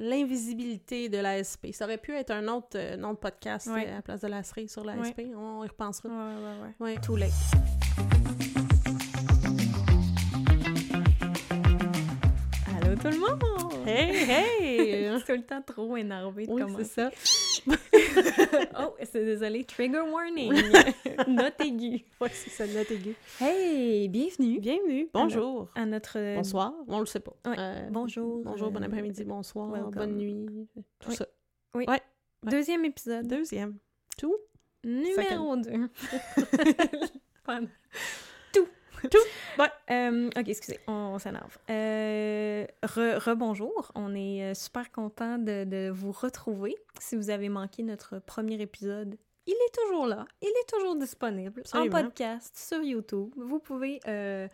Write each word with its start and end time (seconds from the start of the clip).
l'invisibilité 0.00 1.08
de 1.08 1.18
l'ASP. 1.18 1.68
Ça 1.72 1.84
aurait 1.84 1.98
pu 1.98 2.12
être 2.14 2.30
un 2.30 2.48
autre 2.48 2.76
euh, 2.76 2.96
nom 2.96 3.12
de 3.12 3.18
podcast 3.18 3.66
Ouais. 3.68 3.86
euh, 3.86 3.92
à 3.92 3.94
la 3.96 4.02
place 4.02 4.20
de 4.22 4.28
la 4.28 4.42
cerise 4.42 4.72
sur 4.72 4.82
l'ASP. 4.84 5.20
On 5.36 5.62
y 5.62 5.68
repensera. 5.68 6.08
Ouais, 6.08 6.14
ouais. 6.80 6.94
Ouais. 6.94 7.00
Too 7.00 7.16
late. 7.16 7.30
Allô 12.82 12.94
tout 12.96 13.08
le 13.08 13.18
monde! 13.18 13.86
Hey, 13.86 14.30
hey! 14.30 14.99
C'est 15.18 15.26
tout 15.26 15.40
le 15.40 15.46
temps 15.46 15.62
trop 15.62 15.96
énervé 15.96 16.46
de 16.46 16.52
oui, 16.52 16.62
c'est 16.78 16.84
ça. 16.84 17.10
oh, 18.80 18.94
c'est 19.02 19.24
désolé, 19.24 19.64
trigger 19.64 20.00
warning. 20.00 20.52
Note 21.28 21.60
aiguë. 21.60 22.04
Ouais, 22.20 22.28
c'est 22.32 22.50
ça, 22.50 22.66
note 22.66 22.90
aiguë. 22.90 23.14
Hey, 23.40 24.08
bienvenue 24.08 24.58
Bienvenue. 24.60 25.08
Bonjour. 25.12 25.68
à 25.74 25.84
notre... 25.86 26.36
Bonsoir. 26.36 26.72
On 26.88 27.00
le 27.00 27.06
sait 27.06 27.20
pas. 27.20 27.34
Ouais. 27.46 27.56
Euh, 27.58 27.88
Bonjour. 27.90 28.42
Bonjour, 28.44 28.70
bon 28.70 28.80
euh, 28.82 28.86
après-midi, 28.86 29.24
bonsoir, 29.24 29.70
welcome. 29.70 29.92
bonne 29.94 30.16
nuit, 30.16 30.46
tout 30.98 31.10
Oui. 31.10 31.16
ça. 31.16 31.26
Oui. 31.74 31.84
Ouais. 31.88 32.00
Deuxième 32.44 32.84
épisode. 32.84 33.26
Deuxième. 33.26 33.76
Tout? 34.16 34.36
Numéro 34.84 35.56
2. 35.56 35.88
Tout. 39.08 39.18
Ouais. 39.58 39.66
Euh, 39.90 40.28
ok, 40.28 40.48
excusez, 40.48 40.78
on, 40.86 40.92
on 41.14 41.18
s'énerve. 41.18 41.58
Euh, 41.68 42.64
re- 42.82 43.18
Rebonjour, 43.18 43.90
on 43.94 44.14
est 44.14 44.42
euh, 44.44 44.54
super 44.54 44.90
content 44.92 45.38
de, 45.38 45.64
de 45.64 45.90
vous 45.90 46.12
retrouver. 46.12 46.76
Si 47.00 47.16
vous 47.16 47.30
avez 47.30 47.48
manqué 47.48 47.82
notre 47.82 48.20
premier 48.20 48.60
épisode, 48.60 49.16
il 49.46 49.52
est 49.54 49.74
toujours 49.74 50.06
là, 50.06 50.24
il 50.40 50.48
est 50.48 50.68
toujours 50.72 50.94
disponible 50.96 51.60
Absolument. 51.60 51.96
en 51.98 52.02
podcast 52.02 52.56
sur 52.56 52.80
YouTube. 52.82 53.30
Vous 53.36 53.58
pouvez 53.58 53.98
euh, 54.06 54.46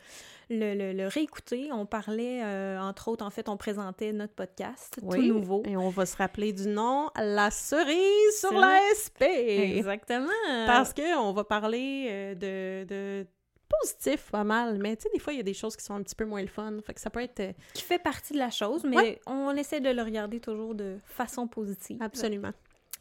le, 0.48 0.74
le- 0.74 0.92
le 0.92 1.06
réécouter. 1.08 1.68
On 1.72 1.84
parlait, 1.86 2.42
entre 2.80 3.08
autres, 3.08 3.24
en 3.24 3.30
fait, 3.30 3.48
on 3.48 3.56
présentait 3.58 4.12
notre 4.12 4.32
podcast 4.34 4.96
tout 4.98 5.06
Oui. 5.06 5.28
nouveau. 5.28 5.62
Et 5.66 5.76
on 5.76 5.90
va 5.90 6.06
se 6.06 6.16
rappeler 6.16 6.52
du 6.52 6.68
nom 6.68 7.10
La 7.16 7.50
cerise 7.50 8.38
sur 8.40 8.48
C'est 8.48 8.54
l'ASP. 8.54 9.22
Exactement. 9.22 10.28
Parce 10.66 10.94
qu'on 10.94 11.32
va 11.32 11.44
parler 11.44 12.34
de, 12.36 12.84
de 12.84 13.26
positif 13.68 14.30
pas 14.30 14.44
mal, 14.44 14.78
mais 14.78 14.96
tu 14.96 15.02
sais, 15.04 15.08
des 15.12 15.18
fois, 15.18 15.32
il 15.32 15.36
y 15.36 15.40
a 15.40 15.44
des 15.44 15.54
choses 15.54 15.76
qui 15.76 15.84
sont 15.84 15.94
un 15.94 16.02
petit 16.02 16.14
peu 16.14 16.24
moins 16.24 16.40
le 16.42 16.48
fun. 16.48 16.78
Fait 16.84 16.94
que 16.94 17.00
ça 17.00 17.10
peut 17.10 17.20
être 17.22 17.40
euh, 17.40 17.52
qui 17.74 17.82
fait 17.82 17.98
partie 17.98 18.32
de 18.32 18.38
la 18.38 18.50
chose, 18.50 18.84
mais 18.84 18.96
Ouais. 18.96 19.20
on 19.26 19.50
essaie 19.56 19.80
de 19.80 19.90
le 19.90 20.02
regarder 20.02 20.40
toujours 20.40 20.74
de 20.74 20.98
façon 21.04 21.46
positive. 21.48 22.00
absolument. 22.02 22.52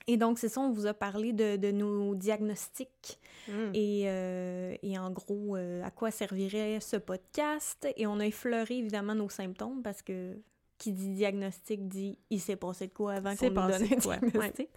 Et 0.08 0.18
donc, 0.18 0.38
c'est 0.38 0.50
ça, 0.50 0.62
on 0.62 0.70
vous 0.72 0.86
a 0.86 0.94
parlé 0.94 1.34
de, 1.34 1.56
de 1.56 1.72
nos 1.72 2.14
diagnostics 2.16 3.20
Mm. 3.48 3.72
et, 3.76 4.04
euh, 4.08 4.76
et 4.82 4.98
en 4.98 5.12
gros, 5.12 5.56
euh, 5.56 5.84
à 5.84 5.92
quoi 5.92 6.10
servirait 6.10 6.80
ce 6.80 6.96
podcast. 6.98 7.88
Et 7.96 8.08
on 8.08 8.20
a 8.20 8.26
effleuré 8.26 8.78
évidemment 8.80 9.14
nos 9.14 9.30
symptômes 9.30 9.84
parce 9.84 10.02
que 10.02 10.36
qui 10.80 10.92
dit 10.92 11.10
diagnostic 11.14 11.88
dit 11.88 12.18
il 12.32 12.42
s'est 12.42 12.56
passé 12.56 12.88
de 12.88 12.94
quoi 12.94 13.14
avant 13.14 13.36
qu'on 13.36 13.46
nous 13.50 13.54
donne 13.54 13.72
un 13.74 13.96
diagnostic. 13.98 14.70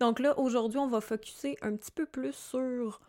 Donc 0.00 0.20
là, 0.20 0.38
aujourd'hui, 0.38 0.78
on 0.78 0.86
va 0.88 1.00
focuser 1.00 1.56
un 1.62 1.74
petit 1.76 1.90
peu 1.90 2.06
plus 2.06 2.32
sur 2.32 3.00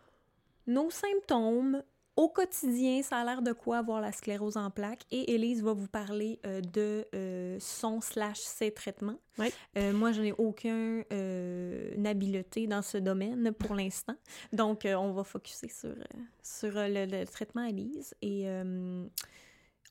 nos 0.66 0.90
symptômes 0.90 1.82
au 2.18 2.28
quotidien, 2.28 3.00
ça 3.02 3.18
a 3.18 3.24
l'air 3.24 3.42
de 3.42 3.52
quoi 3.52 3.78
avoir 3.78 4.00
la 4.00 4.10
sclérose 4.10 4.56
en 4.56 4.70
plaques? 4.70 5.04
Et 5.12 5.34
Élise 5.34 5.62
va 5.62 5.72
vous 5.72 5.86
parler 5.86 6.40
euh, 6.44 6.60
de 6.60 7.06
euh, 7.14 7.56
son 7.60 8.00
slash 8.00 8.40
ses 8.40 8.72
traitements. 8.72 9.20
Oui. 9.38 9.52
Euh, 9.76 9.92
moi, 9.92 10.10
je 10.10 10.22
n'ai 10.22 10.32
aucun 10.32 11.04
euh, 11.12 11.94
une 11.94 12.08
habileté 12.08 12.66
dans 12.66 12.82
ce 12.82 12.98
domaine 12.98 13.52
pour 13.52 13.76
l'instant. 13.76 14.16
Donc, 14.52 14.84
on 14.84 15.12
va 15.12 15.22
focuser 15.22 15.68
sur, 15.68 15.94
sur 16.42 16.72
le, 16.74 17.06
le 17.06 17.24
traitement 17.24 17.62
Élise. 17.62 18.12
Et 18.20 18.48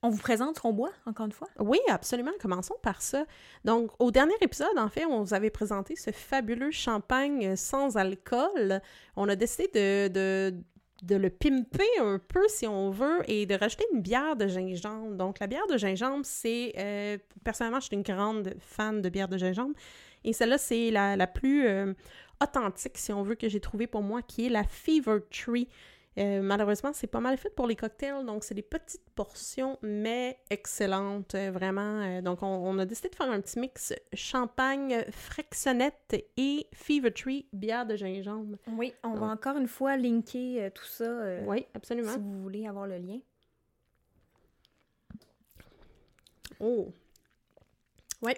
on 0.03 0.09
vous 0.09 0.21
présente 0.21 0.57
ce 0.57 0.61
qu'on 0.61 0.73
boit, 0.73 0.91
encore 1.05 1.27
une 1.27 1.31
fois. 1.31 1.47
Oui, 1.59 1.79
absolument. 1.87 2.31
Commençons 2.41 2.75
par 2.83 3.01
ça. 3.01 3.25
Donc, 3.63 3.91
au 3.99 4.11
dernier 4.11 4.35
épisode, 4.41 4.77
en 4.77 4.89
fait, 4.89 5.05
on 5.05 5.23
vous 5.23 5.33
avait 5.33 5.49
présenté 5.49 5.95
ce 5.95 6.11
fabuleux 6.11 6.71
champagne 6.71 7.55
sans 7.55 7.95
alcool. 7.95 8.81
On 9.15 9.29
a 9.29 9.35
décidé 9.37 9.69
de, 9.73 10.07
de, 10.09 10.55
de 11.03 11.15
le 11.15 11.29
pimper 11.29 11.83
un 11.99 12.19
peu, 12.19 12.45
si 12.47 12.67
on 12.67 12.89
veut, 12.89 13.19
et 13.27 13.45
de 13.45 13.55
rajouter 13.55 13.85
une 13.93 14.01
bière 14.01 14.35
de 14.35 14.47
gingembre. 14.47 15.15
Donc, 15.15 15.39
la 15.39 15.47
bière 15.47 15.67
de 15.67 15.77
gingembre, 15.77 16.25
c'est... 16.25 16.73
euh, 16.77 17.17
personnellement, 17.43 17.79
je 17.79 17.85
suis 17.85 17.95
une 17.95 18.03
grande 18.03 18.53
fan 18.59 19.01
de 19.01 19.09
bière 19.09 19.27
de 19.27 19.37
gingembre. 19.37 19.75
Et 20.23 20.33
celle-là, 20.33 20.57
c'est 20.57 20.91
la, 20.91 21.27
plus 21.27 21.67
euh, 21.67 21.93
authentique, 22.41 22.97
si 22.97 23.13
on 23.13 23.23
veut, 23.23 23.35
que 23.35 23.47
j'ai 23.47 23.59
trouvée 23.59 23.87
pour 23.87 24.01
moi, 24.01 24.21
qui 24.21 24.47
est 24.47 24.49
la 24.49 24.63
Fever 24.63 25.19
Tree. 25.31 25.67
Euh, 26.17 26.41
malheureusement, 26.41 26.91
c'est 26.93 27.05
pas 27.07 27.19
mal 27.19 27.37
fait 27.37 27.51
pour 27.51 27.67
les 27.67 27.75
cocktails, 27.75 28.25
donc 28.25 28.43
c'est 28.43 28.55
des 28.55 28.63
petites 28.63 29.07
portions, 29.11 29.77
mais 29.83 30.39
excellentes, 30.49 31.35
euh, 31.35 31.51
vraiment. 31.51 32.01
Euh, 32.01 32.21
donc, 32.21 32.41
on, 32.41 32.47
on 32.47 32.79
a 32.79 32.85
décidé 32.85 33.09
de 33.09 33.15
faire 33.15 33.29
un 33.29 33.39
petit 33.39 33.59
mix 33.59 33.93
champagne, 34.13 35.03
frexonnette 35.11 36.15
et 36.37 36.65
Fever 36.73 37.11
Tree, 37.11 37.45
bière 37.53 37.85
de 37.85 37.95
gingembre. 37.95 38.57
Oui, 38.71 38.93
on 39.03 39.13
va 39.13 39.27
Ouais. 39.27 39.31
encore 39.33 39.57
une 39.57 39.67
fois 39.67 39.95
linker 39.95 40.71
tout 40.73 40.85
ça 40.85 41.03
euh, 41.03 41.43
Oui, 41.45 41.65
absolument. 41.75 42.11
si 42.13 42.17
vous 42.19 42.41
voulez 42.41 42.67
avoir 42.67 42.87
le 42.87 42.97
lien. 42.97 43.19
Oh. 46.59 46.87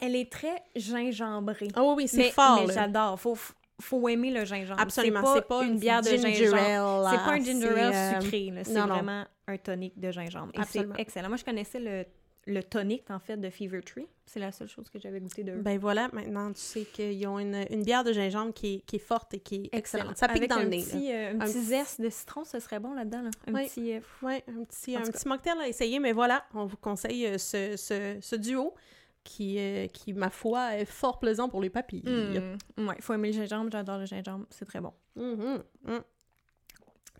Elle 0.01 0.15
est 0.17 0.29
très 0.29 0.61
gingembrée. 0.75 1.69
Ah 1.73 1.83
oui, 1.83 1.93
oui, 1.97 2.07
c'est 2.09 2.31
fort, 2.31 2.65
mais 2.67 2.73
j'adore. 2.73 3.17
Faut, 3.19 3.37
faut 3.79 4.07
aimer 4.09 4.31
le 4.31 4.45
gingembre. 4.45 4.79
Absolument, 4.81 5.21
C'est 5.33 5.41
pas, 5.47 5.59
pas 5.59 5.63
une 5.65 5.77
bière 5.79 6.01
de 6.01 6.09
gingembre. 6.09 7.09
C'est 7.09 7.17
pas 7.17 7.31
un 7.33 7.39
ginger 7.43 7.67
ale 7.79 7.93
euh, 7.93 8.21
sucré. 8.21 8.53
C'est 8.63 8.73
vraiment 8.79 9.25
un 9.47 9.57
tonic 9.57 9.99
de 9.99 10.11
gingembre. 10.11 10.51
Et 10.55 10.61
c'est 10.67 10.85
excellent. 10.97 11.29
Moi, 11.29 11.37
je 11.37 11.45
connaissais 11.45 11.79
le, 11.79 12.05
le 12.45 12.63
tonic, 12.63 13.09
en 13.09 13.19
fait, 13.19 13.37
de 13.37 13.49
Fever 13.49 13.81
Tree. 13.81 14.07
C'est 14.25 14.39
la 14.39 14.51
seule 14.51 14.67
chose 14.69 14.89
que 14.91 14.99
j'avais 14.99 15.19
goûté 15.19 15.43
de 15.43 15.53
eux. 15.53 15.61
Ben 15.61 15.79
voilà, 15.79 16.07
maintenant, 16.13 16.51
tu 16.53 16.59
sais 16.61 16.81
qu'ils 16.83 17.25
ont 17.27 17.39
une, 17.39 17.65
une 17.71 17.81
bière 17.83 18.03
de 18.03 18.13
gingembre 18.13 18.53
qui 18.53 18.75
est, 18.75 18.79
qui 18.85 18.97
est 18.97 18.99
forte 18.99 19.33
et 19.33 19.39
qui 19.39 19.55
est 19.71 19.75
excellente. 19.75 20.17
Ça 20.17 20.27
pique 20.27 20.37
Avec 20.37 20.49
dans 20.51 20.57
un 20.57 20.63
le 20.63 20.69
nez. 20.69 20.83
Petit, 20.83 21.11
euh, 21.11 21.31
un 21.33 21.41
Un 21.41 21.45
petit 21.45 21.61
zeste 21.63 21.99
de 21.99 22.09
citron, 22.09 22.43
ce 22.43 22.59
serait 22.59 22.79
bon 22.79 22.93
là-dedans. 22.93 23.23
Là. 23.23 23.29
Un 23.47 23.53
Oui. 23.55 23.67
petit... 23.67 23.93
euh, 23.93 23.99
Ouais, 24.21 24.43
un 24.47 24.63
petit, 24.65 24.95
En 24.95 25.01
un 25.01 25.03
petit 25.09 25.27
mocktail 25.27 25.57
à 25.59 25.67
essayer, 25.67 25.97
mais 25.99 26.11
voilà, 26.11 26.45
on 26.53 26.65
vous 26.65 26.77
conseille 26.77 27.25
euh, 27.25 27.37
ce, 27.39 27.75
ce, 27.75 28.17
ce 28.21 28.35
duo 28.35 28.75
qui, 29.23 29.57
euh, 29.59 29.87
qui, 29.87 30.13
ma 30.13 30.29
foi, 30.29 30.75
est 30.75 30.85
fort 30.85 31.19
plaisant 31.19 31.49
pour 31.49 31.61
les 31.61 31.69
papilles. 31.69 32.03
mm, 32.05 32.87
ouais, 32.87 32.95
faut 33.01 33.13
aimer 33.13 33.31
le 33.31 33.37
gingembre. 33.39 33.69
J'adore 33.71 33.99
le 33.99 34.05
gingembre. 34.05 34.45
C'est 34.49 34.65
très 34.65 34.79
bon. 34.81 34.93
Mhm. 35.15 35.63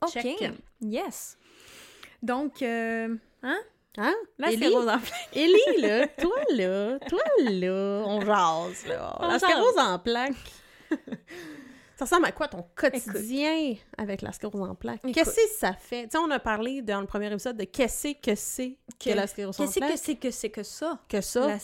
OK. 0.02 0.12
Check. 0.12 0.52
Yes. 0.82 1.38
Donc, 2.22 2.62
euh, 2.62 3.16
hein? 3.44 3.60
Hein? 3.98 4.16
La 4.38 4.48
Élie? 4.52 4.58
sclérose 4.58 4.88
en 4.88 5.00
plaques. 5.00 5.30
Ellie, 5.34 5.82
là, 5.82 6.08
toi, 6.08 6.38
là, 6.54 7.00
toi, 7.00 7.20
là, 7.44 8.04
on 8.06 8.22
jase, 8.22 8.86
là. 8.88 9.18
On 9.20 9.28
la 9.28 9.40
sclérose 9.40 9.78
en 9.78 10.00
plaques. 10.00 10.34
Ça 12.00 12.06
ressemble 12.06 12.26
à 12.28 12.32
quoi 12.32 12.48
ton 12.48 12.66
quotidien 12.76 13.76
avec 13.98 14.22
la 14.22 14.32
sclérose 14.32 14.70
en 14.70 14.74
plaques? 14.74 15.02
Qu'est-ce 15.14 15.36
que 15.36 15.50
ça 15.58 15.74
fait? 15.74 16.04
Tu 16.04 16.12
sais, 16.12 16.18
on 16.18 16.32
a 16.32 16.40
parlé 16.40 16.82
dans 16.82 17.02
le 17.02 17.08
premier 17.08 17.32
épisode 17.32 17.58
de 17.58 17.66
qu'est-ce 17.66 18.14
que 18.14 18.36
c'est 18.36 18.78
que, 18.98 19.10
Que- 19.10 19.16
la 19.16 19.28
sclérose 19.28 19.60
en 19.60 19.66
Qu'est-ce 19.66 19.80
plaques? 19.80 19.92
que 19.92 19.98
c'est 19.98 20.16
que 20.16 20.32
c'est 20.32 20.50
que 20.50 20.64
ça? 20.64 20.98
que 21.10 21.20
ça? 21.22 21.48
La. 21.48 21.58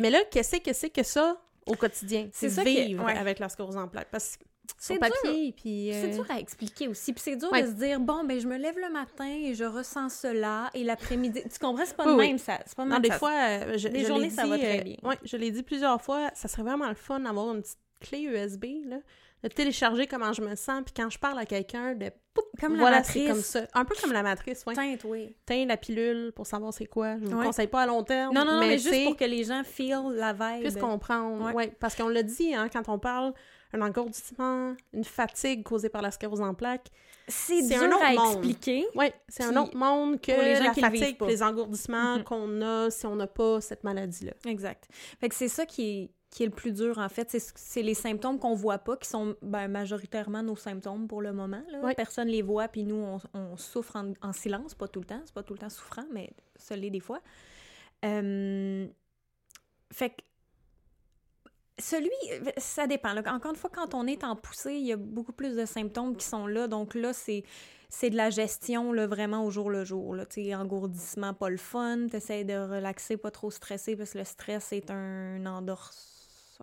Mais 0.00 0.10
là, 0.10 0.18
qu'est-ce 0.30 0.56
que 0.58 0.72
c'est 0.74 0.90
que 0.90 1.02
ça 1.02 1.36
au 1.66 1.74
quotidien? 1.74 2.28
C'est 2.32 2.48
vivre 2.62 3.04
ouais. 3.04 3.16
avec 3.16 3.38
la 3.38 3.48
sclérose 3.48 3.76
en 3.78 3.88
plaques. 3.88 4.08
Parce 4.10 4.36
que 4.36 4.44
C'est 4.78 4.98
papier, 4.98 5.52
puis... 5.52 5.90
C'est 5.92 6.10
euh, 6.10 6.14
dur 6.14 6.26
à 6.30 6.38
expliquer 6.38 6.86
aussi. 6.88 7.12
Puis 7.14 7.22
c'est 7.24 7.36
dur 7.36 7.50
Ouais. 7.50 7.62
de 7.62 7.68
se 7.68 7.72
dire, 7.72 7.98
bon, 8.00 8.22
ben 8.24 8.38
je 8.38 8.46
me 8.46 8.56
lève 8.58 8.76
le 8.78 8.90
matin 8.92 9.26
et 9.28 9.54
je 9.54 9.64
ressens 9.64 10.10
cela, 10.10 10.70
et 10.74 10.84
l'après-midi... 10.84 11.42
Tu 11.50 11.58
comprends? 11.58 11.84
C'est 11.86 11.96
pas 11.96 12.04
Oui, 12.04 12.12
de 12.12 12.18
oui. 12.18 12.26
même, 12.28 12.38
ça. 12.38 12.58
C'est 12.66 12.76
pas 12.76 12.84
de 12.84 12.88
Non, 12.88 12.94
même 12.96 13.02
des 13.02 13.08
ça- 13.08 13.18
fois, 13.18 13.32
euh, 13.32 13.78
je, 13.78 13.88
Des 13.88 14.00
je 14.00 14.06
journées, 14.06 14.30
ça 14.30 14.46
va 14.46 14.58
très 14.58 14.80
euh, 14.80 14.82
bien. 14.84 14.96
ouais, 15.04 15.16
je 15.24 15.36
l'ai 15.38 15.50
dit 15.50 15.62
plusieurs 15.62 16.00
fois, 16.02 16.30
ça 16.34 16.48
serait 16.48 16.62
vraiment 16.62 16.88
le 16.88 16.94
fun 16.94 17.18
d'avoir 17.20 17.52
une 17.54 17.62
petite 17.62 17.78
clé 18.00 18.20
USB, 18.20 18.64
là, 18.86 18.98
de 19.42 19.48
télécharger 19.48 20.06
comment 20.06 20.32
je 20.32 20.42
me 20.42 20.54
sens, 20.54 20.82
puis 20.84 20.92
quand 20.96 21.08
je 21.10 21.18
parle 21.18 21.38
à 21.38 21.46
quelqu'un, 21.46 21.94
de 21.94 22.10
poup, 22.34 22.42
Comme 22.60 22.74
la 22.74 22.80
voilà, 22.80 22.96
matrice. 22.98 23.22
c'est 23.24 23.28
comme 23.28 23.40
ça. 23.42 23.60
Un 23.74 23.84
peu 23.84 23.94
comme 24.00 24.12
la 24.12 24.22
matrice, 24.22 24.62
oui. 24.66 24.74
Teinte, 24.74 25.04
oui. 25.04 25.34
Teins 25.46 25.64
la 25.66 25.76
pilule 25.76 26.32
pour 26.36 26.46
savoir 26.46 26.72
c'est 26.74 26.86
quoi. 26.86 27.16
Je 27.18 27.24
vous 27.26 27.36
Ouais. 27.38 27.46
conseille 27.46 27.66
pas 27.66 27.82
à 27.82 27.86
long 27.86 28.02
terme, 28.04 28.34
Non, 28.34 28.44
non, 28.44 28.52
non, 28.54 28.60
mais, 28.60 28.78
c'est 28.78 28.90
juste 28.90 29.04
pour 29.06 29.16
que 29.16 29.24
les 29.24 29.44
gens 29.44 29.62
feel 29.64 29.98
la 30.14 30.32
vibe. 30.32 30.62
puissent 30.62 30.76
comprendre. 30.76 31.44
Ouais. 31.46 31.52
Ouais. 31.54 31.72
parce 31.80 31.94
qu'on 31.96 32.08
l'a 32.08 32.22
dit, 32.22 32.54
hein, 32.54 32.68
quand 32.72 32.88
on 32.88 32.98
parle 32.98 33.32
un 33.72 33.80
engourdissement, 33.82 34.74
une 34.92 35.04
fatigue 35.04 35.62
causée 35.62 35.88
par 35.88 36.02
la 36.02 36.10
sclérose 36.10 36.40
en 36.40 36.54
plaques, 36.54 36.88
C'est 37.28 37.62
dur 37.62 37.82
un 37.82 37.86
autre 37.92 38.02
à 38.04 38.12
monde. 38.12 38.32
expliquer. 38.44 38.86
Oui, 38.96 39.06
c'est 39.28 39.44
un 39.44 39.56
autre 39.56 39.76
monde 39.76 40.20
que 40.20 40.32
les 40.32 40.56
gens 40.56 40.64
la 40.64 40.68
le 40.70 40.80
fatigue, 40.98 41.16
les 41.26 41.42
engourdissements 41.42 42.16
Mhm. 42.18 42.24
qu'on 42.24 42.60
a 42.62 42.90
si 42.90 43.06
on 43.06 43.14
n'a 43.14 43.28
pas 43.28 43.60
cette 43.60 43.84
maladie-là. 43.84 44.32
Exact. 44.46 44.88
Fait 45.20 45.28
que 45.28 45.34
c'est 45.36 45.46
ça 45.48 45.64
qui 45.66 45.82
est, 45.88 46.10
qui 46.30 46.44
est 46.44 46.46
le 46.46 46.52
plus 46.52 46.72
dur, 46.72 46.98
en 46.98 47.08
fait. 47.08 47.28
C'est- 47.30 47.82
les 47.82 47.94
symptômes 47.94 48.38
qu'on 48.38 48.54
voit 48.54 48.78
pas, 48.78 48.96
qui 48.96 49.08
sont 49.08 49.34
ben, 49.42 49.66
majoritairement 49.68 50.42
nos 50.42 50.56
symptômes 50.56 51.08
pour 51.08 51.22
le 51.22 51.32
moment. 51.32 51.62
Là. 51.70 51.80
Ouais. 51.80 51.94
Personne 51.94 52.28
les 52.28 52.42
voit, 52.42 52.68
puis 52.68 52.84
nous, 52.84 52.94
on, 52.96 53.18
on 53.34 53.56
souffre 53.56 53.96
en, 53.96 54.12
en 54.22 54.32
silence, 54.32 54.74
pas 54.74 54.86
tout 54.88 55.00
le 55.00 55.06
temps. 55.06 55.20
C'est 55.24 55.34
pas 55.34 55.42
tout 55.42 55.54
le 55.54 55.58
temps 55.58 55.68
souffrant, 55.70 56.04
mais 56.12 56.30
ça 56.56 56.76
l'est 56.76 56.90
des 56.90 57.00
fois. 57.00 57.20
Euh, 58.04 58.86
Fait 59.92 60.10
que 60.10 60.22
celui, 61.78 62.10
ça 62.58 62.86
dépend. 62.86 63.12
là. 63.12 63.22
Encore 63.34 63.50
une 63.50 63.56
fois, 63.56 63.70
quand 63.72 63.94
on 63.94 64.06
est 64.06 64.22
en 64.22 64.36
poussée, 64.36 64.74
il 64.74 64.86
y 64.86 64.92
a 64.92 64.96
beaucoup 64.96 65.32
plus 65.32 65.56
de 65.56 65.64
symptômes 65.64 66.16
qui 66.16 66.26
sont 66.26 66.46
là. 66.46 66.68
Donc 66.68 66.94
là, 66.94 67.12
c'est 67.12 67.42
c'est 67.88 68.08
de 68.10 68.16
la 68.16 68.30
gestion 68.30 68.92
là, 68.92 69.08
vraiment 69.08 69.44
au 69.44 69.50
jour 69.50 69.68
le 69.68 69.84
jour. 69.84 70.14
Là. 70.14 70.24
Tu 70.24 70.44
sais, 70.44 70.54
engourdissement, 70.54 71.34
pas 71.34 71.50
le 71.50 71.56
fun. 71.56 72.06
Tu 72.08 72.16
essaies 72.16 72.44
de 72.44 72.54
relaxer, 72.54 73.16
pas 73.16 73.32
trop 73.32 73.50
stresser 73.50 73.96
parce 73.96 74.12
que 74.12 74.18
le 74.18 74.24
stress 74.24 74.72
est 74.72 74.92
un 74.92 75.44
endors... 75.44 75.90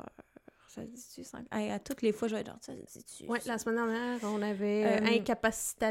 stresseur. 0.02 0.34
Ça 0.70 0.82
se 0.84 0.88
dit-tu 0.90 1.24
sans... 1.24 1.40
Hey, 1.52 1.72
à 1.72 1.80
toutes 1.80 2.04
les 2.04 2.12
fois, 2.12 2.28
je 2.28 2.36
vais 2.36 2.42
être 2.42 2.48
genre, 2.48 2.58
ça 2.62 2.72
se 2.74 3.00
dit-tu? 3.00 3.26
La 3.48 3.58
semaine 3.58 3.78
dernière, 3.78 4.20
on 4.24 4.42
avait 4.44 4.84
euh, 4.86 4.98
Euh, 5.02 5.16
incapacité. 5.18 5.88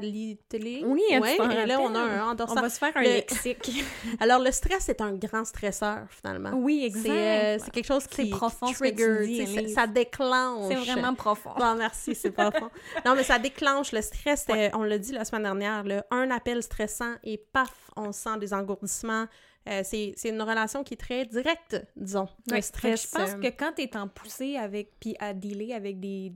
Oui, 0.85 1.03
ouais, 1.19 1.35
et 1.35 1.67
là, 1.67 1.81
on 1.81 1.93
a 1.95 1.99
un 1.99 2.27
On 2.27 2.31
endorsant. 2.31 2.61
va 2.61 2.69
se 2.71 2.79
faire 2.79 2.97
un 2.97 3.03
Le- 3.03 3.09
lexique. 3.09 3.83
Alors, 4.21 4.39
le 4.41 4.53
stress 4.53 4.89
est 4.89 5.01
un 5.01 5.13
grand 5.15 5.45
stresseur, 5.45 6.07
finalement. 6.11 6.51
oui, 6.55 6.85
exact. 6.85 7.03
C'est 7.03 7.57
euh, 7.57 7.59
c'est 7.65 7.71
quelque 7.73 7.87
chose 7.87 8.07
qui, 8.07 8.31
profond, 8.31 8.67
qui 8.67 8.75
ce 8.75 8.79
que 8.81 8.89
tu 8.91 8.95
trigger, 8.95 9.65
dis, 9.67 9.75
ça, 9.75 9.87
déclenche. 9.89 10.69
C'est 10.69 10.93
vraiment 10.93 11.15
profond. 11.15 11.55
Bon, 11.59 11.75
merci, 11.75 12.15
c'est 12.15 12.31
pas 12.31 12.51
fond. 12.53 12.71
Non, 13.05 13.15
mais 13.17 13.25
ça 13.25 13.39
déclenche 13.41 13.91
le 13.93 14.03
stress. 14.03 14.47
euh, 14.51 14.69
On 14.75 14.85
l'a 14.85 14.99
dit 14.99 15.13
la 15.13 15.25
semaine 15.25 15.43
dernière, 15.43 15.83
là, 15.83 16.05
un 16.13 16.31
appel 16.31 16.63
stressant 16.63 17.15
et 17.25 17.39
paf, 17.39 17.91
on 17.97 18.13
sent 18.13 18.39
des 18.39 18.53
engourdissements. 18.55 19.27
Euh, 19.69 19.83
c'est 19.85 20.15
une 20.25 20.43
relation 20.43 20.85
qui 20.85 20.95
est 20.95 20.99
très 20.99 21.25
directe, 21.27 21.77
disons. 21.97 22.29
Le 22.51 22.61
stress. 22.61 23.03
je 23.11 23.19
pense 23.19 23.31
euh, 23.31 23.41
que 23.41 23.49
quand 23.49 23.73
t'es 23.75 23.97
en 23.97 24.07
poussée 24.09 24.57
avec, 24.57 24.93
puis 25.01 25.17
à 25.19 25.35
dealer 25.35 25.73
avec 25.73 25.99
des 25.99 26.33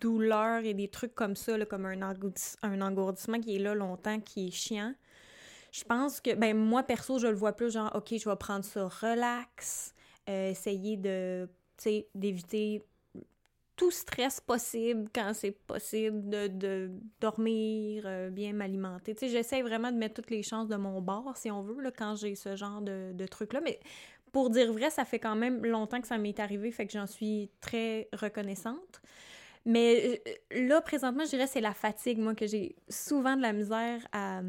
douleurs 0.00 0.64
et 0.64 0.74
des 0.74 0.88
trucs 0.88 1.14
comme 1.14 1.34
ça, 1.34 1.56
là, 1.56 1.64
comme 1.64 1.86
un, 1.86 2.00
engourdis- 2.02 2.56
un 2.62 2.80
engourdissement 2.82 3.40
qui 3.40 3.56
est 3.56 3.58
là 3.58 3.74
longtemps, 3.74 4.20
qui 4.20 4.48
est 4.48 4.50
chiant, 4.50 4.94
je 5.72 5.82
pense 5.84 6.20
que, 6.20 6.34
ben 6.34 6.56
moi, 6.56 6.82
perso, 6.82 7.18
je 7.18 7.26
le 7.26 7.34
vois 7.34 7.52
plus 7.52 7.72
genre, 7.72 7.90
OK, 7.94 8.14
je 8.16 8.28
vais 8.28 8.36
prendre 8.36 8.64
ça 8.64 8.86
relax, 8.86 9.94
euh, 10.28 10.50
essayer 10.50 10.96
de, 10.96 11.48
tu 11.78 11.84
sais, 11.84 12.08
d'éviter 12.14 12.82
tout 13.76 13.90
stress 13.90 14.40
possible 14.40 15.08
quand 15.14 15.32
c'est 15.34 15.50
possible, 15.50 16.28
de, 16.28 16.90
dormir, 17.20 18.04
euh, 18.06 18.30
bien 18.30 18.52
m'alimenter. 18.52 19.14
Tu 19.14 19.28
j'essaie 19.28 19.62
vraiment 19.62 19.90
de 19.90 19.96
mettre 19.96 20.14
toutes 20.14 20.30
les 20.30 20.42
chances 20.42 20.68
de 20.68 20.76
mon 20.76 21.00
bord, 21.00 21.36
si 21.36 21.50
on 21.50 21.62
veut, 21.62 21.80
là, 21.80 21.90
quand 21.90 22.14
j'ai 22.16 22.34
ce 22.34 22.56
genre 22.56 22.80
de, 22.80 23.12
de 23.12 23.26
trucs-là. 23.26 23.60
Mais 23.60 23.80
pour 24.32 24.50
dire 24.50 24.72
vrai, 24.72 24.90
ça 24.90 25.04
fait 25.04 25.18
quand 25.18 25.36
même 25.36 25.64
longtemps 25.64 26.00
que 26.00 26.08
ça 26.08 26.18
m'est 26.18 26.38
arrivé, 26.40 26.70
fait 26.70 26.86
que 26.86 26.92
j'en 26.92 27.06
suis 27.06 27.50
très 27.60 28.08
reconnaissante. 28.12 29.00
Mais 29.64 30.20
euh, 30.52 30.66
là, 30.66 30.80
présentement, 30.80 31.24
je 31.24 31.30
dirais 31.30 31.46
c'est 31.46 31.60
la 31.60 31.72
fatigue, 31.72 32.18
moi, 32.18 32.34
que 32.34 32.46
j'ai 32.46 32.76
souvent 32.88 33.36
de 33.36 33.42
la 33.42 33.52
misère 33.52 34.06
à, 34.12 34.42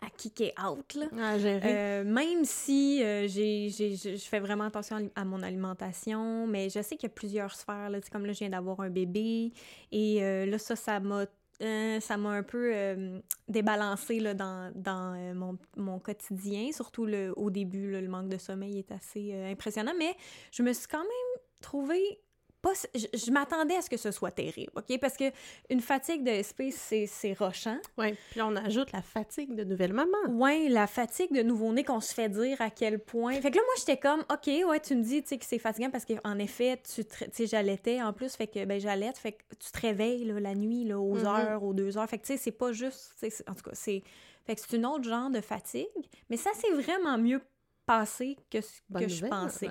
à 0.00 0.10
kicker 0.10 0.52
out, 0.64 0.94
là. 0.94 1.06
à 1.20 1.38
gérer. 1.38 1.60
Euh, 1.64 2.04
même 2.04 2.44
si 2.44 3.02
euh, 3.02 3.26
j'ai, 3.26 3.68
je 3.70 4.16
fais 4.16 4.40
vraiment 4.40 4.64
attention 4.64 5.10
à 5.14 5.24
mon 5.24 5.42
alimentation, 5.42 6.46
mais 6.46 6.70
je 6.70 6.80
sais 6.82 6.96
qu'il 6.96 7.08
y 7.08 7.12
a 7.12 7.14
plusieurs 7.14 7.54
sphères. 7.54 7.90
Là, 7.90 7.98
comme 8.10 8.26
là, 8.26 8.32
je 8.32 8.38
viens 8.38 8.50
d'avoir 8.50 8.80
un 8.80 8.90
bébé 8.90 9.52
et 9.90 10.22
euh, 10.22 10.46
là, 10.46 10.58
ça, 10.58 10.76
ça 10.76 11.00
m'a, 11.00 11.26
euh, 11.60 11.98
ça 12.00 12.16
m'a 12.16 12.30
un 12.30 12.42
peu 12.44 12.70
euh, 12.72 13.20
débalancé 13.48 14.20
là, 14.20 14.34
dans, 14.34 14.72
dans 14.74 15.14
euh, 15.16 15.34
mon, 15.34 15.58
mon 15.76 15.98
quotidien. 15.98 16.70
Surtout 16.72 17.04
le, 17.04 17.32
au 17.36 17.50
début, 17.50 17.90
là, 17.90 18.00
le 18.00 18.08
manque 18.08 18.28
de 18.28 18.38
sommeil 18.38 18.78
est 18.78 18.92
assez 18.92 19.34
impressionnant, 19.50 19.94
mais 19.98 20.14
je 20.52 20.62
me 20.62 20.72
suis 20.72 20.86
quand 20.86 20.98
même 20.98 21.42
trouvée 21.60 22.20
pas, 22.60 22.72
je, 22.94 23.06
je 23.16 23.30
m'attendais 23.30 23.76
à 23.76 23.82
ce 23.82 23.88
que 23.90 23.96
ce 23.96 24.10
soit 24.10 24.30
terrible, 24.30 24.72
OK? 24.76 24.98
Parce 25.00 25.16
que 25.16 25.24
une 25.70 25.80
fatigue 25.80 26.24
de 26.24 26.42
SP, 26.42 26.70
c'est, 26.70 27.06
c'est 27.06 27.32
rochant. 27.32 27.78
Ouais. 27.96 28.16
Puis 28.30 28.42
on 28.42 28.54
ajoute 28.56 28.92
la 28.92 29.02
fatigue 29.02 29.54
de 29.54 29.64
nouvelle 29.64 29.92
maman. 29.92 30.18
Ouais, 30.28 30.68
la 30.68 30.86
fatigue 30.86 31.32
de 31.32 31.42
nouveau-né 31.42 31.84
qu'on 31.84 32.00
se 32.00 32.12
fait 32.12 32.28
dire 32.28 32.60
à 32.60 32.70
quel 32.70 32.98
point. 32.98 33.34
Fait 33.40 33.50
que 33.50 33.56
là, 33.56 33.62
moi, 33.64 33.74
j'étais 33.78 33.96
comme, 33.96 34.20
OK, 34.32 34.46
ouais, 34.68 34.80
tu 34.80 34.96
me 34.96 35.02
dis, 35.02 35.22
tu 35.22 35.28
sais, 35.28 35.38
que 35.38 35.44
c'est 35.44 35.58
fatigant 35.58 35.90
parce 35.90 36.04
qu'en 36.04 36.38
effet, 36.38 36.80
tu 36.94 37.02
sais, 37.32 37.46
j'allaitais 37.46 38.02
en 38.02 38.12
plus, 38.12 38.34
fait 38.34 38.46
que, 38.48 38.64
ben, 38.64 38.80
j'allaite, 38.80 39.18
fait 39.18 39.32
que 39.32 39.42
tu 39.58 39.70
te 39.70 39.80
réveilles, 39.80 40.24
là, 40.24 40.40
la 40.40 40.54
nuit, 40.54 40.84
là, 40.84 40.98
aux 40.98 41.14
Mhm. 41.18 41.26
heures, 41.26 41.62
aux 41.62 41.74
deux 41.74 41.96
heures. 41.96 42.08
Fait 42.08 42.18
que, 42.18 42.26
tu 42.26 42.32
sais, 42.32 42.38
c'est 42.38 42.50
pas 42.52 42.72
juste, 42.72 43.12
c'est- 43.16 43.48
en 43.48 43.54
tout 43.54 43.62
cas, 43.62 43.70
c'est. 43.74 44.02
Fait 44.46 44.54
que 44.54 44.60
c'est 44.62 44.76
une 44.76 44.86
autre 44.86 45.04
genre 45.04 45.28
de 45.30 45.40
fatigue, 45.42 45.86
mais 46.30 46.36
ça 46.38 46.50
s'est 46.54 46.72
vraiment 46.72 47.18
mieux 47.18 47.40
passé 47.88 48.36
que 48.50 48.60
ce 48.60 48.80
Bonne 48.88 49.02
que 49.02 49.08
je 49.08 49.26
pensais. 49.26 49.70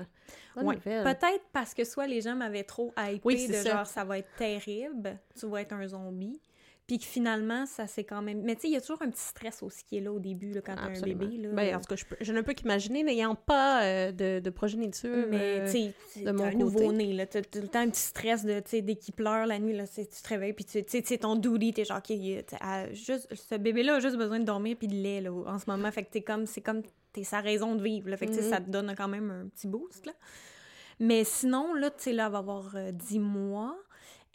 Ouais. 0.57 0.75
Peut-être 0.77 1.45
parce 1.53 1.73
que 1.73 1.83
soit 1.83 2.07
les 2.07 2.19
gens 2.21 2.35
m'avaient 2.35 2.63
trop 2.63 2.91
hypé 2.97 3.21
Oui, 3.23 3.47
de 3.47 3.53
ça. 3.53 3.69
genre 3.77 3.85
ça 3.85 4.03
va 4.03 4.17
être 4.17 4.29
terrible, 4.37 5.19
tu 5.39 5.45
vas 5.47 5.61
être 5.61 5.73
un 5.73 5.87
zombie. 5.87 6.41
Puis 6.87 6.99
que 6.99 7.03
finalement, 7.05 7.65
ça 7.65 7.85
c'est 7.85 8.05
quand 8.05 8.21
même. 8.21 8.43
Mais 8.43 8.55
tu 8.55 8.61
sais, 8.61 8.67
il 8.69 8.73
y 8.73 8.77
a 8.77 8.79
toujours 8.79 9.01
un 9.01 9.09
petit 9.09 9.21
stress 9.21 9.61
aussi 9.61 9.83
qui 9.83 9.97
est 9.97 9.99
là 9.99 10.09
au 10.13 10.19
début, 10.19 10.53
là, 10.53 10.61
quand 10.61 10.73
t'as 10.75 10.83
un 10.83 11.01
bébé. 11.01 11.35
Là, 11.35 11.49
Ben, 11.51 11.75
en 11.75 11.79
tout 11.81 11.87
cas, 11.89 11.97
je, 11.97 12.05
peux- 12.05 12.15
je 12.21 12.31
ne 12.31 12.39
peux 12.39 12.53
qu'imaginer, 12.53 13.03
n'ayant 13.03 13.35
pas 13.35 13.83
euh, 13.83 14.11
de, 14.13 14.39
de 14.39 14.49
progéniture. 14.49 15.27
mais 15.29 15.59
euh, 15.67 15.91
de 16.23 16.31
mon 16.31 16.45
un 16.45 16.51
nouveau-né, 16.53 17.11
là. 17.11 17.25
T'as 17.25 17.41
tout 17.41 17.59
le 17.59 17.67
temps 17.67 17.79
un 17.81 17.89
petit 17.89 17.99
stress 17.99 18.45
de, 18.45 18.61
tu 18.61 18.69
sais, 18.69 18.81
dès 18.81 18.95
qu'il 18.95 19.13
pleure 19.13 19.45
la 19.47 19.59
nuit, 19.59 19.73
là, 19.75 19.83
tu 19.85 20.05
te 20.05 20.29
réveilles, 20.29 20.53
puis 20.53 20.63
tu 20.63 20.81
sais, 20.87 21.17
ton 21.17 21.35
duty, 21.35 21.73
t'es 21.73 21.83
genre, 21.83 21.97
OK, 21.97 22.05
t'sais, 22.45 22.93
juste, 22.93 23.35
ce 23.35 23.55
bébé-là 23.55 23.95
a 23.95 23.99
juste 23.99 24.15
besoin 24.15 24.39
de 24.39 24.45
dormir 24.45 24.77
puis 24.79 24.87
de 24.87 24.95
lait, 24.95 25.19
là, 25.19 25.31
en 25.33 25.59
ce 25.59 25.69
moment. 25.69 25.91
Fait 25.91 26.03
que 26.03 26.09
t'es 26.11 26.21
comme, 26.21 26.45
c'est 26.45 26.61
comme, 26.61 26.83
t'es 27.13 27.23
sa 27.23 27.41
raison 27.41 27.75
de 27.75 27.83
vivre, 27.83 28.09
là. 28.09 28.17
Fait 28.17 28.27
que, 28.27 28.41
ça 28.41 28.59
te 28.59 28.69
donne 28.69 28.93
quand 28.95 29.07
même 29.07 29.31
un 29.31 29.47
petit 29.47 29.67
boost, 29.67 30.05
là. 30.05 30.13
Mais 30.99 31.23
sinon, 31.23 31.73
là, 31.73 31.91
tu 31.91 32.03
sais, 32.03 32.13
là, 32.13 32.25
elle 32.25 32.31
va 32.31 32.39
avoir 32.39 32.75
euh, 32.75 32.91
10 32.91 33.19
mois. 33.19 33.77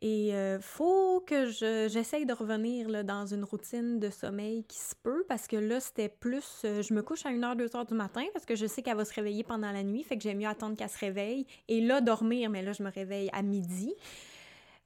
Et 0.04 0.34
euh, 0.34 0.58
faut 0.60 1.20
que 1.20 1.46
je, 1.46 1.88
j'essaye 1.88 2.26
de 2.26 2.32
revenir 2.32 2.88
là, 2.88 3.04
dans 3.04 3.24
une 3.24 3.44
routine 3.44 4.00
de 4.00 4.10
sommeil 4.10 4.64
qui 4.64 4.78
se 4.78 4.96
peut, 5.00 5.24
parce 5.28 5.46
que 5.46 5.54
là, 5.56 5.78
c'était 5.78 6.08
plus... 6.08 6.62
euh, 6.64 6.82
je 6.82 6.92
me 6.92 7.02
couche 7.02 7.24
à 7.24 7.30
1h, 7.30 7.56
2h 7.56 7.86
du 7.86 7.94
matin, 7.94 8.24
parce 8.32 8.44
que 8.44 8.56
je 8.56 8.66
sais 8.66 8.82
qu'elle 8.82 8.96
va 8.96 9.04
se 9.04 9.14
réveiller 9.14 9.44
pendant 9.44 9.70
la 9.70 9.84
nuit, 9.84 10.02
fait 10.02 10.16
que 10.16 10.24
j'aime 10.24 10.38
mieux 10.38 10.48
attendre 10.48 10.76
qu'elle 10.76 10.88
se 10.88 10.98
réveille. 10.98 11.46
Et 11.68 11.80
là, 11.80 12.00
dormir, 12.00 12.50
mais 12.50 12.62
là, 12.62 12.72
je 12.72 12.82
me 12.82 12.90
réveille 12.90 13.30
à 13.32 13.42
midi. 13.42 13.94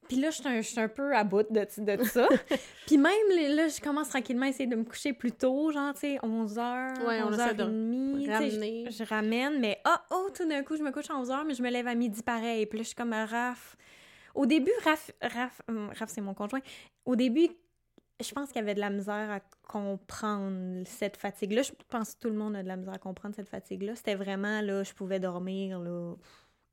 Puis 0.07 0.17
là, 0.17 0.29
je 0.29 0.61
suis 0.61 0.79
un, 0.79 0.87
peu 0.87 1.15
à 1.15 1.23
bout 1.23 1.45
de, 1.51 1.59
de 1.59 1.95
tout 1.95 2.05
ça. 2.05 2.27
Puis 2.87 2.97
même, 2.97 3.55
là, 3.55 3.67
je 3.67 3.81
commence 3.81 4.09
tranquillement 4.09 4.45
à 4.45 4.49
essayer 4.49 4.67
de 4.67 4.75
me 4.75 4.83
coucher 4.83 5.13
plus 5.13 5.31
tôt, 5.31 5.71
genre, 5.71 5.93
tu 5.93 6.01
sais, 6.01 6.17
11h, 6.17 7.05
Ouais, 7.05 7.21
on 7.23 7.33
essaie 7.33 7.53
de 7.53 7.63
11h30. 7.63 8.19
tu 8.19 8.25
sais, 8.25 8.33
ramener. 8.33 8.85
Je, 8.89 8.91
je 8.91 9.03
ramène, 9.03 9.59
mais 9.59 9.79
ah, 9.83 10.03
oh, 10.11 10.29
tout 10.33 10.47
d'un 10.47 10.63
coup, 10.63 10.77
je 10.77 10.83
me 10.83 10.91
couche 10.91 11.09
à 11.09 11.13
11h, 11.13 11.45
mais 11.45 11.53
je 11.53 11.61
me 11.61 11.69
lève 11.69 11.87
à 11.87 11.95
midi 11.95 12.23
pareil. 12.23 12.65
Puis 12.65 12.79
là, 12.79 12.83
je 12.83 12.87
suis 12.87 12.95
comme, 12.95 13.13
Raph... 13.13 13.75
Au 14.35 14.45
début, 14.45 14.71
Raph, 14.83 15.11
Raph, 15.19 15.61
hum, 15.67 15.89
Raph 15.97 16.09
c'est 16.09 16.21
mon 16.21 16.35
conjoint, 16.35 16.59
au 17.05 17.15
début, 17.15 17.49
je 18.19 18.31
pense 18.31 18.49
qu'il 18.49 18.57
y 18.57 18.63
avait 18.63 18.75
de 18.75 18.79
la 18.79 18.91
misère 18.91 19.31
à 19.31 19.39
comprendre 19.67 20.83
cette 20.85 21.17
fatigue-là. 21.17 21.63
Je 21.63 21.71
pense 21.89 22.13
que 22.13 22.19
tout 22.19 22.29
le 22.29 22.35
monde 22.35 22.55
a 22.55 22.61
de 22.61 22.67
la 22.67 22.75
misère 22.75 22.93
à 22.93 22.99
comprendre 22.99 23.35
cette 23.35 23.49
fatigue-là. 23.49 23.95
C'était 23.95 24.15
vraiment, 24.15 24.61
là, 24.61 24.83
je 24.83 24.93
pouvais 24.93 25.19
dormir, 25.19 25.79
là, 25.79 26.13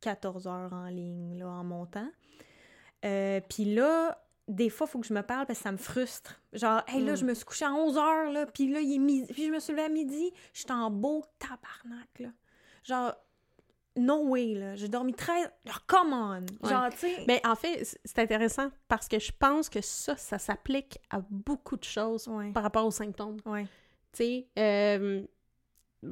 14 0.01 0.47
heures 0.47 0.73
en 0.73 0.89
ligne, 0.89 1.39
là, 1.39 1.49
en 1.49 1.65
montant. 1.65 2.09
Euh, 3.05 3.41
Puis 3.49 3.65
là, 3.75 4.19
des 4.49 4.69
fois, 4.71 4.87
il 4.89 4.91
faut 4.91 4.99
que 5.01 5.07
je 5.07 5.15
me 5.15 5.23
parle 5.23 5.47
parce 5.47 5.59
que 5.59 5.63
ça 5.65 5.73
me 5.73 5.77
frustre. 5.79 6.41
Genre, 6.53 6.83
hey, 6.89 7.03
là, 7.05 7.13
Mm. 7.13 7.17
je 7.17 7.25
me 7.25 7.35
suis 7.35 7.45
couchée 7.45 7.65
à 7.65 7.73
11 7.73 7.97
heures, 7.97 8.31
là, 8.31 8.47
puis 8.47 8.71
là, 8.71 8.81
il 8.81 8.95
est 8.95 8.99
midi, 8.99 9.33
puis 9.33 9.47
je 9.47 9.51
me 9.51 9.59
suis 9.61 9.73
levée 9.73 9.85
à 9.85 9.89
midi, 9.89 10.33
je 10.53 10.61
suis 10.61 10.73
en 10.73 10.91
beau 10.91 11.25
tabarnak, 11.39 12.09
là. 12.21 12.29
Genre, 12.85 13.15
no 13.97 14.27
way, 14.29 14.55
là. 14.55 14.75
J'ai 14.77 14.89
dormi 14.89 15.15
13... 15.15 15.49
Genre, 15.65 15.87
come 15.87 16.13
on! 16.13 16.41
Ouais. 16.63 16.71
Genre, 16.71 16.91
tu 16.91 16.99
sais... 16.99 17.25
Mais 17.29 17.41
en 17.47 17.55
fait, 17.55 17.85
c'est 18.05 18.19
intéressant 18.19 18.69
parce 18.89 19.07
que 19.09 19.19
je 19.19 19.33
pense 19.39 19.69
que 19.69 19.81
ça, 19.81 20.17
ça 20.17 20.39
s'applique 20.39 20.99
à 21.11 21.21
beaucoup 21.31 21.77
de 21.77 21.85
choses 21.85 22.27
Ouais. 22.29 22.51
par 22.53 22.63
rapport 22.65 22.85
aux 22.87 22.91
symptômes. 22.91 23.37
Ouais. 23.47 23.65
Tu 24.13 24.19
sais, 24.25 24.49
euh, 24.59 25.23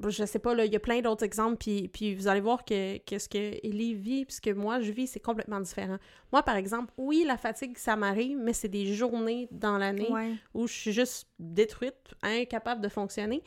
je 0.09 0.25
sais 0.25 0.39
pas, 0.39 0.55
là, 0.55 0.65
il 0.65 0.73
y 0.73 0.77
a 0.77 0.81
plein 0.81 1.01
d'autres 1.01 1.25
exemples, 1.25 1.57
puis, 1.57 1.89
puis 1.89 2.15
vous 2.15 2.29
allez 2.29 2.41
voir 2.41 2.65
que, 2.65 2.99
que 2.99 3.19
ce 3.19 3.29
que 3.29 3.39
Ellie 3.67 3.95
vit, 3.95 4.25
puis 4.25 4.35
ce 4.37 4.41
que 4.41 4.51
moi 4.51 4.81
je 4.81 4.93
vis, 4.93 5.07
c'est 5.07 5.21
complètement 5.21 5.61
différent. 5.61 5.99
Moi, 6.33 6.43
par 6.43 6.57
exemple, 6.57 6.93
oui, 6.97 7.25
la 7.27 7.37
fatigue, 7.37 7.77
ça 7.79 7.97
m'arrive, 7.97 8.39
mais 8.39 8.53
c'est 8.53 8.69
des 8.69 8.95
journées 8.95 9.49
dans 9.51 9.79
l'année 9.79 10.11
Ouais. 10.11 10.35
où 10.55 10.67
je 10.67 10.73
suis 10.73 10.93
juste 10.93 11.29
détruite, 11.39 12.15
incapable 12.23 12.81
de 12.81 12.89
fonctionner. 12.89 13.43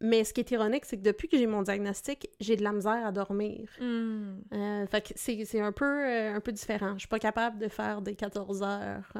Mais 0.00 0.22
ce 0.22 0.32
qui 0.32 0.40
est 0.40 0.50
ironique, 0.52 0.84
c'est 0.84 0.96
que 0.96 1.02
depuis 1.02 1.26
que 1.28 1.36
j'ai 1.36 1.46
mon 1.48 1.62
diagnostic, 1.62 2.28
j'ai 2.38 2.54
de 2.54 2.62
la 2.62 2.72
misère 2.72 3.04
à 3.04 3.10
dormir. 3.10 3.68
Hmm. 3.80 4.36
Euh, 4.52 4.86
fait 4.86 5.00
que 5.00 5.08
c'est 5.16 5.44
c'est 5.44 5.60
un 5.60 5.72
peu, 5.72 5.84
euh, 5.84 6.34
un 6.36 6.40
peu 6.40 6.52
différent. 6.52 6.92
Je 6.94 7.00
suis 7.00 7.08
pas 7.08 7.18
capable 7.18 7.58
de 7.58 7.66
faire 7.68 8.00
des 8.00 8.14
14 8.14 8.62
heures. 8.62 9.12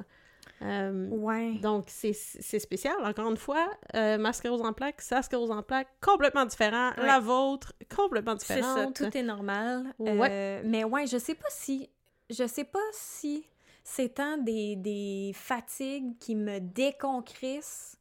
Euh, 0.62 1.08
Ouais. 1.10 1.54
donc, 1.60 1.84
c'est 1.88 2.12
spécial. 2.12 2.94
Encore 3.04 3.30
une 3.30 3.36
fois, 3.36 3.68
euh, 3.94 4.18
ma 4.18 4.32
sclérose 4.32 4.62
en 4.62 4.72
plaques, 4.72 5.00
sa 5.00 5.22
sclérose 5.22 5.50
en 5.50 5.62
plaques, 5.62 5.88
complètement 6.00 6.44
différent. 6.46 6.90
Ouais. 6.98 7.06
La 7.06 7.20
vôtre, 7.20 7.72
complètement 7.94 8.34
C'est 8.38 8.60
ça, 8.60 8.74
différente. 8.74 8.96
tout 8.96 9.16
est 9.16 9.22
normal. 9.22 9.94
Ouais. 9.98 10.28
Euh, 10.30 10.62
mais 10.64 10.84
ouais, 10.84 11.06
je 11.06 11.18
sais 11.18 11.34
pas 11.34 11.48
si... 11.50 11.88
Je 12.30 12.46
sais 12.46 12.64
pas 12.64 12.78
si 12.92 13.46
c'est 13.84 14.14
tant 14.16 14.36
des, 14.36 14.76
des 14.76 15.32
fatigues 15.34 16.18
qui 16.18 16.34
me 16.34 16.58
déconcrissent 16.60 17.96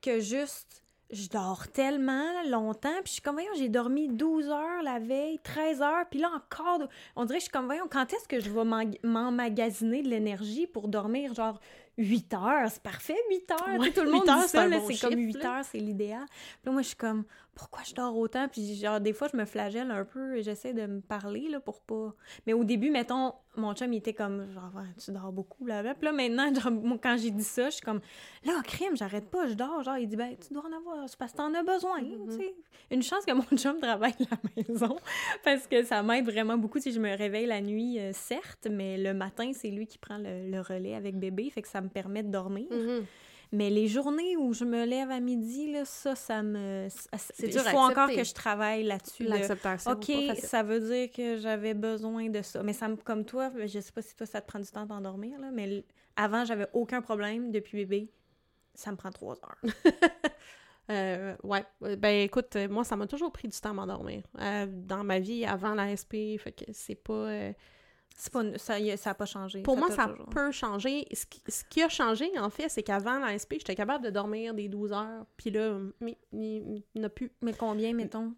que 0.00 0.20
juste 0.20 0.82
je 1.10 1.28
dors 1.28 1.68
tellement 1.68 2.24
longtemps, 2.48 2.88
puis 3.04 3.06
je 3.06 3.12
suis 3.12 3.22
comme, 3.22 3.34
voyons, 3.36 3.52
j'ai 3.56 3.68
dormi 3.68 4.08
12 4.08 4.48
heures 4.48 4.82
la 4.82 4.98
veille, 4.98 5.38
13 5.44 5.80
heures, 5.82 6.04
puis 6.10 6.18
là 6.18 6.30
encore, 6.34 6.88
on 7.14 7.24
dirait 7.26 7.38
que 7.38 7.42
je 7.42 7.44
suis 7.44 7.52
comme, 7.52 7.66
voyons, 7.66 7.86
quand 7.88 8.12
est-ce 8.12 8.26
que 8.26 8.40
je 8.40 8.50
vais 8.50 8.64
m'emmagasiner 9.04 10.02
de 10.02 10.08
l'énergie 10.08 10.66
pour 10.66 10.88
dormir, 10.88 11.32
genre, 11.34 11.60
8 11.98 12.34
heures, 12.34 12.70
c'est 12.70 12.82
parfait, 12.82 13.16
8 13.30 13.50
heures. 13.50 13.80
Ouais, 13.80 13.90
tout 13.90 14.02
le 14.02 14.10
monde 14.10 14.24
dit 14.26 14.32
c'est 14.42 14.48
ça, 14.48 14.68
bon 14.68 14.86
c'est 14.88 14.98
comme 15.00 15.12
chiffre, 15.18 15.38
8 15.38 15.42
là. 15.42 15.58
heures, 15.58 15.64
c'est 15.64 15.78
l'idéal. 15.78 16.26
Puis 16.28 16.66
là, 16.66 16.72
moi, 16.72 16.82
je 16.82 16.88
suis 16.88 16.96
comme, 16.96 17.24
pourquoi 17.56 17.82
je 17.84 17.94
dors 17.94 18.16
autant? 18.16 18.46
Puis 18.48 18.76
genre, 18.76 19.00
des 19.00 19.12
fois, 19.12 19.26
je 19.32 19.36
me 19.36 19.44
flagelle 19.44 19.90
un 19.90 20.04
peu 20.04 20.36
et 20.36 20.42
j'essaie 20.44 20.72
de 20.74 20.86
me 20.86 21.00
parler, 21.00 21.48
là, 21.48 21.58
pour 21.58 21.80
pas... 21.80 22.14
Mais 22.46 22.52
au 22.52 22.62
début, 22.62 22.90
mettons, 22.90 23.32
mon 23.56 23.74
chum, 23.74 23.92
il 23.92 23.96
était 23.96 24.12
comme, 24.12 24.48
genre, 24.52 24.70
tu 25.02 25.10
dors 25.10 25.32
beaucoup, 25.32 25.66
là. 25.66 25.82
Puis 25.94 26.04
là, 26.04 26.12
maintenant, 26.12 26.54
genre, 26.54 26.70
quand 27.02 27.16
j'ai 27.18 27.30
dit 27.32 27.42
ça, 27.42 27.64
je 27.70 27.76
suis 27.76 27.84
comme, 27.84 28.00
là, 28.44 28.52
crime, 28.62 28.94
j'arrête 28.96 29.28
pas, 29.30 29.48
je 29.48 29.54
dors. 29.54 29.82
Genre, 29.82 29.96
il 29.98 30.06
dit, 30.06 30.16
ben, 30.16 30.36
tu 30.36 30.52
dois 30.52 30.64
en 30.64 30.76
avoir, 30.76 31.08
c'est 31.08 31.18
parce 31.18 31.32
que 31.32 31.38
t'en 31.38 31.52
as 31.54 31.62
besoin, 31.62 32.00
Mhm. 32.02 32.28
tu 32.28 32.36
sais. 32.36 32.54
Une 32.90 33.02
chance 33.02 33.24
que 33.24 33.32
mon 33.32 33.42
chum 33.58 33.80
travaille 33.80 34.12
à 34.30 34.36
la 34.36 34.62
maison, 34.68 34.96
parce 35.44 35.66
que 35.66 35.82
ça 35.82 36.02
m'aide 36.02 36.26
vraiment 36.26 36.56
beaucoup. 36.58 36.78
Si 36.78 36.92
je 36.92 37.00
me 37.00 37.16
réveille 37.16 37.46
la 37.46 37.60
nuit, 37.62 37.98
euh, 37.98 38.12
certes, 38.12 38.68
mais 38.70 38.96
le 38.98 39.14
matin, 39.14 39.50
c'est 39.54 39.70
lui 39.70 39.86
qui 39.86 39.98
prend 39.98 40.18
le, 40.18 40.50
le 40.50 40.60
relais 40.60 40.94
avec 40.94 41.18
bébé, 41.18 41.48
fait 41.50 41.62
que 41.62 41.68
ça 41.68 41.80
me 41.80 41.88
permet 41.88 42.22
de 42.22 42.30
dormir. 42.30 42.66
Mhm. 42.70 43.04
Mais 43.52 43.70
les 43.70 43.86
journées 43.88 44.36
où 44.36 44.52
je 44.52 44.64
me 44.64 44.84
lève 44.84 45.10
à 45.10 45.20
midi, 45.20 45.70
là, 45.72 45.84
ça, 45.84 46.14
ça 46.16 46.42
me... 46.42 46.88
C'est 46.90 47.46
Il 47.46 47.50
dur 47.52 47.62
faut 47.62 47.76
encore 47.78 48.08
que 48.08 48.24
je 48.24 48.34
travaille 48.34 48.82
là-dessus. 48.84 49.24
de- 49.24 49.28
L'acceptation. 49.30 49.92
OK, 49.92 50.06
pas 50.06 50.26
facile. 50.34 50.44
ça 50.48 50.62
veut 50.62 50.80
dire 50.80 51.10
que 51.12 51.36
j'avais 51.38 51.74
besoin 51.74 52.28
de 52.28 52.42
ça. 52.42 52.62
Mais 52.62 52.72
ça 52.72 52.88
me, 52.88 52.96
comme 52.96 53.24
toi, 53.24 53.50
je 53.66 53.78
sais 53.80 53.92
pas 53.92 54.02
si 54.02 54.14
toi, 54.16 54.26
ça 54.26 54.40
te 54.40 54.46
prend 54.48 54.58
du 54.58 54.66
temps 54.70 54.84
d'endormir, 54.86 55.38
là, 55.38 55.50
mais 55.52 55.84
avant, 56.16 56.44
j'avais 56.44 56.66
aucun 56.72 57.00
problème. 57.02 57.52
Depuis 57.52 57.76
bébé, 57.78 58.10
ça 58.74 58.90
me 58.90 58.96
prend 58.96 59.10
trois 59.10 59.34
heures. 59.36 59.62
Euh, 60.88 61.34
ouais. 61.42 61.64
Ben 61.98 62.22
écoute, 62.22 62.54
moi, 62.70 62.84
ça 62.84 62.94
m'a 62.94 63.08
toujours 63.08 63.32
pris 63.32 63.48
du 63.48 63.58
temps 63.58 63.70
à 63.70 63.72
m'endormir. 63.72 64.22
Euh, 64.40 64.66
dans 64.70 65.02
ma 65.02 65.18
vie, 65.18 65.44
avant 65.44 65.74
la 65.74 65.96
SP, 65.98 66.38
fait 66.38 66.52
que 66.52 66.64
c'est 66.72 66.94
pas. 66.94 67.12
euh, 67.12 67.52
pas, 68.32 68.42
ça, 68.58 68.78
y 68.78 68.90
a- 68.90 68.96
ça 68.96 69.14
pas 69.14 69.26
changé. 69.26 69.62
Pour 69.62 69.76
moi, 69.76 69.90
ça 69.90 70.06
toujours- 70.06 70.26
peut 70.26 70.50
changer. 70.50 71.06
Ce 71.12 71.26
qui, 71.26 71.42
ce 71.48 71.64
qui 71.68 71.82
a 71.82 71.88
changé, 71.88 72.30
en 72.38 72.48
fait, 72.50 72.68
c'est 72.68 72.82
qu'avant 72.82 73.18
la 73.18 73.34
SP, 73.38 73.54
j'étais 73.58 73.74
capable 73.74 74.04
de 74.04 74.10
dormir 74.10 74.54
des 74.54 74.68
12 74.68 74.92
heures. 74.92 75.26
Puis 75.36 75.50
là, 75.50 75.78
mais- 76.00 76.16
il 76.32 76.62
n'y 76.62 76.82
en 77.00 77.04
a 77.04 77.08
plus. 77.08 77.30
Mais 77.42 77.52
combien, 77.52 77.92
mettons? 77.92 78.32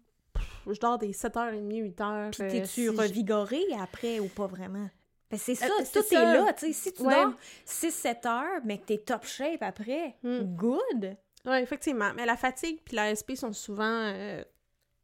Je 0.67 0.79
dors 0.79 0.97
des 0.97 1.13
7h30, 1.13 1.79
8h. 1.81 2.31
Puis 2.31 2.47
t'es-tu 2.47 2.89
revigoré 2.89 3.61
après 3.79 4.19
ou 4.19 4.27
pas 4.27 4.45
vraiment? 4.47 4.89
Ben 5.31 5.37
c'est 5.37 5.55
ça, 5.55 5.65
Euh, 5.67 5.83
tout 5.93 5.99
est 5.99 6.03
ça. 6.03 6.33
là, 6.33 6.53
tu 6.53 6.67
sais. 6.67 6.73
Si 6.73 6.93
tu 6.93 7.03
Ouais. 7.03 7.13
dors 7.23 7.33
6-7 7.65 8.25
heures, 8.25 8.61
mais 8.65 8.79
que 8.79 8.85
t'es 8.85 8.97
top 8.97 9.23
shape 9.25 9.61
après, 9.61 10.15
Mm. 10.23 10.39
good! 10.55 11.17
Oui, 11.45 11.57
effectivement. 11.57 12.11
Mais 12.15 12.25
la 12.25 12.35
fatigue 12.35 12.79
puis 12.83 12.95
la 12.95 13.11
SP 13.15 13.35
sont 13.35 13.53
souvent 13.53 13.83
euh, 14.13 14.43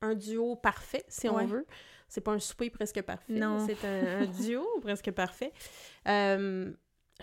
un 0.02 0.16
duo 0.16 0.56
parfait, 0.56 1.06
si 1.08 1.30
Ouais. 1.30 1.44
on 1.44 1.46
veut. 1.46 1.66
C'est 2.08 2.22
pas 2.22 2.32
un 2.32 2.40
souper 2.40 2.70
presque 2.70 3.02
parfait. 3.02 3.34
Non. 3.34 3.66
C'est 3.66 3.86
un, 3.88 4.22
un 4.22 4.26
duo 4.44 4.66
presque 4.82 5.12
parfait. 5.12 5.52
Euh, 6.08 6.72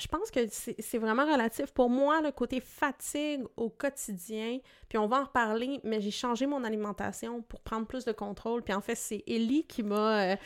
je 0.00 0.06
pense 0.06 0.30
que 0.30 0.40
c'est 0.48 0.96
vraiment 0.96 1.30
relatif. 1.30 1.70
Pour 1.72 1.90
moi, 1.90 2.22
le 2.22 2.30
côté 2.32 2.60
fatigue 2.60 3.42
au 3.58 3.68
quotidien, 3.68 4.58
puis 4.88 4.96
on 4.96 5.06
va 5.06 5.20
en 5.20 5.24
reparler, 5.24 5.80
mais 5.84 6.00
j'ai 6.00 6.10
changé 6.10 6.46
mon 6.46 6.64
alimentation 6.64 7.42
pour 7.42 7.60
prendre 7.60 7.86
plus 7.86 8.06
de 8.06 8.12
contrôle. 8.12 8.62
Puis 8.62 8.72
en 8.72 8.80
fait, 8.80 8.94
c'est 8.94 9.22
Ellie 9.26 9.66
qui 9.66 9.82
m'a 9.82 10.32
euh, 10.32 10.36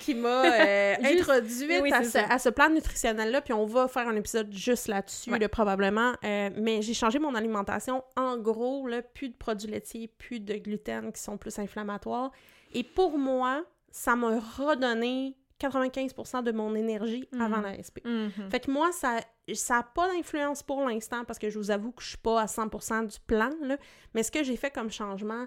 qui 0.00 0.14
m'a 0.14 0.44
euh, 0.44 0.94
introduite 1.02 1.80
oui, 1.82 1.90
à, 1.90 2.04
ce, 2.04 2.18
à 2.18 2.38
ce 2.38 2.50
plan 2.50 2.68
nutritionnel-là. 2.68 3.40
Puis 3.40 3.54
on 3.54 3.64
va 3.64 3.88
faire 3.88 4.08
un 4.08 4.16
épisode 4.16 4.52
juste 4.52 4.88
là-dessus, 4.88 5.30
Ouais. 5.32 5.38
là, 5.38 5.48
probablement. 5.48 6.12
Euh, 6.22 6.50
mais 6.56 6.82
j'ai 6.82 6.92
changé 6.94 7.18
mon 7.18 7.34
alimentation. 7.34 8.04
En 8.14 8.36
gros, 8.36 8.86
là, 8.86 9.00
plus 9.00 9.30
de 9.30 9.36
produits 9.36 9.70
laitiers, 9.70 10.08
plus 10.18 10.40
de 10.40 10.54
gluten 10.54 11.12
qui 11.12 11.22
sont 11.22 11.38
plus 11.38 11.58
inflammatoires. 11.58 12.30
Et 12.76 12.84
pour 12.84 13.18
moi, 13.18 13.64
ça 13.90 14.14
m'a 14.16 14.38
redonné 14.38 15.36
95% 15.58 16.42
de 16.42 16.52
mon 16.52 16.74
énergie 16.74 17.26
Mhm. 17.32 17.40
avant 17.40 17.60
la 17.62 17.72
SP. 17.80 18.04
Mhm. 18.04 18.50
Fait 18.50 18.60
que 18.60 18.70
moi, 18.70 18.92
ça 18.92 19.20
ça 19.54 19.76
n'a 19.76 19.82
pas 19.84 20.08
d'influence 20.12 20.62
pour 20.62 20.84
l'instant 20.86 21.24
parce 21.24 21.38
que 21.38 21.48
je 21.50 21.58
vous 21.58 21.70
avoue 21.70 21.92
que 21.92 22.02
je 22.02 22.08
suis 22.08 22.18
pas 22.18 22.40
à 22.42 22.46
100% 22.46 23.04
du 23.04 23.18
plan, 23.26 23.50
là. 23.62 23.76
Mais 24.12 24.22
ce 24.22 24.30
que 24.32 24.42
j'ai 24.42 24.56
fait 24.56 24.70
comme 24.70 24.90
changement, 24.90 25.46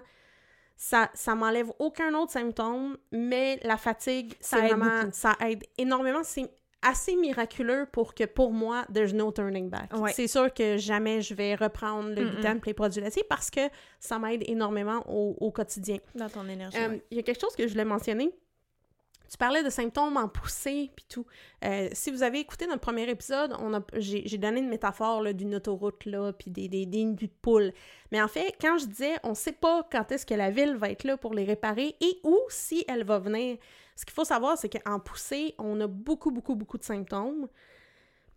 ça, 0.76 1.10
ça 1.12 1.34
m'enlève 1.34 1.70
aucun 1.78 2.14
autre 2.14 2.32
symptôme, 2.32 2.96
mais 3.12 3.60
la 3.62 3.76
fatigue, 3.76 4.34
Ça 4.40 4.58
aide 4.66 4.74
vraiment... 4.76 5.10
Ça 5.12 5.36
aide 5.40 5.62
énormément. 5.76 6.22
C'est 6.24 6.50
assez 6.82 7.16
miraculeux 7.16 7.86
pour 7.90 8.14
que, 8.14 8.24
pour 8.24 8.52
moi, 8.52 8.84
there's 8.92 9.12
no 9.12 9.30
turning 9.32 9.68
back. 9.68 9.92
Ouais. 9.96 10.12
C'est 10.12 10.28
sûr 10.28 10.52
que 10.52 10.76
jamais 10.76 11.22
je 11.22 11.34
vais 11.34 11.54
reprendre 11.54 12.08
le 12.10 12.28
gluten 12.28 12.58
et 12.58 12.66
les 12.66 12.74
produits 12.74 13.00
laitiers 13.00 13.24
parce 13.28 13.50
que 13.50 13.60
ça 13.98 14.18
m'aide 14.18 14.42
énormément 14.48 15.04
au, 15.08 15.36
au 15.40 15.50
quotidien. 15.50 15.98
Dans 16.14 16.28
ton 16.28 16.48
énergie. 16.48 16.78
Euh, 16.78 16.90
ouais. 16.90 17.04
Il 17.10 17.16
y 17.16 17.20
a 17.20 17.22
quelque 17.22 17.40
chose 17.40 17.54
que 17.54 17.66
je 17.66 17.72
voulais 17.72 17.84
mentionner. 17.84 18.32
Tu 19.30 19.36
parlais 19.36 19.62
de 19.62 19.70
symptômes 19.70 20.16
en 20.16 20.26
poussée 20.26 20.90
puis 20.96 21.06
tout. 21.08 21.24
Euh, 21.64 21.88
si 21.92 22.10
vous 22.10 22.24
avez 22.24 22.40
écouté 22.40 22.66
notre 22.66 22.80
premier 22.80 23.08
épisode, 23.08 23.54
on 23.60 23.72
a, 23.74 23.80
j'ai, 23.96 24.38
donné 24.38 24.58
une 24.58 24.68
métaphore 24.68 25.22
d'une 25.32 25.54
autoroute 25.54 26.04
là, 26.04 26.32
puis 26.32 26.50
des, 26.50 26.66
des, 26.66 26.84
des 26.84 27.04
nids 27.04 27.14
de 27.14 27.30
poules. 27.40 27.72
Mais 28.10 28.20
en 28.20 28.26
fait, 28.26 28.56
quand 28.60 28.78
je 28.78 28.86
disais, 28.86 29.14
on 29.22 29.34
sait 29.34 29.52
pas 29.52 29.86
quand 29.92 30.10
est-ce 30.10 30.26
que 30.26 30.34
la 30.34 30.50
ville 30.50 30.74
va 30.74 30.90
être 30.90 31.04
là 31.04 31.16
pour 31.16 31.32
les 31.32 31.44
réparer 31.44 31.94
et 32.00 32.20
où 32.24 32.36
si 32.48 32.84
elle 32.88 33.04
va 33.04 33.20
venir. 33.20 33.56
Ce 34.00 34.06
qu'il 34.06 34.14
faut 34.14 34.24
savoir, 34.24 34.56
c'est 34.56 34.70
qu'en 34.70 34.98
poussée, 34.98 35.54
on 35.58 35.78
a 35.82 35.86
beaucoup, 35.86 36.30
beaucoup, 36.30 36.54
beaucoup 36.54 36.78
de 36.78 36.84
symptômes. 36.84 37.48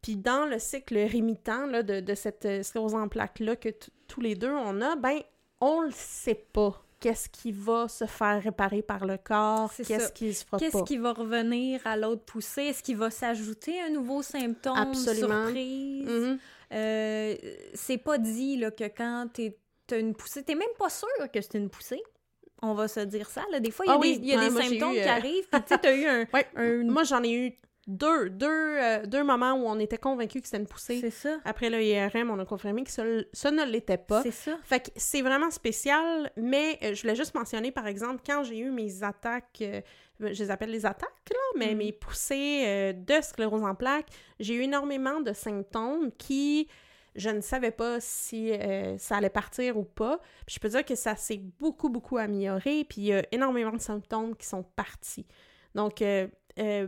Puis 0.01 0.17
dans 0.17 0.46
le 0.46 0.60
cycle 0.60 0.98
rémitent 0.98 1.48
là, 1.48 1.82
de, 1.84 2.01
de 2.01 2.15
cette 2.15 2.43
euh, 2.43 2.63
sclérose 2.63 2.96
en 2.96 3.08
plaques-là 3.08 3.55
que 3.55 3.70
tous 4.10 4.20
les 4.20 4.36
deux 4.36 4.51
on 4.51 4.82
a, 4.82 4.98
ben, 4.98 5.22
on 5.62 5.79
le 5.84 5.91
sait 5.93 6.36
pas. 6.51 6.84
Qu'est-ce 7.00 7.29
qui 7.29 7.53
va 7.53 7.88
se 7.88 8.03
faire 8.05 8.43
réparer 8.43 8.82
par 8.82 9.05
le 9.05 9.17
corps? 9.17 9.72
Qu'est-ce 9.74 10.12
qui 10.12 10.34
se 10.34 10.43
fera 10.46 10.58
Qu'est-ce 10.58 10.84
qui 10.84 10.98
va 10.98 11.13
revenir 11.13 11.79
à 11.86 11.96
l'autre 11.96 12.24
poussée? 12.25 12.63
Est-ce 12.63 12.84
qu'il 12.84 12.98
va 12.98 13.10
s'ajouter 13.10 13.79
un 13.82 13.89
nouveau 13.89 14.22
symptôme? 14.22 14.75
Absolument. 14.77 15.46
Surprise? 15.46 16.38
Euh, 16.74 17.36
c'est 17.74 17.98
pas 18.00 18.17
dit 18.17 18.58
là, 18.58 18.72
que 18.72 18.84
quand 18.86 19.29
t'es- 19.34 19.58
t'as 19.88 20.00
une 20.00 20.13
poussée, 20.15 20.43
t'es 20.43 20.55
même 20.55 20.67
pas 20.77 20.89
sûr 20.89 21.08
que 21.34 21.39
c'est 21.39 21.55
une 21.58 21.70
poussée. 21.70 22.01
On 22.65 22.74
va 22.74 22.88
se 22.88 23.01
dire 23.01 23.29
ça. 23.29 23.43
Là. 23.51 23.60
Des 23.60 23.70
fois, 23.72 23.86
il 23.86 23.89
y 23.89 23.91
a 23.91 23.96
Ah 23.96 24.00
des, 24.01 24.08
oui, 24.08 24.20
il 24.22 24.27
y 24.29 24.34
a 24.34 24.38
ouais, 24.39 24.46
des 24.46 24.50
moi, 24.51 24.62
j'ai 24.62 24.70
symptômes 24.70 24.91
eu, 24.93 25.01
qui 25.01 25.08
arrivent, 25.10 25.48
puis 25.51 25.62
tu 25.62 25.67
sais, 25.67 25.77
t'as 25.77 25.96
eu 25.96 26.05
un... 26.05 26.25
Ouais, 26.34 26.48
un- 26.55 26.84
Moi, 26.86 27.03
j'en 27.03 27.22
ai 27.24 27.32
eu 27.34 27.53
deux, 27.86 28.29
deux, 28.29 28.48
euh, 28.48 29.05
deux 29.05 29.24
moments 29.25 29.51
où 29.53 29.65
on 29.67 29.77
était 29.77 29.98
convaincus 29.98 30.41
que 30.41 30.48
c'était 30.48 30.62
une 30.62 30.67
poussée. 30.67 31.00
C'est 31.01 31.10
ça. 31.12 31.38
Après 31.43 31.70
le 31.70 31.84
IRM, 31.84 32.29
on 32.32 32.39
a 32.39 32.46
confirmé 32.46 32.84
que 32.86 32.91
ça, 32.91 33.03
ça 33.34 33.51
ne 33.51 33.65
l'était 33.65 33.98
pas. 33.98 34.24
C'est 34.24 34.32
ça. 34.32 34.58
Fait 34.63 34.79
que 34.79 34.89
c'est 34.96 35.22
vraiment 35.22 35.51
spécial, 35.51 36.32
mais 36.38 36.79
euh, 36.82 36.93
je 36.96 37.01
voulais 37.01 37.15
juste 37.15 37.36
mentionner, 37.36 37.72
par 37.72 37.86
exemple, 37.88 38.22
quand 38.25 38.43
j'ai 38.46 38.58
eu 38.60 38.72
mes 38.72 39.03
attaques, 39.03 39.60
euh, 39.62 39.82
je 40.22 40.27
les 40.41 40.50
appelle 40.50 40.70
les 40.72 40.86
attaques, 40.86 41.10
là, 41.32 41.38
mais 41.58 41.72
Mhm. 41.72 41.77
mes 41.77 41.91
poussées 41.91 42.93
de 42.93 43.22
sclérose 43.22 43.63
en 43.63 43.75
plaques, 43.75 44.08
j'ai 44.39 44.53
eu 44.53 44.62
énormément 44.62 45.20
de 45.20 45.34
symptômes 45.34 46.12
qui, 46.17 46.70
je 47.15 47.29
ne 47.29 47.41
savais 47.41 47.72
pas 47.72 48.00
si 48.00 48.51
euh, 48.51 48.98
ça 48.98 49.17
allait 49.17 49.29
partir 49.29 49.77
ou 49.77 49.84
pas. 49.84 50.20
Puis 50.46 50.55
je 50.55 50.60
peux 50.60 50.70
dire 50.70 50.84
que 50.86 50.96
ça 50.96 51.15
s'est 51.15 51.41
beaucoup, 51.60 51.89
beaucoup 51.89 52.17
amélioré, 52.17 52.86
puis 52.86 53.01
il 53.01 53.05
y 53.05 53.13
a 53.13 53.24
énormément 53.32 53.72
de 53.72 53.82
symptômes 53.82 54.36
qui 54.36 54.48
sont 54.48 54.63
partis. 54.75 55.25
Donc, 55.75 56.01
euh, 56.01 56.27
euh, 56.60 56.88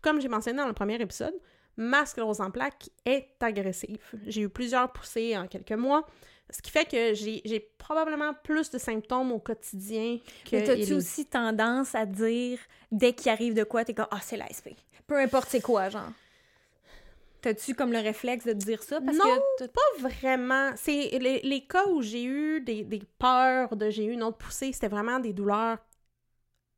comme 0.00 0.20
j'ai 0.20 0.28
mentionné 0.28 0.58
dans 0.58 0.66
le 0.66 0.72
premier 0.72 1.00
épisode, 1.00 1.34
ma 1.76 2.06
sclérose 2.06 2.40
en 2.40 2.50
plaques 2.50 2.90
est 3.04 3.28
agressive. 3.40 3.98
J'ai 4.26 4.42
eu 4.42 4.48
plusieurs 4.48 4.92
poussées 4.92 5.36
en 5.36 5.46
quelques 5.46 5.72
mois, 5.72 6.06
ce 6.50 6.60
qui 6.60 6.70
fait 6.70 6.84
que 6.84 7.14
j'ai 7.14 7.60
probablement 7.78 8.32
plus 8.44 8.70
de 8.70 8.78
symptômes 8.78 9.32
au 9.32 9.38
quotidien 9.38 10.18
que 10.44 10.56
Mais 10.56 10.68
Ellie. 10.68 10.92
aussi 10.92 11.26
tendance 11.26 11.94
à 11.94 12.06
dire, 12.06 12.58
dès 12.92 13.12
qu'il 13.12 13.30
arrive 13.30 13.54
de 13.54 13.64
quoi, 13.64 13.84
t'es 13.84 13.94
comme 13.94 14.06
«Ah, 14.10 14.20
c'est 14.20 14.36
l'ASP.» 14.36 14.70
Peu 15.06 15.18
importe 15.18 15.48
c'est 15.48 15.60
quoi, 15.60 15.88
genre. 15.88 16.10
T'as-tu 17.44 17.74
comme 17.74 17.92
le 17.92 17.98
réflexe 17.98 18.44
de 18.46 18.52
te 18.52 18.58
dire 18.58 18.82
ça? 18.82 19.00
Parce 19.00 19.16
Non, 19.18 19.24
que 19.58 19.66
Pas 19.66 19.80
vraiment. 20.08 20.70
C'est 20.76 21.18
les, 21.20 21.40
les 21.42 21.66
cas 21.66 21.86
où 21.88 22.00
j'ai 22.00 22.24
eu 22.24 22.60
des, 22.62 22.82
des 22.84 23.02
peurs 23.18 23.76
de 23.76 23.90
j'ai 23.90 24.04
eu 24.06 24.12
une 24.12 24.22
autre 24.22 24.38
poussée, 24.38 24.72
c'était 24.72 24.88
vraiment 24.88 25.18
des 25.18 25.32
douleurs 25.34 25.76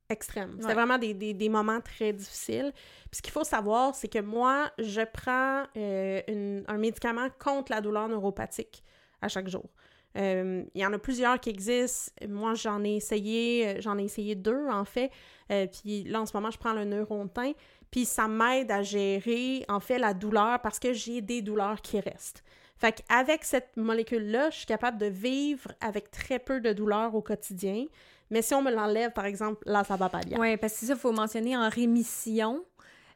extrêmes. 0.08 0.52
C'était 0.56 0.66
Ouais. 0.68 0.74
vraiment 0.74 0.98
des, 0.98 1.14
des- 1.14 1.34
des 1.34 1.48
moments 1.48 1.80
très 1.80 2.12
difficiles. 2.12 2.72
Puis 3.10 3.18
ce 3.18 3.22
qu'il 3.22 3.32
faut 3.32 3.44
savoir, 3.44 3.94
c'est 3.94 4.08
que 4.08 4.20
moi, 4.20 4.70
je 4.78 5.02
prends 5.02 5.64
euh, 5.76 6.20
une- 6.28 6.64
un 6.68 6.78
médicament 6.78 7.28
contre 7.38 7.72
la 7.72 7.80
douleur 7.80 8.08
neuropathique 8.08 8.84
à 9.20 9.28
chaque 9.28 9.48
jour. 9.48 9.68
Euh, 10.16 10.64
Il 10.74 10.80
y 10.80 10.86
en 10.86 10.92
a 10.94 10.98
plusieurs 10.98 11.38
qui 11.40 11.50
existent. 11.50 12.10
Moi, 12.28 12.54
j'en 12.54 12.82
ai 12.84 12.96
essayé, 12.96 13.68
euh, 13.68 13.80
j'en 13.80 13.98
ai 13.98 14.04
essayé 14.04 14.34
deux 14.34 14.66
en 14.68 14.84
fait. 14.84 15.10
Euh, 15.50 15.66
puis 15.66 16.04
là, 16.04 16.20
en 16.22 16.26
ce 16.26 16.34
moment, 16.36 16.50
je 16.50 16.58
prends 16.58 16.72
le 16.72 16.84
Neurontin. 16.84 17.52
Puis 17.90 18.04
ça 18.04 18.28
m'aide 18.28 18.70
à 18.70 18.82
gérer 18.82 19.64
en 19.68 19.80
fait 19.80 19.98
la 19.98 20.14
douleur 20.14 20.60
parce 20.60 20.78
que 20.78 20.92
j'ai 20.92 21.20
des 21.20 21.42
douleurs 21.42 21.80
qui 21.80 22.00
restent. 22.00 22.42
Fait 22.78 22.92
qu'avec 22.92 23.44
cette 23.44 23.76
molécule-là, 23.76 24.50
je 24.50 24.58
suis 24.58 24.66
capable 24.66 24.98
de 24.98 25.06
vivre 25.06 25.72
avec 25.80 26.10
très 26.10 26.38
peu 26.38 26.60
de 26.60 26.72
douleur 26.72 27.14
au 27.14 27.22
quotidien. 27.22 27.86
Mais 28.30 28.42
si 28.42 28.54
on 28.54 28.60
me 28.62 28.70
l'enlève, 28.70 29.12
par 29.12 29.24
exemple, 29.24 29.62
là, 29.66 29.82
ça 29.84 29.96
va 29.96 30.08
pas 30.08 30.20
bien. 30.20 30.38
Ouais, 30.38 30.56
parce 30.56 30.74
que 30.74 30.84
ça, 30.86 30.92
il 30.94 30.98
faut 30.98 31.12
mentionner 31.12 31.56
en 31.56 31.68
rémission. 31.70 32.62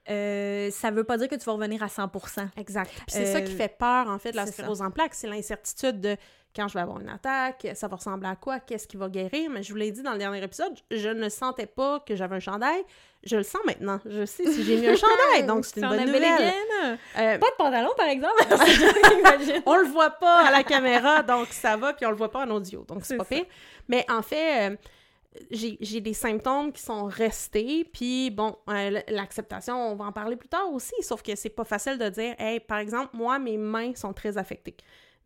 Euh, 0.08 0.70
ça 0.70 0.90
veut 0.90 1.04
pas 1.04 1.18
dire 1.18 1.28
que 1.28 1.34
tu 1.34 1.44
vas 1.44 1.52
revenir 1.52 1.82
à 1.82 1.88
100 1.88 2.10
Exact. 2.56 2.90
Puis 2.90 3.04
c'est 3.08 3.26
ça 3.26 3.38
Euh, 3.38 3.40
qui 3.42 3.52
fait 3.52 3.76
peur, 3.76 4.08
en 4.08 4.18
fait, 4.18 4.30
de 4.30 4.36
la 4.36 4.46
sclérose 4.46 4.80
en 4.82 4.90
plaques. 4.90 5.14
C'est 5.14 5.28
l'incertitude 5.28 6.00
de 6.00 6.16
quand 6.54 6.66
je 6.68 6.74
vais 6.74 6.80
avoir 6.80 7.00
une 7.00 7.08
attaque, 7.08 7.66
ça 7.74 7.86
va 7.86 7.96
ressembler 7.96 8.28
à 8.28 8.36
quoi, 8.36 8.58
qu'est-ce 8.60 8.88
qui 8.88 8.96
va 8.96 9.08
guérir. 9.08 9.50
Mais 9.50 9.62
je 9.62 9.72
vous 9.72 9.78
l'ai 9.78 9.92
dit 9.92 10.02
dans 10.02 10.12
le 10.12 10.18
dernier 10.18 10.42
épisode, 10.42 10.72
je 10.90 11.08
ne 11.08 11.28
sentais 11.28 11.66
pas 11.66 12.00
que 12.00 12.16
j'avais 12.16 12.36
un 12.36 12.40
chandail. 12.40 12.82
Je 13.22 13.36
le 13.36 13.42
sens 13.42 13.60
maintenant. 13.66 14.00
Je 14.06 14.24
sais 14.24 14.46
si 14.50 14.64
j'ai 14.64 14.78
mis 14.78 14.86
un 14.88 14.96
chandail, 14.96 15.44
donc 15.46 15.66
c'est 15.66 15.80
une 15.82 15.88
bonne 15.88 16.06
nouvelle. 16.06 16.52
Euh, 17.18 17.38
Pas 17.38 17.50
de 17.50 17.56
pantalon, 17.58 17.90
par 17.96 18.06
exemple. 18.06 18.42
On 19.66 19.76
le 19.76 19.86
voit 19.86 20.10
pas 20.10 20.46
à 20.46 20.50
la 20.50 20.62
caméra, 20.62 21.22
donc 21.22 21.48
ça 21.48 21.76
va, 21.76 21.92
puis 21.92 22.06
on 22.06 22.10
le 22.10 22.16
voit 22.16 22.30
pas 22.30 22.46
en 22.46 22.50
audio, 22.50 22.84
donc 22.88 23.04
c'est 23.04 23.16
pas 23.18 23.24
ça. 23.24 23.34
pire. 23.34 23.44
Mais 23.88 24.06
en 24.10 24.22
fait, 24.22 24.70
euh, 24.70 24.76
j'ai 25.50 25.76
j'ai 25.80 26.00
des 26.00 26.14
symptômes 26.14 26.72
qui 26.72 26.82
sont 26.82 27.04
restés, 27.04 27.84
puis 27.92 28.30
bon, 28.30 28.56
euh, 28.70 29.00
l'acceptation, 29.08 29.92
on 29.92 29.96
va 29.96 30.06
en 30.06 30.12
parler 30.12 30.36
plus 30.36 30.48
tard 30.48 30.72
aussi, 30.72 30.94
sauf 31.02 31.22
que 31.22 31.34
c'est 31.36 31.50
pas 31.50 31.64
facile 31.64 31.98
de 31.98 32.08
dire, 32.08 32.34
hey, 32.38 32.58
par 32.60 32.78
exemple, 32.78 33.10
moi, 33.14 33.38
mes 33.38 33.56
mains 33.58 33.94
sont 33.94 34.12
très 34.12 34.38
affectées. 34.38 34.76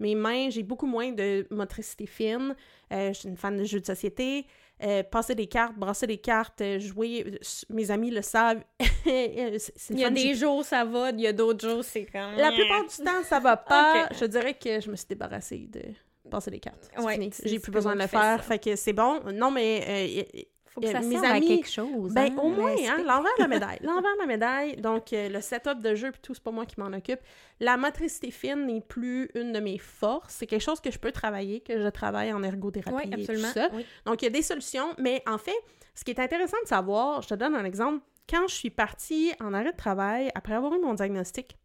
Mes 0.00 0.16
mains, 0.16 0.50
j'ai 0.50 0.64
beaucoup 0.64 0.86
moins 0.86 1.12
de 1.12 1.46
motricité 1.50 2.06
fine. 2.06 2.56
Euh, 2.92 3.12
je 3.12 3.20
suis 3.20 3.28
une 3.28 3.36
fan 3.36 3.56
de 3.56 3.62
jeux 3.64 3.78
de 3.80 3.86
société. 3.86 4.44
Euh, 4.82 5.02
passer 5.04 5.34
des 5.36 5.46
cartes, 5.46 5.76
brasser 5.76 6.06
des 6.06 6.18
cartes, 6.18 6.60
euh, 6.60 6.80
jouer. 6.80 7.24
euh, 7.26 7.36
mes 7.70 7.90
amis 7.90 8.10
le 8.10 8.22
savent. 8.22 8.62
Il 9.06 9.98
y 9.98 10.04
a 10.04 10.10
des 10.10 10.34
jours, 10.34 10.64
ça 10.64 10.84
va. 10.84 11.10
Il 11.10 11.20
y 11.20 11.26
a 11.26 11.32
d'autres 11.32 11.66
jours, 11.68 11.84
c'est 11.84 12.06
comme... 12.06 12.34
la 12.36 12.50
plupart 12.50 12.82
du 12.82 12.96
temps, 13.04 13.22
ça 13.24 13.38
va 13.38 13.56
pas. 13.56 14.08
Je 14.18 14.24
dirais 14.24 14.54
que 14.54 14.80
je 14.80 14.90
me 14.90 14.96
suis 14.96 15.06
débarrassée 15.06 15.68
de 15.70 15.80
passer 16.28 16.50
les 16.50 16.58
cartes. 16.60 16.90
Ouais, 16.98 17.30
J'ai 17.44 17.60
plus 17.60 17.70
besoin 17.70 17.94
de 17.94 18.00
le 18.00 18.06
faire. 18.08 18.20
ça. 18.20 18.38
Fait 18.38 18.58
que 18.58 18.74
c'est 18.76 18.92
bon. 18.92 19.20
Non, 19.32 19.50
mais 19.50 19.84
euh, 19.88 20.40
Faut 20.74 20.80
que 20.80 20.88
ça 20.88 21.00
mes 21.00 21.12
serve 21.12 21.24
à 21.24 21.40
quelque 21.40 21.70
chose. 21.70 22.12
ben, 22.12 22.32
hein, 22.32 22.42
au 22.42 22.48
moins, 22.48 22.72
hein, 22.72 22.96
l'envers 23.06 23.32
de 23.38 23.42
la 23.42 23.48
médaille. 23.48 23.78
L'envers 23.82 24.12
de 24.14 24.20
la 24.20 24.26
médaille, 24.26 24.76
donc 24.76 25.12
euh, 25.12 25.28
le 25.28 25.40
setup 25.40 25.80
de 25.80 25.94
jeu 25.94 26.10
puis 26.10 26.20
tout, 26.20 26.34
c'est 26.34 26.42
pas 26.42 26.50
moi 26.50 26.66
qui 26.66 26.80
m'en 26.80 26.86
occupe. 26.86 27.20
La 27.60 27.76
motricité 27.76 28.32
fine 28.32 28.66
n'est 28.66 28.80
plus 28.80 29.30
une 29.36 29.52
de 29.52 29.60
mes 29.60 29.78
forces. 29.78 30.34
C'est 30.34 30.46
quelque 30.46 30.62
chose 30.62 30.80
que 30.80 30.90
je 30.90 30.98
peux 30.98 31.12
travailler, 31.12 31.60
que 31.60 31.80
je 31.80 31.88
travaille 31.88 32.32
en 32.32 32.42
ergothérapie 32.42 32.96
Oui, 32.96 33.02
et 33.06 33.14
tout 33.14 33.20
absolument. 33.20 33.52
ça. 33.52 33.68
Oui. 33.72 33.86
Donc, 34.04 34.22
il 34.22 34.24
y 34.24 34.28
a 34.28 34.32
des 34.32 34.42
solutions, 34.42 34.88
mais 34.98 35.22
en 35.28 35.38
fait, 35.38 35.54
ce 35.94 36.02
qui 36.02 36.10
est 36.10 36.18
intéressant 36.18 36.56
de 36.64 36.68
savoir, 36.68 37.22
je 37.22 37.28
te 37.28 37.34
donne 37.34 37.54
un 37.54 37.64
exemple. 37.64 38.00
Quand 38.28 38.48
je 38.48 38.54
suis 38.54 38.70
partie 38.70 39.32
en 39.40 39.54
arrêt 39.54 39.70
de 39.72 39.76
travail, 39.76 40.30
après 40.34 40.54
avoir 40.54 40.72
eu 40.74 40.80
mon 40.80 40.94
diagnostic, 40.94 41.56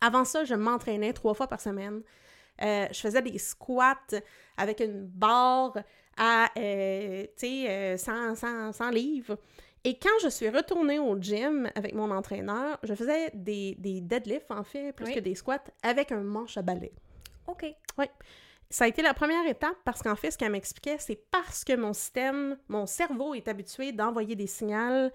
avant 0.00 0.24
ça, 0.24 0.44
je 0.44 0.54
m'entraînais 0.54 1.12
trois 1.12 1.34
fois 1.34 1.46
par 1.46 1.60
semaine. 1.60 2.02
Euh, 2.60 2.86
je 2.90 2.98
faisais 3.00 3.22
des 3.22 3.38
squats 3.38 3.94
avec 4.56 4.80
une 4.80 5.06
barre 5.06 5.74
à, 6.18 6.50
euh, 6.58 7.22
tu 7.36 7.46
sais, 7.46 7.70
euh, 7.70 7.96
100, 7.96 8.34
100, 8.34 8.72
100 8.72 8.90
livres. 8.90 9.38
Et 9.84 9.98
quand 9.98 10.10
je 10.22 10.28
suis 10.28 10.48
retournée 10.50 10.98
au 10.98 11.16
gym 11.18 11.70
avec 11.74 11.94
mon 11.94 12.10
entraîneur, 12.10 12.78
je 12.82 12.94
faisais 12.94 13.30
des, 13.32 13.76
des 13.78 14.00
deadlifts, 14.00 14.50
en 14.50 14.64
fait, 14.64 14.92
plus 14.92 15.06
Oui. 15.06 15.14
que 15.14 15.20
des 15.20 15.34
squats, 15.36 15.62
avec 15.82 16.12
un 16.12 16.20
manche 16.20 16.56
à 16.58 16.62
balai. 16.62 16.92
OK. 17.46 17.64
Ça 18.70 18.84
a 18.84 18.88
été 18.88 19.00
la 19.00 19.14
première 19.14 19.46
étape 19.46 19.76
parce 19.84 20.02
qu'en 20.02 20.14
fait, 20.16 20.30
ce 20.30 20.36
qu'elle 20.36 20.52
m'expliquait, 20.52 20.96
c'est 20.98 21.16
parce 21.30 21.64
que 21.64 21.74
mon 21.74 21.94
système, 21.94 22.58
mon 22.68 22.84
cerveau 22.84 23.32
est 23.34 23.48
habitué 23.48 23.92
d'envoyer 23.92 24.36
des 24.36 24.46
signaux 24.46 25.08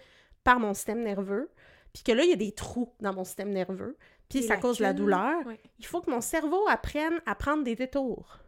par 0.43 0.60
mon 0.60 0.74
système 0.74 1.03
nerveux, 1.03 1.51
puis 1.93 2.01
que 2.01 2.12
là, 2.13 2.24
il 2.24 2.31
y 2.31 2.33
a 2.33 2.38
des 2.38 2.51
trous 2.53 2.91
dans 3.00 3.13
mon 3.13 3.24
système 3.24 3.51
nerveux, 3.51 3.95
puis 4.27 4.41
ça 4.41 4.57
cause 4.57 4.79
de 4.79 4.83
la 4.83 4.93
douleur. 4.93 5.38
Il 5.77 5.86
faut 5.86 6.01
que 6.01 6.10
mon 6.10 6.22
cerveau 6.22 6.67
apprenne 6.67 7.22
à 7.27 7.36
prendre 7.36 7.63
des 7.63 7.75
détours. 7.75 8.39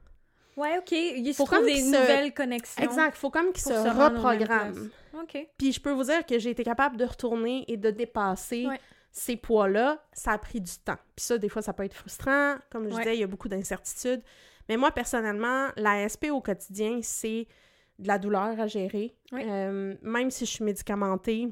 Ouais, 0.57 0.77
OK. 0.77 0.91
Il 0.91 1.33
Faut 1.33 1.45
comme 1.45 1.65
des 1.65 1.81
se- 1.81 1.85
nouvelles 1.85 2.33
connexions. 2.33 2.83
Exact, 2.83 3.15
il 3.15 3.19
faut 3.19 3.29
comme 3.29 3.51
qu'il 3.51 3.61
se 3.63 3.69
se 3.73 3.87
reprogramme. 3.89 4.89
OK. 5.21 5.47
Puis 5.57 5.71
je 5.73 5.81
peux 5.81 5.91
vous 5.91 6.03
dire 6.03 6.25
que 6.25 6.39
j'ai 6.39 6.51
été 6.51 6.63
capable 6.63 6.97
de 6.97 7.05
retourner 7.05 7.65
et 7.67 7.77
de 7.77 7.89
dépasser 7.91 8.65
Ouais. 8.67 8.79
ces 9.11 9.35
poids-là. 9.35 10.01
Ça 10.13 10.31
a 10.31 10.37
pris 10.37 10.61
du 10.61 10.71
temps. 10.83 10.97
Puis 11.15 11.25
ça, 11.25 11.37
des 11.37 11.49
fois, 11.49 11.61
ça 11.61 11.73
peut 11.73 11.83
être 11.83 11.93
frustrant. 11.93 12.55
Comme 12.71 12.89
je 12.89 12.95
Ouais. 12.95 13.01
disais, 13.03 13.15
il 13.17 13.19
y 13.19 13.23
a 13.23 13.27
beaucoup 13.27 13.49
d'incertitudes. 13.49 14.21
Mais 14.69 14.77
moi, 14.77 14.91
personnellement, 14.91 15.67
la 15.77 16.07
SP 16.07 16.31
au 16.31 16.41
quotidien, 16.41 16.99
c'est 17.01 17.47
de 17.99 18.07
la 18.07 18.17
douleur 18.17 18.59
à 18.59 18.67
gérer. 18.67 19.15
Euh, 19.33 19.95
même 20.01 20.31
si 20.31 20.45
je 20.45 20.51
suis 20.51 20.63
médicamentée 20.63 21.49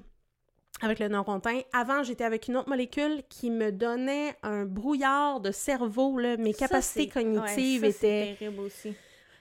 avec 0.83 0.99
le 0.99 1.07
neurontin. 1.07 1.61
Avant, 1.73 2.03
j'étais 2.03 2.23
avec 2.23 2.47
une 2.47 2.57
autre 2.57 2.69
molécule 2.69 3.23
qui 3.29 3.49
me 3.49 3.71
donnait 3.71 4.35
un 4.43 4.65
brouillard 4.65 5.39
de 5.39 5.51
cerveau. 5.51 6.17
Là. 6.19 6.37
Mes 6.37 6.53
Ça, 6.53 6.67
capacités 6.67 7.07
cognitives 7.07 7.83
ouais, 7.83 7.91
ça, 7.91 7.97
étaient... 8.07 8.35
terrible 8.37 8.59
aussi. 8.61 8.93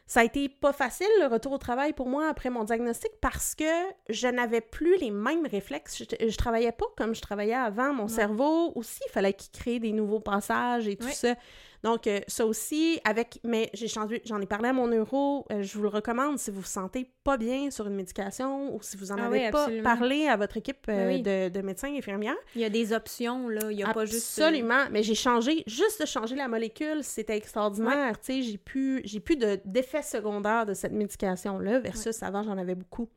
Ça 0.04 0.20
a 0.20 0.24
été 0.24 0.48
pas 0.50 0.72
facile 0.74 1.06
le 1.20 1.26
retour 1.26 1.52
au 1.52 1.58
travail 1.58 1.94
pour 1.94 2.06
moi 2.06 2.28
après 2.28 2.50
mon 2.50 2.64
diagnostic 2.64 3.10
parce 3.22 3.54
que 3.54 3.64
je 4.10 4.26
n'avais 4.28 4.60
plus 4.60 4.98
les 4.98 5.10
mêmes 5.10 5.46
réflexes. 5.46 5.98
Je, 6.20 6.28
je 6.28 6.36
travaillais 6.36 6.72
pas 6.72 6.84
comme 6.98 7.14
je 7.14 7.22
travaillais 7.22 7.54
avant. 7.54 7.94
Mon 7.94 8.02
Ouais. 8.04 8.08
cerveau 8.10 8.72
aussi, 8.74 9.00
il 9.08 9.10
fallait 9.10 9.32
qu'il 9.32 9.50
crée 9.52 9.78
des 9.78 9.92
nouveaux 9.92 10.20
passages 10.20 10.86
et 10.86 10.96
tout 10.96 11.06
Ouais. 11.06 11.12
ça. 11.12 11.34
Donc, 11.82 12.06
euh, 12.06 12.20
ça 12.28 12.46
aussi, 12.46 13.00
avec. 13.04 13.40
Mais 13.42 13.68
j'ai 13.74 13.88
changé, 13.88 14.22
j'en 14.24 14.40
ai 14.40 14.46
parlé 14.46 14.68
à 14.68 14.72
mon 14.72 14.86
neuro. 14.86 15.44
euh, 15.50 15.62
je 15.62 15.76
vous 15.76 15.82
le 15.82 15.88
recommande 15.88 16.38
si 16.38 16.50
vous 16.52 16.60
vous 16.60 16.66
sentez 16.66 17.10
pas 17.24 17.36
bien 17.36 17.70
sur 17.72 17.86
une 17.88 17.94
médication 17.96 18.74
ou 18.74 18.80
si 18.82 18.96
vous 18.96 19.10
en 19.10 19.16
Ah 19.18 19.26
avez 19.26 19.46
oui, 19.46 19.50
pas 19.50 19.62
absolument. 19.64 19.82
parlé 19.82 20.26
à 20.28 20.36
votre 20.36 20.56
équipe 20.56 20.86
euh, 20.88 20.96
Ben 20.96 21.08
oui. 21.08 21.22
de, 21.22 21.48
de 21.48 21.60
médecins 21.60 21.92
et 21.92 21.98
infirmières. 21.98 22.36
Il 22.54 22.60
y 22.60 22.64
a 22.64 22.70
des 22.70 22.92
options, 22.92 23.48
là. 23.48 23.70
Il 23.72 23.78
y 23.78 23.82
a 23.82 23.92
pas 23.92 24.04
juste... 24.04 24.38
euh, 24.38 24.44
Absolument, 24.44 24.84
mais 24.92 25.02
j'ai 25.02 25.16
changé, 25.16 25.64
juste 25.66 26.00
de 26.00 26.06
changer 26.06 26.36
la 26.36 26.46
molécule, 26.46 27.02
c'était 27.02 27.36
extraordinaire, 27.36 28.18
tu 28.20 28.26
sais, 28.26 28.42
j'ai 28.42 28.58
plus, 28.58 29.00
j'ai 29.04 29.18
plus 29.20 29.36
de- 29.36 29.58
d'effets 29.64 30.02
secondaires 30.02 30.66
de 30.66 30.74
cette 30.74 30.92
médication-là, 30.92 31.80
versus 31.80 32.22
avant, 32.22 32.42
j'en 32.44 32.58
avais 32.58 32.74
beaucoup. 32.76 33.08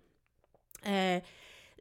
Euh, 0.87 1.19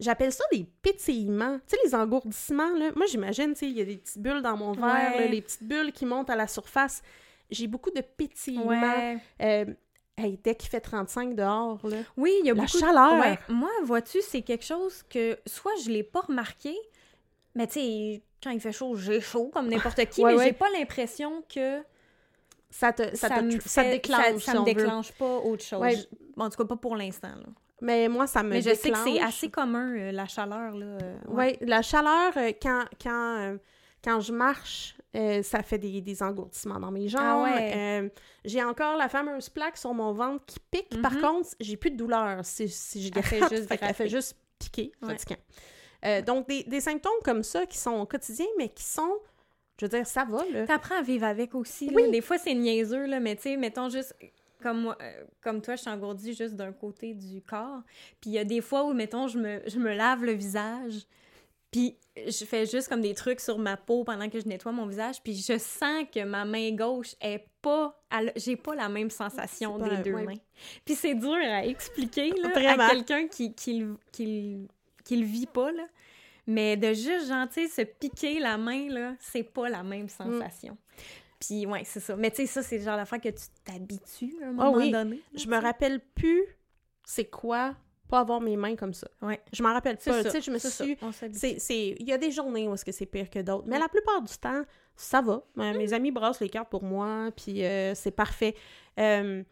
J'appelle 0.01 0.33
ça 0.33 0.43
des 0.51 0.67
pétillements, 0.83 1.59
tu 1.69 1.77
sais, 1.77 1.79
les 1.85 1.95
engourdissements, 1.95 2.73
là. 2.77 2.91
Moi, 2.97 3.07
j'imagine, 3.07 3.53
tu 3.53 3.61
sais, 3.61 3.67
il 3.67 3.77
y 3.79 3.81
a 3.81 3.85
des 3.85 3.97
petites 3.97 4.19
bulles 4.21 4.43
dans 4.43 4.57
mon 4.57 4.73
verre, 4.73 4.85
Ouais. 5.13 5.21
là, 5.21 5.27
les 5.29 5.41
petites 5.41 5.63
bulles 5.63 5.93
qui 5.93 6.05
montent 6.05 6.31
à 6.31 6.37
la 6.37 6.49
surface. 6.49 7.03
J'ai 7.51 7.69
beaucoup 7.69 7.91
de 7.91 8.01
pétillements. 8.01 8.67
Ouais. 8.67 9.19
Euh, 9.41 9.67
hey, 10.19 10.39
dès 10.43 10.57
qu'il 10.57 10.69
fait 10.69 10.81
35 10.81 11.37
dehors, 11.37 11.79
là. 11.87 11.99
Oui, 12.17 12.33
il 12.41 12.47
y 12.47 12.51
a 12.51 12.55
La 12.55 12.63
beaucoup 12.63 12.77
de- 12.77 12.83
chaleur. 12.83 13.39
Moi, 13.49 13.71
vois-tu, 13.85 14.21
c'est 14.23 14.43
quelque 14.43 14.65
chose 14.65 15.03
que 15.09 15.39
soit 15.47 15.73
je 15.85 15.91
l'ai 15.91 16.03
pas 16.03 16.23
remarqué, 16.23 16.75
mais 17.55 17.69
tu 17.69 17.75
sais, 17.75 18.23
quand 18.43 18.51
il 18.51 18.61
fait 18.61 18.73
chaud, 18.73 18.97
j'ai 18.97 19.21
chaud 19.21 19.51
comme 19.55 19.69
n'importe 19.69 20.05
qui, 20.11 20.23
Ouais, 20.25 20.35
mais 20.37 20.45
j'ai 20.47 20.53
pas 20.53 20.71
l'impression 20.71 21.45
que 21.49 21.81
Ça 22.69 22.93
te, 22.93 23.15
ça 23.17 23.29
ça, 23.29 23.37
te- 23.39 23.45
me 23.45 23.61
ça 23.61 23.85
déclenche, 23.85 24.43
ça, 24.43 24.51
si 24.53 24.57
me 24.57 24.59
on 24.63 24.65
veut. 24.65 24.75
déclanche 24.75 25.13
pas 25.13 25.37
autre 25.39 25.63
chose. 25.63 25.81
Ouais. 25.81 25.95
En 26.37 26.51
tout 26.51 26.57
cas, 26.57 26.65
pas 26.65 26.77
pour 26.77 26.97
l'instant. 26.97 27.29
Mais 27.81 28.09
moi, 28.09 28.27
ça 28.27 28.43
me 28.43 28.51
Mais 28.51 28.63
je 28.63 28.73
sais 28.75 28.91
que 28.91 28.99
c'est 28.99 29.21
assez 29.21 29.51
commun, 29.51 29.95
euh, 29.97 30.13
la 30.13 30.27
chaleur. 30.27 30.75
Là. 30.75 30.87
euh, 31.03 31.17
Oui, 31.29 31.57
la 31.61 31.83
chaleur, 31.83 32.33
euh, 32.37 32.53
quand, 32.63 32.85
quand, 33.03 33.57
quand 34.03 34.21
je 34.21 34.33
marche, 34.33 34.97
ça 35.43 35.63
fait 35.63 35.79
des, 35.79 36.01
des 36.01 36.23
engourdissements 36.23 36.79
dans 36.81 36.91
mes 36.91 37.09
jambes. 37.09 37.23
Ah 37.23 37.43
ouais. 37.43 38.13
J'ai 38.45 38.63
encore 38.63 38.97
la 38.97 39.09
fameuse 39.09 39.49
plaque 39.49 39.77
sur 39.77 39.93
mon 39.95 40.13
ventre 40.13 40.45
qui 40.47 40.59
pique. 40.71 41.01
Par 41.03 41.13
Mhm. 41.13 41.21
contre, 41.21 41.49
j'ai 41.61 41.77
plus 41.77 41.91
de 41.91 41.97
douleur 41.97 42.45
si, 42.45 42.69
si 42.69 43.03
je 43.07 43.11
Elle 43.15 43.23
fait 43.23 43.39
gratte. 43.39 43.53
juste 43.55 43.69
Fait 43.69 43.79
qu'elle 43.79 43.95
fait 43.95 44.09
juste 44.09 44.37
piquer, 44.59 44.93
Ouais. 45.03 46.23
donc, 46.23 46.49
des, 46.49 46.65
des 46.65 46.81
symptômes 46.81 47.13
comme 47.25 47.43
ça 47.43 47.65
qui 47.67 47.79
sont 47.79 48.05
quotidiens, 48.07 48.47
mais 48.59 48.69
qui 48.69 48.83
sont, 48.85 49.15
je 49.81 49.87
veux 49.87 49.91
dire, 49.91 50.07
ça 50.07 50.25
va, 50.25 50.45
là. 50.53 50.67
T'apprends 50.67 50.99
à 50.99 51.03
vivre 51.03 51.27
avec 51.27 51.55
aussi. 51.55 51.87
là. 51.87 51.93
Oui. 51.95 52.11
Des 52.11 52.21
fois, 52.21 52.39
c'est 52.39 52.55
niaiseux, 52.55 53.07
là, 53.07 53.21
mais 53.21 53.37
tu 53.37 53.43
sais, 53.43 53.57
mettons 53.57 53.89
juste 53.89 54.15
comme 54.65 54.81
moi, 54.81 54.99
euh, 55.03 55.25
comme 55.43 55.61
toi, 55.61 55.77
je 55.77 55.83
suis 55.83 55.91
engourdie 55.91 56.35
juste 56.35 56.55
d'un 56.55 56.73
côté 56.73 57.13
du 57.13 57.43
corps. 57.43 57.83
Puis 58.21 58.31
il 58.31 58.33
y 58.33 58.39
a 58.39 58.45
des 58.45 58.63
fois 58.63 58.85
où, 58.85 58.95
mettons, 58.95 59.29
je 59.29 59.39
me, 59.39 59.61
je 59.67 59.79
me 59.79 59.95
lave 59.95 60.25
le 60.25 60.33
visage, 60.33 61.07
puis 61.71 61.99
je 62.17 62.45
fais 62.47 62.65
juste 62.65 62.89
comme 62.89 63.03
des 63.03 63.15
trucs 63.15 63.41
sur 63.41 63.59
ma 63.59 63.77
peau 63.77 64.05
pendant 64.05 64.31
que 64.31 64.41
je 64.41 64.49
nettoie 64.49 64.73
mon 64.73 64.87
visage, 64.87 65.23
puis 65.23 65.35
je 65.35 65.59
sens 65.59 66.05
que 66.13 66.25
ma 66.25 66.47
main 66.47 66.71
gauche 66.75 67.15
est 67.21 67.45
pas... 67.61 68.01
J'ai 68.37 68.57
pas 68.57 68.75
la 68.75 68.89
même 68.89 69.11
sensation 69.11 69.79
des 69.79 69.99
deux 69.99 70.15
ouais. 70.15 70.25
mains. 70.25 70.41
Puis 70.85 70.95
c'est 70.95 71.15
dur 71.15 71.35
à 71.35 71.67
expliquer, 71.67 72.31
là, 72.31 72.73
à 72.73 72.91
quelqu'un 72.91 73.27
qui, 73.29 73.55
qui, 73.55 73.81
le- 73.81 73.99
qui, 74.13 74.67
qui 75.05 75.17
le 75.17 75.27
vit 75.27 75.47
pas, 75.47 75.73
là. 75.73 75.85
Mais 76.47 76.77
de 76.77 76.89
juste, 76.93 77.33
sais, 77.51 77.69
se 77.69 77.83
piquer 77.83 78.39
la 78.39 78.57
main, 78.59 78.89
là, 78.91 79.15
c'est 79.19 79.43
pas 79.43 79.69
la 79.69 79.83
même 79.83 80.09
sensation. 80.09 80.77
Puis, 81.47 81.67
ouais, 81.67 81.83
c'est 81.85 82.01
ça. 82.01 82.17
Mais 82.17 82.31
tu 82.31 82.37
sais, 82.37 82.47
ça, 82.47 82.63
c'est 82.63 82.79
le 82.79 82.85
genre 82.85 82.97
d'affaire 82.97 83.21
que 83.21 83.29
tu 83.29 83.45
t'habitues 83.65 84.35
à 84.43 84.47
un 84.47 84.49
Ah 84.51 84.53
moment 84.53 84.73
oui. 84.77 84.91
donné. 84.91 85.21
Je 85.35 85.47
me 85.49 85.57
rappelle 85.59 86.01
plus 86.15 86.43
c'est 87.05 87.27
quoi 87.27 87.75
pas 88.09 88.21
avoir 88.21 88.41
mes 88.41 88.57
mains 88.57 88.77
comme 88.77 88.93
ça. 88.93 89.09
Ouais. 89.23 89.41
Je 89.53 89.63
m'en 89.63 89.73
rappelle 89.73 89.97
pas. 89.97 90.23
Tu 90.25 90.31
sais, 90.31 90.41
je 90.43 90.51
me 90.51 90.59
suis. 90.59 90.97
Il 92.01 92.07
y 92.07 92.13
a 92.13 92.19
des 92.19 92.31
journées 92.31 92.69
où 92.69 92.75
est-ce 92.75 92.85
que 92.85 92.93
c'est 92.93 93.07
pire 93.07 93.31
que 93.31 93.39
d'autres. 93.41 93.65
Mais 93.67 93.79
Mm. 93.79 93.81
la 93.83 93.89
plupart 93.89 94.23
du 94.23 94.35
temps, 94.37 94.63
ça 94.95 95.21
va. 95.23 95.43
Euh, 95.59 95.73
Mes 95.77 95.93
amis 95.93 96.11
brassent 96.13 96.41
les 96.41 96.49
cartes 96.51 96.69
pour 96.71 96.83
moi, 96.85 97.31
puis 97.37 97.65
euh, 97.65 97.95
c'est 97.95 98.11
parfait. 98.11 98.55
Euh, 99.01 99.43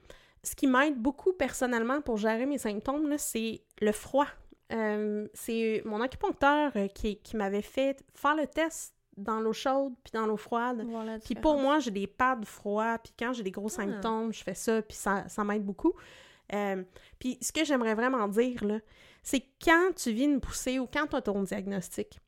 ce 0.42 0.54
qui 0.54 0.66
m'aide 0.66 0.96
beaucoup 0.98 1.32
personnellement 1.32 2.00
pour 2.02 2.16
gérer 2.18 2.46
mes 2.46 2.58
symptômes, 2.58 3.14
c'est 3.16 3.62
le 3.80 3.92
froid. 3.92 4.26
Euh, 4.72 5.28
c'est 5.34 5.82
mon 5.84 6.00
acupuncteur 6.00 6.72
qui, 6.94 7.16
qui 7.18 7.36
m'avait 7.36 7.62
fait 7.62 8.02
faire 8.14 8.34
le 8.36 8.46
test 8.46 8.94
dans 9.16 9.40
l'eau 9.40 9.52
chaude 9.52 9.92
puis 10.02 10.12
dans 10.12 10.26
l'eau 10.26 10.36
froide. 10.36 10.84
Puis 11.24 11.34
pour 11.42 11.58
moi, 11.58 11.78
j'ai 11.78 11.90
des 11.90 12.06
pads 12.06 12.40
froids, 12.44 12.98
puis 12.98 13.12
quand 13.18 13.32
j'ai 13.32 13.42
des 13.42 13.50
gros 13.50 13.66
Ah. 13.68 13.76
symptômes, 13.76 14.32
je 14.32 14.42
fais 14.42 14.54
ça, 14.54 14.80
puis 14.82 14.96
ça, 14.96 15.28
ça 15.28 15.44
m'aide 15.44 15.64
beaucoup. 15.64 15.92
Euh, 16.54 16.82
puis 17.18 17.38
ce 17.40 17.52
que 17.52 17.64
j'aimerais 17.64 17.94
vraiment 17.94 18.26
dire, 18.28 18.64
là, 18.64 18.78
c'est 19.22 19.42
quand 19.62 19.90
tu 19.96 20.12
vis 20.12 20.24
une 20.24 20.40
poussée 20.40 20.78
ou 20.78 20.86
quand 20.86 21.06
tu 21.06 21.16
as 21.16 21.22
ton 21.22 21.42
diagnostic, 21.42 22.18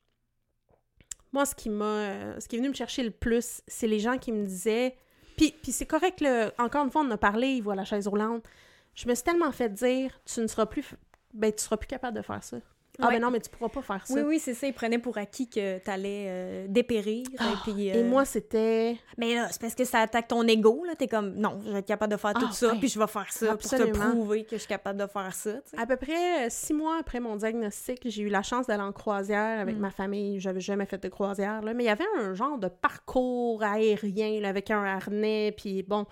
moi, 1.31 1.45
ce 1.45 1.53
qui 1.53 1.69
m'a... 1.69 1.85
euh, 1.85 2.39
ce 2.39 2.47
qui 2.47 2.55
est 2.55 2.59
venu 2.59 2.69
me 2.69 2.73
chercher 2.73 3.03
le 3.03 3.11
plus, 3.11 3.61
c'est 3.67 3.87
les 3.87 3.99
gens 3.99 4.17
qui 4.17 4.31
me 4.31 4.45
disaient... 4.45 4.95
Puis, 5.37 5.53
puis 5.61 5.73
c'est 5.73 5.85
correct, 5.85 6.21
là, 6.21 6.53
encore 6.57 6.85
une 6.85 6.91
fois, 6.91 7.01
on 7.01 7.07
en 7.07 7.11
a 7.11 7.17
parlé, 7.17 7.47
il 7.49 7.61
voit 7.61 7.75
la 7.75 7.83
chaise 7.83 8.07
roulante. 8.07 8.45
Je 8.93 9.07
me 9.09 9.13
suis 9.13 9.23
tellement 9.25 9.51
fait 9.51 9.67
dire, 9.67 10.17
tu 10.25 10.39
ne 10.39 10.47
seras 10.47 10.65
plus... 10.65 10.85
Ben, 11.33 11.51
tu 11.51 11.61
seras 11.61 11.75
plus 11.75 11.87
capable 11.87 12.15
de 12.15 12.21
faire 12.21 12.41
ça. 12.41 12.57
Ah, 12.99 13.07
Ouais. 13.07 13.13
ben 13.15 13.21
non, 13.21 13.31
mais 13.31 13.39
tu 13.39 13.49
pourras 13.49 13.69
pas 13.69 13.81
faire 13.81 14.05
ça. 14.07 14.13
Oui, 14.13 14.21
oui, 14.25 14.39
c'est 14.39 14.53
ça. 14.53 14.67
Ils 14.67 14.73
prenaient 14.73 14.99
pour 14.99 15.17
acquis 15.17 15.49
que 15.49 15.79
t'allais 15.79 16.25
euh, 16.27 16.65
dépérir. 16.69 17.25
Ah, 17.37 17.51
et 17.53 17.71
puis, 17.71 17.87
Et 17.87 17.97
euh, 17.97 18.03
moi, 18.03 18.25
c'était. 18.25 18.97
Mais 19.17 19.35
là, 19.35 19.47
c'est 19.51 19.59
parce 19.61 19.75
que 19.75 19.83
ça 19.85 19.99
attaque 19.99 20.27
ton 20.29 20.47
ego, 20.47 20.83
là. 20.85 20.95
T'es 20.95 21.07
comme, 21.07 21.35
non, 21.35 21.59
je 21.65 21.71
vais 21.71 21.79
être 21.79 21.85
capable 21.85 22.13
de 22.13 22.17
faire 22.17 22.33
tout 22.33 22.45
Ah, 22.49 22.53
ça, 22.53 22.67
ouais. 22.73 22.79
puis 22.79 22.87
je 22.87 22.97
vais 22.99 23.07
faire 23.07 23.31
ça 23.31 23.55
pour 23.57 23.69
te 23.69 23.91
prouver 23.91 24.43
que 24.45 24.51
je 24.55 24.61
suis 24.61 24.67
capable 24.67 24.99
de 24.99 25.07
faire 25.07 25.33
ça. 25.33 25.55
À 25.77 25.85
peu 25.85 25.95
près 25.97 26.45
euh, 26.45 26.47
six 26.49 26.73
mois 26.73 26.97
après 26.99 27.19
mon 27.19 27.35
diagnostic, 27.35 28.01
j'ai 28.09 28.21
eu 28.23 28.29
la 28.29 28.43
chance 28.43 28.67
d'aller 28.67 28.83
en 28.83 28.91
croisière 28.91 29.59
avec 29.59 29.75
Mm. 29.75 29.79
ma 29.79 29.91
famille. 29.91 30.39
J'avais 30.39 30.61
jamais 30.61 30.85
fait 30.85 31.01
de 31.01 31.09
croisière, 31.09 31.61
là, 31.61 31.73
mais 31.73 31.83
il 31.83 31.87
y 31.87 31.89
avait 31.89 32.05
un 32.19 32.33
genre 32.33 32.57
de 32.57 32.67
parcours 32.67 33.63
aérien 33.63 34.39
là, 34.41 34.49
avec 34.49 34.71
un 34.71 34.83
harnais, 34.83 35.53
puis 35.57 35.83
bon. 35.83 36.05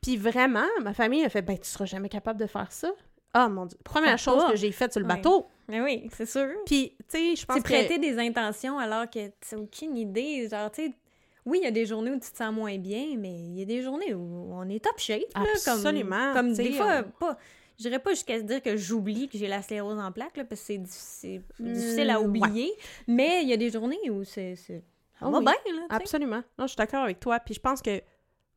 Puis 0.00 0.16
vraiment, 0.16 0.66
ma 0.82 0.92
famille 0.94 1.24
a 1.24 1.28
fait 1.28 1.42
Ben, 1.42 1.56
tu 1.58 1.68
seras 1.68 1.84
jamais 1.84 2.08
capable 2.08 2.40
de 2.40 2.46
faire 2.46 2.70
ça. 2.72 2.90
Ah 3.34 3.48
mon 3.48 3.66
Dieu. 3.66 3.78
Première 3.84 4.18
chose 4.18 4.42
pas. 4.44 4.50
que 4.50 4.56
j'ai 4.56 4.72
faite 4.72 4.92
sur 4.92 5.00
le 5.00 5.06
bateau. 5.06 5.46
Mais 5.68 5.80
oui, 5.80 6.08
c'est 6.12 6.26
sûr. 6.26 6.48
Puis, 6.66 6.94
tu 6.98 7.04
sais, 7.08 7.36
je 7.36 7.46
pense 7.46 7.56
que. 7.58 7.62
prêter 7.62 7.98
des 7.98 8.18
intentions 8.18 8.78
alors 8.78 9.08
que 9.08 9.28
t'as 9.28 9.56
aucune 9.56 9.96
idée. 9.96 10.48
Genre, 10.50 10.70
tu 10.70 10.82
sais, 10.88 10.92
oui, 11.46 11.58
il 11.62 11.64
y 11.64 11.66
a 11.66 11.70
des 11.70 11.86
journées 11.86 12.10
où 12.10 12.18
tu 12.20 12.30
te 12.30 12.36
sens 12.36 12.52
moins 12.52 12.76
bien, 12.78 13.14
mais 13.16 13.32
il 13.32 13.58
y 13.58 13.62
a 13.62 13.64
des 13.64 13.82
journées 13.82 14.12
où 14.14 14.50
on 14.52 14.68
est 14.68 14.84
top 14.84 14.98
shape, 14.98 15.22
là. 15.34 15.42
Absolument, 15.54 16.32
Comme, 16.34 16.48
comme 16.48 16.56
tu 16.56 16.62
des 16.62 16.72
fois, 16.72 16.90
euh, 16.92 17.02
pas... 17.18 17.38
Je 17.78 17.84
dirais 17.88 17.98
pas 17.98 18.10
jusqu'à 18.10 18.38
se 18.38 18.44
dire 18.44 18.62
que 18.62 18.76
j'oublie 18.76 19.28
que 19.28 19.38
j'ai 19.38 19.48
la 19.48 19.62
sclérose 19.62 19.98
en 19.98 20.12
plaques, 20.12 20.36
là, 20.36 20.44
parce 20.44 20.60
que 20.60 20.66
c'est 20.66 20.78
difficile, 20.78 21.42
difficile 21.58 22.10
à 22.10 22.20
Mm, 22.20 22.24
oublier. 22.26 22.72
Mais 23.08 23.42
il 23.42 23.48
y 23.48 23.52
a 23.52 23.56
des 23.56 23.70
journées 23.70 24.10
où 24.10 24.22
c'est... 24.24 24.54
va 25.20 25.30
oui. 25.30 25.42
bien, 25.42 25.52
là, 25.74 25.86
tu. 25.88 25.96
Absolument. 25.96 26.42
Non, 26.58 26.66
je 26.66 26.72
suis 26.72 26.76
d'accord 26.76 27.02
avec 27.04 27.18
toi. 27.18 27.40
Puis 27.40 27.54
je 27.54 27.60
pense 27.60 27.80
que 27.80 28.00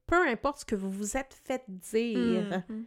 peu 0.05 0.15
importe 0.27 0.59
ce 0.59 0.65
que 0.65 0.75
vous 0.75 0.91
vous 0.91 1.15
êtes 1.17 1.33
fait 1.45 1.63
dire, 1.67 2.61
Mhm. 2.69 2.85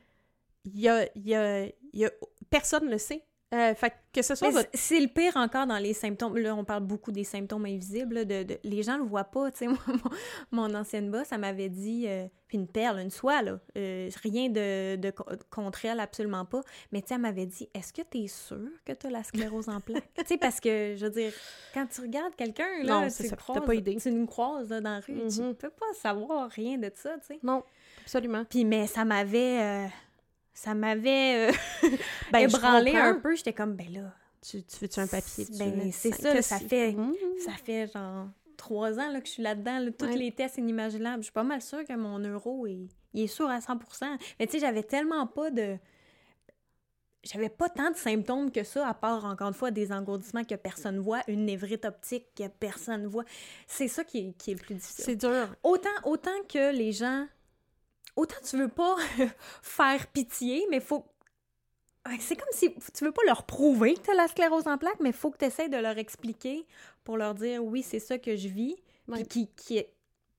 il 0.67 0.79
y 0.81 0.89
a, 0.89 1.09
y 1.17 1.35
a- 1.35 1.67
y 1.93 2.05
a- 2.05 2.11
Personne 2.51 2.87
ne 2.87 2.91
le 2.93 2.99
sait. 2.99 3.23
Euh, 3.55 3.75
fait 3.75 3.95
que 4.13 4.21
ce 4.21 4.35
soit 4.35 4.51
votre... 4.51 4.69
c'est- 4.75 5.01
le 5.01 5.07
pire 5.09 5.35
encore 5.39 5.67
dans 5.67 5.79
les 5.79 5.95
symptômes. 5.95 6.37
Là, 6.37 6.55
on 6.55 6.65
parle 6.65 6.83
beaucoup 6.85 7.13
des 7.13 7.25
symptômes 7.25 7.65
invisibles. 7.65 8.17
là, 8.17 8.25
de, 8.27 8.43
de- 8.43 8.59
les 8.63 8.83
gens 8.83 8.99
le 8.99 9.05
voient 9.05 9.25
pas. 9.25 9.51
Tu 9.51 9.59
sais, 9.59 9.67
mon, 10.53 10.69
mon 10.69 10.75
ancienne 10.75 11.11
boss, 11.11 11.29
elle 11.33 11.41
m'avait 11.41 11.71
dit, 11.71 12.05
euh, 12.09 12.27
une 12.53 12.67
perle, 12.67 12.99
une 13.01 13.09
soie, 13.11 13.41
là, 13.41 13.59
euh, 13.79 14.11
rien 14.23 14.51
de, 14.51 14.97
de 14.97 15.11
co- 15.11 15.25
contre 15.51 15.87
elle, 15.87 15.99
absolument 16.01 16.45
pas. 16.45 16.61
Mais 16.93 17.01
tu 17.01 17.09
sais, 17.09 17.15
elle 17.15 17.23
m'avait 17.23 17.47
dit, 17.47 17.71
est-ce 17.73 17.91
que 17.95 18.03
tu 18.03 18.19
es 18.19 18.27
sûr 18.29 18.69
que 18.85 18.93
tu 18.93 19.07
as 19.07 19.11
la 19.11 19.23
sclérose 19.25 19.71
en 19.71 19.81
plaques? 19.81 20.11
tu 20.19 20.25
sais, 20.27 20.37
parce 20.37 20.61
que, 20.61 20.95
je 20.99 21.07
veux 21.07 21.11
dire, 21.13 21.33
quand 21.73 21.87
tu 21.87 22.03
regardes 22.03 22.37
quelqu'un, 22.37 22.83
là, 22.83 23.01
Non, 23.01 23.07
tu 23.07 23.29
ça, 23.29 23.35
croises, 23.37 23.65
pas 23.65 23.75
idée. 23.75 23.97
tu 23.97 24.11
nous 24.13 24.27
croises 24.27 24.69
là, 24.69 24.83
dans 24.83 24.91
la 24.93 25.01
rue, 25.01 25.23
tu 25.27 25.41
Mhm. 25.41 25.55
peux 25.55 25.71
pas 25.71 25.87
savoir 25.95 26.51
rien 26.51 26.77
de 26.77 26.91
ça, 26.95 27.15
tu 27.21 27.29
sais. 27.29 27.39
Non, 27.43 27.63
absolument. 28.03 28.45
Puis, 28.45 28.67
mais 28.67 28.87
ça 28.87 29.07
m'avait... 29.07 29.89
ça 30.61 30.75
m'avait 30.75 31.51
euh, 31.51 31.53
Ben, 32.33 32.41
ébranlé 32.41 32.97
un 32.97 33.15
peu. 33.15 33.37
J'étais 33.37 33.53
comme, 33.53 33.75
ben 33.75 33.93
là, 33.93 34.13
Tu, 34.43 34.63
tu 34.65 34.77
veux-tu 34.81 34.99
un 35.01 35.07
papier 35.07 35.47
Ben, 35.59 35.93
c'est 35.93 36.13
ça, 36.13 36.35
là, 36.35 36.43
ça 36.43 36.59
fait- 36.59 36.93
Mmh. 36.97 37.15
Ça 37.45 37.53
fait 37.53 37.87
genre 37.93 38.27
trois 38.57 38.99
ans 38.99 39.11
là, 39.13 39.21
que 39.21 39.27
je 39.29 39.33
suis 39.35 39.43
là-dedans. 39.43 39.79
là, 39.79 39.91
tous 39.97 40.07
Ouais. 40.07 40.17
les 40.17 40.33
tests 40.33 40.59
inimaginables. 40.59 41.19
Je 41.23 41.27
suis 41.27 41.33
pas 41.33 41.45
mal 41.45 41.63
sûre 41.63 41.85
que 41.87 41.93
mon 41.95 42.19
euro 42.19 42.67
est, 42.67 42.89
il 43.15 43.23
est 43.23 43.27
sûr 43.29 43.49
à 43.49 43.61
100% 43.61 44.19
Mais 44.41 44.47
tu 44.47 44.55
sais, 44.55 44.59
j'avais 44.59 44.83
tellement 44.83 45.27
pas 45.29 45.51
de. 45.53 45.77
J'avais 47.25 47.49
pas 47.49 47.69
tant 47.69 47.91
de 47.91 47.97
symptômes 47.97 48.51
que 48.51 48.63
ça, 48.65 48.89
à 48.89 48.95
part 48.95 49.25
encore 49.25 49.49
une 49.49 49.55
fois 49.55 49.71
des 49.71 49.93
engourdissements 49.93 50.45
que 50.45 50.55
personne 50.55 50.99
voit, 50.99 51.21
une 51.29 51.45
névrite 51.47 51.85
optique 51.85 52.27
que 52.37 52.47
personne 52.49 53.07
voit. 53.07 53.25
C'est 53.67 53.89
ça 53.89 54.03
qui 54.05 54.19
est, 54.19 54.33
qui 54.39 54.53
est 54.53 54.55
le 54.55 54.61
plus 54.61 54.75
difficile. 54.77 55.05
C'est 55.05 55.17
dur. 55.17 55.55
Autant, 55.63 55.89
autant 56.05 56.31
que 56.49 56.73
les 56.73 56.93
gens. 56.93 57.27
Autant 58.19 58.37
tu 58.49 58.57
veux 58.59 58.69
pas 58.69 58.97
faire 59.63 60.07
pitié, 60.09 60.67
mais 60.71 60.81
faut. 60.81 61.05
C'est 62.21 62.37
comme 62.37 62.49
si 62.53 62.75
tu 62.95 63.05
veux 63.05 63.13
pas 63.13 63.21
leur 63.27 63.45
prouver 63.45 63.95
que 63.95 64.01
tu 64.01 64.11
as 64.11 64.15
la 64.15 64.29
sclérose 64.29 64.67
en 64.67 64.79
plaques, 64.79 65.01
mais 65.01 65.13
faut 65.13 65.31
que 65.31 65.37
tu 65.39 65.45
essaies 65.45 65.69
de 65.69 65.77
leur 65.77 65.99
expliquer 65.99 66.67
pour 67.05 67.17
leur 67.19 67.35
dire 67.35 67.63
oui, 67.65 67.83
c'est 67.83 67.99
ça 68.01 68.19
que 68.19 68.35
je 68.35 68.49
vis, 68.49 68.77
Ouais. 69.09 69.25
puis 69.25 69.47
qui, 69.47 69.49
qui, 69.79 69.85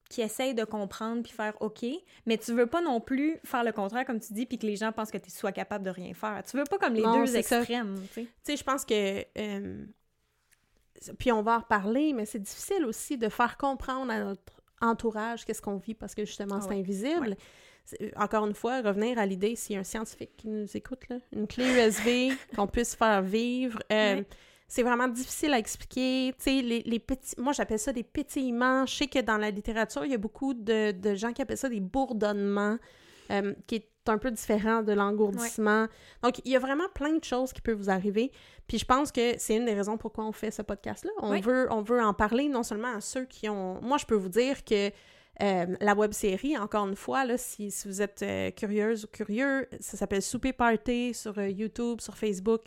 qui 0.09 0.21
essayent 0.21 0.55
de 0.55 0.63
comprendre 0.63 1.21
puis 1.23 1.31
faire 1.31 1.53
OK, 1.61 1.85
mais 2.25 2.37
tu 2.37 2.53
veux 2.53 2.65
pas 2.67 2.81
non 2.81 2.99
plus 2.99 3.37
faire 3.45 3.63
le 3.63 3.71
contraire, 3.71 4.05
comme 4.05 4.19
tu 4.19 4.33
dis, 4.33 4.45
puis 4.47 4.57
que 4.57 4.65
les 4.65 4.75
gens 4.75 4.91
pensent 4.91 5.11
que 5.11 5.17
tu 5.19 5.29
sois 5.31 5.51
capable 5.51 5.85
de 5.85 5.89
rien 5.91 6.13
faire. 6.15 6.43
Tu 6.49 6.57
veux 6.57 6.63
pas 6.65 6.77
comme 6.79 6.95
les 6.95 7.01
Non, 7.03 7.23
deux 7.23 7.35
extrêmes, 7.35 8.01
tu 8.13 8.27
sais. 8.43 8.57
Je 8.57 8.63
pense 8.63 8.83
que... 8.85 9.23
euh, 9.37 9.85
puis 11.17 11.31
on 11.31 11.41
va 11.43 11.55
en 11.57 11.59
reparler, 11.59 12.13
mais 12.13 12.25
c'est 12.25 12.39
difficile 12.39 12.85
aussi 12.85 13.17
de 13.17 13.29
faire 13.29 13.57
comprendre 13.57 14.11
à 14.11 14.19
notre 14.19 14.61
entourage 14.81 15.45
qu'est-ce 15.45 15.61
qu'on 15.61 15.77
vit 15.77 15.93
parce 15.93 16.13
que 16.15 16.25
justement, 16.25 16.55
Ah 16.57 16.61
c'est 16.61 16.69
ouais. 16.69 16.79
invisible. 16.79 17.37
Encore 18.15 18.45
une 18.45 18.53
fois, 18.53 18.81
revenir 18.81 19.17
à 19.19 19.25
l'idée, 19.25 19.55
s'il 19.55 19.73
y 19.73 19.77
a 19.77 19.81
un 19.81 19.83
scientifique 19.83 20.31
qui 20.37 20.47
nous 20.47 20.65
écoute, 20.75 21.07
là, 21.09 21.17
une 21.33 21.47
clé 21.47 21.65
USB 21.65 22.33
qu'on 22.55 22.67
puisse 22.67 22.95
faire 22.95 23.21
vivre, 23.21 23.79
euh, 23.91 24.23
c'est 24.67 24.83
vraiment 24.83 25.07
difficile 25.07 25.53
à 25.53 25.57
expliquer. 25.59 26.33
Les, 26.45 26.83
les 26.85 26.99
petits... 26.99 27.35
Moi, 27.37 27.53
j'appelle 27.53 27.79
ça 27.79 27.91
des 27.91 28.03
pétillements. 28.03 28.85
Je 28.85 28.95
sais 28.95 29.07
que 29.07 29.19
dans 29.19 29.37
la 29.37 29.49
littérature, 29.49 30.05
il 30.05 30.11
y 30.11 30.15
a 30.15 30.19
beaucoup 30.19 30.53
de, 30.53 30.91
de 30.91 31.15
gens 31.15 31.33
qui 31.33 31.41
appellent 31.41 31.57
ça 31.57 31.69
des 31.69 31.79
bourdonnements, 31.79 32.77
euh, 33.31 33.53
qui 33.65 33.75
est 33.75 33.89
un 34.07 34.17
peu 34.17 34.31
différent 34.31 34.81
de 34.81 34.91
l'engourdissement. 34.93 35.87
Donc, 36.23 36.39
il 36.45 36.51
y 36.51 36.55
a 36.55 36.59
vraiment 36.59 36.87
plein 36.95 37.13
de 37.13 37.23
choses 37.23 37.53
qui 37.53 37.61
peuvent 37.61 37.77
vous 37.77 37.89
arriver. 37.89 38.31
Puis 38.67 38.79
je 38.79 38.85
pense 38.85 39.11
que 39.11 39.37
c'est 39.37 39.55
une 39.55 39.65
des 39.65 39.73
raisons 39.73 39.97
pourquoi 39.97 40.25
on 40.25 40.31
fait 40.31 40.51
ce 40.51 40.61
podcast-là. 40.61 41.11
On, 41.19 41.31
Oui. 41.31 41.41
veut, 41.41 41.67
on 41.71 41.81
veut 41.81 42.01
en 42.01 42.13
parler 42.13 42.47
non 42.47 42.63
seulement 42.63 42.95
à 42.95 43.01
ceux 43.01 43.25
qui 43.25 43.49
ont... 43.49 43.79
Moi, 43.81 43.97
je 43.97 44.05
peux 44.05 44.15
vous 44.15 44.29
dire 44.29 44.63
que 44.63 44.91
euh, 45.41 45.75
la 45.79 45.95
web-série, 45.95 46.57
encore 46.57 46.87
une 46.87 46.95
fois, 46.95 47.25
là, 47.25 47.37
si, 47.37 47.71
si 47.71 47.87
vous 47.87 48.01
êtes 48.01 48.21
euh, 48.23 48.51
curieuse 48.51 49.05
ou 49.05 49.07
curieux, 49.07 49.67
ça 49.79 49.97
s'appelle 49.97 50.21
Souper 50.21 50.53
Party 50.53 51.13
sur 51.13 51.37
euh, 51.37 51.49
YouTube, 51.49 52.01
sur 52.01 52.17
Facebook, 52.17 52.63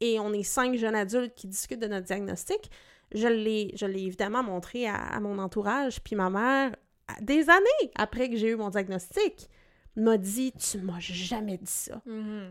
et 0.00 0.18
on 0.18 0.32
est 0.32 0.42
cinq 0.42 0.76
jeunes 0.76 0.96
adultes 0.96 1.34
qui 1.34 1.46
discutent 1.46 1.80
de 1.80 1.86
notre 1.86 2.06
diagnostic. 2.06 2.70
Je 3.14 3.28
l'ai, 3.28 3.72
je 3.76 3.86
l'ai 3.86 4.02
évidemment 4.02 4.42
montré 4.42 4.86
à, 4.86 4.96
à 4.96 5.20
mon 5.20 5.38
entourage, 5.38 6.00
puis 6.02 6.16
ma 6.16 6.30
mère, 6.30 6.74
des 7.20 7.48
années 7.50 7.92
après 7.94 8.28
que 8.30 8.36
j'ai 8.36 8.48
eu 8.48 8.56
mon 8.56 8.70
diagnostic, 8.70 9.48
m'a 9.96 10.16
dit 10.16 10.52
«Tu 10.58 10.78
m'as 10.78 10.98
jamais 10.98 11.58
dit 11.58 11.70
ça.» 11.70 12.00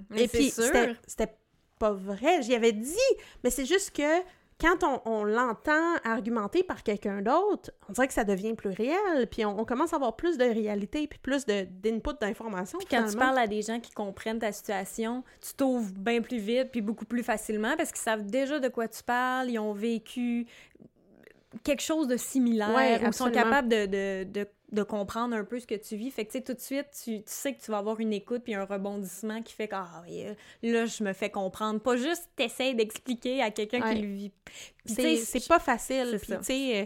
Mais 0.09 0.23
Et 0.23 0.27
puis, 0.27 0.51
c'était 0.51 1.35
pas 1.79 1.91
vrai. 1.91 2.43
J'y 2.43 2.53
avais 2.53 2.73
dit, 2.73 2.95
mais 3.43 3.49
c'est 3.49 3.65
juste 3.65 3.91
que 3.95 4.21
quand 4.61 4.83
on, 4.83 5.01
on 5.11 5.23
l'entend 5.23 5.95
argumenté 6.03 6.61
par 6.61 6.83
quelqu'un 6.83 7.23
d'autre, 7.23 7.71
on 7.89 7.93
dirait 7.93 8.07
que 8.07 8.13
ça 8.13 8.23
devient 8.23 8.53
plus 8.53 8.69
réel, 8.69 9.27
puis 9.29 9.43
on, 9.43 9.59
on 9.59 9.65
commence 9.65 9.93
à 9.93 9.95
avoir 9.95 10.15
plus 10.15 10.37
de 10.37 10.43
réalité, 10.45 11.07
puis 11.07 11.17
plus 11.19 11.45
d'input 11.45 12.13
d'informations. 12.21 12.77
Puis 12.77 12.87
quand 12.89 13.05
tu 13.09 13.17
parles 13.17 13.39
à 13.39 13.47
des 13.47 13.63
gens 13.63 13.79
qui 13.79 13.91
comprennent 13.91 14.39
ta 14.39 14.51
situation, 14.51 15.23
tu 15.41 15.53
t'ouvres 15.55 15.91
bien 15.93 16.21
plus 16.21 16.37
vite 16.37 16.69
puis 16.71 16.81
beaucoup 16.81 17.05
plus 17.05 17.23
facilement 17.23 17.75
parce 17.75 17.91
qu'ils 17.91 18.01
savent 18.01 18.25
déjà 18.25 18.59
de 18.59 18.67
quoi 18.67 18.87
tu 18.87 19.03
parles, 19.03 19.49
ils 19.49 19.59
ont 19.59 19.73
vécu 19.73 20.45
quelque 21.63 21.81
chose 21.81 22.07
de 22.07 22.17
similaire 22.17 22.73
Ouais, 22.73 23.07
ou 23.07 23.11
sont 23.11 23.31
capables 23.31 23.67
de, 23.67 23.85
de, 23.85 24.23
de, 24.23 24.47
de 24.71 24.83
comprendre 24.83 25.35
un 25.35 25.43
peu 25.43 25.59
ce 25.59 25.67
que 25.67 25.75
tu 25.75 25.95
vis. 25.97 26.11
Fait 26.11 26.25
que, 26.25 26.31
tu 26.31 26.37
sais, 26.37 26.43
tout 26.43 26.53
de 26.53 26.59
suite, 26.59 26.87
tu, 27.03 27.17
tu 27.17 27.23
sais 27.25 27.53
que 27.53 27.61
tu 27.61 27.71
vas 27.71 27.79
avoir 27.79 27.99
une 27.99 28.13
écoute 28.13 28.43
puis 28.43 28.53
un 28.55 28.63
rebondissement 28.63 29.41
qui 29.41 29.53
fait 29.53 29.67
que, 29.67 29.75
ah, 29.75 30.01
oui, 30.07 30.23
là, 30.63 30.85
je 30.85 31.03
me 31.03 31.11
fais 31.13 31.29
comprendre. 31.29 31.79
Pas 31.81 31.97
juste 31.97 32.29
t'essayes 32.35 32.73
d'expliquer 32.75 33.41
à 33.41 33.51
quelqu'un 33.51 33.81
Ouais. 33.81 33.95
qui 33.95 34.01
le 34.01 34.07
vit. 34.13 34.31
Tu 34.87 35.17
C'est 35.17 35.47
pas 35.47 35.59
facile. 35.59 36.17
Puis, 36.21 36.27
ça. 36.31 36.37
tu 36.37 36.43
sais, 36.45 36.81
euh, 36.81 36.85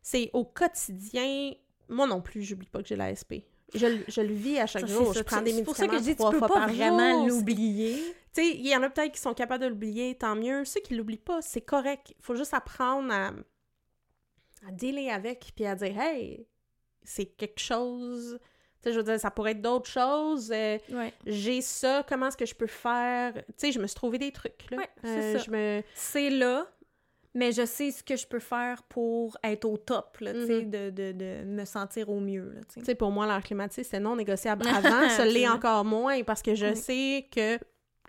c'est 0.00 0.30
au 0.32 0.44
quotidien. 0.44 1.52
Moi 1.90 2.06
non 2.06 2.20
plus, 2.22 2.42
j'oublie 2.42 2.68
pas 2.68 2.80
que 2.82 2.88
j'ai 2.88 2.96
la 2.96 3.14
SP. 3.16 3.44
Je, 3.74 3.86
le- 3.86 4.04
je 4.08 4.20
le 4.22 4.32
vis 4.32 4.58
à 4.58 4.66
chaque 4.66 4.88
ça, 4.88 4.94
jour. 4.94 5.08
c'est 5.08 5.12
Je 5.12 5.18
ça. 5.18 5.24
prends 5.24 5.42
des 5.42 5.52
C'est 5.52 5.62
pour 5.64 5.76
ça 5.76 5.86
que 5.86 5.92
médicaments 5.92 6.04
je 6.06 6.10
dis, 6.10 6.16
tu 6.16 6.20
trois 6.20 6.30
peux 6.30 6.38
fois 6.38 6.48
pas 6.48 6.54
par 6.54 6.68
vraiment 6.72 7.26
l'oublier. 7.26 7.96
Tu 8.34 8.42
sais, 8.42 8.48
il 8.56 8.66
y 8.66 8.74
en 8.74 8.82
a 8.82 8.88
peut-être 8.88 9.12
qui 9.12 9.20
sont 9.20 9.34
capables 9.34 9.62
de 9.64 9.68
l'oublier, 9.68 10.14
tant 10.14 10.34
mieux. 10.34 10.64
Ceux 10.64 10.80
qui 10.80 10.94
l'oublient 10.94 11.18
pas, 11.18 11.42
c'est 11.42 11.60
correct. 11.60 12.14
Il 12.18 12.22
faut 12.24 12.34
juste 12.36 12.54
apprendre 12.54 13.12
à, 13.12 13.32
à 14.66 14.72
dealer 14.72 15.10
avec, 15.10 15.52
puis 15.54 15.66
à 15.66 15.74
dire, 15.74 15.98
hey, 16.00 16.46
c'est 17.08 17.26
quelque 17.26 17.60
chose. 17.60 18.38
Tu 18.80 18.90
sais, 18.90 18.92
je 18.92 18.98
veux 18.98 19.04
dire, 19.04 19.18
ça 19.18 19.30
pourrait 19.30 19.52
être 19.52 19.62
d'autres 19.62 19.90
choses. 19.90 20.52
euh, 20.52 20.78
Ouais. 20.92 21.12
J'ai 21.26 21.60
ça, 21.60 22.04
comment 22.08 22.28
est-ce 22.28 22.36
que 22.36 22.46
je 22.46 22.54
peux 22.54 22.66
faire? 22.68 23.34
Tu 23.34 23.42
sais, 23.56 23.72
je 23.72 23.80
me 23.80 23.86
suis 23.86 23.96
trouvé 23.96 24.18
des 24.18 24.30
trucs, 24.30 24.70
là. 24.70 24.76
Ouais, 24.78 24.88
c'est 25.02 25.08
Euh, 25.08 25.32
ça. 25.38 25.44
Je 25.44 25.50
me... 25.50 25.82
c'est 25.94 26.30
là, 26.30 26.66
mais 27.34 27.50
je 27.52 27.64
sais 27.66 27.90
ce 27.90 28.02
que 28.04 28.14
je 28.16 28.26
peux 28.26 28.38
faire 28.38 28.82
pour 28.84 29.36
être 29.42 29.64
au 29.64 29.76
top, 29.78 30.18
là, 30.20 30.32
tu 30.32 30.46
sais, 30.46 30.62
Mhm. 30.62 30.70
de, 30.70 30.90
de, 30.90 31.12
de 31.12 31.44
me 31.44 31.64
sentir 31.64 32.08
au 32.08 32.20
mieux, 32.20 32.52
là, 32.54 32.94
pour 32.94 33.10
moi, 33.10 33.26
l'air 33.26 33.42
climatisé, 33.42 33.82
c'était 33.84 34.00
non 34.00 34.14
négociable 34.16 34.66
avant. 34.74 35.08
ça 35.08 35.24
l'est 35.24 35.48
encore 35.48 35.84
moins 35.84 36.22
parce 36.22 36.42
que 36.42 36.54
je 36.54 36.66
Oui. 36.66 36.76
sais 36.76 37.28
que 37.34 37.58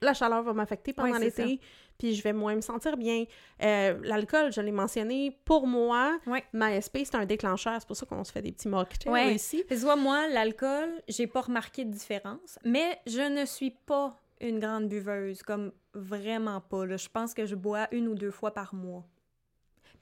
la 0.01 0.13
chaleur 0.13 0.43
va 0.43 0.53
m'affecter 0.53 0.93
pendant 0.93 1.13
Oui, 1.17 1.19
l'été, 1.19 1.59
puis 1.99 2.15
je 2.15 2.23
vais 2.23 2.33
moins 2.33 2.55
me 2.55 2.61
sentir 2.61 2.97
bien. 2.97 3.25
Euh, 3.61 3.99
L'alcool, 4.03 4.51
je 4.51 4.61
l'ai 4.61 4.71
mentionné, 4.71 5.37
pour 5.45 5.67
moi, 5.67 6.17
Ouais. 6.25 6.43
ma 6.53 6.71
SP, 6.81 7.05
c'est 7.05 7.15
un 7.15 7.25
déclencheur. 7.25 7.75
C'est 7.79 7.85
pour 7.87 7.95
ça 7.97 8.07
qu'on 8.07 8.23
se 8.23 8.31
fait 8.31 8.41
des 8.41 8.51
petits 8.51 8.67
mocktails 8.69 9.11
Ouais. 9.13 9.35
ici. 9.35 9.63
Tu 9.69 9.75
vois, 9.75 9.95
moi, 9.95 10.27
l'alcool, 10.29 10.89
j'ai 11.07 11.27
pas 11.27 11.41
remarqué 11.41 11.85
de 11.85 11.91
différence, 11.91 12.57
mais 12.65 12.97
je 13.05 13.21
ne 13.21 13.45
suis 13.45 13.71
pas 13.85 14.17
une 14.41 14.59
grande 14.59 14.87
buveuse, 14.87 15.43
comme 15.43 15.71
vraiment 15.93 16.61
pas. 16.61 16.85
Là. 16.85 16.97
Je 16.97 17.09
pense 17.09 17.33
que 17.35 17.45
je 17.45 17.55
bois 17.55 17.87
une 17.91 18.07
ou 18.07 18.15
deux 18.15 18.31
fois 18.31 18.51
par 18.53 18.73
mois. 18.73 19.03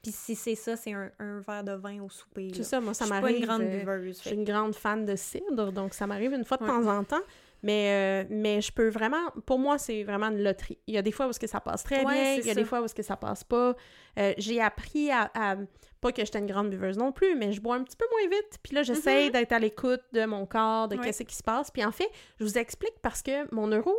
Puis 0.00 0.12
si 0.12 0.36
c'est 0.36 0.54
ça, 0.54 0.76
c'est 0.76 0.92
un, 0.92 1.10
un 1.18 1.40
verre 1.40 1.64
de 1.64 1.72
vin 1.72 2.00
au 2.02 2.08
souper. 2.08 2.52
C'est 2.54 2.62
ça, 2.62 2.80
moi, 2.80 2.94
ça 2.94 3.04
je 3.04 3.10
suis 3.10 3.14
pas 3.16 3.20
m'arrive. 3.20 3.38
une 3.40 3.46
grande 3.46 3.62
euh, 3.62 3.78
buveuse. 3.80 4.18
Je 4.22 4.28
suis 4.28 4.36
une 4.36 4.44
grande 4.44 4.76
fan 4.76 5.04
de 5.04 5.16
cidre, 5.16 5.72
donc 5.72 5.92
ça 5.92 6.06
m'arrive 6.06 6.32
une 6.32 6.44
fois 6.44 6.56
de 6.56 6.62
Ouais. 6.62 6.68
temps 6.68 6.86
en 6.86 7.02
temps. 7.02 7.20
Mais, 7.62 8.24
euh, 8.24 8.28
mais 8.30 8.60
je 8.60 8.70
peux 8.72 8.88
vraiment... 8.88 9.30
Pour 9.46 9.58
moi, 9.58 9.78
c'est 9.78 10.04
vraiment 10.04 10.26
une 10.28 10.42
loterie. 10.42 10.78
Il 10.86 10.94
y 10.94 10.98
a 10.98 11.02
des 11.02 11.10
fois 11.12 11.26
où 11.26 11.30
est-ce 11.30 11.40
que 11.40 11.46
ça 11.46 11.60
passe 11.60 11.82
très 11.82 12.04
Ouais, 12.04 12.12
bien, 12.14 12.34
il 12.34 12.46
y 12.46 12.50
a 12.50 12.54
ça. 12.54 12.60
des 12.60 12.64
fois 12.64 12.80
où 12.80 12.84
est-ce 12.84 12.94
que 12.94 13.02
ça 13.02 13.16
passe 13.16 13.42
pas. 13.44 13.74
Euh, 14.18 14.32
j'ai 14.38 14.60
appris 14.60 15.10
à, 15.10 15.30
à- 15.34 15.56
Pas 16.00 16.12
que 16.12 16.24
j'étais 16.24 16.38
une 16.38 16.46
grande 16.46 16.70
buveuse 16.70 16.96
non 16.96 17.10
plus, 17.10 17.34
mais 17.34 17.52
je 17.52 17.60
bois 17.60 17.74
un 17.74 17.82
petit 17.82 17.96
peu 17.96 18.06
moins 18.12 18.28
vite. 18.30 18.58
Puis 18.62 18.74
là, 18.74 18.82
j'essaye 18.84 19.30
d'être 19.32 19.50
à 19.52 19.58
l'écoute 19.58 20.02
de 20.12 20.24
mon 20.26 20.46
corps, 20.46 20.86
de 20.88 20.96
Ouais. 20.96 21.04
qu'est-ce 21.04 21.24
qui 21.24 21.34
se 21.34 21.42
passe. 21.42 21.70
Puis 21.72 21.84
en 21.84 21.90
fait, 21.92 22.08
je 22.38 22.44
vous 22.44 22.56
explique 22.58 22.94
parce 23.02 23.22
que 23.22 23.52
mon 23.52 23.66
euro, 23.66 23.92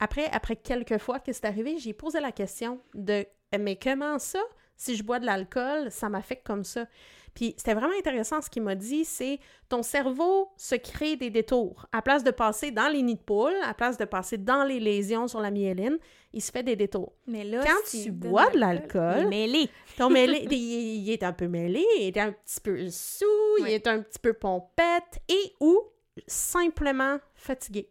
après, 0.00 0.24
après 0.32 0.56
quelques 0.56 0.98
fois 0.98 1.20
que 1.20 1.32
c'est 1.32 1.44
arrivé, 1.44 1.76
j'ai 1.78 1.92
posé 1.92 2.20
la 2.20 2.32
question 2.32 2.80
de 2.94 3.26
mais 3.58 3.76
comment 3.76 4.18
ça, 4.18 4.40
si 4.76 4.96
je 4.96 5.04
bois 5.04 5.18
de 5.20 5.26
l'alcool, 5.26 5.90
ça 5.90 6.08
m'affecte 6.08 6.44
comme 6.46 6.64
ça? 6.64 6.86
Puis 7.34 7.54
c'était 7.56 7.74
vraiment 7.74 7.92
intéressant 7.98 8.40
ce 8.40 8.48
qu'il 8.48 8.62
m'a 8.62 8.74
dit, 8.76 9.04
c'est 9.04 9.40
ton 9.68 9.82
cerveau 9.82 10.50
se 10.56 10.76
crée 10.76 11.16
des 11.16 11.30
détours. 11.30 11.86
À 11.92 12.00
place 12.00 12.22
de 12.22 12.30
passer 12.30 12.70
dans 12.70 12.88
les 12.88 13.02
nids 13.02 13.16
de 13.16 13.20
poule, 13.20 13.54
à 13.64 13.74
place 13.74 13.96
de 13.98 14.04
passer 14.04 14.38
dans 14.38 14.62
les 14.64 14.78
lésions 14.78 15.26
sur 15.26 15.40
la 15.40 15.50
myéline, 15.50 15.98
il 16.32 16.40
se 16.40 16.52
fait 16.52 16.62
des 16.62 16.76
détours. 16.76 17.12
Mais 17.26 17.42
là, 17.44 17.62
Quand 17.64 17.84
si 17.86 18.04
tu 18.04 18.12
bois 18.12 18.50
de 18.50 18.58
l'alcool- 18.58 19.28
mêlé. 19.28 19.68
Ton 19.98 20.10
mêlé, 20.10 20.46
il, 20.50 21.02
il 21.06 21.10
est 21.10 21.22
un 21.24 21.32
peu 21.32 21.48
mêlé, 21.48 21.84
il 21.98 22.06
est 22.06 22.18
un 22.18 22.32
petit 22.32 22.60
peu 22.60 22.88
sous, 22.88 23.24
il 23.60 23.68
est 23.68 23.86
un 23.88 24.00
petit 24.00 24.18
peu 24.20 24.32
pompette 24.32 25.20
et 25.28 25.54
ou 25.60 25.80
simplement 26.28 27.18
fatigué. 27.34 27.88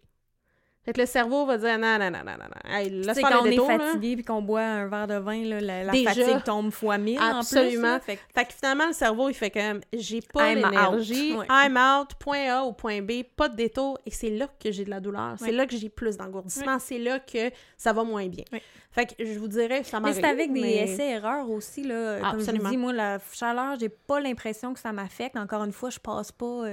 Fait 0.86 0.92
que 0.92 1.00
le 1.00 1.06
cerveau 1.08 1.46
va 1.46 1.58
dire 1.58 1.78
non, 1.80 1.98
non, 1.98 2.12
non, 2.12 2.20
non, 2.26 2.32
non, 2.38 2.46
non. 2.66 2.70
Hey, 2.76 2.90
laisse 2.90 3.18
faire 3.18 3.30
quand 3.30 3.42
on 3.44 3.46
est 3.46 3.56
fatigué 3.58 4.16
puis 4.16 4.26
qu'on 4.26 4.42
boit 4.42 4.62
un 4.62 4.88
verre 4.88 5.08
de 5.08 5.16
vin, 5.16 5.42
là, 5.46 5.62
la, 5.62 5.84
la 5.86 5.92
Déjà. 5.94 6.10
fatigue 6.14 6.44
tombe 6.44 6.72
fois 6.72 6.98
mille 6.98 7.20
en 7.22 7.30
plus. 7.40 7.58
Absolument. 7.58 7.82
là. 7.94 8.00
Fait 8.02 8.18
que- 8.18 8.22
Fait 8.36 8.46
que 8.46 8.54
finalement, 8.54 8.88
le 8.88 8.94
cerveau, 8.94 9.30
il 9.30 9.34
fait 9.34 9.50
comme 9.50 9.80
j'ai 9.94 10.20
pas 10.22 10.54
l'énergie. 10.54 11.36
Ouais. 11.36 11.46
I'm 11.50 11.78
out, 11.78 12.10
point 12.20 12.50
A 12.52 12.64
ou 12.66 12.74
point 12.74 13.02
B, 13.02 13.24
pas 13.36 13.48
de 13.48 13.56
détour, 13.56 13.98
et 14.06 14.12
c'est 14.12 14.30
là 14.32 14.48
que 14.62 14.72
j'ai 14.72 14.84
de 14.84 14.90
la 14.90 15.00
douleur. 15.00 15.36
C'est 15.38 15.52
là 15.54 15.66
que 15.66 15.78
j'ai 15.78 15.90
plus 15.90 16.18
d'engourdissement, 16.18 16.78
c'est 16.80 17.00
là 17.00 17.20
que 17.20 17.50
ça 17.78 17.94
va 17.94 18.04
moins 18.04 18.28
bien. 18.28 18.44
Fait 18.92 19.08
que 19.08 19.26
je 19.26 19.40
vous 19.40 19.48
dirais, 19.48 19.84
ça 19.84 20.00
Mais 20.00 20.10
m'arrive. 20.10 20.22
c'est 20.24 20.30
avec 20.30 20.54
des 20.54 20.62
mais- 20.62 20.76
essais-erreurs 20.84 21.50
aussi, 21.50 21.82
là. 21.84 22.20
Comme 22.20 22.30
je 22.32 22.36
Absolument. 22.42 22.64
vous 22.66 22.70
dis, 22.70 22.78
moi, 22.78 22.94
la 22.94 23.18
chaleur, 23.34 23.76
j'ai 23.80 23.90
pas 23.90 24.20
l'impression 24.20 24.72
que 24.72 24.80
ça 24.80 24.92
m'affecte. 24.92 25.36
Encore 25.36 25.64
une 25.64 25.72
fois, 25.72 25.90
je 25.90 25.98
passe 25.98 26.32
pas 26.32 26.66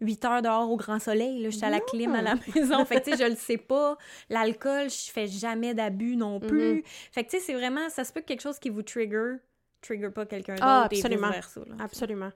8 0.00 0.24
heures 0.24 0.42
dehors 0.42 0.68
au 0.72 0.76
grand 0.76 0.98
soleil, 0.98 1.40
là. 1.40 1.50
Je 1.50 1.56
suis 1.56 1.64
à 1.64 1.70
la 1.70 1.78
clim 1.78 2.16
à 2.16 2.22
la 2.22 2.34
maison. 2.54 2.84
fait 2.84 3.00
que, 3.00 3.10
tu 3.10 3.16
sais, 3.16 3.24
je 3.24 3.30
le 3.30 3.36
sais 3.38 3.57
pas. 3.58 3.96
L'alcool, 4.30 4.88
je 4.90 5.10
fais 5.10 5.26
jamais 5.26 5.74
d'abus 5.74 6.16
non 6.16 6.40
plus. 6.40 6.74
Mhm. 6.76 6.82
Fait 7.12 7.24
que, 7.24 7.30
tu 7.30 7.38
sais, 7.38 7.42
c'est 7.44 7.54
vraiment... 7.54 7.88
Ça 7.90 8.04
se 8.04 8.12
peut 8.12 8.20
que 8.20 8.26
quelque 8.26 8.42
chose 8.42 8.58
qui 8.58 8.68
vous 8.70 8.82
trigger, 8.82 9.34
trigger 9.82 10.10
pas 10.10 10.26
quelqu'un 10.26 10.54
d'autre 10.54 10.66
Ah, 10.66 10.88
et 10.90 10.96
absolument. 10.96 11.26
vice-versa, 11.28 11.60
là. 11.66 11.74
Absolument. 11.80 12.32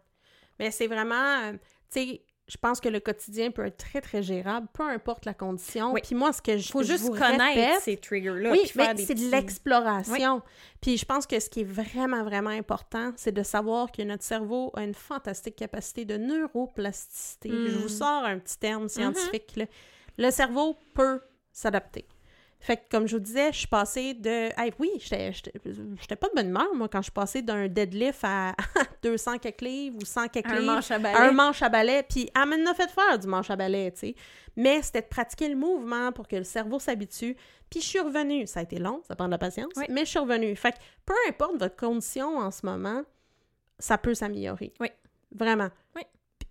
Mais 0.59 0.71
c'est 0.71 0.87
vraiment, 0.87 1.15
euh, 1.45 1.53
tu 1.53 1.59
sais, 2.01 2.23
je 2.49 2.57
pense 2.59 2.81
que 2.81 2.89
le 2.89 3.01
quotidien 3.01 3.51
peut 3.53 3.65
être 3.65 3.77
très, 3.79 4.01
très 4.01 4.23
gérable, 4.23 4.67
peu 4.75 4.83
importe 4.83 5.25
la 5.25 5.33
condition. 5.33 5.93
Oui. 5.93 6.01
Puis 6.05 6.15
moi, 6.15 6.33
ce 6.33 6.43
que 6.43 6.59
je, 6.59 6.71
Faut 6.71 6.83
je 6.83 6.89
juste 6.89 7.05
vous 7.05 7.13
connaître 7.13 7.55
répète, 7.55 7.81
ces 7.81 7.97
triggers-là. 7.97 8.51
oui, 8.51 8.61
mais 8.75 8.97
c'est 8.97 9.15
de 9.15 9.31
l'exploration. 9.31 10.43
Puis 10.81 10.99
je 10.99 11.05
pense 11.05 11.27
que 11.27 11.39
ce 11.41 11.49
qui 11.49 11.61
est 11.61 11.65
vraiment, 11.65 12.25
vraiment 12.25 12.51
important, 12.51 13.13
c'est 13.17 13.33
de 13.33 13.43
savoir 13.45 13.91
que 13.93 14.03
notre 14.03 14.25
cerveau 14.25 14.71
a 14.75 14.83
une 14.83 14.93
fantastique 14.93 15.57
capacité 15.57 16.05
de 16.05 16.17
neuroplasticité. 16.19 17.49
Je 17.49 17.77
vous 17.79 17.85
Mm. 17.87 17.89
sors 17.89 18.25
un 18.25 18.39
petit 18.39 18.59
terme 18.59 18.87
Mm-hmm. 18.87 18.89
scientifique. 18.89 19.57
là. 19.57 19.65
Le 20.19 20.31
cerveau 20.31 20.77
peut 20.95 21.21
s'adapter. 21.53 22.07
Fait 22.61 22.77
que, 22.77 22.83
comme 22.93 23.09
je 23.09 23.17
vous 23.17 23.23
disais, 23.23 23.53
je 23.53 23.59
suis 23.59 23.67
passée 23.67 24.15
de... 24.15 24.49
Hey, 24.57 24.73
oui, 24.79 24.91
j'étais 25.01 26.15
pas 26.17 26.29
de 26.29 26.35
bonne 26.37 26.47
humeur, 26.49 26.73
moi, 26.77 26.89
quand 26.89 27.01
je 27.01 27.05
suis 27.07 27.13
passée 27.13 27.43
d'un 27.43 27.67
deadlift 27.67 28.21
à 28.23 28.55
200 29.03 29.39
quelques 29.39 29.63
livres 29.63 29.99
ou 30.01 30.05
100 30.05 30.29
quelques 30.29 30.47
Un 30.47 30.61
livres 30.61 30.75
manche 30.75 30.91
à 30.93 30.99
balai. 31.01 31.17
un 31.19 31.33
manche 31.33 31.61
à 31.63 31.69
balai, 31.69 32.05
puis 32.09 32.31
elle 32.37 32.49
m'en 32.61 32.71
a 32.71 32.75
fait 32.75 32.89
faire 32.89 33.19
du 33.19 33.27
manche 33.27 33.51
à 33.51 33.57
balai, 33.57 33.91
tu 33.93 33.99
sais. 33.99 34.15
Mais 34.55 34.81
c'était 34.81 35.01
de 35.03 35.07
pratiquer 35.09 35.49
le 35.49 35.57
mouvement 35.57 36.13
pour 36.13 36.29
que 36.29 36.37
le 36.37 36.45
cerveau 36.45 36.79
s'habitue. 36.79 37.37
Puis 37.69 37.81
je 37.81 37.87
suis 37.87 37.99
revenue. 38.01 38.47
Ça 38.47 38.61
a 38.61 38.63
été 38.63 38.79
long, 38.79 39.01
ça 39.09 39.17
prend 39.17 39.27
de 39.27 39.31
la 39.33 39.39
patience, 39.39 39.73
Oui. 39.77 39.87
mais 39.91 40.05
je 40.05 40.11
suis 40.11 40.19
revenue. 40.21 40.55
Fait 40.55 40.71
que 40.73 40.79
peu 41.05 41.15
importe 41.29 41.57
votre 41.59 41.75
condition 41.75 42.37
en 42.39 42.53
ce 42.53 42.65
moment, 42.65 43.03
ça 43.81 43.99
peut 43.99 44.15
s'améliorer. 44.15 44.73
Oui. 44.79 44.89
Vraiment. 45.35 45.71
Oui. 45.97 46.03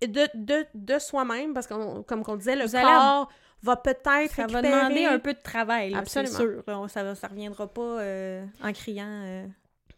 De, 0.06 0.28
de, 0.34 0.66
de 0.74 0.98
soi-même, 0.98 1.54
parce 1.54 1.66
que 1.68 2.00
comme 2.02 2.22
on 2.26 2.36
disait, 2.36 2.56
le 2.56 2.66
Vous 2.66 2.72
corps 2.72 3.30
va 3.62 3.76
peut-être 3.76 4.02
Ça 4.34 4.46
va 4.46 4.60
récupérer... 4.60 4.62
demander 4.62 5.04
un 5.06 5.18
peu 5.18 5.32
de 5.34 5.40
travail, 5.42 5.90
là, 5.90 6.02
c'est 6.06 6.20
Absolument. 6.20 6.52
sûr. 6.54 6.64
On- 6.66 6.88
Ça, 6.88 7.14
ça 7.14 7.28
reviendra 7.28 7.66
pas 7.66 7.80
euh, 8.00 8.44
en 8.62 8.72
criant. 8.72 9.06
euh, 9.08 9.46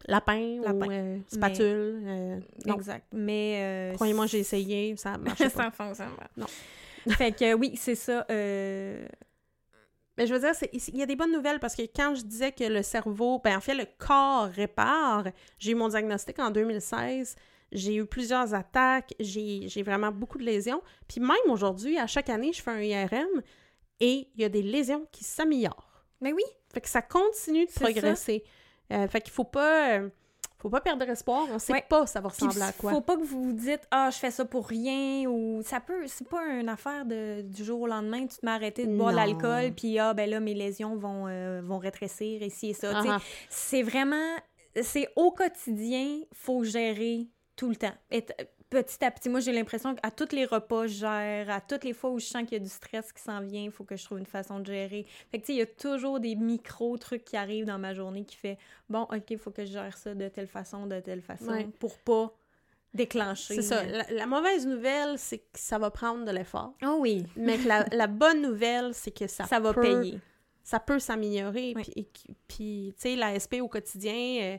Lapin, 0.06 0.60
Lapin. 0.62 0.86
ou 0.86 0.90
euh, 0.92 1.18
spatule. 1.28 2.42
non, 2.66 2.74
exact. 2.76 3.06
Mais. 3.12 3.92
croyez-moi, 3.94 4.26
j'ai 4.26 4.40
essayé, 4.40 4.94
ça 4.96 5.16
marche 5.18 5.38
pas. 5.38 5.48
ça 5.48 5.70
fonctionne 5.70 6.10
pas. 6.16 6.28
Non. 6.36 6.46
fait 7.16 7.32
que 7.32 7.54
oui, 7.54 7.74
c'est 7.76 7.94
ça. 7.94 8.26
Mais 10.16 10.28
je 10.28 10.32
veux 10.34 10.38
dire, 10.40 10.52
il 10.72 10.96
y 10.96 11.02
a 11.02 11.06
des 11.06 11.16
bonnes 11.16 11.32
nouvelles 11.32 11.58
parce 11.58 11.74
que 11.74 11.82
quand 11.82 12.14
je 12.14 12.22
disais 12.22 12.52
que 12.52 12.62
le 12.64 12.82
cerveau, 12.82 13.40
ben 13.42 13.56
en 13.56 13.60
fait, 13.60 13.74
le 13.74 13.84
corps 13.98 14.44
répare, 14.48 15.24
j'ai 15.58 15.72
eu 15.72 15.74
mon 15.74 15.88
diagnostic 15.88 16.38
en 16.38 16.50
2016, 16.52 17.34
j'ai 17.74 17.96
eu 17.96 18.06
plusieurs 18.06 18.54
attaques, 18.54 19.12
j'ai 19.20 19.82
vraiment 19.82 20.10
beaucoup 20.10 20.38
de 20.38 20.44
lésions. 20.44 20.80
Puis 21.08 21.20
même 21.20 21.36
aujourd'hui, 21.50 21.98
à 21.98 22.06
chaque 22.06 22.30
année, 22.30 22.52
je 22.52 22.62
fais 22.62 22.70
un 22.70 22.80
IRM 22.80 23.42
et 24.00 24.28
il 24.34 24.40
y 24.40 24.44
a 24.44 24.48
des 24.48 24.62
lésions 24.62 25.06
qui 25.12 25.24
s'améliorent. 25.24 26.04
Mais 26.20 26.32
oui, 26.32 26.44
Fait 26.72 26.80
que 26.80 26.88
ça 26.88 27.02
continue 27.02 27.66
de 27.66 27.72
progresser. 27.72 28.42
Euh, 28.92 29.06
fait 29.08 29.20
qu'il 29.20 29.32
faut 29.32 29.44
pas, 29.44 29.98
euh, 29.98 30.08
faut 30.58 30.70
pas 30.70 30.80
perdre 30.80 31.08
espoir. 31.08 31.46
On 31.50 31.58
sait 31.58 31.72
Ouais. 31.72 31.84
pas 31.88 32.06
ça 32.06 32.20
va 32.20 32.28
Puis 32.30 32.46
ressembler 32.46 32.62
à 32.68 32.72
quoi. 32.72 32.90
faut 32.92 33.00
pas 33.00 33.16
que 33.16 33.22
vous 33.22 33.44
vous 33.44 33.52
dites 33.52 33.82
ah 33.90 34.08
je 34.12 34.18
fais 34.18 34.30
ça 34.30 34.44
pour 34.44 34.66
rien 34.66 35.28
ou 35.28 35.62
ça 35.62 35.80
peut 35.80 36.06
c'est 36.06 36.28
pas 36.28 36.44
une 36.46 36.68
affaire 36.68 37.04
de 37.04 37.42
du 37.42 37.64
jour 37.64 37.80
au 37.82 37.86
lendemain 37.86 38.26
tu 38.26 38.36
te 38.38 38.44
mets 38.46 38.52
à 38.52 38.54
arrêter 38.54 38.86
de 38.86 38.96
boire 38.96 39.10
de 39.10 39.16
l'alcool 39.16 39.72
puis 39.74 39.98
ah 39.98 40.14
ben 40.14 40.28
là 40.28 40.40
mes 40.40 40.54
lésions 40.54 40.96
vont 40.96 41.26
euh, 41.28 41.60
vont 41.62 41.78
rétrécir 41.78 42.42
ici 42.42 42.70
et 42.70 42.74
ça. 42.74 42.92
Ah 42.94 43.02
ah. 43.08 43.18
c'est 43.50 43.82
vraiment 43.82 44.36
c'est 44.82 45.08
au 45.16 45.30
quotidien 45.30 46.20
faut 46.32 46.64
gérer 46.64 47.26
tout 47.56 47.68
le 47.68 47.76
temps 47.76 47.94
Et 48.10 48.24
petit 48.70 49.04
à 49.04 49.10
petit 49.10 49.28
moi 49.28 49.40
j'ai 49.40 49.52
l'impression 49.52 49.94
qu'à 49.94 50.10
tous 50.10 50.34
les 50.34 50.44
repas 50.46 50.86
je 50.88 50.94
gère 50.98 51.50
à 51.50 51.60
toutes 51.60 51.84
les 51.84 51.92
fois 51.92 52.10
où 52.10 52.18
je 52.18 52.24
sens 52.26 52.42
qu'il 52.42 52.52
y 52.54 52.56
a 52.56 52.58
du 52.64 52.68
stress 52.68 53.12
qui 53.12 53.22
s'en 53.22 53.40
vient 53.40 53.62
il 53.62 53.70
faut 53.70 53.84
que 53.84 53.96
je 53.96 54.04
trouve 54.04 54.18
une 54.18 54.26
façon 54.26 54.58
de 54.58 54.66
gérer 54.66 55.06
fait 55.30 55.38
que 55.38 55.42
tu 55.42 55.46
sais 55.48 55.52
il 55.54 55.58
y 55.58 55.62
a 55.62 55.66
toujours 55.66 56.18
des 56.18 56.34
micro 56.34 56.96
trucs 56.98 57.24
qui 57.24 57.36
arrivent 57.36 57.66
dans 57.66 57.78
ma 57.78 57.94
journée 57.94 58.24
qui 58.24 58.36
fait 58.36 58.58
bon 58.88 59.02
ok 59.02 59.30
il 59.30 59.38
faut 59.38 59.50
que 59.52 59.64
je 59.64 59.72
gère 59.72 59.96
ça 59.96 60.14
de 60.14 60.28
telle 60.28 60.48
façon 60.48 60.86
de 60.86 60.98
telle 61.00 61.22
façon 61.22 61.46
Ouais. 61.52 61.68
pour 61.78 61.96
pas 61.98 62.34
déclencher 62.92 63.56
C'est 63.56 63.62
ça. 63.62 63.84
La, 63.84 64.04
la 64.10 64.26
mauvaise 64.26 64.66
nouvelle, 64.66 65.18
c'est 65.18 65.38
que 65.38 65.44
ça 65.58 65.78
va 65.78 65.90
prendre 65.90 66.24
de 66.24 66.30
l'effort. 66.30 66.74
oh 66.84 66.98
oui 67.00 67.26
Mais 67.36 67.58
que 67.58 67.66
la, 67.66 67.84
la 67.92 68.06
bonne 68.06 68.40
nouvelle, 68.40 68.94
c'est 68.94 69.10
que 69.10 69.26
ça, 69.26 69.44
ça, 69.46 69.58
va 69.58 69.72
peut- 69.74 69.80
payer 70.02 70.20
ça 70.62 70.78
peut 70.80 70.98
s'améliorer. 71.00 71.74
Oui. 71.76 71.82
Puis, 71.82 72.36
puis, 72.48 72.94
tu 72.96 73.02
sais, 73.02 73.16
l'ASP 73.16 73.56
au 73.60 73.68
quotidien, 73.68 74.14
euh, 74.42 74.58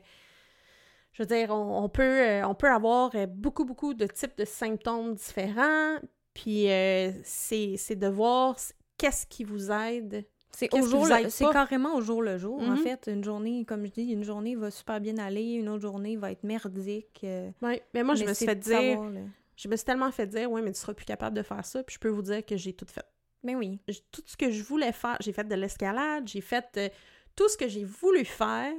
je 1.15 1.23
veux 1.23 1.27
dire, 1.27 1.49
on, 1.49 1.83
on 1.83 1.87
peut, 1.89 2.03
euh, 2.03 2.45
on 2.45 2.53
peut 2.55 2.69
avoir 2.69 3.11
euh, 3.15 3.25
beaucoup, 3.25 3.63
beaucoup 3.63 3.93
de 3.93 4.05
types 4.05 4.37
de 4.37 4.43
symptômes 4.45 5.15
différents. 5.15 5.95
Puis, 6.33 6.69
euh, 6.69 7.11
c'est 7.23 7.95
de 7.95 8.07
voir 8.07 8.57
qu'est-ce 8.97 9.25
qui 9.25 9.45
vous 9.45 9.71
aide. 9.71 10.25
C'est 10.51 10.73
au 10.73 10.85
jour 10.85 11.05
c'est 11.29 11.45
carrément 11.51 11.95
au 11.95 12.01
jour 12.01 12.21
le 12.21 12.37
jour. 12.37 12.59
En 12.61 12.71
Mhm. 12.71 12.77
fait, 12.77 13.07
une 13.11 13.23
journée, 13.23 13.63
comme 13.65 13.85
je 13.85 13.91
dis, 13.91 14.03
une 14.11 14.23
journée 14.23 14.55
va 14.55 14.71
super 14.71 14.99
bien 14.99 15.17
aller, 15.17 15.53
une 15.53 15.69
autre 15.69 15.81
journée 15.81 16.17
va 16.17 16.31
être 16.31 16.43
merdique. 16.43 17.21
euh, 17.23 17.49
Ouais. 17.61 17.81
Mais 17.93 18.03
moi, 18.03 18.15
je 18.15 18.23
mais 18.23 18.29
me 18.29 18.33
suis 18.33 18.45
fait 18.45 18.55
dire, 18.55 18.73
savoir, 18.97 19.11
je 19.55 19.67
me 19.69 19.75
suis 19.77 19.85
tellement 19.85 20.11
fait 20.11 20.27
dire, 20.27 20.51
oui, 20.51 20.61
mais 20.61 20.71
tu 20.73 20.79
seras 20.79 20.93
plus 20.93 21.05
capable 21.05 21.35
de 21.37 21.43
faire 21.43 21.63
ça. 21.65 21.81
Puis, 21.83 21.93
je 21.95 21.99
peux 21.99 22.09
vous 22.09 22.21
dire 22.21 22.45
que 22.45 22.57
j'ai 22.57 22.73
tout 22.73 22.85
fait. 22.89 23.05
Mais 23.43 23.55
oui. 23.55 23.79
J- 23.87 24.01
Tout 24.11 24.23
ce 24.25 24.35
que 24.37 24.49
je 24.49 24.63
voulais 24.63 24.91
faire, 24.91 25.17
j'ai 25.21 25.31
fait 25.33 25.47
de 25.47 25.55
l'escalade, 25.55 26.27
j'ai 26.27 26.41
fait 26.41 26.65
euh, 26.77 26.89
tout 27.35 27.47
ce 27.49 27.55
que 27.57 27.67
j'ai 27.67 27.83
voulu 27.83 28.23
faire, 28.25 28.73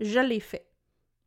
je 0.00 0.20
l'ai 0.20 0.40
fait. 0.40 0.66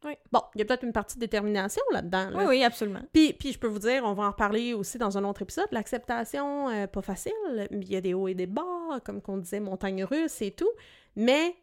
Oui. 0.06 0.14
Bon, 0.32 0.42
il 0.56 0.60
y 0.60 0.62
a 0.62 0.66
peut-être 0.66 0.84
une 0.84 0.94
partie 0.94 1.16
de 1.16 1.22
détermination 1.22 1.82
là-dedans. 1.92 2.30
là. 2.30 2.38
Oui, 2.38 2.46
oui, 2.48 2.64
absolument. 2.64 3.02
Puis, 3.12 3.34
puis 3.34 3.52
je 3.52 3.60
peux 3.60 3.68
vous 3.68 3.80
dire, 3.80 4.04
on 4.06 4.14
va 4.14 4.24
en 4.24 4.32
reparler 4.32 4.74
aussi 4.74 4.98
dans 4.98 5.18
un 5.18 5.24
autre 5.24 5.42
épisode, 5.42 5.68
l'acceptation, 5.72 6.70
euh, 6.70 6.88
pas 6.88 7.02
facile, 7.02 7.34
il 7.72 7.90
y 7.90 7.96
a 7.96 8.02
des 8.02 8.14
hauts 8.14 8.28
et 8.28 8.34
des 8.34 8.48
bas, 8.48 9.00
comme 9.04 9.22
qu'on 9.22 9.38
disait, 9.38 9.60
montagne 9.60 10.04
russe 10.04 10.42
et 10.42 10.52
tout, 10.52 10.72
mais 11.16 11.56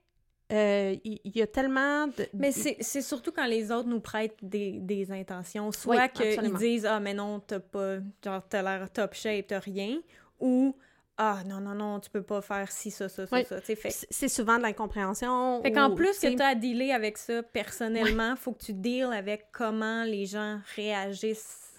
euh, 0.53 0.97
il 1.05 1.21
y, 1.25 1.43
a 1.43 1.47
tellement 1.47 2.09
de... 2.09 2.27
Mais 2.35 2.51
c'est 2.51 3.03
surtout 3.03 3.31
quand 3.31 3.47
les 3.47 3.71
autres 3.71 3.89
nous 3.89 4.01
prêtent 4.01 4.39
des, 4.43 4.81
des 4.81 5.13
intentions. 5.13 5.71
Soit 5.71 6.11
Oui, 6.19 6.35
qu'ils 6.41 6.55
disent 6.55 6.87
Ah, 6.87 6.99
mais 6.99 7.15
non, 7.15 7.39
t'as 7.39 7.61
pas. 7.61 7.99
Genre, 8.25 8.43
t'as 8.49 8.63
l'air 8.63 8.91
top 8.91 9.15
shape, 9.15 9.47
t'as 9.47 9.61
rien. 9.61 10.01
Ou 10.41 10.75
Ah, 11.23 11.43
non, 11.47 11.61
non, 11.61 11.75
non, 11.75 12.01
tu 12.01 12.09
peux 12.09 12.23
pas 12.23 12.41
faire 12.41 12.73
ci, 12.73 12.91
ça, 12.91 13.07
ça, 13.11 13.27
ça, 13.27 13.45
ça. 13.45 13.57
C'est 14.11 14.29
souvent 14.29 14.57
de 14.57 14.63
l'incompréhension. 14.63 15.61
fait 15.63 15.71
qu'en 15.71 15.95
plus 15.95 16.19
que 16.19 16.35
tu 16.35 16.41
as 16.41 16.47
à 16.47 16.55
dealer 16.55 16.93
avec 16.93 17.19
ça 17.19 17.43
personnellement, 17.43 18.37
faut 18.37 18.53
que 18.53 18.65
tu 18.65 18.73
deals 18.73 19.13
avec 19.13 19.49
comment 19.53 20.05
les 20.05 20.25
gens 20.25 20.61
réagissent. 20.77 21.79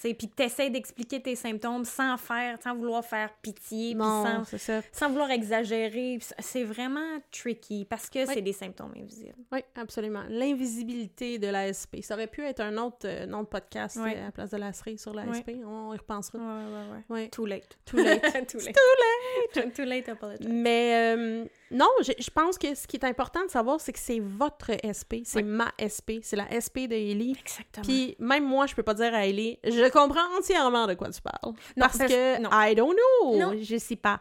Puis 0.00 0.14
que 0.28 0.34
t'essaies 0.34 0.70
d'expliquer 0.70 1.20
tes 1.22 1.36
symptômes 1.36 1.84
sans 1.84 2.16
faire, 2.16 2.58
sans 2.62 2.74
vouloir 2.74 3.04
faire 3.04 3.30
pitié, 3.40 3.94
Non, 3.94 4.24
sans, 4.24 4.44
c'est 4.44 4.58
ça. 4.58 4.80
sans 4.90 5.08
vouloir 5.10 5.30
exagérer. 5.30 6.18
C'est 6.38 6.64
vraiment 6.64 7.18
tricky 7.30 7.84
parce 7.84 8.10
que 8.10 8.26
c'est 8.26 8.42
des 8.42 8.52
symptômes 8.52 8.92
invisibles. 8.96 9.34
Oui, 9.52 9.60
absolument. 9.76 10.22
L'invisibilité 10.28 11.38
de 11.38 11.46
l'ASP. 11.48 12.02
Ça 12.02 12.14
aurait 12.14 12.26
pu 12.26 12.42
être 12.44 12.60
un 12.60 12.76
autre 12.78 13.06
euh, 13.06 13.26
nom 13.26 13.42
de 13.42 13.48
podcast 13.48 13.96
euh, 13.98 14.04
à 14.04 14.24
la 14.26 14.32
place 14.32 14.50
de 14.50 14.56
la 14.56 14.72
cerise 14.72 15.00
sur 15.02 15.12
l'ASP. 15.14 15.50
On 15.64 15.92
y 15.92 15.96
repensera. 15.96 16.38
Ouais, 16.38 16.44
ouais, 16.44 16.90
ouais. 16.92 17.22
Ouais. 17.22 17.28
Too 17.28 17.46
late. 17.46 17.78
Too 17.84 17.98
late. 17.98 18.22
Too 18.48 18.58
late. 18.58 18.74
Too 18.74 19.60
late. 19.60 19.74
Too 19.74 19.84
late, 19.84 20.08
apologize. 20.08 20.48
Mais 20.48 21.14
euh, 21.16 21.44
non, 21.72 21.88
je, 22.02 22.12
je 22.18 22.30
pense 22.30 22.58
que 22.58 22.74
ce 22.74 22.86
qui 22.86 22.96
est 22.96 23.04
important 23.04 23.44
de 23.44 23.50
savoir, 23.50 23.80
c'est 23.80 23.92
que 23.92 23.98
c'est 23.98 24.20
votre 24.20 24.70
SP. 24.84 25.24
C'est 25.24 25.42
ma 25.42 25.72
SP. 25.80 26.20
C'est 26.22 26.36
la 26.36 26.46
SP 26.52 26.86
de 26.86 26.94
Ellie. 26.94 27.36
Exactement. 27.40 27.84
Puis 27.84 28.14
même 28.18 28.44
moi, 28.44 28.66
je 28.66 28.74
peux 28.74 28.82
pas 28.82 28.94
dire 28.94 29.14
à 29.14 29.26
Ellie, 29.26 29.58
je 29.64 29.88
comprends 29.90 30.36
entièrement 30.38 30.86
de 30.86 30.94
quoi 30.94 31.10
tu 31.10 31.20
parles. 31.20 31.54
parce 31.76 31.98
parce- 31.98 32.12
que 32.12 32.40
non. 32.40 32.50
I 32.52 32.74
don't 32.74 32.94
know. 32.94 33.36
Non. 33.38 33.54
Je 33.60 33.76
sais 33.78 33.96
pas. 33.96 34.20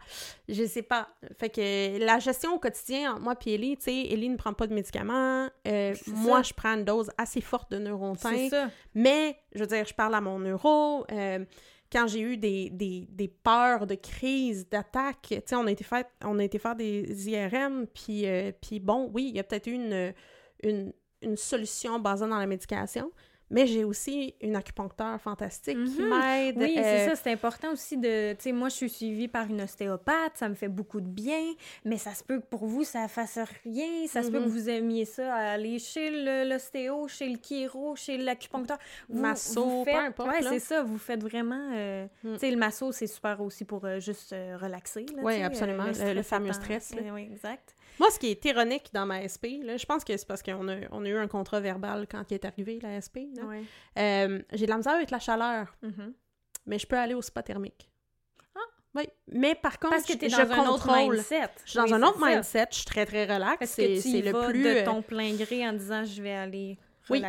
Je 0.50 0.66
sais 0.66 0.82
pas. 0.82 1.08
Fait 1.38 1.50
que 1.50 2.00
la 2.04 2.20
gestion 2.20 2.54
au 2.56 2.60
quotidien 2.60 3.12
entre 3.14 3.22
moi 3.22 3.36
et 3.46 3.54
Ellie, 3.56 3.78
tu 3.78 3.84
sais, 3.84 4.08
Ellie 4.10 4.30
ne 4.30 4.38
prend 4.38 4.54
pas 4.54 4.68
de 4.68 4.74
médicaments. 4.74 5.48
Euh, 5.68 5.94
moi, 6.08 6.42
je 6.44 6.54
prends 6.54 6.74
une 6.76 6.86
dose 6.86 7.10
assez 7.18 7.42
forte 7.42 7.72
de 7.72 7.78
Neurontin. 7.80 8.32
c'est 8.36 8.50
ça. 8.50 8.70
Mais, 8.96 9.38
je 9.54 9.60
veux 9.60 9.68
dire, 9.68 9.86
je 9.86 9.94
parle 9.94 10.16
à 10.16 10.22
mon 10.22 10.40
neuro. 10.40 11.06
euh, 11.12 11.44
quand 11.92 12.08
j'ai 12.08 12.22
eu 12.22 12.38
des, 12.38 12.70
des, 12.70 13.08
des 13.10 13.28
peurs 13.28 13.86
de 13.86 13.96
crise, 13.96 14.68
d'attaque, 14.70 15.28
tu 15.30 15.42
sais, 15.46 15.56
on 15.56 15.68
a 15.68 15.72
été 15.72 15.86
on 16.24 16.40
a 16.40 16.44
été 16.44 16.58
faire 16.58 16.76
des 16.76 17.30
IRM, 17.30 17.86
puis, 17.88 18.26
euh, 18.28 18.52
puis 18.62 18.80
bon, 18.80 19.10
oui, 19.14 19.28
il 19.30 19.36
y 19.36 19.40
a 19.40 19.44
peut-être 19.44 19.68
eu 19.68 19.74
une, 19.74 20.14
une, 20.64 20.94
une 21.22 21.38
solution 21.38 22.00
basée 22.00 22.28
dans 22.28 22.38
la 22.38 22.48
médication, 22.48 23.12
mais 23.52 23.68
j'ai 23.68 23.84
aussi 23.84 24.34
une 24.42 24.56
acupuncteur 24.56 25.22
fantastique 25.22 25.78
qui 25.84 26.02
Mhm. 26.02 26.10
m'aide. 26.10 26.58
Oui, 26.58 26.76
euh, 26.78 26.82
c'est 26.82 27.10
ça. 27.10 27.16
C'est 27.16 27.32
important 27.32 27.72
aussi 27.74 27.98
de. 27.98 28.34
Tu 28.34 28.42
sais, 28.44 28.52
moi, 28.52 28.70
je 28.70 28.76
suis 28.76 28.90
suivie 28.90 29.28
par 29.28 29.46
une 29.48 29.62
ostéopathe. 29.62 30.32
Ça 30.36 30.50
me 30.50 30.56
fait 30.56 30.68
beaucoup 30.70 31.00
de 31.02 31.08
bien. 31.08 31.54
Mais 31.86 31.98
ça 31.98 32.16
se 32.16 32.24
peut 32.24 32.40
que 32.40 32.46
pour 32.46 32.66
vous, 32.66 32.84
ça 32.84 33.08
fasse 33.08 33.38
rien. 33.64 34.08
Ça 34.08 34.24
se 34.24 34.32
peut 34.32 34.40
Mhm. 34.40 34.46
que 34.46 34.50
vous 34.50 34.70
aimiez 34.70 35.06
ça, 35.06 35.34
à 35.36 35.52
aller 35.52 35.78
chez 35.78 36.10
l'ostéo, 36.46 37.08
chez 37.08 37.30
le 37.30 37.38
chiro, 37.42 37.96
chez 37.96 38.18
l'acupuncteur. 38.18 38.78
Vous- 39.10 39.20
Masso, 39.22 39.64
vous 39.64 39.84
peu 39.86 39.92
faites- 39.92 40.00
importe, 40.00 40.30
Ouais, 40.30 40.42
c'est 40.42 40.60
ça. 40.60 40.82
Vous 40.84 40.98
faites 40.98 41.22
vraiment. 41.22 41.70
euh, 41.74 42.06
Mm. 42.24 42.34
Tu 42.34 42.40
sais, 42.40 42.52
le 42.52 42.58
masso, 42.58 42.92
c'est 42.92 43.08
super 43.08 43.40
aussi 43.42 43.66
pour 43.66 43.86
euh, 43.86 44.00
juste 44.00 44.34
euh, 44.34 44.58
relaxer. 44.62 45.06
là, 45.16 45.32
sais, 45.32 45.44
absolument. 45.44 45.86
Le- 45.86 46.14
le 46.14 46.22
fameux 46.24 46.54
stress, 46.54 46.96
là. 46.96 47.02
Oui, 47.14 47.28
exact. 47.32 47.76
Moi, 48.02 48.10
ce 48.10 48.18
qui 48.18 48.32
est 48.32 48.44
ironique 48.46 48.90
dans 48.96 49.06
ma 49.06 49.22
SP, 49.30 49.62
là, 49.62 49.78
je 49.78 49.86
pense 49.86 50.04
que 50.04 50.18
c'est 50.18 50.28
parce 50.28 50.42
qu'on 50.42 50.68
a, 50.70 50.76
on 50.90 51.06
a 51.06 51.08
eu 51.08 51.18
un 51.18 51.28
contrat 51.28 51.60
verbal 51.60 52.08
quand 52.10 52.24
il 52.32 52.34
est 52.34 52.46
arrivé, 52.46 52.80
la 52.82 53.00
SP. 53.00 53.30
Ouais. 53.46 53.62
Euh, 54.00 54.42
j'ai 54.54 54.66
de 54.66 54.72
la 54.72 54.78
misère 54.78 54.94
avec 54.96 55.12
la 55.12 55.20
chaleur. 55.20 55.78
Mhm. 55.84 56.12
mais 56.66 56.80
je 56.80 56.88
peux 56.88 56.98
aller 56.98 57.14
au 57.14 57.22
spa 57.22 57.44
thermique. 57.44 57.92
Ah! 58.56 58.60
Oui, 58.96 59.04
mais 59.28 59.54
par 59.54 59.78
contre, 59.78 59.94
Parce 59.94 60.08
que 60.08 60.14
es 60.14 60.30
je 60.30 60.36
dans 60.36 60.52
un 60.52 60.68
autre 60.70 60.92
mindset. 60.92 61.50
Je 61.64 61.70
suis 61.70 61.78
dans 61.78 61.84
Oui, 61.86 61.94
un 61.94 62.02
autre 62.02 62.20
ça. 62.20 62.26
mindset, 62.28 62.68
je 62.72 62.76
suis 62.78 62.86
très 62.86 63.06
très 63.06 63.26
relax, 63.32 63.70
c'est 63.70 63.88
que 63.98 64.02
tu 64.02 64.08
y 64.10 64.22
le 64.24 64.32
vas 64.32 64.48
plus 64.48 64.64
de 64.64 64.68
euh, 64.68 64.84
ton 64.84 65.04
plein 65.04 65.36
gré 65.36 65.68
en 65.68 65.74
disant 65.74 66.04
je 66.04 66.24
vais 66.24 66.34
aller 66.34 66.80
Oui. 67.12 67.22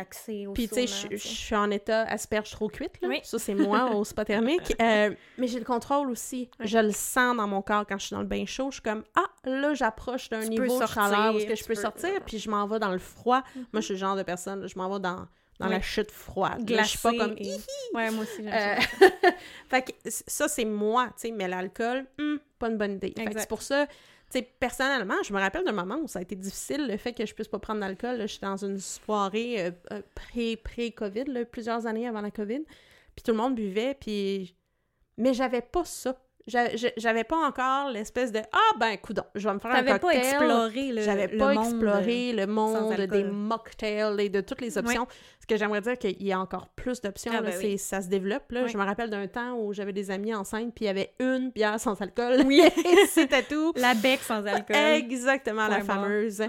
Puis 0.53 0.67
tu 0.69 0.87
sais, 0.87 1.07
je 1.11 1.17
suis 1.17 1.55
en 1.55 1.69
état 1.71 2.03
asperge 2.03 2.49
trop 2.51 2.67
cuite 2.69 2.93
là. 3.01 3.07
Oui. 3.09 3.19
Ça 3.23 3.39
c'est 3.39 3.53
moi 3.55 3.91
au 3.95 4.03
spa 4.03 4.25
thermique, 4.25 4.75
Euh, 4.81 5.13
mais 5.37 5.47
j'ai 5.47 5.59
le 5.59 5.65
contrôle 5.65 6.09
aussi. 6.09 6.49
Je 6.59 6.77
le 6.79 6.91
sens 6.91 7.35
dans 7.37 7.47
mon 7.47 7.61
corps 7.61 7.85
quand 7.87 7.97
je 7.99 8.07
suis 8.07 8.13
dans 8.15 8.21
le 8.21 8.27
bain 8.27 8.45
chaud, 8.45 8.67
je 8.71 8.75
suis 8.75 8.81
comme 8.81 9.03
ah 9.15 9.25
là 9.45 9.73
j'approche 9.73 10.29
d'un 10.29 10.41
niveau 10.45 10.79
de 10.79 10.85
chaleur 10.87 11.35
où 11.35 11.39
que 11.39 11.55
je 11.55 11.63
peux 11.63 11.73
peux- 11.73 11.81
sortir, 11.81 12.11
puis 12.25 12.39
je 12.39 12.49
m'en 12.49 12.65
vais 12.67 12.79
dans 12.79 12.91
le 12.91 12.99
froid. 12.99 13.43
Moi 13.55 13.81
je 13.81 13.81
suis 13.81 13.93
le 13.93 13.99
genre 13.99 14.15
de 14.15 14.23
personne, 14.23 14.61
là, 14.61 14.67
je 14.67 14.77
m'en 14.77 14.89
vais 14.89 14.99
dans 14.99 15.27
dans 15.59 15.67
la 15.69 15.81
chute 15.81 16.11
froide. 16.11 16.59
Là, 16.59 16.65
glacé. 16.65 16.83
je 16.83 16.89
suis 16.89 16.99
pas 16.99 17.11
comme 17.25 17.35
Ouais, 17.93 18.11
moi 18.11 18.23
aussi, 18.23 18.41
Euh, 18.45 18.75
fait 19.69 19.81
que 19.83 19.91
ça, 20.09 20.47
c'est 20.47 20.65
moi, 20.65 21.05
tu 21.15 21.27
sais, 21.27 21.31
mais 21.31 21.47
l'alcool, 21.47 22.05
hum, 22.19 22.39
pas 22.59 22.69
une 22.69 22.77
bonne 22.77 22.93
idée. 22.95 23.13
C'est 23.37 23.47
pour 23.47 23.61
ça, 23.61 23.85
sais, 24.33 24.41
personnellement, 24.59 25.21
je 25.23 25.33
me 25.33 25.39
rappelle 25.39 25.63
d'un 25.63 25.71
moment 25.71 25.97
où 26.01 26.07
ça 26.07 26.19
a 26.19 26.21
été 26.21 26.35
difficile, 26.35 26.87
le 26.87 26.97
fait 26.97 27.13
que 27.13 27.25
je 27.25 27.33
puisse 27.33 27.47
pas 27.47 27.59
prendre 27.59 27.79
d'alcool. 27.79 28.17
là. 28.17 28.27
J'étais 28.27 28.45
dans 28.45 28.63
une 28.63 28.79
soirée 28.79 29.65
euh, 29.65 29.71
euh, 29.91 30.01
pré- 30.15 30.57
pré-COVID, 30.57 31.45
plusieurs 31.51 31.87
années 31.87 32.07
avant 32.07 32.21
la 32.21 32.31
COVID, 32.31 32.63
puis 33.15 33.23
tout 33.23 33.31
le 33.31 33.37
monde 33.37 33.55
buvait, 33.55 33.95
puis... 33.99 34.55
Mais 35.17 35.33
j'avais 35.33 35.61
pas 35.61 35.85
ça. 35.85 36.19
J'a- 36.45 36.75
j'a- 36.75 36.91
J'avais 36.97 37.23
pas 37.23 37.37
encore 37.37 37.89
l'espèce 37.89 38.31
de 38.33 38.39
«Ah, 38.51 38.77
ben, 38.77 38.97
coudon, 38.97 39.23
je 39.33 39.47
vais 39.47 39.53
me 39.53 39.59
faire 39.59 39.71
un 39.71 39.75
cocktail.» 39.83 39.99
pas 40.01 40.13
exploré 40.13 40.91
le 40.91 41.01
J'avais 41.01 41.27
pas 41.29 41.53
monde, 41.53 41.63
exploré 41.63 42.33
le 42.33 42.47
monde 42.47 42.93
des 42.95 43.23
mocktails 43.23 44.19
et 44.19 44.29
de 44.29 44.41
toutes 44.41 44.59
les 44.59 44.77
options. 44.77 45.07
Ce 45.39 45.45
que 45.47 45.55
j'aimerais 45.55 45.79
dire 45.81 45.97
qu'il 45.97 46.21
y 46.21 46.33
a 46.33 46.39
encore 46.39 46.67
plus 46.75 46.99
d'options. 47.01 47.31
Ah, 47.35 47.41
ben 47.41 47.53
oui. 47.61 47.77
Ça 47.77 48.01
se 48.01 48.07
développe. 48.09 48.51
Là. 48.51 48.63
Oui. 48.63 48.69
Je 48.69 48.77
me 48.77 48.83
rappelle 48.83 49.09
d'un 49.09 49.27
temps 49.27 49.53
où 49.57 49.71
j'avais 49.73 49.93
des 49.93 50.11
amis 50.11 50.33
enceintes, 50.35 50.73
puis 50.75 50.85
il 50.85 50.87
y 50.87 50.91
avait 50.91 51.13
une 51.19 51.49
bière 51.51 51.79
sans 51.79 52.01
alcool. 52.01 52.41
Oui. 52.45 52.61
C'était 53.09 53.43
tout. 53.43 53.71
La 53.77 53.93
bec 53.93 54.19
sans 54.21 54.45
alcool. 54.45 54.75
Exactement, 54.75 55.67
la 55.67 55.77
Point 55.79 55.85
fameuse. 55.85 56.43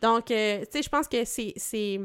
Donc, 0.00 0.30
euh, 0.30 0.60
tu 0.60 0.66
sais, 0.78 0.82
je 0.82 0.88
pense 0.88 1.06
que 1.08 1.24
c'est... 1.24 2.00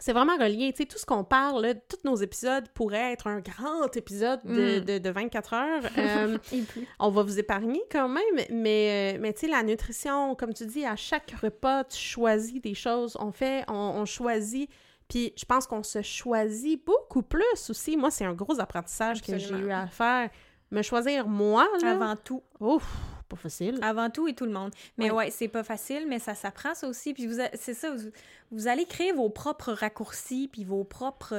c'est... 0.00 0.12
Vraiment 0.12 0.36
relié, 0.36 0.72
tu 0.72 0.82
sais, 0.82 0.86
tout 0.88 0.98
ce 0.98 1.06
qu'on 1.06 1.22
parle, 1.24 1.62
là, 1.62 1.74
tous 1.74 1.98
nos 2.04 2.16
épisodes 2.16 2.68
pourraient 2.74 3.12
être 3.12 3.26
un 3.28 3.40
grand 3.40 3.96
épisode 3.96 4.40
de, 4.44 4.80
Mm. 4.80 4.84
de, 4.84 4.98
de 4.98 5.10
24 5.10 5.54
heures. 5.54 5.82
Euh, 5.98 6.38
Et 6.52 6.62
plus. 6.62 6.86
on 6.98 7.10
va 7.10 7.22
vous 7.22 7.38
épargner 7.38 7.82
quand 7.90 8.08
même, 8.08 8.22
mais, 8.50 9.14
euh, 9.14 9.18
mais 9.20 9.32
tu 9.32 9.40
sais, 9.40 9.46
la 9.48 9.62
nutrition, 9.62 10.34
comme 10.34 10.52
tu 10.54 10.66
dis, 10.66 10.84
à 10.84 10.96
chaque 10.96 11.30
repas, 11.42 11.84
tu 11.84 11.96
choisis 11.98 12.60
des 12.60 12.74
choses. 12.74 13.16
On 13.20 13.30
fait, 13.32 13.64
on, 13.68 13.74
on 13.74 14.04
choisit. 14.04 14.68
Puis 15.08 15.32
je 15.36 15.44
pense 15.44 15.66
qu'on 15.66 15.82
se 15.82 16.02
choisit 16.02 16.84
beaucoup 16.84 17.22
plus 17.22 17.68
aussi. 17.68 17.96
Moi, 17.96 18.10
c'est 18.10 18.24
un 18.24 18.32
gros 18.34 18.60
apprentissage 18.60 19.22
que 19.22 19.36
j'ai 19.38 19.54
eu 19.56 19.70
à 19.70 19.86
faire. 19.88 20.30
Me 20.70 20.82
choisir 20.82 21.26
moi, 21.26 21.66
là, 21.82 21.90
Avant 21.92 22.14
tout. 22.16 22.42
ouf, 22.60 22.84
pas 23.30 23.36
facile. 23.36 23.78
Avant 23.82 24.10
tout 24.10 24.28
et 24.28 24.34
tout 24.34 24.44
le 24.44 24.52
monde. 24.52 24.70
Mais 24.98 25.10
Ouais. 25.10 25.16
ouais, 25.26 25.30
c'est 25.30 25.48
pas 25.48 25.62
facile, 25.64 26.06
mais 26.08 26.18
ça 26.18 26.34
s'apprend 26.34 26.74
ça 26.74 26.86
aussi. 26.88 27.14
Puis 27.14 27.26
vous, 27.26 27.40
c'est 27.54 27.74
ça, 27.74 27.90
vous, 27.94 28.10
vous 28.50 28.68
allez 28.68 28.84
créer 28.84 29.12
vos 29.12 29.30
propres 29.30 29.72
raccourcis, 29.72 30.48
puis 30.52 30.64
vos 30.64 30.84
propres. 30.84 31.34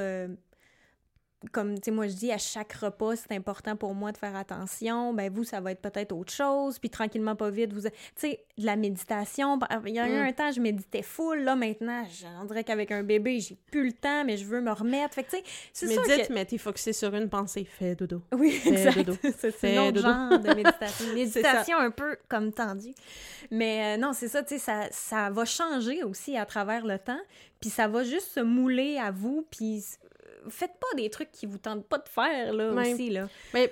Comme, 1.52 1.76
tu 1.76 1.82
sais, 1.86 1.92
moi 1.92 2.08
je 2.08 2.14
dis, 2.14 2.32
à 2.32 2.38
chaque 2.38 2.74
repas, 2.74 3.16
c'est 3.16 3.34
important 3.36 3.76
pour 3.76 3.96
moi 3.96 4.12
de 4.12 4.18
faire 4.18 4.36
attention. 4.36 5.14
Ben, 5.14 5.32
vous, 5.34 5.44
ça 5.44 5.60
va 5.60 5.72
être 5.72 5.82
peut-être 5.82 6.12
autre 6.12 6.32
chose. 6.32 6.78
Puis 6.78 6.90
tranquillement, 6.90 7.36
pas 7.36 7.50
vite, 7.50 7.74
vous. 7.74 7.82
Tu 7.82 7.90
sais, 8.16 8.44
de 8.58 8.66
la 8.66 8.76
méditation. 8.76 9.58
Il 9.86 9.94
y 9.96 10.00
a 10.00 10.08
eu 10.08 10.20
Mm. 10.22 10.28
un 10.28 10.32
temps, 10.34 10.52
je 10.52 10.62
méditais 10.62 11.02
full. 11.02 11.40
Là, 11.44 11.56
maintenant, 11.56 12.04
je- 12.06 12.28
on 12.42 12.46
dirait 12.46 12.64
qu'avec 12.64 12.92
un 12.92 13.02
bébé, 13.04 13.40
j'ai 13.40 13.58
plus 13.72 13.86
le 13.88 13.94
temps, 13.94 14.24
mais 14.24 14.38
je 14.38 14.46
veux 14.46 14.62
me 14.62 14.72
remettre. 14.72 15.16
Fait 15.16 15.24
que, 15.24 15.32
tu 15.32 15.38
sais, 15.38 15.44
c'est 15.74 15.88
dites, 16.18 16.28
que... 16.28 16.34
mais 16.34 16.46
t'es 16.46 16.58
focusé 16.60 16.94
sur 16.94 17.14
une 17.16 17.28
pensée. 17.30 17.66
Fais 17.66 17.96
dodo. 17.96 18.22
Oui, 18.34 18.52
Fais 18.52 18.70
exact. 18.70 18.98
dodo. 19.06 19.18
C'est 19.40 19.78
un 19.78 19.82
autre 19.88 19.92
dodo. 19.94 20.08
genre 20.08 20.40
de 20.40 20.54
méditation. 20.54 21.06
Méditation 21.16 21.78
un 21.80 21.92
peu 21.92 22.18
comme 22.30 22.52
tendue. 22.54 22.94
Mais 23.50 23.96
euh, 23.96 24.02
non, 24.02 24.14
c'est 24.14 24.28
ça, 24.28 24.44
tu 24.44 24.56
sais, 24.56 24.60
ça, 24.60 24.88
ça 24.92 25.30
va 25.30 25.44
changer 25.46 26.04
aussi 26.04 26.38
à 26.38 26.46
travers 26.46 26.86
le 26.86 26.98
temps. 27.00 27.20
Puis 27.60 27.70
ça 27.70 27.88
va 27.88 28.04
juste 28.04 28.28
se 28.32 28.40
mouler 28.40 28.98
à 28.98 29.12
vous. 29.12 29.46
Puis 29.52 29.84
faites 30.50 30.74
pas 30.80 30.96
des 30.98 31.10
trucs 31.10 31.32
qui 31.32 31.46
vous 31.46 31.58
tentent 31.58 31.88
pas 31.88 31.98
de 31.98 32.10
faire, 32.10 32.54
là, 32.54 32.72
Ouais. 32.74 32.94
aussi, 32.94 33.10
là. 33.10 33.28
Mais 33.54 33.72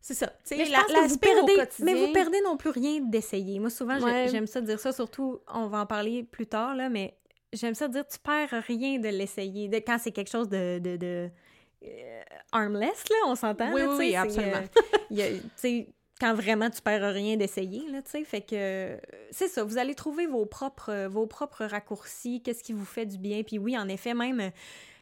c'est 0.00 0.14
ça. 0.14 0.32
Mais 0.50 0.64
je 0.64 0.72
la- 0.72 0.78
pense 0.78 0.92
que 0.92 1.08
vous 1.08 1.18
perdez, 1.18 1.56
mais 1.80 1.94
vous 1.94 2.12
perdez 2.12 2.40
non 2.42 2.56
plus 2.56 2.70
rien 2.70 3.00
d'essayer. 3.00 3.58
Moi, 3.60 3.70
souvent, 3.70 3.98
Ouais. 4.00 4.28
j'aime 4.30 4.46
ça 4.46 4.60
dire 4.60 4.78
ça, 4.80 4.92
surtout, 4.92 5.40
on 5.52 5.66
va 5.66 5.80
en 5.80 5.86
parler 5.86 6.22
plus 6.22 6.46
tard, 6.46 6.74
là, 6.74 6.88
mais 6.88 7.16
j'aime 7.52 7.74
ça 7.74 7.88
dire, 7.88 8.06
tu 8.06 8.18
perds 8.18 8.62
rien 8.66 8.98
de 8.98 9.08
l'essayer. 9.08 9.68
De, 9.68 9.76
quand 9.76 9.98
c'est 9.98 10.12
quelque 10.12 10.30
chose 10.30 10.48
de... 10.48 10.78
de, 10.78 10.96
de 10.96 11.30
euh, 11.86 12.22
armless, 12.52 13.04
là, 13.10 13.16
on 13.26 13.34
s'entend. 13.34 13.72
Oui, 13.74 13.82
là, 13.82 13.96
oui, 13.96 14.16
absolument. 14.16 14.56
euh, 14.56 15.10
y 15.10 15.22
a- 15.22 15.84
quand 16.20 16.32
vraiment 16.32 16.70
tu 16.70 16.80
perds 16.80 17.12
rien 17.12 17.36
d'essayer, 17.36 17.86
là, 17.90 18.00
tu 18.00 18.10
sais, 18.12 18.24
fait 18.24 18.40
que 18.40 18.54
euh, 18.54 18.96
c'est 19.32 19.48
ça, 19.48 19.64
vous 19.64 19.76
allez 19.78 19.94
trouver 19.94 20.26
vos 20.26 20.46
propres, 20.46 21.06
vos 21.08 21.26
propres 21.26 21.64
raccourcis, 21.64 22.40
qu'est-ce 22.42 22.62
qui 22.62 22.72
vous 22.72 22.84
fait 22.84 23.04
du 23.04 23.18
bien, 23.18 23.42
puis 23.42 23.58
oui, 23.58 23.76
en 23.76 23.88
effet, 23.88 24.14
même 24.14 24.50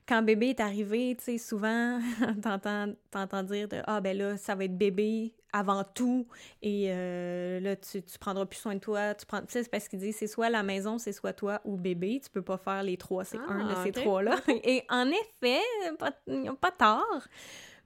quand 0.06 0.22
bébé 0.22 0.50
est 0.50 0.60
arrivé, 0.60 1.14
tu 1.16 1.24
sais, 1.24 1.38
souvent, 1.38 2.00
t'entends, 2.42 2.92
t'entends 3.10 3.42
dire 3.42 3.68
de, 3.68 3.78
ah 3.86 4.00
ben 4.00 4.16
là, 4.16 4.36
ça 4.36 4.54
va 4.54 4.64
être 4.64 4.76
bébé 4.76 5.34
avant 5.52 5.84
tout, 5.84 6.26
et 6.62 6.86
euh, 6.88 7.60
là, 7.60 7.76
tu, 7.76 8.02
tu 8.02 8.18
prendras 8.18 8.46
plus 8.46 8.58
soin 8.58 8.74
de 8.74 8.80
toi, 8.80 9.14
tu 9.14 9.26
prends, 9.26 9.42
c'est 9.48 9.70
parce 9.70 9.86
qu'il 9.86 9.98
dit, 9.98 10.12
c'est 10.12 10.26
soit 10.26 10.48
la 10.48 10.62
maison, 10.62 10.98
c'est 10.98 11.12
soit 11.12 11.34
toi 11.34 11.60
ou 11.64 11.76
bébé, 11.76 12.20
tu 12.24 12.30
peux 12.30 12.42
pas 12.42 12.56
faire 12.56 12.82
les 12.82 12.96
trois, 12.96 13.24
c'est 13.24 13.38
Ah, 13.46 13.52
un 13.52 13.68
de 13.68 13.74
ces 13.82 13.90
ok. 13.90 14.04
trois-là, 14.04 14.36
et 14.48 14.82
en 14.88 15.08
effet, 15.08 15.60
pas, 15.98 16.70
tort, 16.70 17.28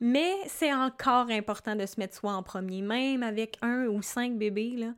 mais 0.00 0.32
c'est 0.46 0.72
encore 0.72 1.28
important 1.30 1.74
de 1.74 1.86
se 1.86 1.98
mettre 1.98 2.14
soi 2.14 2.32
en 2.32 2.42
premier, 2.42 2.82
même 2.82 3.22
avec 3.22 3.58
un 3.62 3.86
ou 3.86 4.00
cinq 4.00 4.38
bébés, 4.38 4.76
là. 4.76 4.94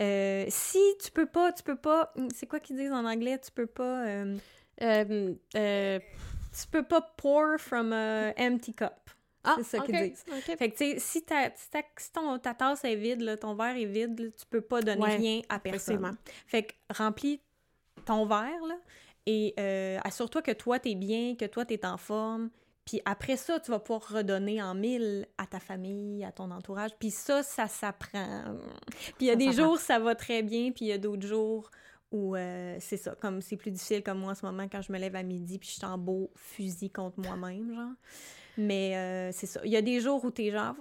Euh, 0.00 0.46
si 0.48 0.80
tu 1.04 1.12
peux 1.12 1.26
pas, 1.26 1.52
tu 1.52 1.62
peux 1.62 1.76
pas. 1.76 2.12
C'est 2.34 2.46
quoi 2.46 2.58
qu'ils 2.58 2.76
disent 2.76 2.90
en 2.92 3.04
anglais? 3.04 3.38
Tu 3.38 3.52
peux 3.52 3.66
pas. 3.66 4.04
Euh, 4.06 4.36
euh, 4.80 5.98
tu 6.52 6.66
peux 6.70 6.82
pas 6.82 7.00
pour 7.00 7.58
from 7.58 7.92
a 7.92 8.32
empty 8.38 8.72
cup. 8.74 8.92
ah, 9.44 9.54
C'est 9.58 9.64
ça 9.64 9.78
ok, 9.78 9.86
qu'ils 9.86 10.10
disent. 10.10 10.24
Fait 10.58 10.70
que, 10.70 10.76
tu 10.76 10.92
sais, 10.92 10.98
si, 10.98 11.22
ta, 11.22 11.50
si, 11.56 11.70
ta, 11.70 11.80
si 11.96 12.12
ton, 12.12 12.38
ta 12.38 12.54
tasse 12.54 12.84
est 12.84 12.96
vide, 12.96 13.22
là, 13.22 13.36
ton 13.36 13.54
verre 13.54 13.76
est 13.76 13.86
vide, 13.86 14.18
là, 14.20 14.30
tu 14.30 14.46
peux 14.48 14.60
pas 14.60 14.80
donner 14.82 15.00
Ouais, 15.02 15.16
rien 15.16 15.40
à 15.48 15.58
personne. 15.58 16.16
Fait 16.46 16.64
que 16.64 16.72
remplis 16.90 17.40
ton 18.04 18.26
verre, 18.26 18.64
là, 18.68 18.76
et 19.26 19.54
euh, 19.58 19.98
assure-toi 20.04 20.42
que 20.42 20.50
toi, 20.52 20.78
t'es 20.78 20.94
bien, 20.94 21.36
que 21.36 21.44
toi, 21.46 21.64
t'es 21.64 21.84
en 21.86 21.96
forme, 21.96 22.50
Puis 22.84 23.00
après 23.04 23.36
ça, 23.36 23.60
tu 23.60 23.70
vas 23.70 23.78
pouvoir 23.78 24.08
redonner 24.08 24.60
en 24.60 24.74
mille 24.74 25.26
à 25.38 25.46
ta 25.46 25.60
famille, 25.60 26.24
à 26.24 26.32
ton 26.32 26.50
entourage. 26.50 26.90
Puis 26.98 27.12
ça, 27.12 27.44
ça 27.44 27.68
s'apprend. 27.68 28.56
Puis 28.90 29.14
il 29.20 29.26
y 29.26 29.30
a 29.30 29.34
Ça 29.34 29.38
des 29.38 29.52
jours, 29.52 29.78
ça 29.78 30.00
va 30.00 30.16
très 30.16 30.42
bien, 30.42 30.72
puis 30.72 30.86
il 30.86 30.88
y 30.88 30.92
a 30.92 30.98
d'autres 30.98 31.26
jours 31.26 31.70
où 32.12 32.36
euh, 32.36 32.76
c'est 32.78 32.96
ça. 32.96 33.14
Comme 33.20 33.40
c'est 33.42 33.56
plus 33.56 33.70
difficile 33.72 34.02
comme 34.02 34.18
moi 34.20 34.32
en 34.32 34.34
ce 34.34 34.46
moment 34.46 34.68
quand 34.70 34.82
je 34.82 34.92
me 34.92 34.98
lève 34.98 35.16
à 35.16 35.22
midi, 35.22 35.58
puis 35.58 35.68
je 35.68 35.74
suis 35.74 35.84
en 35.84 35.98
beau 35.98 36.30
fusil 36.36 36.90
contre 36.90 37.18
moi-même, 37.20 37.74
genre. 37.74 37.90
Mais 38.58 38.96
euh, 38.96 39.32
c'est 39.32 39.46
ça. 39.46 39.60
Il 39.64 39.70
y 39.72 39.76
a 39.76 39.82
des 39.82 40.00
jours 40.00 40.22
où 40.24 40.30
t'es 40.30 40.50
genre, 40.50 40.74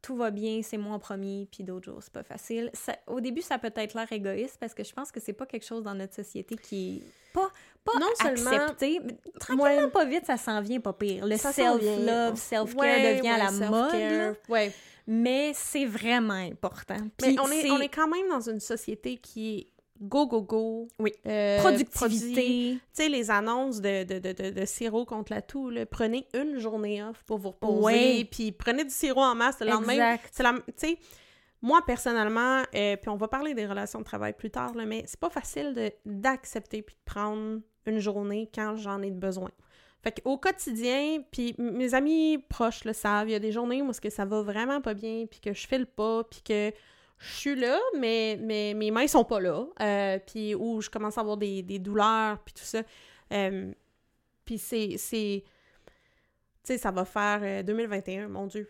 tout 0.00 0.16
va 0.16 0.30
bien, 0.30 0.60
c'est 0.62 0.76
moi 0.76 0.94
en 0.94 0.98
premier, 1.00 1.48
puis 1.50 1.64
d'autres 1.64 1.86
jours, 1.90 1.98
c'est 2.00 2.12
pas 2.12 2.22
facile. 2.22 2.70
Ça- 2.72 2.96
au 3.08 3.20
début, 3.20 3.42
ça 3.42 3.58
peut 3.58 3.72
être 3.74 3.94
l'air 3.94 4.10
égoïste 4.12 4.56
parce 4.60 4.72
que 4.74 4.84
je 4.84 4.92
pense 4.92 5.10
que 5.10 5.18
c'est 5.18 5.32
pas 5.32 5.44
quelque 5.46 5.66
chose 5.66 5.82
dans 5.82 5.94
notre 5.94 6.14
société 6.14 6.54
qui 6.56 6.98
est 6.98 7.32
pas, 7.34 7.50
pas 7.84 7.98
Non 7.98 8.06
seulement- 8.20 8.50
accepté. 8.52 9.00
mais 9.04 9.16
Tranquillement, 9.40 9.90
pas 9.90 10.04
vite, 10.04 10.24
ça 10.26 10.36
s'en 10.36 10.60
vient 10.60 10.78
pas 10.80 10.92
pire. 10.92 11.26
Le 11.26 11.36
self-love, 11.36 12.36
self-care 12.36 12.76
Ouais, 12.80 13.16
devient 13.16 13.28
à 13.30 13.32
ouais, 13.32 13.58
la 13.60 13.68
mode. 13.70 14.36
Ouais. 14.48 14.72
mais 15.08 15.50
c'est 15.54 15.84
vraiment 15.86 16.34
important. 16.34 16.98
Mais 17.22 17.36
on 17.40 17.50
est, 17.50 17.68
on 17.72 17.80
est 17.80 17.88
quand 17.88 18.06
même 18.08 18.28
dans 18.28 18.48
une 18.48 18.60
société 18.60 19.16
qui 19.16 19.58
est 19.58 19.66
go, 20.00 20.26
go, 20.26 20.42
go. 20.42 20.88
Oui. 20.98 21.12
Euh, 21.26 21.58
productivité. 21.58 22.74
Tu 22.74 22.80
sais, 22.92 23.08
les 23.08 23.30
annonces 23.30 23.80
de, 23.80 24.04
de, 24.04 24.18
de, 24.18 24.32
de, 24.32 24.50
de 24.50 24.64
sirop 24.64 25.04
contre 25.04 25.32
la 25.32 25.42
toux, 25.42 25.70
là, 25.70 25.86
prenez 25.86 26.26
une 26.34 26.58
journée 26.58 27.02
off 27.02 27.22
pour 27.24 27.38
vous 27.38 27.50
reposer, 27.50 28.24
puis 28.24 28.52
prenez 28.52 28.84
du 28.84 28.90
sirop 28.90 29.22
en 29.22 29.34
masse 29.34 29.60
le 29.60 29.66
lendemain. 29.66 29.92
Exact. 29.92 30.28
C'est 30.32 30.42
la... 30.42 30.52
Tu 30.52 30.72
sais, 30.76 30.98
moi, 31.62 31.80
personnellement, 31.86 32.62
euh, 32.74 32.96
puis 32.96 33.08
on 33.08 33.16
va 33.16 33.28
parler 33.28 33.54
des 33.54 33.66
relations 33.66 33.98
de 33.98 34.04
travail 34.04 34.34
plus 34.34 34.50
tard, 34.50 34.74
là, 34.74 34.84
mais 34.84 35.04
c'est 35.06 35.18
pas 35.18 35.30
facile 35.30 35.92
d'accepter 36.04 36.82
puis 36.82 36.94
de 36.94 37.00
prendre 37.04 37.60
une 37.86 37.98
journée 37.98 38.50
quand 38.54 38.76
j'en 38.76 39.02
ai 39.02 39.10
besoin. 39.10 39.50
Fait 40.02 40.20
qu'au 40.20 40.36
quotidien, 40.36 41.22
puis 41.32 41.54
mes 41.58 41.94
amis 41.94 42.38
proches 42.48 42.84
le 42.84 42.92
savent, 42.92 43.28
il 43.28 43.32
y 43.32 43.34
a 43.34 43.40
des 43.40 43.50
journées 43.50 43.82
où 43.82 43.90
que 43.90 44.10
ça 44.10 44.24
va 44.24 44.42
vraiment 44.42 44.80
pas 44.80 44.94
bien, 44.94 45.24
puis 45.28 45.40
que 45.40 45.52
je 45.52 45.66
file 45.66 45.86
pas, 45.86 46.22
puis 46.24 46.42
que 46.42 46.72
je 47.18 47.32
suis 47.34 47.54
là, 47.56 47.78
mais, 47.98 48.38
mais 48.40 48.74
mes 48.74 48.90
mains 48.90 49.06
sont 49.06 49.24
pas 49.24 49.40
là, 49.40 49.64
euh, 49.80 50.18
puis 50.26 50.54
où 50.54 50.80
je 50.80 50.90
commence 50.90 51.16
à 51.18 51.22
avoir 51.22 51.36
des, 51.36 51.62
des 51.62 51.78
douleurs, 51.78 52.38
puis 52.44 52.52
tout 52.54 52.64
ça. 52.64 52.82
Euh, 53.32 53.72
puis 54.44 54.58
c'est... 54.58 54.96
Tu 54.98 56.72
sais, 56.72 56.78
ça 56.78 56.90
va 56.90 57.04
faire 57.04 57.40
euh, 57.42 57.62
2021, 57.62 58.28
mon 58.28 58.46
Dieu, 58.46 58.68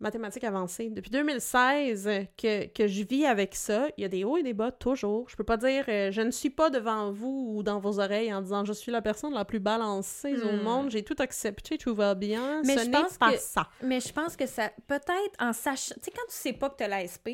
mathématiques 0.00 0.44
avancées. 0.44 0.90
Depuis 0.90 1.10
2016 1.10 2.06
euh, 2.06 2.22
que, 2.36 2.66
que 2.66 2.86
je 2.86 3.02
vis 3.04 3.24
avec 3.24 3.54
ça, 3.54 3.88
il 3.96 4.02
y 4.02 4.04
a 4.04 4.08
des 4.08 4.22
hauts 4.22 4.36
et 4.36 4.42
des 4.42 4.52
bas 4.52 4.70
toujours. 4.70 5.28
Je 5.30 5.34
peux 5.36 5.44
pas 5.44 5.56
dire 5.56 5.84
euh, 5.88 6.12
je 6.12 6.20
ne 6.20 6.30
suis 6.30 6.50
pas 6.50 6.68
devant 6.68 7.10
vous 7.10 7.54
ou 7.56 7.62
dans 7.62 7.78
vos 7.80 8.00
oreilles 8.00 8.32
en 8.34 8.42
disant 8.42 8.64
je 8.66 8.74
suis 8.74 8.92
la 8.92 9.00
personne 9.00 9.32
la 9.32 9.46
plus 9.46 9.60
balancée 9.60 10.34
au 10.36 10.52
Hmm. 10.52 10.62
monde, 10.62 10.90
j'ai 10.90 11.02
tout 11.02 11.16
accepté, 11.18 11.78
tout 11.78 11.94
va 11.94 12.14
bien. 12.14 12.60
Mais 12.66 12.76
Ce 12.76 12.84
je 12.84 12.90
pense 12.90 13.16
pas 13.16 13.32
que- 13.32 13.38
ça. 13.38 13.66
Mais 13.82 14.00
je 14.00 14.12
pense 14.12 14.36
que 14.36 14.46
ça, 14.46 14.70
peut-être 14.86 15.34
en 15.40 15.52
sachant, 15.54 15.94
tu 15.96 16.02
sais, 16.04 16.10
quand 16.10 16.26
tu 16.28 16.34
sais 16.36 16.52
pas 16.52 16.68
que 16.68 16.76
tu 16.76 16.84
as 16.84 16.88
l'ASP, 16.88 17.30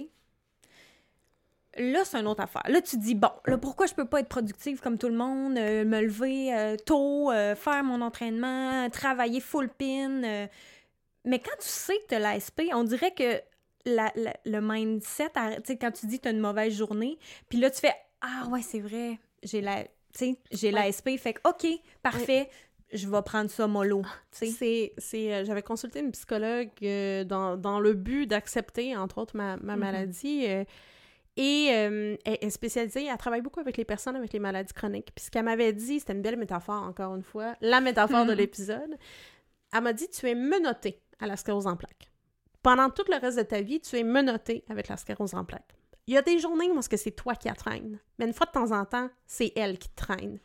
là, 1.78 2.04
c'est 2.04 2.18
une 2.18 2.26
autre 2.26 2.42
affaire. 2.42 2.62
Là, 2.68 2.80
tu 2.80 2.96
te 2.96 3.02
dis, 3.02 3.14
bon, 3.14 3.30
là, 3.46 3.58
pourquoi 3.58 3.86
je 3.86 3.94
peux 3.94 4.04
pas 4.04 4.20
être 4.20 4.28
productive 4.28 4.80
comme 4.80 4.98
tout 4.98 5.08
le 5.08 5.14
monde, 5.16 5.56
euh, 5.58 5.84
me 5.84 6.00
lever 6.02 6.54
euh, 6.54 6.76
tôt, 6.76 7.30
euh, 7.30 7.54
faire 7.54 7.82
mon 7.84 8.00
entraînement, 8.00 8.88
travailler 8.90 9.40
full 9.40 9.68
pin. 9.68 10.48
Mais 11.26 11.38
quand 11.38 11.56
tu 11.58 11.66
sais 11.68 11.96
que 11.98 12.08
tu 12.08 12.14
as 12.14 12.18
l'ASP, 12.18 12.62
on 12.74 12.84
dirait 12.84 13.12
que 13.12 13.40
la- 13.86 14.12
la- 14.14 14.36
le 14.44 14.60
mindset, 14.60 15.30
tu 15.34 15.62
sais, 15.64 15.76
quand 15.78 15.90
tu 15.92 16.06
dis 16.06 16.18
que 16.18 16.22
tu 16.24 16.28
as 16.28 16.32
une 16.32 16.40
mauvaise 16.40 16.74
journée, 16.74 17.18
puis 17.48 17.58
là, 17.58 17.70
tu 17.70 17.80
fais, 17.80 17.94
ah 18.20 18.46
ouais, 18.50 18.62
c'est 18.62 18.80
vrai, 18.80 19.18
j'ai 19.42 19.60
la, 19.60 19.84
tu 19.84 19.90
sais, 20.14 20.38
j'ai 20.52 20.68
Ouais. 20.68 20.74
l'ASP, 20.74 21.16
fait 21.18 21.34
que, 21.34 21.40
OK, 21.48 21.66
parfait, 22.02 22.48
je 22.92 23.08
vais 23.08 23.22
prendre 23.22 23.50
ça 23.50 23.66
mollo, 23.66 24.02
sais. 24.30 24.46
C'est, 24.46 24.92
c'est, 24.98 25.44
j'avais 25.44 25.62
consulté 25.62 26.00
une 26.00 26.12
psychologue 26.12 26.68
dans, 27.26 27.56
dans 27.56 27.80
le 27.80 27.94
but 27.94 28.26
d'accepter, 28.26 28.96
entre 28.96 29.18
autres, 29.18 29.36
ma, 29.36 29.56
ma 29.56 29.74
Mhm. 29.74 29.80
maladie. 29.80 30.46
Et 31.36 31.68
euh, 31.72 32.16
elle 32.24 32.38
est 32.40 32.50
spécialisée, 32.50 33.06
elle 33.06 33.16
travaille 33.16 33.40
beaucoup 33.42 33.60
avec 33.60 33.76
les 33.76 33.84
personnes 33.84 34.16
avec 34.16 34.32
les 34.32 34.38
maladies 34.38 34.72
chroniques. 34.72 35.10
Puis 35.14 35.24
ce 35.26 35.30
qu'elle 35.30 35.44
m'avait 35.44 35.72
dit, 35.72 35.98
c'était 36.00 36.12
une 36.12 36.22
belle 36.22 36.36
métaphore, 36.36 36.82
encore 36.82 37.14
une 37.16 37.22
fois, 37.24 37.56
la 37.60 37.80
métaphore 37.80 38.24
de 38.24 38.32
Mhm. 38.32 38.38
l'épisode. 38.38 38.96
Elle 39.72 39.80
m'a 39.82 39.92
dit 39.92 40.08
Tu 40.08 40.28
es 40.28 40.34
menotté 40.34 41.00
à 41.18 41.26
la 41.26 41.36
sclérose 41.36 41.66
en 41.66 41.76
plaques. 41.76 42.10
Pendant 42.62 42.88
tout 42.90 43.04
le 43.10 43.16
reste 43.18 43.36
de 43.38 43.42
ta 43.42 43.60
vie, 43.60 43.80
tu 43.80 43.96
es 43.98 44.04
menotté 44.04 44.64
avec 44.68 44.88
la 44.88 44.96
sclérose 44.96 45.34
en 45.34 45.44
plaques. 45.44 45.74
Il 46.06 46.14
y 46.14 46.16
a 46.18 46.22
des 46.22 46.38
journées 46.38 46.70
où 46.70 46.80
c'est 46.82 47.10
toi 47.16 47.34
qui 47.34 47.48
la 47.48 47.54
traîne, 47.54 47.98
mais 48.18 48.26
une 48.26 48.32
fois 48.34 48.46
de 48.46 48.52
temps 48.52 48.70
en 48.72 48.84
temps, 48.84 49.10
c'est 49.26 49.52
elle 49.56 49.78
qui 49.78 49.88
te 49.88 49.96
traîne. 49.96 50.38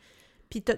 Puis 0.48 0.62
t'as 0.62 0.76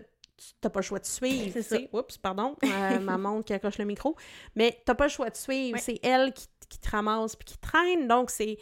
pas 0.70 0.80
le 0.80 0.84
choix 0.84 0.98
de 0.98 1.06
suivre. 1.06 1.50
C'est 1.52 1.62
sais. 1.62 1.88
Oups, 1.92 2.18
pardon, 2.18 2.56
euh, 2.64 2.98
ma 3.00 3.16
montre 3.16 3.44
qui 3.46 3.52
accroche 3.54 3.78
le 3.78 3.84
micro. 3.84 4.16
Mais 4.56 4.80
t'as 4.84 4.94
pas 4.94 5.04
le 5.04 5.10
choix 5.10 5.30
de 5.30 5.36
suivre. 5.36 5.74
Ouais. 5.76 5.80
C'est 5.80 6.00
elle 6.02 6.32
qui, 6.32 6.46
qui 6.68 6.78
te 6.78 6.90
ramasse 6.90 7.36
puis 7.36 7.44
qui 7.46 7.56
te 7.58 7.66
traîne. 7.66 8.06
Donc, 8.08 8.30
c'est- 8.30 8.58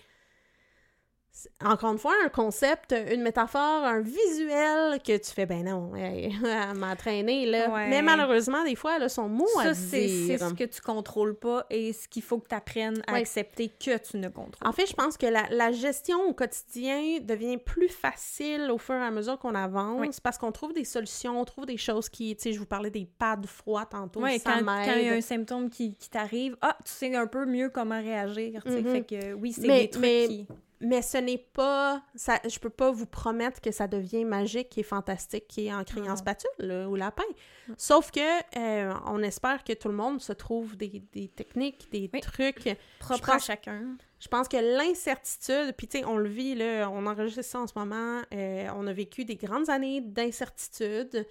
encore 1.64 1.92
une 1.92 1.98
fois, 1.98 2.12
un 2.24 2.28
concept, 2.28 2.94
une 3.12 3.22
métaphore, 3.22 3.84
un 3.84 4.00
visuel 4.00 5.00
que 5.02 5.16
tu 5.16 5.30
fais, 5.30 5.46
ben 5.46 5.64
non, 5.64 5.92
elle 5.94 6.30
m'a 6.76 6.96
traîné, 6.96 7.46
là. 7.46 7.68
Ouais. 7.70 7.88
Mais 7.88 8.02
malheureusement, 8.02 8.64
des 8.64 8.74
fois, 8.76 8.96
elle 8.96 9.04
a 9.04 9.08
son 9.08 9.28
mot 9.28 9.46
à 9.58 9.64
Ça, 9.64 9.74
c'est 9.74 10.06
dire. 10.06 10.38
ce 10.40 10.54
que 10.54 10.64
tu 10.64 10.80
contrôles 10.80 11.34
pas 11.38 11.66
et 11.70 11.92
ce 11.92 12.08
qu'il 12.08 12.22
faut 12.22 12.38
que 12.38 12.48
tu 12.48 12.54
apprennes 12.54 13.02
à 13.06 13.12
Ouais. 13.12 13.20
accepter 13.20 13.68
que 13.68 13.96
tu 13.98 14.16
ne 14.18 14.28
contrôles 14.28 14.66
En 14.68 14.72
fait, 14.72 14.86
je 14.86 14.94
pense 14.94 15.16
que 15.16 15.26
la, 15.26 15.44
la 15.50 15.72
gestion 15.72 16.20
au 16.28 16.32
quotidien 16.34 17.18
devient 17.22 17.58
plus 17.58 17.88
facile 17.88 18.70
au 18.70 18.78
fur 18.78 18.94
et 18.94 18.98
à 19.04 19.10
mesure 19.10 19.38
qu'on 19.38 19.54
avance 19.54 20.00
Oui. 20.00 20.08
parce 20.22 20.38
qu'on 20.38 20.52
trouve 20.52 20.72
des 20.72 20.84
solutions, 20.84 21.40
on 21.40 21.44
trouve 21.44 21.66
des 21.66 21.76
choses 21.76 22.08
qui, 22.08 22.34
tu 22.36 22.42
sais, 22.42 22.52
je 22.52 22.58
vous 22.58 22.66
parlais 22.66 22.90
des 22.90 23.06
pads 23.18 23.40
froids 23.46 23.86
tantôt, 23.86 24.20
ça 24.26 24.32
quand, 24.44 24.64
quand 24.64 24.94
il 24.96 25.06
y 25.06 25.08
a 25.08 25.12
un 25.14 25.20
symptôme 25.20 25.70
qui, 25.70 25.94
qui 25.94 26.08
t'arrive, 26.10 26.56
ah, 26.60 26.76
tu 26.84 26.92
sais 26.92 27.14
un 27.14 27.26
peu 27.26 27.46
mieux 27.46 27.68
comment 27.70 27.98
réagir. 28.00 28.62
Mhm. 28.66 28.84
Fait 28.92 29.02
que 29.02 29.32
oui, 29.34 29.52
c'est 29.52 29.62
des 29.62 29.90
trucs 29.90 30.02
mais- 30.02 30.26
qui. 30.28 30.46
Mais 30.82 31.02
ce 31.02 31.18
n'est 31.18 31.36
pas, 31.38 32.02
ça, 32.14 32.40
je 32.48 32.58
peux 32.58 32.70
pas 32.70 32.90
vous 32.90 33.04
promettre 33.04 33.60
que 33.60 33.70
ça 33.70 33.86
devient 33.86 34.24
magique 34.24 34.78
et 34.78 34.82
fantastique 34.82 35.58
et 35.58 35.72
en 35.74 35.84
criant 35.84 36.16
spatule 36.16 36.48
là, 36.58 36.88
ou 36.88 36.94
lapin. 36.96 37.22
Sauf 37.76 38.10
que 38.10 38.20
euh, 38.58 38.94
on 39.06 39.22
espère 39.22 39.62
que 39.62 39.74
tout 39.74 39.88
le 39.88 39.94
monde 39.94 40.22
se 40.22 40.32
trouve 40.32 40.76
des, 40.78 41.02
des 41.12 41.28
techniques, 41.28 41.90
des 41.92 42.08
Oui. 42.12 42.20
trucs. 42.20 42.76
Propre 42.98 43.26
pense- 43.26 43.34
à 43.34 43.38
chacun. 43.38 43.96
Je 44.20 44.28
pense 44.28 44.48
que 44.48 44.56
l'incertitude, 44.56 45.74
puis 45.76 45.86
tu 45.86 45.98
sais, 45.98 46.04
on 46.06 46.16
le 46.16 46.28
vit, 46.28 46.54
là, 46.54 46.88
on 46.90 47.06
enregistre 47.06 47.42
ça 47.44 47.60
en 47.60 47.66
ce 47.66 47.78
moment, 47.78 48.22
euh, 48.32 48.68
on 48.74 48.86
a 48.86 48.92
vécu 48.92 49.24
des 49.26 49.36
grandes 49.36 49.68
années 49.70 50.00
d'incertitude, 50.00 51.26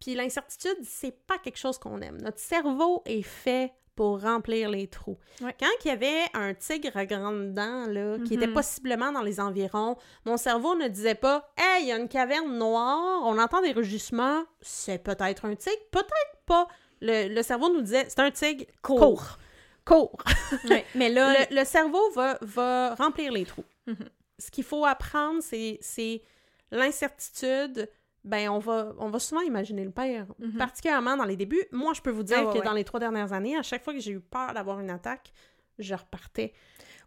puis 0.00 0.14
l'incertitude, 0.14 0.76
c'est 0.84 1.26
pas 1.26 1.38
quelque 1.38 1.58
chose 1.58 1.78
qu'on 1.78 2.00
aime. 2.00 2.20
Notre 2.20 2.38
cerveau 2.38 3.02
est 3.06 3.22
fait 3.22 3.72
pour 3.96 4.20
remplir 4.20 4.68
les 4.70 4.86
trous. 4.86 5.16
Ouais. 5.40 5.54
Quand 5.58 5.66
il 5.84 5.88
y 5.88 5.90
avait 5.90 6.22
un 6.34 6.54
tigre 6.54 6.96
à 6.96 7.06
grandes 7.06 7.54
dents, 7.54 7.86
là, 7.86 8.18
qui 8.26 8.34
était 8.34 8.46
Mhm. 8.46 8.52
possiblement 8.52 9.10
dans 9.10 9.22
les 9.22 9.40
environs, 9.40 9.96
mon 10.24 10.36
cerveau 10.36 10.74
ne 10.76 10.86
disait 10.88 11.14
pas 11.14 11.50
«Hey, 11.56 11.84
il 11.84 11.88
y 11.88 11.92
a 11.92 11.96
une 11.96 12.08
caverne 12.08 12.56
noire, 12.58 13.22
on 13.24 13.38
entend 13.38 13.62
des 13.62 13.72
rugissements, 13.72 14.44
c'est 14.60 14.98
peut-être 15.02 15.46
un 15.46 15.56
tigre, 15.56 15.82
peut-être 15.90 16.36
pas.» 16.46 16.68
Le, 17.00 17.42
cerveau 17.42 17.68
nous 17.72 17.80
disait 17.82 18.04
«C'est 18.08 18.20
un 18.20 18.30
tigre, 18.30 18.64
Cours. 18.82 19.38
cours. 19.84 20.16
Ouais, 20.70 20.84
Mais 20.94 21.08
là, 21.08 21.32
Le, 21.50 21.56
le 21.56 21.64
cerveau 21.64 22.10
va, 22.12 22.38
va 22.42 22.94
remplir 22.94 23.32
les 23.32 23.44
trous. 23.44 23.64
Mhm. 23.86 23.96
Ce 24.38 24.50
qu'il 24.50 24.64
faut 24.64 24.84
apprendre, 24.84 25.42
c'est, 25.42 25.78
c'est 25.80 26.22
l'incertitude. 26.70 27.88
Ben, 28.26 28.48
on 28.50 28.58
va, 28.58 28.92
on 28.98 29.08
va 29.08 29.18
souvent 29.18 29.40
imaginer 29.40 29.84
le 29.84 29.90
pire, 29.92 30.26
Mhm. 30.38 30.58
particulièrement 30.58 31.16
dans 31.16 31.24
les 31.24 31.36
débuts. 31.36 31.62
Moi, 31.72 31.92
je 31.94 32.02
peux 32.02 32.10
vous 32.10 32.24
dire 32.24 32.38
Ah 32.40 32.44
ouais, 32.46 32.52
que 32.54 32.58
ouais. 32.58 32.64
dans 32.64 32.72
les 32.74 32.84
trois 32.84 33.00
dernières 33.00 33.32
années, 33.32 33.56
à 33.56 33.62
chaque 33.62 33.82
fois 33.84 33.94
que 33.94 34.00
j'ai 34.00 34.10
eu 34.12 34.20
peur 34.20 34.52
d'avoir 34.52 34.80
une 34.80 34.90
attaque, 34.90 35.32
je 35.78 35.94
repartais. 35.94 36.52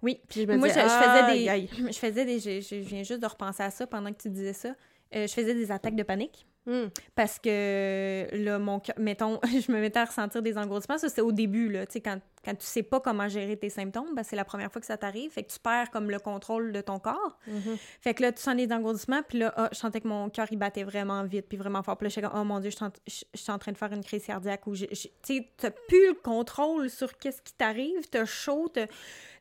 oui. 0.02 0.22
Puis 0.30 0.42
je 0.44 0.48
me 0.48 0.56
Moi, 0.58 0.70
je, 0.70 0.74
disais, 0.74 0.86
je 0.86 0.90
faisais 0.90 1.34
des. 1.38 1.50
aïe. 1.50 1.70
Je 1.92 1.98
faisais 1.98 2.26
des. 2.26 2.40
Je, 2.40 2.62
je 2.62 2.76
viens 2.76 3.04
juste 3.04 3.20
de 3.22 3.28
repenser 3.28 3.64
à 3.64 3.70
ça 3.70 3.86
pendant 3.86 4.12
que 4.14 4.22
tu 4.22 4.30
disais 4.30 4.54
ça. 4.54 4.70
Euh, 5.16 5.26
je 5.28 5.34
faisais 5.34 5.54
des 5.56 5.72
attaques 5.72 5.96
de 5.96 6.04
panique. 6.04 6.46
Hum. 6.68 6.90
Parce 7.16 7.40
que 7.40 8.28
là, 8.32 8.60
mon 8.60 8.80
cœur, 8.80 8.96
mettons, 9.00 9.40
je 9.44 9.72
me 9.72 9.82
mettais 9.82 10.00
à 10.00 10.06
ressentir 10.06 10.42
des 10.44 10.58
engourdissements. 10.58 10.98
Ça, 11.00 11.10
c'est 11.10 11.22
au 11.22 11.32
début, 11.32 11.70
là. 11.70 11.86
Tu 11.88 11.94
sais, 11.94 12.02
quand, 12.02 12.20
quand 12.44 12.56
tu 12.56 12.66
sais 12.66 12.84
pas 12.84 13.00
comment 13.00 13.28
gérer 13.28 13.58
tes 13.58 13.70
symptômes, 13.70 14.14
ben, 14.16 14.24
c'est 14.24 14.36
la 14.36 14.46
première 14.46 14.72
fois 14.72 14.80
que 14.80 14.88
ça 14.88 14.98
t'arrive. 14.98 15.32
Fait 15.32 15.44
que 15.44 15.52
tu 15.52 15.60
perds 15.60 15.90
comme 15.92 16.10
le 16.10 16.20
contrôle 16.20 16.72
de 16.72 16.82
ton 16.82 17.00
corps. 17.00 17.38
Mhm. 17.48 17.78
Fait 18.02 18.14
que 18.14 18.22
là, 18.24 18.32
tu 18.32 18.42
sens 18.42 18.56
des 18.56 18.72
engourdissements, 18.72 19.22
puis 19.28 19.40
là, 19.40 19.54
ah, 19.58 19.70
je 19.72 19.78
sentais 19.78 20.02
que 20.02 20.08
mon 20.08 20.30
cœur, 20.30 20.48
il 20.52 20.58
battait 20.58 20.84
vraiment 20.84 21.24
vite, 21.24 21.46
puis 21.48 21.58
vraiment 21.58 21.84
fort. 21.84 21.98
Puis 21.98 22.06
là, 22.06 22.10
j'étais 22.10 22.28
comme, 22.28 22.40
oh 22.40 22.44
mon 22.44 22.60
Dieu, 22.60 22.70
je 22.72 22.76
suis 22.78 22.86
en, 22.86 22.92
je- 23.08 23.24
je 23.34 23.40
suis 23.40 23.52
en 23.52 23.60
train 23.60 23.72
de 23.72 23.78
faire 23.78 23.92
une 23.94 24.04
crise 24.04 24.26
cardiaque. 24.26 24.66
Ou, 24.68 24.76
tu 24.76 24.88
sais, 25.24 25.50
t'as 25.58 25.72
plus 25.72 26.08
le 26.10 26.14
contrôle 26.16 26.90
sur 26.90 27.18
qu'est-ce 27.18 27.42
qui 27.42 27.54
t'arrive. 27.54 28.08
T'as 28.10 28.26
chaud, 28.26 28.70
t'as 28.74 28.88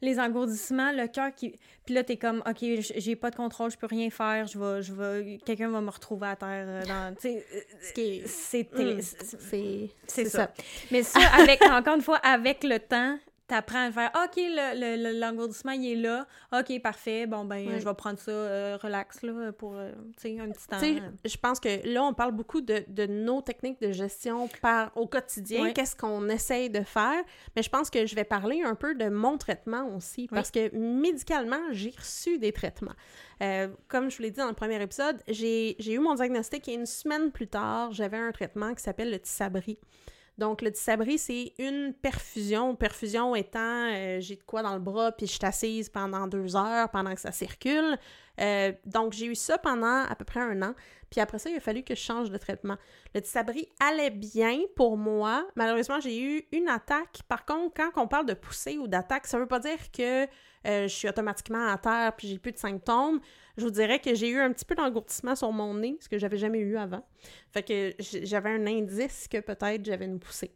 les 0.01 0.18
engourdissements, 0.20 0.92
le 0.92 1.09
cœur 1.09 1.34
qui... 1.34 1.55
Puis 1.84 1.94
là, 1.94 2.05
t'es 2.05 2.16
comme, 2.18 2.42
OK, 2.46 2.59
j'ai 2.96 3.16
pas 3.16 3.30
de 3.30 3.36
contrôle, 3.36 3.70
je 3.70 3.76
peux 3.78 3.86
rien 3.86 4.11
faire, 4.11 4.46
je 4.46 4.59
vais... 4.59 4.82
Je 4.82 4.92
vais... 4.92 5.38
Quelqu'un 5.44 5.70
va 5.70 5.80
me 5.80 5.90
retrouver 5.90 6.28
à 6.28 6.36
terre 6.36 6.64
euh, 6.68 6.84
dans... 6.84 7.14
Tu 7.16 7.22
sais, 7.22 7.46
c'est... 7.80 8.22
C'est- 8.26 8.68
C'est, 8.68 9.38
C'est 9.38 9.90
c'est 10.07 10.24
ça. 10.26 10.51
Mais 10.90 11.03
ça, 11.03 11.18
avec, 11.40 11.62
encore 11.70 11.94
une 11.96 12.03
fois, 12.03 12.18
avec 12.18 12.62
le 12.62 12.78
temps, 12.89 13.18
t'apprends 13.47 13.86
à 13.86 13.91
faire 13.91 14.11
OK, 14.14 14.36
le, 14.36 14.78
le- 14.78 15.03
le- 15.11 15.18
l'engourdissement, 15.18 15.72
il 15.72 15.93
est 15.93 15.95
là. 15.95 16.26
OK, 16.53 16.82
parfait. 16.82 17.26
Bon, 17.26 17.47
ben, 17.47 17.66
je 17.78 17.84
vais 17.89 17.95
prendre 17.95 18.18
ça 18.18 18.30
euh, 18.30 18.76
relax, 18.82 19.22
là, 19.22 19.53
pour, 19.53 19.74
euh, 19.74 19.91
tu 20.20 20.34
sais, 20.36 20.39
un 20.39 20.51
petit 20.51 20.66
temps. 20.68 20.78
Tu 20.78 20.97
sais, 20.97 21.03
je 21.24 21.36
pense 21.39 21.59
que 21.59 21.89
là, 21.91 22.05
on 22.05 22.12
parle 22.12 22.32
beaucoup 22.32 22.61
de, 22.61 22.84
de 22.89 23.07
nos 23.07 23.41
techniques 23.41 23.80
de 23.80 23.91
gestion 23.91 24.51
par, 24.61 24.93
au 24.97 25.07
quotidien, 25.07 25.64
qu'est-ce 25.72 25.97
qu'on 25.97 26.28
essaye 26.28 26.68
de 26.68 26.80
faire, 26.82 27.22
mais 27.57 27.62
je 27.62 27.70
pense 27.70 27.89
que 27.89 28.05
je 28.05 28.14
vais 28.14 28.24
parler 28.24 28.61
un 28.62 28.74
peu 28.74 28.95
de 28.95 29.09
mon 29.09 29.39
traitement 29.39 29.89
aussi, 29.97 30.28
parce 30.34 30.51
que 30.51 30.76
médicalement, 30.76 31.62
j'ai 31.72 31.95
reçu 31.97 32.39
des 32.39 32.53
traitements. 32.53 32.95
Euh, 33.43 33.68
comme 33.89 34.11
je 34.11 34.16
vous 34.18 34.24
l'ai 34.24 34.30
dit 34.30 34.41
dans 34.41 34.49
le 34.49 34.53
premier 34.53 34.82
épisode, 34.82 35.22
j'ai 35.26 35.74
eu 35.95 35.99
mon 36.01 36.14
diagnostic 36.16 36.68
et 36.68 36.74
une 36.74 36.84
semaine 36.84 37.30
plus 37.32 37.49
tard, 37.49 37.93
j'avais 37.93 38.18
un 38.18 38.30
traitement 38.32 38.74
qui 38.74 38.82
s'appelle 38.82 39.11
le 39.11 39.18
Tissabri. 39.18 39.78
Donc, 40.39 40.62
le 40.62 40.70
Tissabri, 40.70 41.18
c'est 41.18 41.53
une 41.59 41.93
perfusion. 41.93 42.76
Perfusion 42.76 43.34
étant, 43.34 43.91
euh, 43.93 44.20
j'ai 44.20 44.36
de 44.36 44.43
quoi 44.45 44.62
dans 44.62 44.74
le 44.74 44.80
bras, 44.80 45.11
puis 45.11 45.26
je 45.26 45.32
suis 45.32 45.45
assise 45.45 45.89
pendant 45.89 46.28
deux 46.28 46.55
heures 46.55 46.89
pendant 46.91 47.12
que 47.12 47.20
ça 47.20 47.32
circule. 47.32 47.99
Euh, 48.41 48.72
donc, 48.86 49.14
j'ai 49.14 49.26
eu 49.26 49.34
ça 49.34 49.59
pendant 49.59 50.05
à 50.05 50.14
peu 50.14 50.24
près 50.24 50.41
un 50.41 50.62
an. 50.62 50.74
Puis 51.11 51.20
après 51.20 51.39
ça, 51.39 51.51
il 51.51 51.57
a 51.57 51.61
fallu 51.61 51.82
que 51.82 51.95
je 51.95 52.01
change 52.01 52.30
de 52.30 52.36
traitement. 52.36 52.76
Le 53.14 53.20
Tissabri 53.20 53.68
allait 53.80 54.11
bien 54.11 54.61
pour 54.76 54.97
moi. 54.97 55.45
Malheureusement, 55.57 55.99
j'ai 56.01 56.20
eu 56.20 56.47
une 56.53 56.68
attaque. 56.68 57.22
Par 57.28 57.45
contre, 57.45 57.74
quand 57.74 57.91
on 58.01 58.07
parle 58.07 58.26
de 58.26 58.34
poussée 58.34 58.78
ou 58.78 58.86
d'attaque, 58.86 59.26
ça 59.26 59.39
veut 59.39 59.47
pas 59.47 59.59
dire 59.59 59.91
que 59.91 60.24
euh, 60.24 60.82
je 60.82 60.89
suis 60.89 61.09
automatiquement 61.09 61.66
à 61.66 61.78
terre 61.78 62.12
puis 62.16 62.28
j'ai 62.28 62.39
plus 62.39 62.53
de 62.53 62.59
symptômes. 62.59 63.20
Je 63.59 63.64
vous 63.64 63.70
dirais 63.70 63.98
que 63.98 64.14
j'ai 64.14 64.30
eu 64.30 64.38
un 64.38 64.52
petit 64.52 64.64
peu 64.64 64.76
d'engourdissement 64.76 65.34
sur 65.34 65.50
mon 65.50 65.74
nez, 65.74 65.98
ce 66.00 66.09
que 66.09 66.16
j'avais 66.16 66.38
jamais 66.38 66.61
eu 66.61 66.76
avant. 66.76 67.04
Fait 67.50 67.64
que 67.64 67.92
j'avais 67.98 68.50
un 68.50 68.66
indice 68.68 69.26
que 69.26 69.40
peut-être 69.40 69.84
j'avais 69.84 70.04
une 70.04 70.20
poussée. 70.20 70.54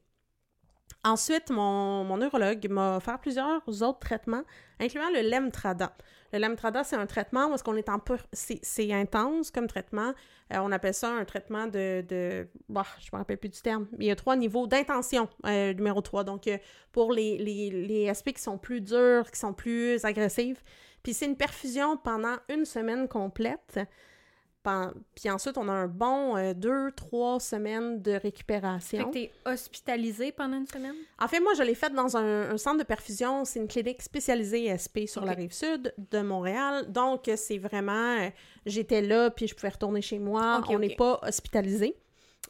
Ensuite, 1.04 1.50
mon, 1.50 2.04
mon 2.04 2.16
neurologue 2.16 2.64
m'a 2.70 2.98
offert 2.98 3.18
plusieurs 3.18 3.60
autres 3.66 3.98
traitements, 3.98 4.44
incluant 4.78 5.10
le 5.10 5.28
Lemtrada. 5.28 5.96
Le 6.32 6.38
Lemtrada, 6.38 6.84
c'est 6.84 6.94
un 6.94 7.06
traitement 7.06 7.46
où 7.46 7.56
qu'on 7.56 7.74
est 7.74 7.88
en 7.88 7.98
pur... 7.98 8.18
C'est 8.32 8.92
intense 8.92 9.50
comme 9.50 9.66
traitement. 9.66 10.14
Euh, 10.52 10.58
on 10.60 10.70
appelle 10.70 10.94
ça 10.94 11.10
un 11.10 11.24
traitement 11.24 11.66
de... 11.66 12.04
de... 12.08 12.48
Bah, 12.68 12.86
je 13.00 13.08
me 13.12 13.18
rappelle 13.18 13.38
plus 13.38 13.48
du 13.48 13.60
terme. 13.60 13.88
Il 13.98 14.06
y 14.06 14.12
a 14.12 14.16
trois 14.16 14.36
niveaux 14.36 14.68
d'intention, 14.68 15.28
euh, 15.44 15.74
numéro 15.74 16.00
3. 16.00 16.22
Donc, 16.22 16.46
euh, 16.46 16.56
pour 16.92 17.12
les, 17.12 17.36
les, 17.36 17.70
les 17.70 18.08
aspects 18.08 18.32
qui 18.32 18.42
sont 18.42 18.58
plus 18.58 18.80
durs, 18.80 19.28
qui 19.28 19.40
sont 19.40 19.52
plus 19.52 20.04
agressifs. 20.04 20.62
Puis 21.02 21.14
c'est 21.14 21.26
une 21.26 21.36
perfusion 21.36 21.96
pendant 21.96 22.36
une 22.48 22.64
semaine 22.64 23.08
complète. 23.08 23.80
Puis 25.16 25.28
ensuite, 25.28 25.58
on 25.58 25.68
a 25.68 25.72
un 25.72 25.88
bon 25.88 26.36
euh, 26.36 26.54
deux, 26.54 26.92
trois 26.92 27.40
semaines 27.40 28.00
de 28.00 28.12
Fait 28.12 28.18
récupération. 28.18 29.08
que 29.08 29.12
t'es 29.14 29.32
hospitalisé 29.44 30.30
pendant 30.30 30.56
une 30.58 30.68
semaine? 30.68 30.94
En 31.18 31.26
fait, 31.26 31.40
moi, 31.40 31.52
je 31.54 31.64
l'ai 31.64 31.74
faite 31.74 31.94
dans 31.94 32.16
un, 32.16 32.50
un 32.52 32.56
centre 32.58 32.78
de 32.78 32.84
perfusion. 32.84 33.44
C'est 33.44 33.58
une 33.58 33.66
clinique 33.66 34.00
spécialisée 34.02 34.72
SP 34.78 35.06
sur 35.06 35.24
la 35.24 35.32
rive 35.32 35.52
sud 35.52 35.92
de 36.12 36.20
Montréal. 36.20 36.92
Donc, 36.92 37.28
c'est 37.34 37.58
vraiment... 37.58 38.20
euh, 38.20 38.30
J'étais 38.64 39.02
là, 39.02 39.30
puis 39.30 39.48
je 39.48 39.54
pouvais 39.56 39.70
retourner 39.70 40.00
chez 40.00 40.20
moi. 40.20 40.62
On 40.68 40.78
n'est 40.78 40.94
pas 40.94 41.18
hospitalisé, 41.26 41.96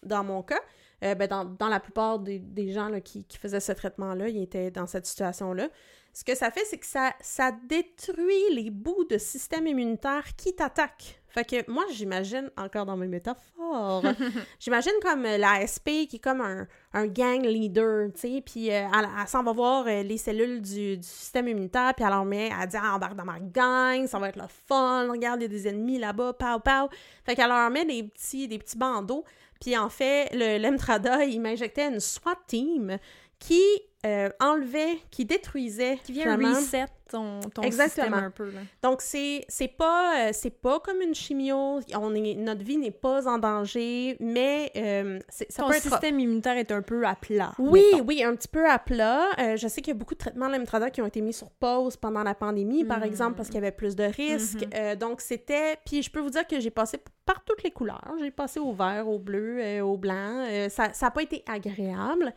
dans 0.02 0.22
mon 0.22 0.42
cas. 0.42 0.60
Euh, 1.02 1.14
ben, 1.14 1.26
dans, 1.26 1.44
dans 1.46 1.68
la 1.68 1.80
plupart 1.80 2.18
des, 2.18 2.38
des 2.38 2.72
gens 2.72 2.88
là, 2.90 3.00
qui, 3.00 3.24
qui 3.24 3.38
faisaient 3.38 3.58
ce 3.58 3.72
traitement-là, 3.72 4.28
ils 4.28 4.42
étaient 4.42 4.70
dans 4.70 4.86
cette 4.86 5.06
situation-là. 5.06 5.68
Ce 6.12 6.24
que 6.24 6.34
ça 6.34 6.50
fait, 6.50 6.64
c'est 6.66 6.78
que 6.78 6.86
ça, 6.86 7.14
ça 7.20 7.52
détruit 7.52 8.54
les 8.54 8.70
bouts 8.70 9.04
de 9.08 9.16
système 9.16 9.66
immunitaire 9.66 10.36
qui 10.36 10.54
t'attaquent. 10.54 11.22
Fait 11.32 11.44
que 11.44 11.70
moi, 11.70 11.84
j'imagine, 11.90 12.50
encore 12.58 12.84
dans 12.84 12.98
mes 12.98 13.06
métaphores, 13.06 14.04
j'imagine 14.60 14.92
comme 15.00 15.24
euh, 15.24 15.38
la 15.38 15.66
SP 15.66 16.04
qui 16.06 16.16
est 16.16 16.22
comme 16.22 16.42
un, 16.42 16.66
un 16.92 17.06
gang 17.06 17.42
leader, 17.42 18.12
tu 18.12 18.20
sais, 18.20 18.42
puis 18.44 18.70
euh, 18.70 18.86
elle, 18.94 19.08
elle 19.18 19.28
s'en 19.28 19.42
va 19.42 19.52
voir 19.52 19.86
euh, 19.86 20.02
les 20.02 20.18
cellules 20.18 20.60
du, 20.60 20.98
du 20.98 21.08
système 21.08 21.48
immunitaire, 21.48 21.94
puis 21.94 22.04
elle 22.04 22.12
leur 22.12 22.26
met, 22.26 22.50
elle 22.50 22.68
dit 22.68 22.76
ah, 22.78 22.94
«embarque 22.94 23.16
dans 23.16 23.24
ma 23.24 23.40
gang, 23.40 24.06
ça 24.06 24.18
va 24.18 24.28
être 24.28 24.36
le 24.36 24.48
fun, 24.68 25.10
regarde, 25.10 25.40
il 25.40 25.44
y 25.44 25.46
a 25.46 25.48
des 25.48 25.68
ennemis 25.68 25.98
là-bas, 25.98 26.34
pow, 26.34 26.58
pow». 26.62 26.90
Fait 27.24 27.34
qu'elle 27.34 27.48
leur 27.48 27.70
met 27.70 27.86
des 27.86 28.02
petits, 28.02 28.46
des 28.46 28.58
petits 28.58 28.76
bandeaux, 28.76 29.24
puis 29.58 29.74
en 29.78 29.88
fait, 29.88 30.28
le 30.34 30.58
l'Emtrada, 30.58 31.24
il 31.24 31.40
m'injectait 31.40 31.88
une 31.88 32.00
SWAT 32.00 32.36
team 32.46 32.98
qui 33.38 33.62
euh, 34.04 34.28
enlevait, 34.40 34.98
qui 35.10 35.24
détruisait 35.24 35.98
Qui 36.04 36.12
vient 36.12 36.22
finalement- 36.24 36.54
reset 36.56 36.86
ton, 37.08 37.40
ton 37.54 37.60
Exactement. 37.62 38.06
système 38.06 38.24
un 38.24 38.30
peu, 38.30 38.46
là. 38.46 38.60
donc, 38.82 39.02
c'est 39.02 39.44
c'est 39.46 39.68
pas, 39.68 40.28
euh, 40.28 40.30
c'est 40.32 40.48
pas 40.62 40.80
comme 40.80 41.02
une 41.02 41.14
chimio. 41.14 41.80
On 41.94 42.14
est, 42.14 42.34
notre 42.34 42.64
vie 42.64 42.78
n'est 42.78 42.90
pas 42.90 43.28
en 43.28 43.36
danger, 43.38 44.16
mais 44.18 44.72
euh, 44.76 45.20
c'est- 45.28 45.52
ça 45.52 45.62
Ton 45.62 45.68
peut 45.68 45.74
être... 45.76 45.82
système 45.82 46.18
immunitaire 46.18 46.56
est 46.56 46.72
un 46.72 46.80
peu 46.80 47.04
à 47.06 47.14
plat. 47.14 47.52
Oui, 47.58 47.82
mettons. 47.92 48.04
oui, 48.06 48.24
un 48.24 48.34
petit 48.34 48.48
peu 48.48 48.66
à 48.68 48.78
plat. 48.78 49.26
Euh, 49.38 49.56
je 49.56 49.68
sais 49.68 49.82
qu'il 49.82 49.92
y 49.92 49.96
a 49.96 49.98
beaucoup 49.98 50.14
de 50.14 50.18
traitements 50.20 50.48
de 50.48 50.88
qui 50.88 51.02
ont 51.02 51.06
été 51.06 51.20
mis 51.20 51.34
sur 51.34 51.50
pause 51.50 51.96
pendant 51.96 52.22
la 52.22 52.34
pandémie, 52.34 52.84
par 52.84 52.98
Mhm. 53.00 53.04
exemple, 53.04 53.36
parce 53.36 53.48
qu'il 53.48 53.56
y 53.56 53.58
avait 53.58 53.72
plus 53.72 53.94
de 53.94 54.04
risques. 54.04 54.62
Mhm. 54.64 54.70
Euh, 54.74 54.96
donc, 54.96 55.20
c'était... 55.20 55.76
Puis, 55.84 56.02
je 56.02 56.10
peux 56.10 56.20
vous 56.20 56.30
dire 56.30 56.46
que 56.46 56.58
j'ai 56.60 56.70
passé 56.70 56.98
par 57.26 57.44
toutes 57.44 57.62
les 57.62 57.70
couleurs. 57.70 58.10
J'ai 58.20 58.30
passé 58.30 58.58
au 58.58 58.72
vert, 58.72 59.06
au 59.06 59.18
bleu, 59.18 59.80
au 59.82 59.96
blanc. 59.98 60.46
Ça 60.70 60.90
n'a 61.02 61.10
pas 61.10 61.22
été 61.22 61.44
agréable. 61.46 62.32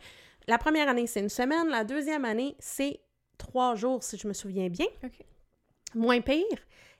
La 0.48 0.58
première 0.58 0.88
année, 0.88 1.06
c'est 1.06 1.20
une 1.20 1.28
semaine. 1.28 1.68
La 1.68 1.84
deuxième 1.84 2.24
année, 2.24 2.56
c'est 2.58 3.00
trois 3.38 3.74
jours, 3.74 4.02
si 4.02 4.16
je 4.16 4.28
me 4.28 4.32
souviens 4.32 4.68
bien. 4.68 4.86
Moins 5.94 6.20
pire. 6.20 6.44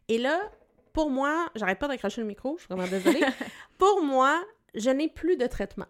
Et 0.09 0.19
là, 0.19 0.51
pour 0.93 1.11
moi, 1.11 1.49
j'arrête 1.55 1.79
pas 1.79 1.89
d'accrocher 1.89 2.21
le 2.21 2.27
micro, 2.27 2.57
je 2.57 2.65
suis 2.65 2.75
vraiment 2.75 2.89
désolée. 2.91 3.21
pour 3.79 4.03
moi, 4.03 4.43
je 4.75 4.91
n'ai 4.91 5.09
plus 5.09 5.37
de 5.37 5.47
traitement. 5.47 5.87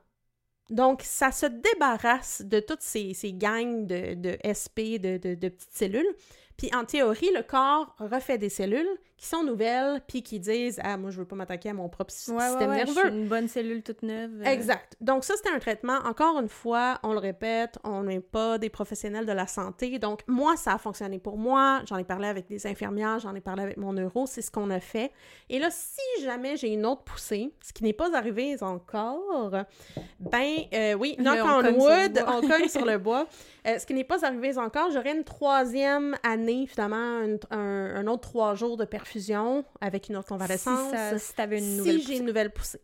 Donc, 0.68 1.02
ça 1.02 1.30
se 1.30 1.46
débarrasse 1.46 2.42
de 2.42 2.58
toutes 2.60 2.82
ces, 2.82 3.14
ces 3.14 3.32
gangs 3.32 3.86
de, 3.86 4.14
de 4.14 4.36
SP, 4.42 4.98
de, 4.98 5.16
de- 5.16 5.34
de 5.36 5.48
petites 5.48 5.72
cellules. 5.72 6.14
Puis, 6.56 6.70
en 6.74 6.84
théorie, 6.84 7.30
le 7.34 7.42
corps 7.42 7.94
refait 8.00 8.38
des 8.38 8.48
cellules 8.48 8.88
qui 9.16 9.26
sont 9.26 9.42
nouvelles, 9.42 10.02
puis 10.06 10.22
qui 10.22 10.38
disent 10.38 10.78
«Ah, 10.84 10.98
moi, 10.98 11.10
je 11.10 11.18
veux 11.18 11.24
pas 11.24 11.36
m'attaquer 11.36 11.70
à 11.70 11.74
mon 11.74 11.88
propre 11.88 12.12
Ouais, 12.12 12.18
système 12.18 12.68
ouais, 12.70 12.80
je 12.80 12.84
nerveux. 12.92 13.00
suis 13.00 13.08
une 13.08 13.28
bonne 13.28 13.48
cellule 13.48 13.82
toute 13.82 14.02
neuve. 14.02 14.42
euh, 14.42 14.44
Exact. 14.50 14.94
Donc 15.00 15.24
ça, 15.24 15.34
c'était 15.36 15.48
un 15.48 15.58
traitement. 15.58 15.96
Encore 16.04 16.38
une 16.38 16.48
fois, 16.50 16.98
on 17.02 17.12
le 17.14 17.18
répète, 17.18 17.78
on 17.82 18.02
n'est 18.02 18.20
pas 18.20 18.58
des 18.58 18.68
professionnels 18.68 19.24
de 19.24 19.32
la 19.32 19.46
santé. 19.46 19.98
Donc 19.98 20.20
moi, 20.26 20.56
ça 20.56 20.74
a 20.74 20.78
fonctionné 20.78 21.18
pour 21.18 21.38
moi. 21.38 21.80
J'en 21.86 21.96
ai 21.96 22.04
parlé 22.04 22.28
avec 22.28 22.46
des 22.46 22.66
infirmières, 22.66 23.18
j'en 23.18 23.34
ai 23.34 23.40
parlé 23.40 23.62
avec 23.62 23.78
mon 23.78 23.94
neuro, 23.94 24.26
c'est 24.26 24.42
ce 24.42 24.50
qu'on 24.50 24.68
a 24.68 24.80
fait. 24.80 25.10
Et 25.48 25.58
là, 25.58 25.68
si 25.70 26.22
jamais 26.22 26.56
j'ai 26.58 26.68
une 26.68 26.84
autre 26.84 27.02
poussée, 27.04 27.54
ce 27.62 27.72
qui 27.72 27.84
n'est 27.84 27.94
pas 27.94 28.14
arrivé 28.14 28.56
encore, 28.62 29.50
ben 30.20 30.56
euh, 30.74 30.92
oui, 30.94 31.16
knock 31.18 31.38
on 31.42 31.64
on 31.64 31.74
wood, 31.80 32.22
on 32.26 32.40
cogne 32.46 32.68
sur 32.68 32.84
le 32.84 32.98
bois. 33.06 33.26
Euh, 33.66 33.78
ce 33.78 33.86
qui 33.86 33.94
n'est 33.94 34.04
pas 34.04 34.24
arrivé 34.24 34.56
encore, 34.58 34.90
j'aurais 34.92 35.16
une 35.16 35.24
troisième 35.24 36.14
année, 36.22 36.66
finalement, 36.66 37.20
une- 37.22 37.38
un, 37.50 37.96
un 37.96 38.06
autre 38.06 38.22
trois 38.28 38.54
jours 38.54 38.76
de 38.76 38.84
perfusion 39.06 39.64
avec 39.80 40.08
une 40.08 40.16
autre 40.16 40.26
Si, 40.26 40.32
convalescence 40.32 40.90
ça, 40.90 41.18
si 41.18 41.34
t'avais 41.34 41.58
une 41.58 41.76
nouvelle 41.76 42.00
si 42.00 42.06
j'ai 42.06 42.16
une 42.18 42.26
nouvelle 42.26 42.50
poussée. 42.50 42.80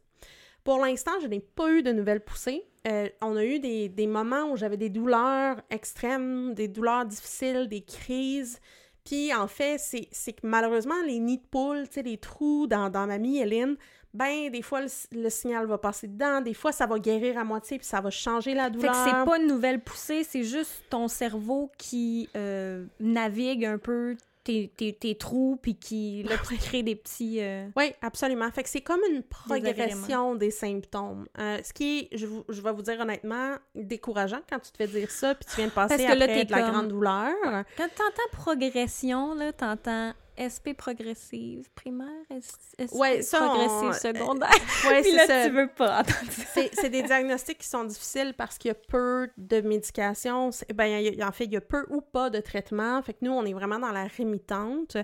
Pour 0.64 0.78
l'instant, 0.78 1.12
je 1.20 1.26
n'ai 1.26 1.40
pas 1.40 1.70
eu 1.72 1.82
de 1.82 1.92
nouvelle 1.92 2.20
poussée. 2.20 2.64
Euh, 2.86 3.08
on 3.20 3.36
a 3.36 3.44
eu 3.44 3.58
des, 3.58 3.88
des 3.88 4.06
moments 4.06 4.50
où 4.52 4.56
j'avais 4.56 4.76
des 4.76 4.90
douleurs 4.90 5.56
extrêmes, 5.70 6.54
des 6.54 6.68
douleurs 6.68 7.04
difficiles, 7.04 7.68
des 7.68 7.80
crises. 7.82 8.60
Puis 9.04 9.34
en 9.34 9.48
fait, 9.48 9.78
c'est 9.78 10.08
c'est 10.12 10.32
que 10.32 10.46
malheureusement, 10.46 10.94
les 11.04 11.18
nids 11.18 11.38
de 11.38 11.46
poules, 11.50 11.88
tu 11.88 11.94
sais, 11.94 12.02
les 12.02 12.18
trous 12.18 12.68
dans, 12.68 12.88
dans 12.90 13.06
ma 13.08 13.18
myéline, 13.18 13.76
ben 14.14 14.50
des 14.50 14.62
fois, 14.62 14.82
le, 14.82 14.88
le 15.12 15.30
signal 15.30 15.66
va 15.66 15.78
passer 15.78 16.06
dedans, 16.06 16.40
des 16.40 16.54
fois, 16.54 16.70
ça 16.70 16.86
va 16.86 16.98
guérir 17.00 17.38
à 17.38 17.44
moitié, 17.44 17.78
puis 17.78 17.86
ça 17.86 18.00
va 18.00 18.10
changer 18.10 18.54
la 18.54 18.64
Fait 18.64 18.70
douleur. 18.70 18.92
que 18.92 18.98
c'est 19.10 19.24
pas 19.24 19.38
une 19.38 19.46
nouvelle 19.48 19.80
poussée, 19.80 20.22
c'est 20.22 20.44
juste 20.44 20.84
ton 20.90 21.08
cerveau 21.08 21.72
qui 21.78 22.28
euh, 22.36 22.84
navigue 23.00 23.64
un 23.64 23.78
peu 23.78 24.16
tes, 24.44 24.68
tes, 24.76 24.92
tes 24.92 25.14
trous, 25.16 25.58
puis 25.60 25.76
qui 25.76 26.22
là, 26.24 26.36
qui 26.38 26.56
crée 26.58 26.82
des 26.82 26.96
petits... 26.96 27.40
euh, 27.40 27.68
Oui, 27.76 27.92
absolument. 28.02 28.50
Fait 28.50 28.62
que 28.62 28.68
c'est 28.68 28.80
comme 28.80 29.00
une 29.10 29.22
progression 29.22 30.34
des 30.34 30.50
symptômes. 30.50 31.26
Euh, 31.38 31.58
ce 31.62 31.72
qui 31.72 31.98
est, 32.10 32.16
je, 32.18 32.26
vous- 32.26 32.44
je 32.48 32.60
vais 32.60 32.72
vous 32.72 32.82
dire 32.82 32.98
honnêtement, 33.00 33.56
décourageant 33.74 34.40
quand 34.48 34.58
tu 34.58 34.70
te 34.72 34.76
fais 34.76 34.86
dire 34.88 35.10
ça, 35.10 35.34
puis 35.34 35.44
tu 35.48 35.56
viens 35.56 35.66
de 35.66 35.72
passer 35.72 35.96
Parce 35.96 36.12
que 36.12 36.18
là, 36.18 36.24
après 36.24 36.44
de 36.44 36.50
la 36.52 36.70
grande 36.70 36.88
douleur. 36.88 37.32
Quand 37.76 37.88
t'entends 37.88 38.30
progression, 38.32 39.34
là, 39.34 39.52
t'entends 39.52 40.12
SP 40.38 40.72
progressive 40.76 41.68
primaire, 41.74 42.08
SP 42.30 42.88
Ouais, 42.92 43.22
ça, 43.22 43.38
progressive 43.38 43.88
on- 43.88 43.92
secondaire. 43.92 44.50
Ouais, 44.88 45.02
Puis 45.02 45.12
là, 45.12 45.26
ça. 45.26 45.46
tu 45.46 45.54
veux 45.54 45.68
pas 45.68 46.00
entendre 46.00 46.30
ça. 46.32 46.60
C'est 46.72 46.88
des 46.90 47.02
diagnostics 47.02 47.58
qui 47.58 47.68
sont 47.68 47.84
difficiles 47.84 48.34
parce 48.36 48.56
qu'il 48.58 48.68
y 48.68 48.72
a 48.72 48.74
peu 48.74 49.28
de 49.36 49.60
médication. 49.60 50.50
C'est- 50.50 50.72
Ben, 50.72 50.86
il 50.86 51.14
y 51.16 51.22
a- 51.22 51.28
en 51.28 51.32
fait, 51.32 51.44
il 51.44 51.52
y 51.52 51.56
a 51.56 51.60
peu 51.60 51.84
ou 51.90 52.00
pas 52.00 52.30
de 52.30 52.40
traitement. 52.40 53.02
Fait 53.02 53.12
que 53.14 53.18
nous, 53.22 53.32
on 53.32 53.44
est 53.44 53.52
vraiment 53.52 53.78
dans 53.78 53.92
la 53.92 54.04
rémitante. 54.04 54.96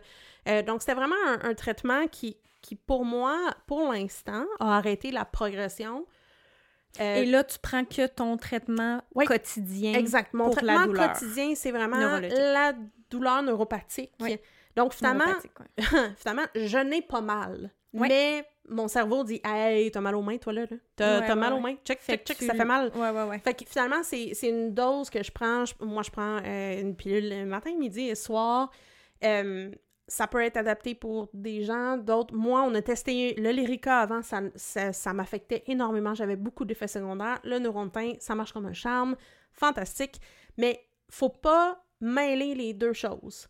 Euh, 0.49 0.63
donc, 0.63 0.81
c'était 0.81 0.95
vraiment 0.95 1.17
un, 1.27 1.51
un 1.51 1.55
traitement 1.55 2.07
qui, 2.09 2.37
qui, 2.63 2.75
pour 2.75 3.05
moi, 3.05 3.39
pour 3.67 3.93
l'instant, 3.93 4.47
a 4.61 4.77
arrêté 4.79 5.11
la 5.11 5.25
progression. 5.25 6.07
Euh, 7.01 7.17
Et 7.17 7.27
là, 7.27 7.45
tu 7.45 7.59
prends 7.59 7.85
que 7.85 8.07
ton 8.07 8.37
traitement 8.39 9.03
quotidien. 9.27 9.93
Exact. 9.93 10.33
Mon 10.33 10.45
pour 10.47 10.55
la 10.63 10.75
traitement 10.75 10.87
douleur. 10.87 11.13
quotidien, 11.13 11.55
c'est 11.55 11.71
vraiment 11.71 12.19
la 12.31 12.73
douleur 13.11 13.43
neuropathique. 13.43 14.13
Oui. 14.21 14.39
Donc, 14.77 14.93
finalement, 14.95 15.25
ouais. 15.27 15.85
finalement, 16.17 16.47
je 16.55 16.79
n'ai 16.79 17.03
pas 17.03 17.21
mal. 17.21 17.71
Ouais. 17.93 18.09
Mais 18.09 18.45
mon 18.69 18.87
cerveau 18.87 19.25
dit 19.25 19.41
Hey, 19.45 19.91
t'as 19.91 20.01
mal 20.01 20.15
aux 20.15 20.23
mains, 20.23 20.37
toi, 20.39 20.53
là. 20.53 20.63
là. 20.71 20.77
T'as 20.95 21.21
Ouais, 21.21 21.35
mal 21.35 21.53
aux 21.55 21.61
mains. 21.61 21.77
Check, 21.85 22.01
Fait 22.01 22.13
check, 22.13 22.23
que 22.25 22.29
check, 22.29 22.39
tu- 22.39 22.47
ça 22.47 22.55
fait 22.55 22.65
mal. 22.65 22.91
Ouais, 22.95 23.11
ouais, 23.11 23.23
ouais. 23.25 23.39
Fait 23.39 23.55
que 23.55 23.65
finalement, 23.67 24.03
c'est 24.03 24.35
c'est 24.35 24.49
une 24.51 24.75
dose 24.75 25.09
que 25.11 25.23
je 25.23 25.31
prends. 25.33 25.65
Je- 25.65 25.75
moi, 25.81 26.03
je 26.03 26.11
prends 26.11 26.39
euh, 26.45 26.81
une 26.81 26.95
pilule 26.95 27.29
le 27.31 27.45
matin, 27.47 27.75
midi 27.77 28.09
et 28.09 28.15
soir. 28.15 28.71
Euh, 29.25 29.71
ça 30.07 30.27
peut 30.27 30.43
être 30.43 30.57
adapté 30.57 30.95
pour 30.95 31.29
des 31.35 31.65
gens, 31.65 31.97
d'autres. 31.99 32.35
Moi, 32.35 32.63
on 32.63 32.75
a 32.75 32.81
testé 32.83 33.35
le 33.35 33.51
Lyrica 33.51 33.99
avant, 34.01 34.23
ça, 34.23 34.41
ça, 34.55 34.93
ça 34.93 35.13
m'affectait 35.13 35.65
énormément. 35.67 36.15
J'avais 36.15 36.37
beaucoup 36.37 36.65
d'effets 36.65 36.89
secondaires. 36.89 37.41
Le 37.45 37.59
Neurontin, 37.59 38.13
ça 38.19 38.35
marche 38.35 38.53
comme 38.53 38.67
un 38.67 38.73
charme. 38.73 39.17
Fantastique. 39.53 40.21
Mais 40.57 40.81
faut 41.11 41.29
pas 41.31 41.85
mêler 42.01 42.55
les 42.55 42.73
deux 42.75 42.93
choses. 42.95 43.49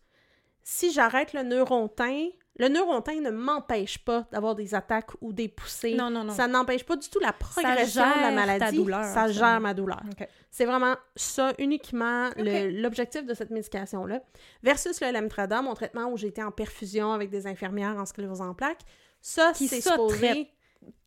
Si 0.71 0.93
j'arrête 0.93 1.33
le 1.33 1.45
Neurontin, 1.45 2.29
le 2.59 2.69
Neurontin 2.69 3.23
ne 3.23 3.31
m'empêche 3.31 3.97
pas 4.05 4.29
d'avoir 4.31 4.55
des 4.55 4.75
attaques 4.75 5.13
ou 5.23 5.33
des 5.33 5.49
poussées. 5.49 5.95
Non, 5.95 6.11
non, 6.11 6.25
non. 6.25 6.35
Ça 6.35 6.47
n'empêche 6.47 6.85
pas 6.85 6.97
du 6.97 7.09
tout 7.09 7.21
la 7.21 7.33
progression 7.33 8.03
de 8.03 8.21
la 8.21 8.29
ta 8.29 8.31
maladie. 8.33 8.77
douleur, 8.77 9.03
ça 9.03 9.15
ça. 9.15 9.29
gère 9.29 9.61
ma 9.63 9.73
douleur. 9.73 10.03
C'est 10.51 10.67
vraiment 10.67 10.95
ça 11.17 11.55
uniquement 11.59 12.29
l'objectif 12.37 13.25
de 13.25 13.33
cette 13.33 13.49
médication-là. 13.49 14.21
Versus 14.63 15.01
le 15.01 15.11
Lemtrada, 15.11 15.63
mon 15.63 15.73
traitement 15.73 16.13
où 16.13 16.19
j'étais 16.19 16.43
en 16.43 16.51
perfusion 16.51 17.15
avec 17.15 17.31
des 17.31 17.47
infirmières 17.47 17.97
en 17.97 18.05
sclérose 18.05 18.43
en 18.43 18.53
plaques. 18.53 18.83
Ça, 19.23 19.53
c'est 19.55 19.81
supposé 19.81 20.51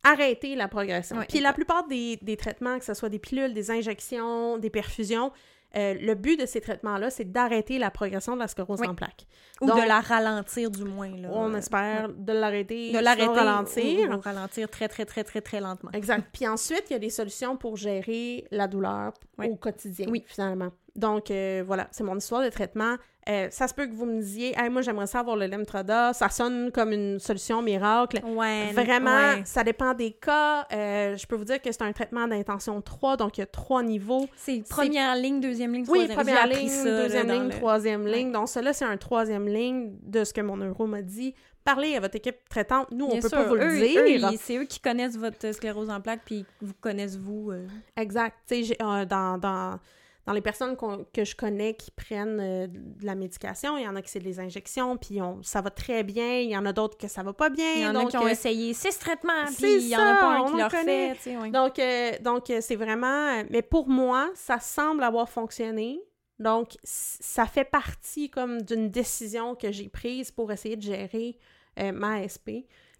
arrêter 0.03 0.55
la 0.55 0.69
progression. 0.69 1.17
Puis 1.29 1.39
la 1.39 1.53
plupart 1.53 1.87
des, 1.87 2.17
des 2.23 2.35
traitements, 2.35 2.79
que 2.79 2.85
ce 2.85 2.95
soit 2.95 3.09
des 3.09 3.19
pilules, 3.19 3.53
des 3.53 3.69
injections, 3.69 4.57
des 4.57 4.71
perfusions, 4.71 5.31
euh, 5.75 5.93
le 5.99 6.15
but 6.15 6.39
de 6.39 6.45
ces 6.45 6.59
traitements-là, 6.61 7.09
c'est 7.09 7.31
d'arrêter 7.31 7.77
la 7.79 7.91
progression 7.91 8.35
de 8.35 8.39
la 8.41 8.47
sclérose 8.47 8.79
Oui. 8.81 8.87
en 8.87 8.95
plaques. 8.95 9.25
Ou 9.61 9.67
Donc, 9.67 9.81
de 9.81 9.87
la 9.87 10.01
ralentir, 10.01 10.69
du 10.71 10.83
moins. 10.83 11.09
Là. 11.15 11.29
On 11.31 11.53
espère 11.53 12.09
de 12.09 12.33
l'arrêter, 12.33 12.91
De 12.91 12.99
l'arrêter. 12.99 13.27
ralentir. 13.27 14.09
Ou, 14.09 14.13
ou 14.15 14.19
ralentir 14.19 14.69
très, 14.69 14.87
très, 14.87 15.05
très, 15.05 15.23
très, 15.23 15.39
très 15.41 15.59
lentement. 15.61 15.91
Exact. 15.93 16.27
Puis 16.33 16.47
ensuite, 16.47 16.85
il 16.89 16.93
y 16.93 16.95
a 16.95 16.99
des 16.99 17.09
solutions 17.09 17.55
pour 17.57 17.77
gérer 17.77 18.45
la 18.51 18.67
douleur 18.67 19.13
Oui. 19.37 19.47
au 19.49 19.55
quotidien, 19.55 20.07
Oui. 20.09 20.23
finalement. 20.27 20.71
Donc, 20.95 21.31
euh, 21.31 21.63
voilà, 21.65 21.87
c'est 21.91 22.03
mon 22.03 22.17
histoire 22.17 22.43
de 22.43 22.49
traitement. 22.49 22.95
Euh, 23.29 23.47
ça 23.51 23.67
se 23.67 23.73
peut 23.75 23.85
que 23.85 23.93
vous 23.93 24.05
me 24.07 24.19
disiez, 24.19 24.53
hey, 24.57 24.69
moi, 24.69 24.81
j'aimerais 24.81 25.05
ça 25.05 25.19
avoir 25.19 25.35
le 25.37 25.45
Lemtrada. 25.45 26.11
Ça 26.11 26.27
sonne 26.29 26.71
comme 26.71 26.91
une 26.91 27.19
solution 27.19 27.61
miracle. 27.61 28.19
Ouais. 28.25 28.71
Vraiment, 28.73 29.13
ouais. 29.15 29.41
ça 29.45 29.63
dépend 29.63 29.93
des 29.93 30.11
cas. 30.11 30.65
Euh, 30.73 31.15
je 31.15 31.27
peux 31.27 31.35
vous 31.35 31.45
dire 31.45 31.61
que 31.61 31.71
c'est 31.71 31.83
un 31.83 31.91
traitement 31.93 32.27
d'intention 32.27 32.81
3, 32.81 33.17
donc 33.17 33.37
il 33.37 33.41
y 33.41 33.43
a 33.43 33.47
trois 33.47 33.83
niveaux. 33.83 34.27
C'est 34.35 34.63
première 34.67 35.15
ligne, 35.15 35.39
deuxième 35.39 35.71
ligne, 35.73 35.85
Oui, 35.87 36.07
troisième 36.09 36.17
première 36.17 36.35
J'ai 36.47 36.51
appris 36.51 36.59
ligne, 36.61 36.69
ça, 36.69 37.03
deuxième 37.03 37.29
ligne, 37.29 37.43
le- 37.43 37.49
troisième 37.51 38.03
Ouais. 38.05 38.11
ligne. 38.15 38.31
Donc, 38.31 38.49
cela, 38.49 38.73
c'est 38.73 38.85
un 38.85 38.97
troisième 38.97 39.47
ligne 39.47 39.93
de 40.01 40.23
ce 40.23 40.33
que 40.33 40.41
mon 40.41 40.57
neuro 40.57 40.87
m'a 40.87 41.03
dit. 41.03 41.35
Parlez 41.63 41.95
à 41.95 41.99
votre 41.99 42.15
équipe 42.15 42.49
traitante. 42.49 42.87
Nous, 42.91 43.05
on 43.05 43.09
Bien 43.11 43.21
peut 43.21 43.29
sûr, 43.29 43.37
pas 43.37 43.43
vous 43.45 43.53
le 43.53 44.17
dire. 44.17 44.31
c'est 44.41 44.57
eux 44.57 44.63
qui 44.65 44.79
connaissent 44.79 45.15
votre 45.15 45.53
sclérose 45.53 45.91
en 45.91 46.01
plaques, 46.01 46.21
puis 46.25 46.43
vous 46.59 46.73
connaissent 46.81 47.17
vous. 47.17 47.51
euh. 47.51 47.67
Exact. 47.95 48.35
Tu 48.47 48.65
sais, 48.65 48.77
dans, 48.79 49.79
dans 50.25 50.33
les 50.33 50.41
personnes 50.41 50.77
que 51.13 51.25
je 51.25 51.35
connais 51.35 51.73
qui 51.73 51.89
prennent 51.91 52.39
euh, 52.39 52.67
de 52.67 53.05
la 53.05 53.15
médication, 53.15 53.77
il 53.77 53.83
y 53.83 53.87
en 53.87 53.95
a 53.95 54.01
qui 54.01 54.09
c'est 54.09 54.19
des 54.19 54.39
injections, 54.39 54.97
puis 54.97 55.21
on, 55.21 55.41
ça 55.41 55.61
va 55.61 55.71
très 55.71 56.03
bien. 56.03 56.39
Il 56.39 56.49
y 56.49 56.57
en 56.57 56.65
a 56.65 56.73
d'autres 56.73 56.97
que 56.97 57.07
ça 57.07 57.23
va 57.23 57.33
pas 57.33 57.49
bien. 57.49 57.73
Il 57.75 57.81
y 57.81 57.87
en 57.87 57.95
a 57.95 58.01
donc, 58.01 58.11
qui 58.11 58.17
ont 58.17 58.25
euh, 58.25 58.29
essayé 58.29 58.73
six 58.73 58.97
traitements, 58.99 59.45
puis 59.57 59.77
il 59.77 59.87
y 59.87 59.95
en 59.95 59.99
a 59.99 60.15
pas 60.15 60.37
un 60.37 60.51
qui 60.51 60.57
leur 60.57 60.71
connaît. 60.71 61.15
fait. 61.15 61.49
Donc, 61.49 61.79
euh, 61.79 62.11
donc 62.21 62.51
c'est 62.61 62.75
vraiment... 62.75 63.43
Mais 63.49 63.61
pour 63.61 63.89
moi, 63.89 64.29
ça 64.35 64.59
semble 64.59 65.03
avoir 65.03 65.29
fonctionné. 65.29 65.99
Donc, 66.37 66.75
ça 66.83 67.45
fait 67.45 67.65
partie 67.65 68.29
comme 68.29 68.61
d'une 68.61 68.89
décision 68.89 69.55
que 69.55 69.71
j'ai 69.71 69.89
prise 69.89 70.31
pour 70.31 70.51
essayer 70.51 70.75
de 70.75 70.81
gérer 70.81 71.37
ma 71.77 72.15
ASP. 72.15 72.49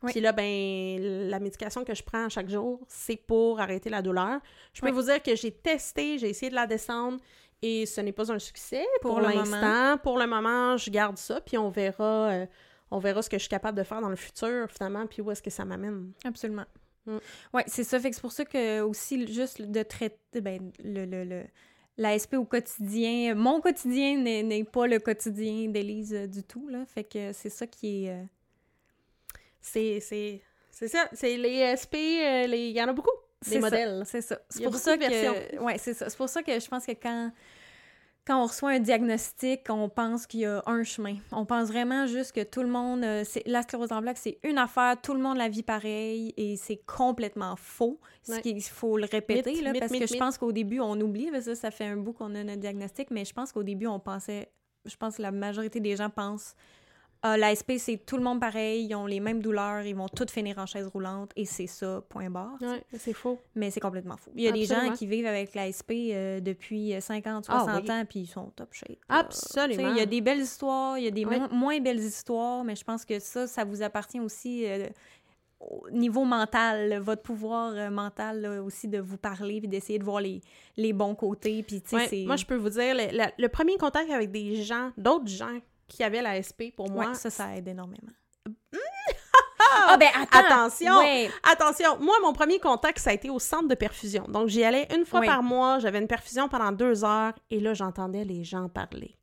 Oui. 0.04 0.12
Puis 0.12 0.22
là, 0.22 0.32
ben, 0.32 1.30
la 1.30 1.39
médication 1.39 1.84
que 1.84 1.93
je 1.93 2.02
prends 2.04 2.28
chaque 2.30 2.49
jour, 2.49 2.80
c'est 2.88 3.18
pour 3.18 3.60
arrêter 3.60 3.89
la 3.89 4.02
douleur. 4.02 4.39
Je 4.74 4.82
peux 4.82 4.88
Oui. 4.88 4.93
vous 4.93 5.04
dire 5.04 5.22
que 5.22 5.36
j'ai 5.36 5.52
testé, 5.52 6.18
j'ai 6.18 6.30
essayé 6.30 6.49
de 6.49 6.56
la 6.56 6.66
descendre 6.66 7.20
et 7.62 7.86
ce 7.86 8.02
n'est 8.02 8.12
pas 8.12 8.32
un 8.32 8.39
succès 8.39 8.86
pour, 9.02 9.22
l'instant. 9.22 9.97
Pour 10.02 10.18
le 10.18 10.26
moment, 10.26 10.78
je 10.78 10.89
garde 10.89 11.18
ça, 11.18 11.39
puis 11.41 11.58
on 11.58 11.70
verra, 11.70 12.30
euh, 12.32 12.45
on 12.89 12.97
verra 12.97 13.22
ce 13.22 13.30
que 13.30 13.38
je 13.38 13.41
suis 13.43 13.49
capable 13.49 13.78
de 13.78 13.84
faire 13.84 14.02
dans 14.02 14.10
le 14.10 14.16
futur, 14.16 14.68
finalement, 14.72 15.06
puis 15.06 15.22
où 15.22 15.30
est-ce 15.30 15.43
que 15.43 15.52
ça 15.52 15.64
m'amène. 15.66 16.12
Absolument. 16.24 16.66
Mm. 17.06 17.18
Ouais, 17.54 17.64
c'est 17.68 17.84
ça. 17.84 17.99
Fait 17.99 18.10
que 18.10 18.16
c'est 18.16 18.22
pour 18.22 18.32
ça 18.32 18.45
que 18.45 18.82
aussi, 18.82 19.32
juste 19.32 19.62
de 19.62 19.84
traiter, 19.84 20.41
ben, 20.41 20.72
le, 20.84 21.06
le, 21.06 21.24
le- 21.24 21.45
l'ASP 21.97 22.34
au 22.36 22.45
quotidien, 22.45 23.36
mon 23.36 23.62
quotidien 23.62 24.18
n'est, 24.18 24.64
pas 24.64 24.88
le 24.88 24.97
quotidien 24.97 25.68
d'Élise 25.70 26.14
euh, 26.16 26.26
du 26.26 26.41
tout, 26.43 26.68
là. 26.70 26.84
Fait 26.88 27.04
que 27.04 27.32
c'est 27.34 27.49
ça 27.49 27.68
qui 27.68 28.06
est... 28.08 28.18
C'est, 29.62 29.99
ça, 30.88 31.07
c'est 31.14 31.38
les 31.38 31.59
SP, 31.78 31.95
euh, 31.95 32.47
les- 32.47 32.70
il 32.70 32.76
y 32.76 32.82
en 32.84 32.88
a 32.88 32.93
beaucoup, 32.93 33.12
des 33.43 33.49
c'est 33.49 33.55
ça, 33.55 33.59
modèles. 33.62 34.03
C'est 34.05 34.22
ça. 34.22 34.38
Pour 34.64 34.76
ça 34.76 34.97
que... 34.97 35.59
Ouais, 35.59 35.78
c'est 35.78 35.93
ça. 35.93 36.09
C'est 36.09 36.18
pour 36.18 36.30
ça 36.30 36.41
que 36.43 36.59
je 36.59 36.68
pense 36.68 36.86
que 36.86 36.93
quand... 36.93 37.32
Quand 38.24 38.43
on 38.43 38.45
reçoit 38.45 38.70
un 38.70 38.80
diagnostic, 38.80 39.62
on 39.70 39.89
pense 39.89 40.28
qu'il 40.28 40.41
y 40.41 40.45
a 40.45 40.62
un 40.68 40.84
chemin. 40.84 41.16
On 41.32 41.43
pense 41.47 41.70
vraiment 41.70 42.05
juste 42.05 42.34
que 42.34 42.43
tout 42.43 42.62
le 42.62 42.68
monde... 42.70 43.03
euh, 43.03 43.24
c'est, 43.26 43.41
la 43.47 43.64
sclérose 43.64 43.91
en 43.91 43.99
plaques, 43.99 44.20
c'est 44.20 44.38
une 44.43 44.59
affaire, 44.59 44.95
tout 45.01 45.16
le 45.16 45.20
monde 45.20 45.38
la 45.38 45.49
vit 45.49 45.64
pareil, 45.64 46.32
et 46.38 46.55
c'est 46.55 46.78
complètement 46.86 47.55
faux. 47.55 47.99
Ce 48.22 48.34
Ouais. 48.34 48.41
qu'il 48.41 48.62
faut 48.62 48.95
le 48.97 49.05
répéter, 49.12 49.53
Mythe, 49.53 49.64
là, 49.64 49.72
mythe, 49.72 49.80
parce 49.80 49.91
mythe, 49.91 50.01
que 50.03 50.07
je 50.14 50.20
pense 50.20 50.38
qu'au 50.38 50.51
début, 50.51 50.80
on 50.80 51.01
oublie, 51.01 51.32
parce 51.32 51.45
que 51.45 51.55
ça, 51.55 51.62
ça 51.62 51.72
fait 51.72 51.86
un 51.86 51.97
bout 51.97 52.14
qu'on 52.14 52.36
a 52.36 52.43
notre 52.43 52.59
diagnostic, 52.59 53.09
mais 53.09 53.26
je 53.26 53.34
pense 53.34 53.51
qu'au 53.51 53.64
début, 53.64 53.88
on 53.88 53.99
pensait... 53.99 54.51
Je 54.86 54.95
pense 54.97 55.18
que 55.18 55.24
la 55.24 55.32
majorité 55.32 55.80
des 55.80 55.95
gens 55.95 56.12
pensent 56.12 56.53
ah, 57.24 57.38
l'ASP, 57.38 57.74
c'est 57.78 57.97
tout 58.05 58.17
le 58.17 58.24
monde 58.24 58.39
pareil, 58.39 58.86
ils 58.88 58.95
ont 58.95 59.05
les 59.05 59.19
mêmes 59.19 59.41
douleurs, 59.41 59.84
ils 59.84 59.95
vont 59.95 60.07
toutes 60.09 60.32
finir 60.32 60.57
en 60.57 60.65
chaise 60.65 60.88
roulante, 60.88 61.32
et 61.36 61.45
c'est 61.45 61.67
ça, 61.67 62.03
point 62.09 62.30
barre. 62.32 62.57
Ouais, 62.61 62.84
c'est 62.97 63.13
faux. 63.13 63.39
Mais 63.55 63.69
c'est 63.69 63.80
complètement 63.80 64.17
fou. 64.17 64.32
Il 64.36 64.43
y 64.43 64.47
a 64.47 64.51
des 64.51 64.65
gens 64.65 64.91
qui 64.93 65.05
vivent 65.05 65.28
avec 65.28 65.53
l'ASP 65.53 65.91
euh, 65.91 66.39
depuis 66.39 66.93
50, 66.99 67.45
Ah 67.49 67.59
60 67.65 67.84
oui. 67.84 67.91
ans, 67.91 68.03
puis 68.09 68.19
ils 68.22 68.28
sont 68.28 68.51
top 68.55 68.74
shape. 68.74 68.97
Absolument. 69.07 69.91
Il 69.91 69.97
y 69.97 70.01
a 70.01 70.05
des 70.05 70.22
belles 70.22 70.41
histoires, 70.41 70.97
il 70.97 71.03
y 71.03 71.07
a 71.07 71.11
des 71.11 71.26
Oui. 71.26 71.39
mo- 71.39 71.49
moins 71.51 71.80
belles 71.80 71.99
histoires, 71.99 72.63
mais 72.63 72.76
je 72.76 72.84
pense 72.84 73.05
que 73.05 73.19
ça, 73.19 73.45
ça 73.45 73.63
vous 73.65 73.84
appartient 73.84 74.19
aussi 74.19 74.65
euh, 74.65 74.88
au 75.59 75.88
niveau 75.91 76.24
mental, 76.26 76.97
votre 77.03 77.22
pouvoir 77.22 77.74
euh, 77.76 77.91
mental 77.91 78.41
là, 78.41 78.63
aussi 78.63 78.88
de 78.88 78.97
vous 78.99 79.17
parler, 79.17 79.59
puis 79.59 79.67
d'essayer 79.67 79.99
de 79.99 80.03
voir 80.03 80.22
les, 80.22 80.41
les 80.76 80.91
bons 80.91 81.13
côtés, 81.13 81.61
puis 81.61 81.84
Ouais. 81.91 82.24
Moi, 82.26 82.36
je 82.36 82.45
peux 82.47 82.55
vous 82.55 82.69
dire, 82.69 82.95
le, 82.95 83.15
la- 83.15 83.32
le 83.38 83.47
premier 83.47 83.78
contact 83.78 84.09
avec 84.09 84.32
des 84.32 84.63
gens, 84.63 84.91
d'autres 84.97 85.28
gens 85.28 85.59
qui 85.91 86.03
avaient 86.03 86.21
la 86.21 86.41
SP, 86.41 86.71
pour 86.75 86.89
moi, 86.89 87.09
Ouais, 87.09 87.13
ça, 87.15 87.29
ça 87.29 87.55
aide 87.55 87.67
énormément. 87.67 88.11
Ah, 89.73 89.97
ben 89.97 90.09
attends! 90.15 90.39
Attention! 90.39 90.97
Ouais. 90.99 91.29
Attention, 91.49 91.97
moi, 91.99 92.15
mon 92.21 92.33
premier 92.33 92.59
contact, 92.59 92.99
ça 92.99 93.11
a 93.11 93.13
été 93.13 93.29
au 93.29 93.39
centre 93.39 93.67
de 93.67 93.75
perfusion. 93.75 94.25
Donc, 94.27 94.47
j'y 94.47 94.63
allais 94.63 94.87
une 94.93 95.05
fois 95.05 95.21
par 95.21 95.43
mois, 95.43 95.79
j'avais 95.79 95.99
une 95.99 96.07
perfusion 96.07 96.49
pendant 96.49 96.71
deux 96.71 97.03
heures, 97.05 97.33
et 97.49 97.59
là, 97.59 97.73
j'entendais 97.73 98.23
les 98.23 98.43
gens 98.43 98.69
parler. 98.69 99.15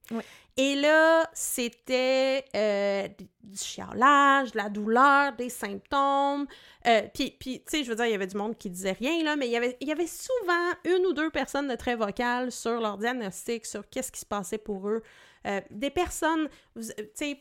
Et 0.56 0.74
là, 0.74 1.28
c'était 1.34 2.44
euh, 2.56 3.08
du 3.44 3.58
chialage, 3.58 4.52
de 4.52 4.56
la 4.56 4.68
douleur, 4.68 5.32
des 5.34 5.50
symptômes. 5.50 6.46
Euh, 6.86 7.02
puis, 7.14 7.36
puis, 7.38 7.60
tu 7.60 7.78
sais, 7.78 7.84
je 7.84 7.90
veux 7.90 7.96
dire, 7.96 8.06
il 8.06 8.12
y 8.12 8.14
avait 8.14 8.26
du 8.26 8.36
monde 8.36 8.56
qui 8.56 8.68
disait 8.70 8.92
rien, 8.98 9.22
là, 9.22 9.36
mais 9.36 9.46
il 9.46 9.52
y 9.52 9.56
avait, 9.56 9.76
il 9.80 9.86
y 9.88 9.92
avait 9.92 10.08
souvent 10.08 10.72
une 10.84 11.06
ou 11.06 11.12
deux 11.12 11.30
personnes 11.30 11.68
de 11.68 11.76
très 11.76 11.94
vocales 11.94 12.50
sur 12.50 12.80
leur 12.80 12.98
diagnostic, 12.98 13.66
sur 13.66 13.88
qu'est-ce 13.88 14.10
qui 14.10 14.20
se 14.20 14.26
passait 14.26 14.58
pour 14.58 14.88
eux. 14.88 15.02
Euh, 15.46 15.60
des 15.70 15.90
personnes, 15.90 16.48
vous- 16.74 16.82
tu 16.96 17.04
sais, 17.14 17.38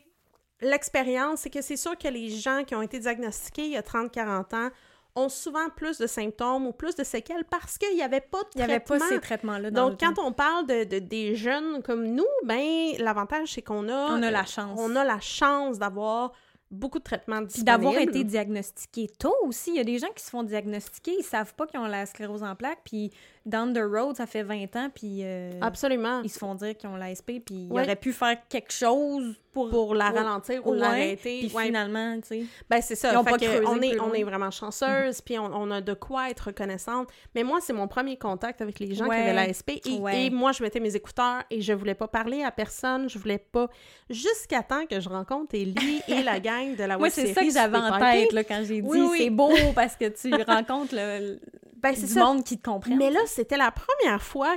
l'expérience, 0.60 1.40
c'est 1.40 1.50
que 1.50 1.62
c'est 1.62 1.76
sûr 1.76 1.96
que 1.96 2.08
les 2.08 2.28
gens 2.30 2.64
qui 2.64 2.74
ont 2.74 2.82
été 2.82 2.98
diagnostiqués 2.98 3.64
il 3.66 3.72
y 3.72 3.76
a 3.76 3.82
30-40 3.82 4.54
ans 4.54 4.70
ont 5.14 5.28
souvent 5.28 5.68
plus 5.74 5.98
de 5.98 6.06
symptômes 6.06 6.66
ou 6.66 6.72
plus 6.72 6.94
de 6.94 7.02
séquelles 7.02 7.44
parce 7.44 7.76
qu'il 7.78 7.94
n'y 7.94 8.02
avait 8.02 8.20
pas 8.20 8.38
de 8.42 8.48
Il 8.54 8.58
n'y 8.58 8.64
avait 8.64 8.78
pas 8.80 8.98
traitement. 8.98 9.08
ces 9.08 9.20
traitements-là 9.20 9.70
Donc, 9.70 9.98
quand 9.98 10.14
temps. 10.14 10.26
on 10.26 10.32
parle 10.32 10.66
de, 10.66 10.84
de- 10.84 10.98
des 11.00 11.34
jeunes 11.34 11.82
comme 11.82 12.04
nous, 12.06 12.26
ben 12.44 12.92
l'avantage, 12.98 13.52
c'est 13.54 13.62
qu'on 13.62 13.88
a... 13.88 14.12
On 14.12 14.22
a 14.22 14.30
la 14.30 14.42
euh, 14.42 14.44
chance. 14.44 14.78
On 14.80 14.94
a 14.94 15.04
la 15.04 15.18
chance 15.20 15.78
d'avoir 15.78 16.32
beaucoup 16.70 16.98
de 16.98 17.04
traitements 17.04 17.38
Puis 17.38 17.46
disponibles. 17.46 17.66
d'avoir 17.84 17.98
été 17.98 18.22
diagnostiqué 18.24 19.08
tôt 19.18 19.34
aussi. 19.42 19.70
Il 19.70 19.76
y 19.76 19.80
a 19.80 19.84
des 19.84 19.98
gens 19.98 20.10
qui 20.14 20.22
se 20.22 20.30
font 20.30 20.42
diagnostiquer, 20.42 21.16
ils 21.18 21.24
savent 21.24 21.54
pas 21.54 21.66
qu'ils 21.66 21.80
ont 21.80 21.86
la 21.86 22.04
sclérose 22.06 22.42
en 22.42 22.54
plaques, 22.54 22.80
puis 22.84 23.10
down 23.48 23.72
the 23.72 23.78
road, 23.82 24.16
ça 24.16 24.26
fait 24.26 24.42
20 24.42 24.76
ans, 24.76 24.88
puis 24.94 25.20
euh, 25.22 25.58
Absolument. 25.60 26.20
ils 26.22 26.30
se 26.30 26.38
font 26.38 26.54
dire 26.54 26.76
qu'ils 26.76 26.88
ont 26.88 26.96
l'ASP, 26.96 27.40
puis 27.44 27.66
ils 27.66 27.72
Ouais. 27.72 27.82
auraient 27.82 27.96
pu 27.96 28.12
faire 28.12 28.36
quelque 28.48 28.72
chose 28.72 29.34
pour, 29.52 29.70
Pour 29.70 29.94
la 29.96 30.10
ralentir 30.10 30.64
ou 30.66 30.70
Ouais, 30.72 30.78
l'arrêter. 30.78 31.40
Puis 31.46 31.52
Ouais. 31.56 31.64
finalement, 31.66 32.14
tu 32.20 32.28
sais. 32.28 32.42
Ben, 32.70 32.80
c'est 32.80 32.94
ça. 32.94 33.12
Ils 33.12 33.16
ont 33.16 33.24
Fait 33.24 33.30
pas 33.32 33.38
que 33.38 33.44
creusé 33.44 33.64
on, 33.66 33.82
est, 34.12 34.22
on 34.22 34.24
vraiment 34.24 34.52
chanceuse, 34.52 35.20
puis 35.20 35.36
on, 35.36 35.46
on 35.46 35.70
a 35.72 35.80
de 35.80 35.94
quoi 35.94 36.30
être 36.30 36.46
reconnaissante. 36.48 37.08
Mais 37.34 37.42
moi, 37.42 37.58
c'est 37.60 37.72
mon 37.72 37.88
premier 37.88 38.16
contact 38.16 38.60
avec 38.60 38.78
les 38.78 38.94
gens 38.94 39.08
qui 39.08 39.16
avaient 39.16 39.32
l'ASP. 39.32 39.80
Et, 40.12 40.30
moi, 40.30 40.52
je 40.52 40.62
mettais 40.62 40.78
mes 40.78 40.94
écouteurs 40.94 41.42
et 41.50 41.60
je 41.60 41.72
voulais 41.72 41.96
pas 41.96 42.06
parler 42.06 42.44
à 42.44 42.52
personne. 42.52 43.08
Je 43.08 43.18
voulais 43.18 43.38
pas... 43.38 43.68
Jusqu'à 44.10 44.62
temps 44.62 44.86
que 44.86 45.00
je 45.00 45.08
rencontre 45.08 45.54
Ellie 45.56 46.02
et 46.06 46.22
la 46.22 46.38
gang 46.40 46.76
de 46.76 46.84
la 46.84 46.96
Moi, 46.96 47.10
c'est 47.10 47.32
ça 47.34 47.42
que 47.42 47.50
j'avais 47.50 47.78
en 47.78 47.98
tête 47.98 48.32
là, 48.32 48.44
quand 48.44 48.62
j'ai 48.64 48.80
dit 48.80 48.88
Oui, 48.88 49.00
oui. 49.10 49.18
c'est 49.18 49.30
beau 49.30 49.50
parce 49.74 49.96
que 49.96 50.08
tu 50.08 50.32
rencontres 50.46 50.94
le, 50.94 51.40
Ben, 51.82 51.94
du 51.94 52.06
ça. 52.06 52.24
monde 52.24 52.44
qui 52.44 52.58
te 52.58 52.62
comprend. 52.68 52.94
Mais 52.96 53.10
là, 53.10 53.20
c'était 53.38 53.56
la 53.56 53.70
première 53.70 54.20
fois 54.20 54.56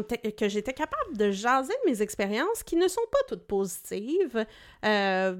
était- 0.00 0.32
que 0.32 0.48
j'étais 0.48 0.72
capable 0.72 1.16
de 1.18 1.30
jaser 1.30 1.74
de 1.84 1.90
mes 1.90 2.00
expériences 2.00 2.62
qui 2.62 2.76
ne 2.76 2.88
sont 2.88 3.04
pas 3.12 3.18
toutes 3.28 3.46
positives. 3.46 4.46
Euh, 4.86 5.36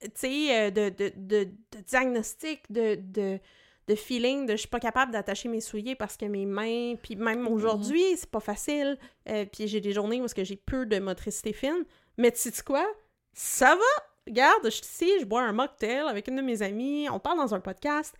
tu 0.00 0.10
sais, 0.14 0.58
euh, 0.58 0.70
de, 0.70 0.88
de, 0.88 1.12
de, 1.14 1.44
de 1.44 1.78
diagnostic, 1.86 2.62
de, 2.72 2.94
de, 2.96 3.38
de 3.86 3.94
feeling, 3.94 4.46
de 4.46 4.52
je 4.52 4.56
suis 4.60 4.68
pas 4.68 4.80
capable 4.80 5.12
d'attacher 5.12 5.50
mes 5.50 5.60
souliers 5.60 5.94
parce 5.94 6.16
que 6.16 6.24
mes 6.24 6.46
mains, 6.46 6.94
puis 7.02 7.16
même 7.16 7.46
aujourd'hui, 7.48 8.16
c'est 8.16 8.30
pas 8.30 8.40
facile, 8.40 8.98
euh, 9.28 9.44
puis 9.44 9.68
j'ai 9.68 9.80
des 9.82 9.92
journées 9.92 10.22
où 10.22 10.24
est-ce 10.24 10.34
que 10.34 10.44
j'ai 10.44 10.56
peu 10.56 10.86
de 10.86 10.98
motricité 10.98 11.52
fine, 11.52 11.84
mais 12.16 12.30
tu 12.32 12.38
sais 12.38 12.62
quoi? 12.64 12.86
Ça 13.34 13.74
va! 13.74 14.04
Regarde, 14.26 14.64
je 14.64 14.70
suis 14.70 14.84
ici, 14.86 15.12
je 15.20 15.24
bois 15.26 15.42
un 15.42 15.52
mocktail 15.52 16.06
avec 16.08 16.28
une 16.28 16.36
de 16.36 16.42
mes 16.42 16.62
amies, 16.62 17.08
on 17.10 17.18
parle 17.18 17.36
dans 17.38 17.54
un 17.54 17.60
podcast, 17.60 18.14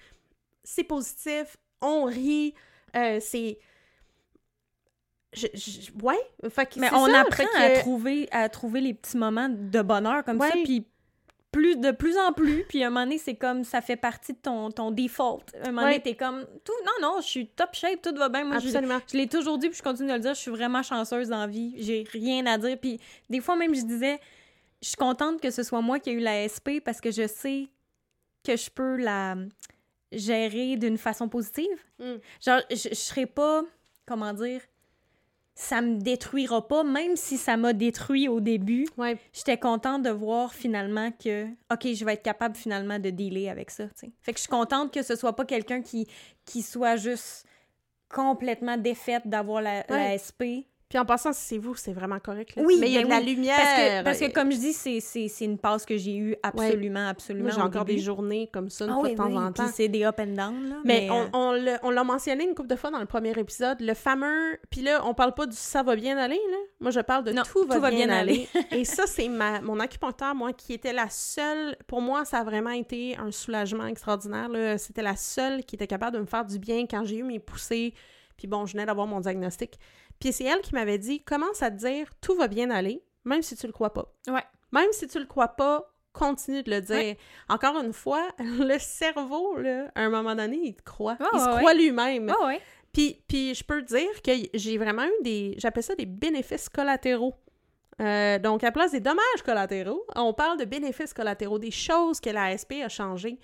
c'est 0.64 0.84
positif, 0.84 1.56
on 1.80 2.04
rit, 2.04 2.54
euh, 2.96 3.18
c'est... 3.20 3.58
Je, 5.34 5.46
je- 5.54 5.90
ouais, 6.02 6.18
fait 6.48 6.66
que 6.72 6.80
Mais 6.80 6.88
on 6.94 7.06
ça, 7.06 7.20
apprend 7.20 7.44
que- 7.44 7.62
à 7.76 7.80
trouver 7.80 8.28
à 8.32 8.48
trouver 8.48 8.80
les 8.80 8.94
petits 8.94 9.16
moments 9.18 9.48
de 9.50 9.82
bonheur 9.82 10.24
comme 10.24 10.40
ça, 10.40 10.50
puis 10.64 10.86
plus 11.52 11.76
de 11.76 11.90
plus 11.90 12.16
en 12.18 12.32
plus, 12.32 12.64
puis 12.64 12.82
à 12.82 12.86
un 12.86 12.90
moment 12.90 13.04
donné, 13.04 13.18
c'est 13.18 13.34
comme 13.34 13.62
ça 13.64 13.82
fait 13.82 13.96
partie 13.96 14.32
de 14.32 14.38
ton, 14.38 14.70
ton 14.70 14.90
default. 14.90 15.42
À 15.62 15.68
un 15.68 15.72
moment 15.72 15.82
donné, 15.82 16.00
t'es 16.00 16.14
comme 16.14 16.46
tout 16.64 16.72
non 16.84 16.92
non, 17.08 17.20
je 17.20 17.26
suis 17.26 17.46
top 17.48 17.74
shape, 17.74 18.00
tout 18.00 18.14
va 18.16 18.30
bien. 18.30 18.44
Moi, 18.44 18.58
je, 18.58 18.68
Absolument. 18.68 19.00
je 19.10 19.16
l'ai 19.18 19.26
toujours 19.26 19.58
dit, 19.58 19.68
puis 19.68 19.76
je 19.78 19.82
continue 19.82 20.08
de 20.08 20.14
le 20.14 20.20
dire, 20.20 20.32
je 20.34 20.40
suis 20.40 20.50
vraiment 20.50 20.82
chanceuse 20.82 21.28
dans 21.28 21.40
la 21.40 21.46
vie. 21.46 21.74
J'ai 21.76 22.04
rien 22.10 22.46
à 22.46 22.56
dire. 22.56 22.78
Puis 22.80 22.98
des 23.28 23.40
fois 23.40 23.54
même, 23.56 23.74
je 23.74 23.82
disais, 23.82 24.18
je 24.80 24.88
suis 24.88 24.96
contente 24.96 25.40
que 25.42 25.50
ce 25.50 25.62
soit 25.62 25.82
moi 25.82 25.98
qui 25.98 26.08
ai 26.10 26.12
eu 26.14 26.20
la 26.20 26.48
SP 26.48 26.80
parce 26.82 27.00
que 27.02 27.10
je 27.10 27.26
sais 27.26 27.68
que 28.44 28.56
je 28.56 28.70
peux 28.70 28.96
la 28.96 29.34
gérer 30.12 30.76
d'une 30.76 30.98
façon 30.98 31.28
positive. 31.28 31.84
Mm. 31.98 32.14
Genre, 32.44 32.60
je, 32.70 32.88
je 32.90 32.94
serais 32.94 33.26
pas, 33.26 33.64
comment 34.06 34.32
dire, 34.32 34.60
ça 35.58 35.82
me 35.82 35.98
détruira 35.98 36.68
pas, 36.68 36.84
même 36.84 37.16
si 37.16 37.36
ça 37.36 37.56
m'a 37.56 37.72
détruit 37.72 38.28
au 38.28 38.38
début. 38.38 38.86
Ouais, 38.96 39.18
J'étais 39.32 39.58
contente 39.58 40.04
de 40.04 40.10
voir 40.10 40.54
finalement 40.54 41.10
que, 41.10 41.46
OK, 41.72 41.92
je 41.94 42.04
vais 42.04 42.12
être 42.12 42.22
capable 42.22 42.54
finalement 42.54 43.00
de 43.00 43.10
dealer 43.10 43.48
avec 43.48 43.72
ça, 43.72 43.86
tu 43.86 43.92
sais. 43.96 44.12
Fait 44.22 44.32
que 44.32 44.38
je 44.38 44.42
suis 44.42 44.50
contente 44.50 44.94
que 44.94 45.02
ce 45.02 45.16
soit 45.16 45.34
pas 45.34 45.44
quelqu'un 45.44 45.82
qui, 45.82 46.06
qui 46.44 46.62
soit 46.62 46.94
juste 46.94 47.44
complètement 48.08 48.76
défaite 48.76 49.26
d'avoir 49.26 49.60
la, 49.60 49.84
la. 49.88 50.16
SP. 50.16 50.70
Puis 50.88 50.98
en 50.98 51.04
passant, 51.04 51.34
si 51.34 51.44
c'est 51.44 51.58
vous, 51.58 51.74
c'est 51.74 51.92
vraiment 51.92 52.18
correct. 52.18 52.56
là. 52.56 52.62
Oui, 52.64 52.78
mais 52.80 52.86
il 52.88 52.94
y 52.94 52.96
a 52.96 53.02
ben 53.02 53.08
de 53.08 53.10
la 53.12 53.20
lumière. 53.20 53.56
Parce 53.56 53.74
que, 53.76 54.04
parce 54.04 54.18
que 54.20 54.24
euh, 54.24 54.28
comme 54.30 54.50
je 54.50 54.56
dis, 54.56 54.72
c'est- 54.72 55.00
c'est 55.00 55.28
c'est 55.28 55.44
une 55.44 55.58
passe 55.58 55.84
que 55.84 55.98
j'ai 55.98 56.16
eue 56.16 56.34
absolument, 56.42 57.08
absolument 57.08 57.50
j'ai 57.50 57.60
encore 57.60 57.84
début. 57.84 57.98
des 57.98 58.02
journées 58.04 58.48
comme 58.50 58.70
ça, 58.70 58.86
une 58.86 58.92
Ah 58.92 58.94
fois 58.94 59.02
oui, 59.02 59.10
de 59.12 59.16
temps 59.16 59.26
oui, 59.28 59.36
en 59.36 59.52
temps. 59.52 59.68
C'est 59.74 59.88
des 59.88 60.04
up 60.04 60.18
and 60.18 60.28
down, 60.28 60.68
là. 60.70 60.76
Mais, 60.84 61.10
euh, 61.10 61.12
on, 61.34 61.38
on 61.38 61.52
l'a- 61.52 61.78
on 61.82 61.90
l'a 61.90 62.04
mentionné 62.04 62.44
une 62.44 62.54
couple 62.54 62.68
de 62.70 62.76
fois 62.76 62.90
dans 62.90 63.00
le 63.00 63.06
premier 63.06 63.38
épisode, 63.38 63.80
le 63.82 63.92
fameux... 63.92 64.56
Puis 64.70 64.80
là, 64.80 65.02
on 65.04 65.12
parle 65.12 65.34
pas 65.34 65.44
du 65.46 65.56
«ça 65.58 65.82
va 65.82 65.94
bien 65.94 66.16
aller», 66.16 66.40
là. 66.50 66.56
Moi, 66.80 66.90
je 66.90 67.00
parle 67.00 67.24
de 67.24 67.32
Non, 67.32 67.42
tout, 67.42 67.66
va 67.66 67.90
bien, 67.90 68.08
aller». 68.08 68.48
Et 68.72 68.86
ça, 68.86 69.04
c'est 69.06 69.28
ma, 69.28 69.60
mon 69.62 69.80
acupuncteur, 69.80 70.34
moi, 70.34 70.54
qui 70.54 70.72
était 70.72 70.94
la 70.94 71.10
seule... 71.10 71.76
Pour 71.86 72.00
moi, 72.00 72.24
ça 72.24 72.38
a 72.38 72.44
vraiment 72.44 72.70
été 72.70 73.14
un 73.18 73.30
soulagement 73.30 73.86
extraordinaire. 73.86 74.48
C'était 74.78 75.02
la 75.02 75.16
seule 75.16 75.64
qui 75.64 75.74
était 75.76 75.86
capable 75.86 76.16
de 76.16 76.20
me 76.22 76.26
faire 76.26 76.46
du 76.46 76.58
bien 76.58 76.86
quand 76.86 77.04
j'ai 77.04 77.16
eu 77.16 77.24
mes 77.24 77.40
poussées. 77.40 77.92
Puis 78.38 78.46
bon, 78.46 78.64
je 78.66 78.72
venais 78.72 78.86
d'avoir 78.86 79.06
mon 79.06 79.20
diagnostic. 79.20 79.78
Puis 80.20 80.32
c'est 80.32 80.44
elle 80.44 80.60
qui 80.60 80.74
m'avait 80.74 80.98
dit 80.98 81.22
«Commence 81.24 81.62
à 81.62 81.70
te 81.70 81.76
dire 81.76 82.08
«tout 82.20 82.34
va 82.34 82.48
bien 82.48 82.70
aller», 82.70 83.04
même 83.24 83.42
si 83.42 83.56
tu 83.56 83.66
le 83.66 83.72
crois 83.72 83.92
pas. 83.92 84.12
Ouais. 84.28 84.44
Même 84.72 84.90
si 84.92 85.06
tu 85.06 85.18
le 85.18 85.26
crois 85.26 85.48
pas, 85.48 85.92
continue 86.12 86.62
de 86.62 86.70
le 86.70 86.80
dire. 86.80 86.96
Ouais. 86.96 87.18
Encore 87.48 87.76
une 87.78 87.92
fois, 87.92 88.26
le 88.38 88.78
cerveau, 88.78 89.56
là, 89.56 89.90
à 89.94 90.02
un 90.02 90.10
moment 90.10 90.34
donné, 90.34 90.58
il 90.62 90.74
te 90.74 90.82
croit. 90.82 91.16
Il 91.32 91.40
se 91.40 91.48
ouais, 91.48 91.56
croit 91.56 91.74
lui-même. 91.74 92.32
Ouais. 92.44 92.60
Puis, 92.92 93.22
puis 93.28 93.54
je 93.54 93.64
peux 93.64 93.82
te 93.82 93.94
dire 93.94 94.22
que 94.22 94.32
j'ai 94.54 94.78
vraiment 94.78 95.04
eu 95.04 95.22
des... 95.22 95.54
J'appelle 95.58 95.82
ça 95.82 95.94
des 95.94 96.06
bénéfices 96.06 96.68
collatéraux. 96.68 97.34
Euh, 98.00 98.38
donc, 98.38 98.64
à 98.64 98.70
place 98.70 98.92
des 98.92 99.00
dommages 99.00 99.42
collatéraux, 99.44 100.04
on 100.14 100.32
parle 100.32 100.58
de 100.58 100.64
bénéfices 100.64 101.12
collatéraux, 101.12 101.58
des 101.58 101.70
choses 101.70 102.20
que 102.20 102.30
la 102.30 102.44
ASP 102.44 102.74
a 102.84 102.88
changées 102.88 103.38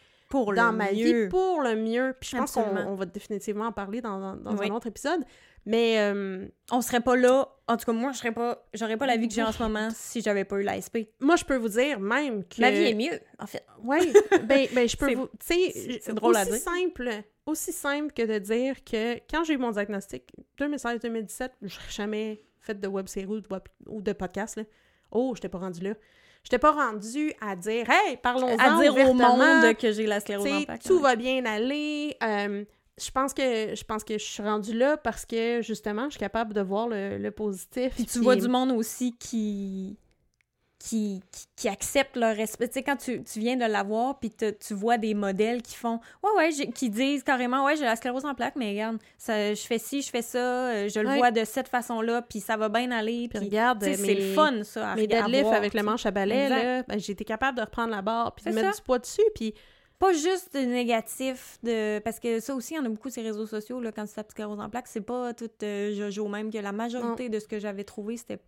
Pour 0.44 0.54
dans 0.54 0.70
le 0.72 0.76
ma 0.76 0.92
mieux. 0.92 1.24
vie 1.24 1.28
pour 1.28 1.60
le 1.62 1.76
mieux. 1.76 2.14
Puis 2.20 2.30
je 2.32 2.36
pense 2.36 2.52
qu'on 2.52 2.94
va 2.94 3.04
définitivement 3.06 3.66
en 3.66 3.72
parler 3.72 4.00
dans, 4.00 4.18
dans- 4.18 4.36
dans 4.36 4.56
Oui. 4.56 4.68
un 4.70 4.74
autre 4.74 4.86
épisode. 4.88 5.24
Mais 5.66 5.98
euh, 5.98 6.46
On 6.70 6.82
serait 6.82 7.00
pas 7.00 7.16
là. 7.16 7.48
En 7.68 7.76
tout 7.78 7.86
cas, 7.86 7.92
moi, 7.92 8.12
je 8.12 8.18
serais 8.18 8.32
pas. 8.32 8.66
J'aurais 8.74 8.98
pas 8.98 9.06
la 9.06 9.16
vie 9.16 9.28
que 9.28 9.32
j'ai 9.34 9.42
en 9.42 9.50
ce 9.52 9.62
moment 9.62 9.88
si 9.94 10.20
j'avais 10.20 10.44
pas 10.44 10.56
eu 10.60 10.62
la 10.62 10.78
SP. 10.82 11.08
moi, 11.20 11.36
je 11.36 11.44
peux 11.44 11.56
vous 11.56 11.68
dire 11.70 11.98
même 12.00 12.44
que... 12.44 12.60
Ma 12.60 12.70
vie 12.70 12.82
est 12.84 12.94
mieux, 12.94 13.18
en 13.38 13.46
fait. 13.46 13.64
Oui, 13.82 14.12
ben, 14.44 14.66
ben 14.74 14.86
je 14.86 14.96
peux 14.96 15.08
C'est- 15.08 15.14
vous... 15.14 15.28
Tu 15.38 15.46
sais, 15.72 16.00
c'est- 16.02 16.12
drôle 16.12 16.36
à 16.36 16.42
aussi 16.42 16.50
dire. 16.50 16.60
simple, 16.60 17.10
aussi 17.46 17.72
simple 17.72 18.12
que 18.12 18.22
de 18.26 18.38
dire 18.38 18.84
que 18.84 19.14
quand 19.30 19.44
j'ai 19.44 19.54
eu 19.54 19.56
mon 19.58 19.70
diagnostic, 19.70 20.24
2016-2017, 20.58 21.48
je 21.62 21.78
n'ai 21.78 21.82
jamais 21.90 22.44
fait 22.60 22.78
de 22.78 22.86
web 22.88 23.06
série 23.06 23.26
ou 23.26 23.40
de, 23.40 23.48
ou 23.88 24.02
de 24.02 24.12
podcast, 24.12 24.56
là. 24.56 24.64
Oh, 25.10 25.32
je 25.34 25.38
n'étais 25.38 25.48
pas 25.48 25.58
rendue 25.58 25.80
là. 25.82 25.94
Je 26.44 26.48
n'étais 26.48 26.58
pas 26.58 26.72
rendue 26.72 27.32
à 27.40 27.56
dire 27.56 27.88
«Hey, 27.90 28.18
parlons-en 28.18 28.56
À 28.58 28.80
dire 28.80 28.94
au 29.08 29.14
monde 29.14 29.74
que 29.78 29.92
j'ai 29.92 30.06
la 30.06 30.20
sclérose 30.20 30.46
en 30.46 30.60
sais, 30.60 30.66
plaques. 30.66 30.82
tout 30.82 30.96
ouais. 30.96 31.02
va 31.02 31.16
bien 31.16 31.44
aller. 31.46 32.16
Euh, 32.22 32.64
je 33.00 33.10
pense 33.10 33.32
que 33.34 33.74
je 33.74 33.84
pense 33.84 34.04
que 34.04 34.18
je 34.18 34.24
suis 34.24 34.42
rendue 34.42 34.76
là 34.76 34.96
parce 34.96 35.24
que 35.24 35.62
justement, 35.62 36.04
je 36.04 36.10
suis 36.10 36.20
capable 36.20 36.52
de 36.52 36.60
voir 36.60 36.86
le, 36.88 37.16
le 37.18 37.30
positif. 37.30 37.94
Puis 37.94 38.04
tu 38.04 38.20
vois 38.20 38.36
du 38.36 38.48
monde 38.48 38.72
aussi 38.72 39.16
qui. 39.16 39.98
Qui, 40.86 41.22
qui, 41.32 41.46
qui 41.56 41.68
accepte 41.70 42.14
leur 42.16 42.36
respect. 42.36 42.68
Tu 42.68 42.74
sais, 42.74 42.82
quand 42.82 42.96
tu, 42.96 43.22
tu 43.22 43.38
viens 43.40 43.56
de 43.56 43.64
l'avoir, 43.64 44.18
puis 44.18 44.28
te- 44.30 44.50
tu 44.50 44.74
vois 44.74 44.98
des 44.98 45.14
modèles 45.14 45.62
qui 45.62 45.76
font 45.76 45.98
Ouais, 46.22 46.30
ouais, 46.36 46.50
qui 46.74 46.90
disent 46.90 47.22
carrément 47.22 47.64
Ouais, 47.64 47.74
j'ai 47.74 47.84
la 47.86 47.96
sclérose 47.96 48.26
en 48.26 48.34
plaques, 48.34 48.56
mais 48.56 48.68
regarde, 48.72 48.98
ça, 49.16 49.54
je 49.54 49.62
fais 49.62 49.78
ci, 49.78 50.02
je 50.02 50.10
fais 50.10 50.20
ça, 50.20 50.38
euh, 50.38 50.88
je 50.90 51.00
le 51.00 51.08
Ouais. 51.08 51.16
vois 51.16 51.30
de 51.30 51.42
cette 51.44 51.68
façon-là, 51.68 52.20
puis 52.20 52.40
ça 52.40 52.58
va 52.58 52.68
bien 52.68 52.90
aller. 52.90 53.28
Puis 53.30 53.38
regarde, 53.38 53.82
mes- 53.82 53.96
c'est 53.96 54.14
le 54.14 54.34
fun, 54.34 54.62
ça. 54.62 54.90
À 54.90 54.94
Mes 54.96 55.06
deadlifts 55.06 55.46
avec 55.46 55.72
le 55.72 55.82
manche 55.82 56.04
à 56.04 56.10
balai, 56.10 56.50
là, 56.50 56.82
ben, 56.82 56.98
j'ai 57.00 57.12
été 57.12 57.24
capable 57.24 57.56
de 57.56 57.62
reprendre 57.62 57.90
la 57.90 58.02
barre 58.02 58.34
puis 58.34 58.44
de 58.44 58.50
mettre 58.54 58.72
ça. 58.74 58.76
du 58.76 58.82
poids 58.82 58.98
dessus. 58.98 59.22
Puis 59.34 59.54
pas 59.98 60.12
juste 60.12 60.52
de 60.54 60.58
négatif 60.60 61.58
de 61.62 61.98
parce 62.00 62.20
que 62.20 62.40
ça 62.40 62.54
aussi 62.54 62.74
il 62.74 62.76
y 62.76 62.80
en 62.80 62.84
a 62.84 62.88
beaucoup 62.90 63.08
ces 63.08 63.22
réseaux 63.22 63.46
sociaux 63.46 63.80
là 63.80 63.90
quand 63.92 64.04
tu 64.04 64.12
tapes 64.12 64.32
sclérose 64.32 64.58
en 64.60 64.68
plaques 64.68 64.88
c'est 64.88 65.00
pas 65.00 65.32
tout 65.32 65.48
euh, 65.62 65.94
jojo 65.94 66.26
même 66.28 66.50
que 66.52 66.58
la 66.58 66.72
majorité 66.72 67.28
de 67.28 67.38
ce 67.38 67.46
que 67.46 67.60
j'avais 67.60 67.84
trouvé 67.84 68.16
c'était 68.16 68.38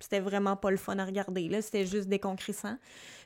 c'était 0.00 0.20
vraiment 0.20 0.56
pas 0.56 0.70
le 0.70 0.76
fun 0.76 0.98
à 0.98 1.04
regarder 1.04 1.48
là 1.48 1.62
c'était 1.62 1.86
juste 1.86 2.08
déconcrissant 2.08 2.76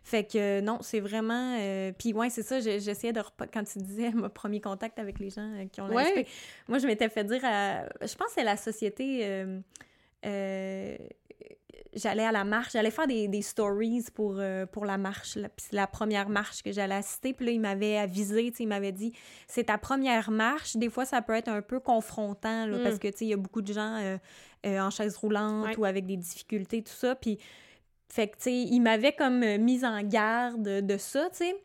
fait 0.05 0.25
que 0.25 0.39
euh, 0.39 0.61
non 0.61 0.79
c'est 0.83 1.01
vraiment 1.01 1.57
euh, 1.59 1.93
puis 1.99 2.13
ouais 2.13 2.31
c'est 2.31 2.43
ça 2.43 2.61
j'essayais 2.61 3.13
de 3.13 3.21
repa- 3.21 3.49
quand 3.53 3.65
tu 3.65 3.79
disais 3.79 4.11
mon 4.11 4.29
premier 4.29 4.61
contact 4.61 4.99
avec 4.99 5.19
les 5.19 5.31
gens 5.31 5.51
euh, 5.55 5.65
qui 5.71 5.81
ont 5.81 5.89
Ouais. 5.89 6.27
Moi 6.69 6.79
je 6.79 6.87
m'étais 6.87 7.09
fait 7.09 7.25
dire 7.25 7.41
à 7.45 7.85
je 8.03 8.15
pense 8.15 8.29
que 8.29 8.33
c'est 8.35 8.45
la 8.45 8.57
société 8.57 9.25
j'allais 11.95 12.25
à 12.25 12.33
la 12.33 12.45
marche, 12.45 12.73
j'allais 12.73 12.91
faire 12.91 13.07
des, 13.07 13.29
des 13.29 13.43
stories 13.43 14.05
pour, 14.15 14.37
euh, 14.39 14.67
pour 14.67 14.85
la 14.85 14.99
marche. 14.99 15.37
là. 15.37 15.49
Puis 15.49 15.67
c'est 15.71 15.77
la 15.77 15.87
première 15.87 16.29
marche 16.29 16.63
que 16.63 16.71
j'allais 16.71 16.95
assister. 16.97 17.33
Puis 17.33 17.47
là, 17.47 17.53
il 17.53 17.61
m'avait 17.61 17.97
avisé, 17.97 18.51
tu 18.51 18.57
sais, 18.59 18.63
il 18.65 18.69
m'avait 18.69 18.93
dit 18.93 19.13
c'est 19.47 19.65
ta 19.65 19.79
première 19.79 20.31
marche. 20.31 20.77
Des 20.77 20.91
fois, 20.91 21.05
ça 21.05 21.23
peut 21.23 21.35
être 21.35 21.49
un 21.49 21.63
peu 21.63 21.81
confrontant 21.81 22.67
là, 22.67 22.79
Mm. 22.79 22.83
parce 22.83 22.99
que, 22.99 23.09
tu 23.09 23.19
sais, 23.19 23.25
il 23.25 23.29
y 23.29 23.35
a 23.35 23.37
beaucoup 23.39 23.63
de 23.63 23.73
gens 23.73 23.97
euh, 23.97 24.19
euh, 24.67 24.81
en 24.81 24.91
chaise 24.91 25.17
roulante 25.17 25.67
Ouais. 25.67 25.77
ou 25.79 25.85
avec 25.85 26.07
des 26.07 26.17
difficultés, 26.17 26.83
tout 26.83 26.93
ça. 26.93 27.15
Puis, 27.15 27.39
fait 28.11 28.29
que, 28.29 28.37
tu 28.37 28.43
sais, 28.45 28.53
il 28.55 28.81
m'avait 28.81 29.13
comme 29.13 29.41
mise 29.59 29.85
en 29.85 30.03
garde 30.03 30.63
de 30.63 30.97
ça, 30.99 31.29
tu 31.31 31.39
sais. 31.39 31.57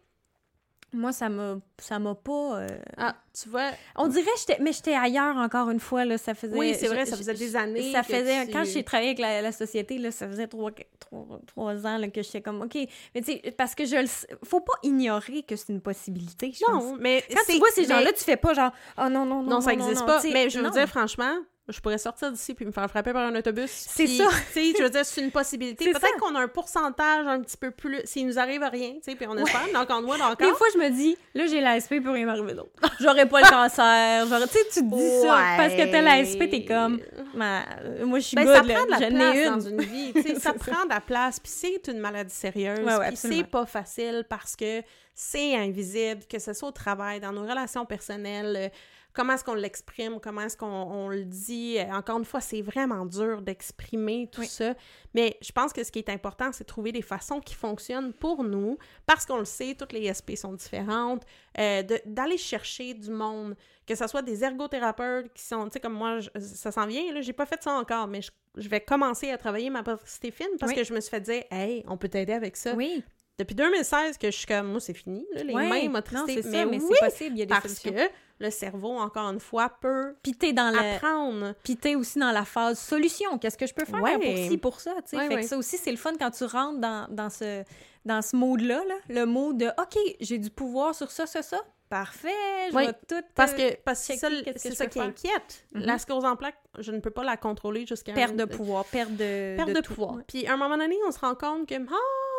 Moi, 0.94 1.12
ça 1.12 1.28
m'a 1.28 1.58
ça 1.80 1.98
m'a 2.00 2.14
pas... 2.16 2.60
euh, 2.60 2.68
ah, 2.98 3.16
tu 3.34 3.50
vois, 3.50 3.72
On 3.96 4.08
dirait, 4.08 4.30
j'étais, 4.40 4.62
mais 4.62 4.72
j'étais 4.72 4.94
ailleurs 4.94 5.36
encore 5.38 5.70
une 5.72 5.80
fois, 5.80 6.06
là, 6.06 6.18
ça 6.18 6.34
faisait... 6.36 6.56
Oui, 6.56 6.76
c'est 6.80 6.88
vrai, 6.88 7.06
ça 7.06 7.18
faisait 7.18 7.34
des 7.34 7.56
années 7.56 7.92
Ça 7.92 8.04
faisait, 8.04 8.46
tu- 8.46 8.52
quand 8.54 8.64
j'ai 8.64 8.84
travaillé 8.84 9.10
avec 9.10 9.20
la, 9.20 9.42
la 9.42 9.52
société, 9.52 9.98
là, 9.98 10.12
ça 10.12 10.28
faisait 10.28 10.48
trois, 10.48 10.72
trois, 11.00 11.40
trois 11.48 11.86
ans 11.88 11.98
là, 11.98 12.08
que 12.10 12.22
j'étais 12.22 12.42
comme, 12.42 12.62
OK, 12.62 12.76
mais 12.76 13.22
tu 13.22 13.34
sais, 13.34 13.52
parce 13.58 13.74
que 13.76 13.86
je 13.86 13.96
le 13.96 14.08
faut 14.46 14.60
pas 14.62 14.74
ignorer 14.84 15.44
que 15.44 15.56
c'est 15.56 15.74
une 15.74 15.82
possibilité, 15.82 16.54
pense. 16.66 16.84
non, 16.84 16.98
mais 17.00 17.24
Quand 17.30 17.42
tu 17.52 17.58
vois 17.60 17.70
ces 17.72 17.86
gens-là, 17.86 18.14
tu 18.14 18.24
fais 18.24 18.38
pas 18.38 18.54
genre, 18.54 18.72
oh 19.00 19.10
non, 19.10 19.26
non, 19.26 19.42
non, 19.42 19.50
non, 19.50 19.62
ça 19.62 19.76
non, 19.76 19.92
non, 19.94 20.06
pas. 20.06 20.22
tu 20.22 20.28
sais, 20.28 20.34
Mais 20.34 20.50
je 20.50 20.60
veux 20.60 20.70
dire, 20.70 20.88
franchement, 20.88 21.36
je 21.70 21.80
pourrais 21.80 21.98
sortir 21.98 22.30
d'ici 22.32 22.54
puis 22.54 22.66
me 22.66 22.72
faire 22.72 22.90
frapper 22.90 23.14
par 23.14 23.26
un 23.26 23.36
autobus. 23.36 23.70
C'est 23.72 24.06
ça. 24.08 24.26
Tu 24.52 24.54
sais, 24.54 24.74
je 24.78 24.84
veux 24.84 24.90
dire, 24.90 25.06
c'est 25.06 25.22
une 25.22 25.32
possibilité. 25.32 25.86
Peut-être 25.92 26.18
qu'on 26.20 26.36
a 26.36 26.42
un 26.42 26.48
pourcentage 26.50 27.26
un 27.26 27.40
petit 27.42 27.56
peu 27.56 27.72
plus. 27.72 28.02
S'il 28.04 28.28
nous 28.28 28.38
arrive 28.38 28.64
rien, 28.64 28.94
tu 28.96 29.00
sais, 29.12 29.16
puis 29.16 29.26
on 29.30 29.38
espère, 29.38 29.68
donc 29.74 29.88
on 29.90 30.02
doit 30.02 30.18
Des 30.18 30.24
encore. 30.24 30.58
fois, 30.58 30.68
je 30.74 30.80
me 30.80 30.90
dis, 30.90 31.18
là, 31.34 31.46
j'ai 31.48 31.62
la 31.62 31.80
SP, 31.80 31.94
il 31.96 32.04
peut 32.04 32.12
rien 32.12 32.26
m'arriver 32.26 32.54
d'autre. 32.54 32.72
J'aurais 33.00 33.28
pas 33.30 33.42
le 33.42 33.48
cancer. 33.50 34.26
Tu 34.28 34.48
sais, 34.50 34.66
tu 34.74 34.80
te 34.90 34.96
dis 34.96 35.22
ça. 35.22 35.38
Parce 35.58 35.74
que 35.74 35.90
t'as 35.92 36.02
la 36.02 36.26
SP, 36.26 36.50
t'es 36.52 36.66
comme, 36.66 37.00
Ma- 37.34 37.66
moi, 38.04 38.20
je 38.20 38.26
suis 38.26 38.36
Ben, 38.36 38.46
good, 38.46 38.56
ça 38.56 38.64
prend 38.64 38.86
de 38.86 38.92
la 38.92 38.98
place 38.98 39.12
une. 39.38 39.46
dans 39.54 39.60
une 39.62 39.82
vie, 39.82 40.14
tu 40.14 40.22
sais, 40.22 40.36
ça 40.40 40.54
prend 40.54 40.84
de 40.84 40.90
la 40.90 41.00
place, 41.02 41.40
puis 41.40 41.52
c'est 41.52 41.88
une 41.88 42.00
maladie 42.00 42.34
sérieuse, 42.36 42.80
Ouais, 42.80 42.96
ouais, 42.98 43.08
puis 43.08 43.18
c'est 43.18 43.44
pas 43.46 43.66
facile 43.66 44.26
parce 44.30 44.56
que 44.56 44.82
c'est 45.16 45.56
invisible, 45.56 46.24
que 46.30 46.40
ce 46.40 46.54
soit 46.54 46.70
au 46.70 46.72
travail, 46.72 47.20
dans 47.20 47.32
nos 47.32 47.44
relations 47.44 47.86
personnelles, 47.86 48.56
euh, 48.58 48.70
comment 49.14 49.34
est-ce 49.34 49.44
qu'on 49.44 49.54
l'exprime, 49.54 50.20
comment 50.22 50.42
est-ce 50.42 50.58
qu'on 50.58 50.66
on 50.68 51.08
le 51.10 51.24
dit. 51.26 51.78
Euh, 51.80 51.92
Encore 51.94 52.18
une 52.20 52.26
fois, 52.26 52.42
c'est 52.42 52.62
vraiment 52.62 53.06
dur 53.06 53.42
d'exprimer 53.42 54.28
tout 54.32 54.42
Oui. 54.42 54.48
ça, 54.48 54.74
mais 55.14 55.38
je 55.42 55.52
pense 55.52 55.72
que 55.74 55.84
ce 55.84 55.92
qui 55.92 56.00
est 56.00 56.10
important, 56.10 56.52
c'est 56.52 56.64
de 56.64 56.68
trouver 56.68 56.92
des 56.92 57.02
façons 57.02 57.40
qui 57.40 57.54
fonctionnent 57.56 58.14
pour 58.14 58.44
nous, 58.44 58.78
parce 59.06 59.26
qu'on 59.26 59.38
le 59.38 59.46
sait, 59.46 59.76
toutes 59.78 59.94
les 59.94 60.08
SP 60.12 60.36
sont 60.36 60.54
différentes, 60.54 61.24
euh, 61.60 61.84
d'aller 62.06 62.38
chercher 62.38 62.94
du 62.94 63.10
monde, 63.12 63.56
que 63.86 63.96
ce 63.96 64.08
soit 64.08 64.22
des 64.22 64.44
ergothérapeutes 64.44 65.32
qui 65.34 65.44
sont, 65.44 65.66
tu 65.66 65.74
sais, 65.74 65.80
comme 65.80 65.94
moi, 65.94 66.20
je- 66.20 66.30
ça 66.40 66.72
s'en 66.72 66.86
vient, 66.88 67.12
là, 67.14 67.22
j'ai 67.22 67.34
pas 67.34 67.46
fait 67.46 67.62
ça 67.62 67.72
encore, 67.74 68.08
mais 68.08 68.22
je, 68.22 68.32
je 68.56 68.70
vais 68.70 68.82
commencer 68.82 69.30
à 69.30 69.38
travailler 69.38 69.70
ma 69.70 69.82
motricité 69.84 70.32
fine 70.32 70.48
parce 70.60 70.72
Oui. 70.72 70.78
que 70.78 70.84
je 70.84 70.94
me 70.94 71.00
suis 71.02 71.10
fait 71.10 71.22
dire, 71.22 71.44
hey, 71.52 71.84
on 71.88 71.98
peut 71.98 72.10
t'aider 72.10 72.34
avec 72.34 72.56
ça. 72.56 72.74
Oui. 72.76 73.04
Depuis 73.40 73.56
2016 73.56 74.18
que 74.18 74.30
je 74.30 74.38
suis 74.38 74.46
comme, 74.46 74.68
moi, 74.68 74.80
c'est 74.80 74.94
fini, 74.94 75.26
là, 75.34 75.44
les 75.44 75.54
Ouais. 75.54 75.68
mains 75.68 76.02
c'est 76.28 76.36
mais 76.36 76.42
ça, 76.42 76.66
mais 76.66 76.80
oui, 76.80 76.82
c'est 76.92 77.10
possible, 77.10 77.36
il 77.36 77.40
y 77.40 77.42
a 77.42 77.46
des 77.46 77.54
parce 77.54 77.74
solutions. 77.74 77.94
que 77.94 78.12
le 78.40 78.50
cerveau, 78.52 78.98
encore 78.98 79.30
une 79.32 79.40
fois, 79.40 79.70
peut 79.82 80.16
Puis 80.22 80.34
t'es 80.34 80.54
dans 80.54 80.70
la... 80.70 80.96
apprendre. 80.96 81.54
T'es 81.64 81.96
aussi 81.96 82.20
dans 82.20 82.32
la 82.32 82.46
phase 82.46 82.80
solution. 82.80 83.38
Qu'est-ce 83.38 83.58
que 83.58 83.66
je 83.66 83.74
peux 83.74 83.86
faire 83.86 84.02
Ouais. 84.02 84.18
pour 84.18 84.38
ci, 84.38 84.58
pour 84.58 84.80
ça, 84.80 84.94
tu 85.04 85.12
sais? 85.12 85.18
Ouais, 85.18 85.28
fait 85.28 85.36
ouais. 85.36 85.42
que 85.42 85.48
ça 85.48 85.58
aussi, 85.58 85.78
c'est 85.78 85.92
le 85.92 85.98
fun 85.98 86.14
quand 86.20 86.32
tu 86.32 86.44
rentres 86.44 86.80
dans, 86.80 87.08
dans 87.10 87.30
ce, 87.30 87.64
dans 88.06 88.22
ce 88.22 88.36
mode-là, 88.36 88.84
là, 88.86 88.96
le 89.10 89.26
mode 89.26 89.58
de 89.58 89.68
«OK, 89.80 89.98
j'ai 90.20 90.38
du 90.38 90.50
pouvoir 90.50 90.94
sur 90.94 91.10
ça, 91.10 91.26
ça, 91.26 91.42
ça. 91.42 91.62
Parfait, 91.90 92.30
je 92.72 92.76
vais 92.78 92.92
tout... 93.08 93.24
Parce 93.36 93.54
euh, 93.54 93.56
que 93.56 93.76
parce 93.84 94.00
que 94.00 94.14
c'est 94.14 94.18
ça, 94.18 94.30
checker 94.30 94.44
qu'est-ce 94.44 94.64
que 94.64 94.70
c'est 94.72 94.76
ça 94.76 94.88
qui 94.88 95.00
inquiète. 95.00 95.66
Mhm. 95.74 95.84
La 95.84 96.00
sclérose 96.00 96.26
en 96.26 96.36
plaques, 96.36 96.58
je 96.80 96.92
ne 96.92 97.00
peux 97.00 97.12
pas 97.12 97.24
la 97.24 97.38
contrôler 97.38 97.86
jusqu'à 97.86 98.14
Perte 98.14 98.36
de 98.36 98.46
pouvoir, 98.46 98.84
perte 98.86 99.12
de... 99.12 99.56
Perte 99.56 99.70
de, 99.70 99.82
pouvoir. 99.82 100.18
Puis 100.28 100.48
à 100.48 100.54
un 100.54 100.58
moment 100.58 100.78
donné, 100.78 100.98
on 101.08 101.12
se 101.12 101.20
rend 101.20 101.36
compte 101.36 101.70
que 101.70 101.76
ah, 101.76 101.96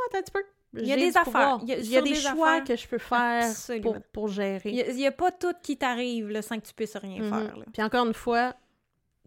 attends 0.08 0.18
un 0.18 0.22
petit 0.22 0.32
peu. 0.32 0.42
Il 0.76 0.86
y 0.86 0.92
a 0.92 0.96
des 0.96 1.16
affaires. 1.16 1.58
Il 1.62 1.68
y 1.68 1.72
a- 1.72 1.78
Il 1.78 1.86
y 1.90 1.96
a 1.96 2.00
sur 2.00 2.02
des 2.04 2.10
des 2.10 2.16
choix 2.16 2.50
affaires. 2.50 2.64
que 2.64 2.76
je 2.76 2.88
peux 2.88 2.98
faire 2.98 3.52
pour, 3.82 3.96
pour 4.12 4.28
gérer. 4.28 4.70
Il 4.70 4.94
n'y 4.96 5.06
a, 5.06 5.12
pas 5.12 5.30
tout 5.32 5.52
qui 5.62 5.76
t'arrive 5.76 6.28
là, 6.28 6.42
sans 6.42 6.58
que 6.58 6.66
tu 6.66 6.74
puisses 6.74 6.96
rien 6.96 7.22
Mhm. 7.22 7.30
faire. 7.30 7.56
Là. 7.56 7.64
Puis 7.72 7.82
encore 7.82 8.06
une 8.06 8.14
fois, 8.14 8.54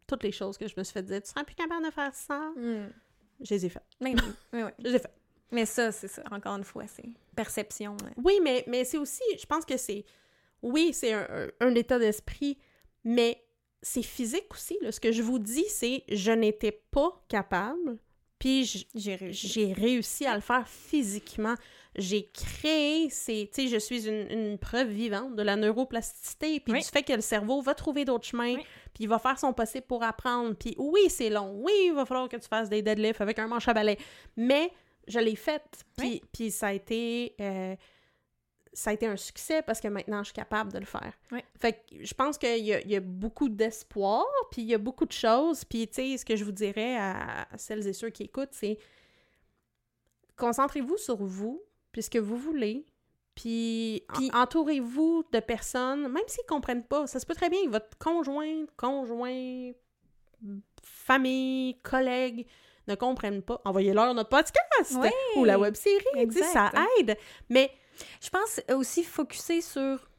toutes 0.08 0.24
les 0.24 0.32
choses 0.32 0.58
que 0.58 0.68
je 0.68 0.74
me 0.78 0.84
suis 0.84 0.94
fait 0.94 1.04
dire, 1.04 1.22
tu 1.22 1.30
seras 1.30 1.44
plus 1.44 1.56
capable 1.56 1.86
de 1.86 1.92
faire 1.92 2.14
ça, 2.16 2.40
Mm. 2.56 2.90
je 3.42 3.54
les 3.54 3.66
ai 3.66 3.70
faites. 3.70 3.84
Mais, 4.02 4.14
oui, 4.14 4.22
oui, 4.54 4.64
oui. 4.64 4.72
Je 4.80 4.84
les 4.90 4.96
ai 4.96 5.00
faites. 5.00 5.14
Mais 5.52 5.66
ça, 5.66 5.92
c'est 5.94 6.08
ça. 6.10 6.24
Encore 6.32 6.56
une 6.58 6.64
fois, 6.66 6.86
c'est 6.88 7.06
perception. 7.36 7.96
hein. 8.04 8.12
Oui, 8.24 8.40
mais, 8.44 8.64
mais 8.68 8.84
c'est 8.84 8.98
aussi, 8.98 9.22
je 9.40 9.46
pense 9.46 9.64
que 9.66 9.78
c'est, 9.78 10.04
oui, 10.62 10.92
c'est 10.94 11.14
un, 11.14 11.26
un- 11.30 11.68
un 11.68 11.76
état 11.76 11.98
d'esprit, 12.00 12.58
mais 13.06 13.42
c'est 13.82 14.02
physique 14.02 14.48
aussi. 14.52 14.78
Là. 14.82 14.92
Ce 14.92 15.00
que 15.00 15.12
je 15.14 15.22
vous 15.22 15.40
dis, 15.40 15.64
c'est 15.70 16.04
je 16.10 16.32
n'étais 16.32 16.72
pas 16.92 17.24
capable, 17.30 17.98
puis 18.40 18.86
J'ai 18.96 19.16
réussi. 19.16 19.48
j'ai 19.48 19.74
réussi 19.74 20.26
à 20.26 20.36
le 20.36 20.42
faire 20.42 20.68
physiquement. 20.68 21.56
J'ai 21.96 22.30
créé 22.32 23.10
ces... 23.10 23.50
Tu 23.52 23.64
sais, 23.64 23.68
je 23.70 23.78
suis 23.80 24.08
une, 24.08 24.30
une 24.30 24.58
preuve 24.60 24.90
vivante 24.90 25.36
de 25.36 25.42
la 25.42 25.56
neuroplasticité, 25.56 26.60
puis 26.60 26.74
Oui. 26.74 26.80
du 26.82 26.86
fait 26.88 27.02
que 27.02 27.14
le 27.14 27.22
cerveau 27.22 27.62
va 27.62 27.74
trouver 27.74 28.06
d'autres 28.06 28.26
chemins, 28.28 28.54
Oui. 28.56 28.64
puis 28.94 29.06
il 29.06 29.08
va 29.08 29.18
faire 29.18 29.40
son 29.40 29.52
possible 29.54 29.86
pour 29.88 30.04
apprendre. 30.04 30.54
Puis 30.56 30.76
oui, 30.78 31.10
c'est 31.10 31.30
long. 31.32 31.54
Oui, 31.64 31.72
il 31.88 31.94
va 31.94 32.06
falloir 32.06 32.30
que 32.30 32.38
tu 32.38 32.48
fasses 32.48 32.70
des 32.70 32.82
deadlifts 32.84 33.22
avec 33.22 33.40
un 33.40 33.48
manche 33.48 33.68
à 33.68 33.74
balai. 33.74 33.98
Mais 34.36 34.72
je 35.08 35.20
l'ai 35.20 35.36
faite. 35.36 35.86
Puis, 35.98 36.08
Oui. 36.08 36.22
puis 36.32 36.52
ça 36.52 36.68
a 36.68 36.74
été... 36.74 37.34
euh, 37.42 37.76
ça 38.78 38.92
a 38.92 38.94
été 38.94 39.08
un 39.08 39.18
succès 39.18 39.64
parce 39.64 39.82
que 39.82 39.88
maintenant, 39.88 40.20
je 40.20 40.26
suis 40.26 40.34
capable 40.36 40.72
de 40.72 40.78
le 40.78 40.86
faire. 40.86 41.12
Oui. 41.32 41.40
Fait 41.60 41.74
que 41.74 42.04
je 42.06 42.14
pense 42.14 42.38
qu'il 42.38 42.64
y 42.64 42.74
a, 42.74 42.80
il 42.82 42.92
y 42.92 42.96
a 42.96 43.00
beaucoup 43.00 43.50
d'espoir, 43.50 44.24
puis 44.52 44.62
il 44.62 44.68
y 44.68 44.76
a 44.76 44.78
beaucoup 44.78 45.06
de 45.08 45.12
choses. 45.12 45.66
Puis, 45.66 45.88
tu 45.88 45.96
sais, 45.96 46.18
ce 46.18 46.24
que 46.24 46.36
je 46.36 46.44
vous 46.46 46.52
dirais 46.52 46.96
à, 46.96 47.48
celles 47.58 47.88
et 47.88 47.94
ceux 47.94 48.12
qui 48.12 48.24
écoutent, 48.24 48.52
c'est 48.54 48.78
concentrez-vous 50.36 50.98
sur 50.98 51.18
vous, 51.18 51.64
puis 51.92 52.04
ce 52.04 52.10
que 52.12 52.20
vous 52.20 52.38
voulez, 52.38 52.86
puis, 53.34 54.04
en- 54.10 54.14
Puis- 54.18 54.32
entourez-vous 54.34 55.26
de 55.32 55.40
personnes, 55.40 56.02
même 56.08 56.24
s'ils 56.28 56.46
comprennent 56.46 56.84
pas. 56.86 57.08
Ça 57.08 57.20
se 57.20 57.26
peut 57.26 57.34
très 57.36 57.50
bien 57.50 57.64
que 57.66 57.70
votre 57.70 57.98
conjoint, 57.98 58.66
conjoint, 58.78 59.72
famille, 60.84 61.80
collègue 61.82 62.46
ne 62.88 62.94
comprennent 62.96 63.42
pas. 63.42 63.60
Envoyez-leur 63.66 64.14
notre 64.14 64.30
podcast 64.30 64.96
Oui, 65.02 65.10
ou 65.36 65.46
la 65.46 65.58
web 65.60 65.76
série, 65.76 66.06
ça 66.32 66.72
aide. 67.00 67.18
Mais 67.50 67.72
Je 68.22 68.30
pense 68.30 68.60
aussi 68.76 69.04
focuser 69.04 69.62
sur 69.62 70.10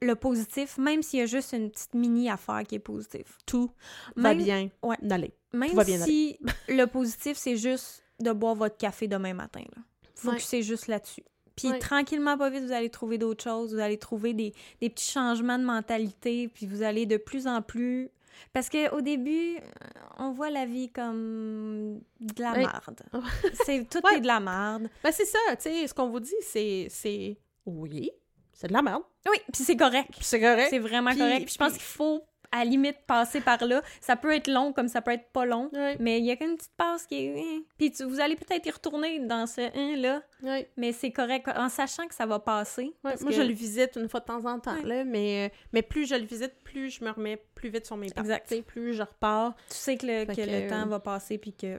le 0.00 0.14
positif, 0.14 0.78
même 0.78 1.02
s'il 1.02 1.18
y 1.20 1.22
a 1.22 1.26
juste 1.26 1.52
une 1.52 1.70
petite 1.70 1.94
mini 1.94 2.30
affaire 2.30 2.62
qui 2.66 2.76
est 2.76 2.80
positive. 2.80 3.26
tout 3.46 3.70
va 4.16 4.34
Même- 4.34 4.38
bien 4.44 4.70
ouais. 4.82 4.96
d'aller. 5.02 5.34
Même 5.52 5.72
va 5.72 5.84
bien 5.84 5.98
si 6.04 6.38
le 6.68 6.84
positif, 6.86 7.36
c'est 7.36 7.56
juste 7.56 8.04
de 8.20 8.32
boire 8.32 8.54
votre 8.54 8.76
café 8.76 9.08
demain 9.08 9.34
matin. 9.34 9.60
Là. 9.74 9.82
Ouais. 10.24 10.32
Focuser 10.38 10.62
juste 10.62 10.86
là-dessus. 10.86 11.24
Puis 11.56 11.68
Ouais. 11.70 11.78
tranquillement, 11.80 12.38
pas 12.38 12.50
vite, 12.50 12.62
vous 12.64 12.72
allez 12.72 12.90
trouver 12.90 13.18
d'autres 13.18 13.42
choses, 13.42 13.74
vous 13.74 13.80
allez 13.80 13.98
trouver 13.98 14.32
des, 14.34 14.54
des 14.80 14.90
petits 14.90 15.10
changements 15.10 15.58
de 15.58 15.64
mentalité, 15.64 16.46
puis 16.46 16.66
vous 16.66 16.82
allez 16.82 17.04
de 17.06 17.16
plus 17.16 17.48
en 17.48 17.62
plus... 17.62 18.10
Parce 18.52 18.68
qu'au 18.68 19.00
début, 19.00 19.56
euh, 19.56 19.60
on 20.18 20.32
voit 20.32 20.50
la 20.50 20.66
vie 20.66 20.90
comme 20.90 22.00
de 22.20 22.42
la 22.42 22.52
Ouais. 22.54 22.62
marde. 22.64 23.00
c'est 23.64 23.88
Tout 23.88 24.00
Ouais. 24.04 24.16
est 24.18 24.20
de 24.20 24.26
la 24.26 24.40
marde. 24.40 24.88
Ben 25.02 25.12
c'est 25.12 25.24
ça, 25.26 25.38
tu 25.56 25.62
sais, 25.62 25.86
ce 25.86 25.94
qu'on 25.94 26.08
vous 26.08 26.20
dit, 26.20 26.34
c'est... 26.42 27.36
oui, 27.66 28.10
c'est 28.52 28.66
de 28.68 28.72
la 28.72 28.82
merde. 28.82 29.02
Oui, 29.30 29.36
puis 29.52 29.62
c'est 29.64 29.76
correct. 29.76 30.10
C'est 30.20 30.40
correct. 30.40 30.68
C'est 30.70 30.78
vraiment 30.78 31.14
correct. 31.14 31.44
Puis 31.44 31.54
je 31.54 31.58
pense 31.58 31.72
qu'il 31.74 31.82
faut, 31.82 32.22
à 32.52 32.58
la 32.60 32.64
limite, 32.64 32.96
passer 33.06 33.40
par 33.40 33.64
là. 33.64 33.82
Ça 34.00 34.16
peut 34.16 34.34
être 34.34 34.48
long 34.48 34.72
comme 34.72 34.88
ça 34.88 35.02
peut 35.02 35.10
être 35.12 35.28
pas 35.32 35.44
long. 35.44 35.70
Mais 36.00 36.18
il 36.18 36.24
y 36.24 36.30
a 36.30 36.36
qu'une 36.36 36.56
petite 36.56 36.72
passe 36.76 37.06
qui 37.06 37.16
est. 37.26 37.40
hein. 37.40 37.62
Puis 37.78 37.90
tu- 37.92 38.04
vous 38.04 38.20
allez 38.20 38.36
peut-être 38.36 38.64
y 38.66 38.70
retourner 38.70 39.18
dans 39.20 39.46
ce 39.46 39.60
hein, 39.60 39.96
là, 39.96 40.22
mais 40.76 40.92
c'est 40.92 41.10
correct 41.12 41.48
en 41.54 41.68
sachant 41.68 42.06
que 42.06 42.14
ça 42.14 42.26
va 42.26 42.38
passer. 42.38 42.92
Parce 43.02 43.20
moi, 43.22 43.30
que- 43.30 43.36
je 43.36 43.42
le 43.42 43.52
visite 43.52 43.96
une 43.96 44.08
fois 44.08 44.20
de 44.20 44.24
temps 44.26 44.44
en 44.46 44.58
temps, 44.60 44.82
là, 44.84 45.04
mais, 45.04 45.46
euh, 45.48 45.54
mais 45.72 45.82
plus 45.82 46.06
je 46.08 46.14
le 46.14 46.24
visite, 46.24 46.54
plus 46.64 46.90
je 46.90 47.04
me 47.04 47.10
remets 47.10 47.42
plus 47.54 47.68
vite 47.70 47.86
sur 47.86 47.96
mes 47.96 48.08
pattes. 48.08 48.24
Exact. 48.24 48.62
Plus 48.66 48.94
je 48.94 49.02
repars. 49.02 49.54
Tu 49.68 49.74
sais 49.76 49.96
que 49.96 50.06
le, 50.06 50.24
que 50.24 50.32
que- 50.34 50.40
le 50.42 50.68
temps 50.68 50.86
va 50.86 51.00
passer 51.00 51.38
puis 51.38 51.52
que 51.52 51.78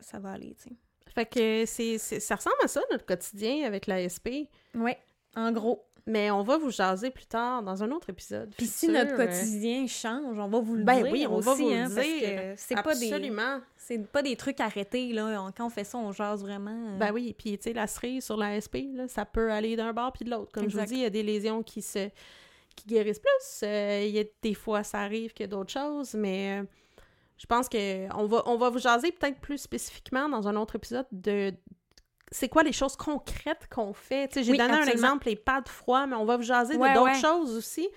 ça, 0.00 0.18
va 0.18 0.30
aller, 0.32 0.54
tu 0.54 0.70
sais. 0.70 0.76
Fait 1.14 1.26
que 1.26 1.64
c'est- 1.66 1.98
ça 1.98 2.36
ressemble 2.36 2.56
à 2.62 2.68
ça, 2.68 2.80
notre 2.90 3.04
quotidien 3.04 3.64
avec 3.66 3.86
l'ASP. 3.86 4.48
Oui, 4.74 4.92
en 5.34 5.50
gros. 5.52 5.84
Mais 6.10 6.30
on 6.30 6.42
va 6.42 6.56
vous 6.56 6.70
jaser 6.70 7.10
plus 7.10 7.26
tard 7.26 7.62
dans 7.62 7.82
un 7.82 7.90
autre 7.90 8.08
épisode. 8.08 8.52
Puis 8.56 8.66
si 8.66 8.88
notre 8.88 9.14
quotidien 9.14 9.86
change, 9.86 10.38
on 10.38 10.48
va 10.48 10.58
vous 10.60 10.74
le 10.76 10.82
Ben 10.82 11.02
dire 11.02 11.12
oui, 11.12 11.26
on 11.28 11.36
aussi, 11.36 11.46
va 11.46 11.54
vous 11.54 11.70
hein, 11.70 11.88
dire. 11.88 12.54
c'est 12.56 12.74
pas 12.82 12.94
des 12.94 13.12
Absolument. 13.12 13.60
c'est 13.76 13.98
pas 14.10 14.22
des 14.22 14.34
trucs 14.34 14.58
arrêtés 14.60 15.12
là. 15.12 15.50
Quand 15.56 15.66
on 15.66 15.70
fait 15.70 15.84
ça, 15.84 15.98
on 15.98 16.10
jase 16.12 16.40
vraiment. 16.42 16.70
euh, 16.94 16.96
Ben 16.98 17.12
oui, 17.12 17.34
puis 17.36 17.58
tu 17.58 17.64
sais, 17.64 17.72
la 17.74 17.86
cerise 17.86 18.24
sur 18.24 18.36
l'ASP, 18.38 18.78
là, 18.94 19.06
ça 19.06 19.26
peut 19.26 19.52
aller 19.52 19.76
d'un 19.76 19.92
bord 19.92 20.12
puis 20.12 20.24
de 20.24 20.30
l'autre. 20.30 20.50
Comme 20.52 20.70
je 20.70 20.78
vous 20.78 20.84
dis, 20.86 20.94
il 20.94 21.00
y 21.00 21.04
a 21.04 21.10
des 21.10 21.22
lésions 21.22 21.62
qui 21.62 21.82
se 21.82 22.08
qui 22.74 22.86
guérissent 22.86 23.18
plus. 23.20 23.60
euh, 23.66 24.04
il 24.06 24.14
y 24.14 24.20
a 24.20 24.24
des 24.40 24.54
fois, 24.54 24.84
ça 24.84 25.00
arrive 25.00 25.32
qu'il 25.34 25.44
y 25.44 25.48
a 25.48 25.50
d'autres 25.50 25.72
choses, 25.72 26.14
mais 26.14 26.60
euh, 26.60 26.64
je 27.36 27.44
pense 27.44 27.68
que 27.68 28.10
on 28.16 28.24
va, 28.26 28.42
on 28.46 28.56
va 28.56 28.70
vous 28.70 28.78
jaser 28.78 29.12
peut-être 29.12 29.40
plus 29.40 29.58
spécifiquement 29.58 30.28
dans 30.28 30.48
un 30.48 30.56
autre 30.56 30.76
épisode 30.76 31.06
de 31.12 31.52
c'est 32.30 32.48
quoi 32.48 32.62
les 32.62 32.72
choses 32.72 32.96
concrètes 32.96 33.68
qu'on 33.70 33.92
fait? 33.92 34.28
Tu 34.28 34.34
sais, 34.34 34.42
j'ai 34.44 34.52
Oui, 34.52 34.58
donné 34.58 34.72
un 34.74 34.86
exemple, 34.86 35.26
les 35.28 35.36
pads 35.36 35.62
froids, 35.66 36.06
mais 36.06 36.16
on 36.16 36.24
va 36.24 36.36
vous 36.36 36.42
jaser 36.42 36.76
Ouais, 36.76 36.90
de 36.90 36.94
d'autres 36.94 37.12
ouais. 37.12 37.20
choses 37.20 37.56
aussi. 37.56 37.88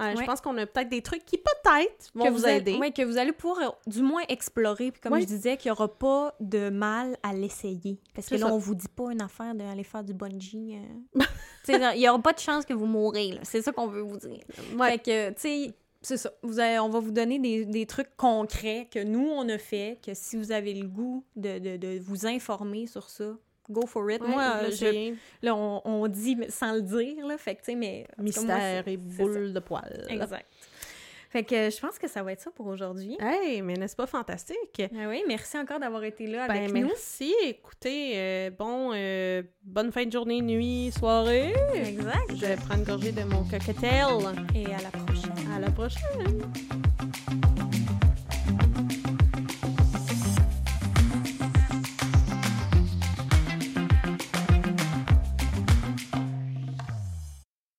Euh, 0.00 0.14
Je 0.18 0.24
pense 0.24 0.40
qu'on 0.40 0.56
a 0.56 0.64
peut-être 0.64 0.88
des 0.88 1.02
trucs 1.02 1.26
qui 1.26 1.36
peut-être 1.36 2.10
vont 2.14 2.24
que 2.24 2.30
vous, 2.30 2.46
aider. 2.46 2.78
ouais, 2.78 2.90
que 2.90 3.02
vous 3.02 3.18
allez 3.18 3.32
pouvoir 3.32 3.58
euh, 3.60 3.90
du 3.90 4.00
moins 4.00 4.22
explorer. 4.30 4.92
Puis 4.92 5.00
comme 5.02 5.20
je 5.20 5.26
disais, 5.26 5.58
qu'il 5.58 5.68
n'y 5.68 5.72
aura 5.72 5.88
pas 5.92 6.34
de 6.40 6.70
mal 6.70 7.18
à 7.22 7.34
l'essayer. 7.34 7.98
Parce 8.14 8.28
que 8.28 8.36
là, 8.36 8.46
ça. 8.46 8.54
on 8.54 8.56
vous 8.58 8.74
dit 8.74 8.88
pas 8.88 9.12
une 9.12 9.20
affaire 9.20 9.54
d'aller 9.54 9.84
faire 9.84 10.02
du 10.02 10.14
bungee. 10.14 10.78
euh. 11.18 11.24
Il 11.94 11.98
n'y 12.00 12.08
aura 12.08 12.18
pas 12.22 12.32
de 12.32 12.38
chance 12.38 12.64
que 12.64 12.72
vous 12.72 12.86
mourrez. 12.86 13.38
C'est 13.42 13.60
ça 13.60 13.72
qu'on 13.72 13.88
veut 13.88 14.00
vous 14.00 14.16
dire. 14.16 14.40
Fait 14.78 14.98
que, 14.98 15.28
tu 15.30 15.40
sais, 15.40 15.74
c'est 16.00 16.16
ça. 16.16 16.30
Vous 16.42 16.58
on 16.58 16.88
va 16.88 16.98
vous 17.00 17.10
donner 17.10 17.38
des, 17.38 17.66
des 17.66 17.84
trucs 17.84 18.16
concrets 18.16 18.88
que 18.90 19.02
nous, 19.04 19.28
on 19.28 19.46
a 19.50 19.58
fait, 19.58 19.98
que 20.02 20.14
si 20.14 20.36
vous 20.38 20.50
avez 20.50 20.72
le 20.72 20.88
goût 20.88 21.26
de, 21.36 21.58
de, 21.58 21.76
de 21.76 21.98
vous 22.00 22.26
informer 22.26 22.86
sur 22.86 23.10
ça, 23.10 23.36
go 23.70 23.86
for 23.86 24.10
it. 24.10 24.20
Ouais, 24.20 24.28
Moi, 24.28 24.42
là, 24.42 24.70
je- 24.70 25.14
là, 25.42 25.54
on, 25.54 25.80
on 25.84 26.08
dit 26.08 26.36
sans 26.48 26.74
le 26.74 26.82
dire, 26.82 27.26
là. 27.26 27.38
Fait 27.38 27.54
que, 27.54 27.60
tu 27.60 27.66
sais, 27.66 27.74
mais... 27.74 28.06
moi, 28.16 28.24
mystère 28.24 28.86
et 28.88 28.96
boule 28.96 29.52
de 29.52 29.60
poil. 29.60 30.06
Exact. 30.08 30.46
Fait 31.32 31.44
que 31.44 31.70
je 31.70 31.78
pense 31.80 31.96
que 31.96 32.08
ça 32.08 32.24
va 32.24 32.32
être 32.32 32.40
ça 32.40 32.50
pour 32.50 32.66
aujourd'hui. 32.66 33.16
Hey, 33.20 33.62
mais 33.62 33.74
n'est-ce 33.74 33.94
pas 33.94 34.08
fantastique? 34.08 34.82
Ah 34.92 35.08
oui, 35.08 35.22
merci 35.28 35.56
encore 35.56 35.78
d'avoir 35.78 36.02
été 36.02 36.26
là 36.26 36.48
Ben, 36.48 36.56
avec 36.64 36.74
nous. 36.74 36.88
merci. 36.88 37.32
Écoutez, 37.44 38.14
euh, 38.16 38.50
bon, 38.50 38.90
euh, 38.92 39.40
bonne 39.62 39.92
fin 39.92 40.04
de 40.04 40.10
journée, 40.10 40.42
nuit, 40.42 40.90
soirée. 40.98 41.54
Exact. 41.72 42.30
Je 42.34 42.46
vais 42.46 42.56
prendre 42.56 42.78
une 42.80 42.84
gorgée 42.84 43.12
de 43.12 43.22
mon 43.22 43.44
cocktail. 43.44 44.06
Et 44.56 44.66
à 44.74 44.78
la 44.82 44.90
prochaine. 44.90 45.52
À 45.56 45.60
la 45.60 45.70
prochaine. 45.70 47.39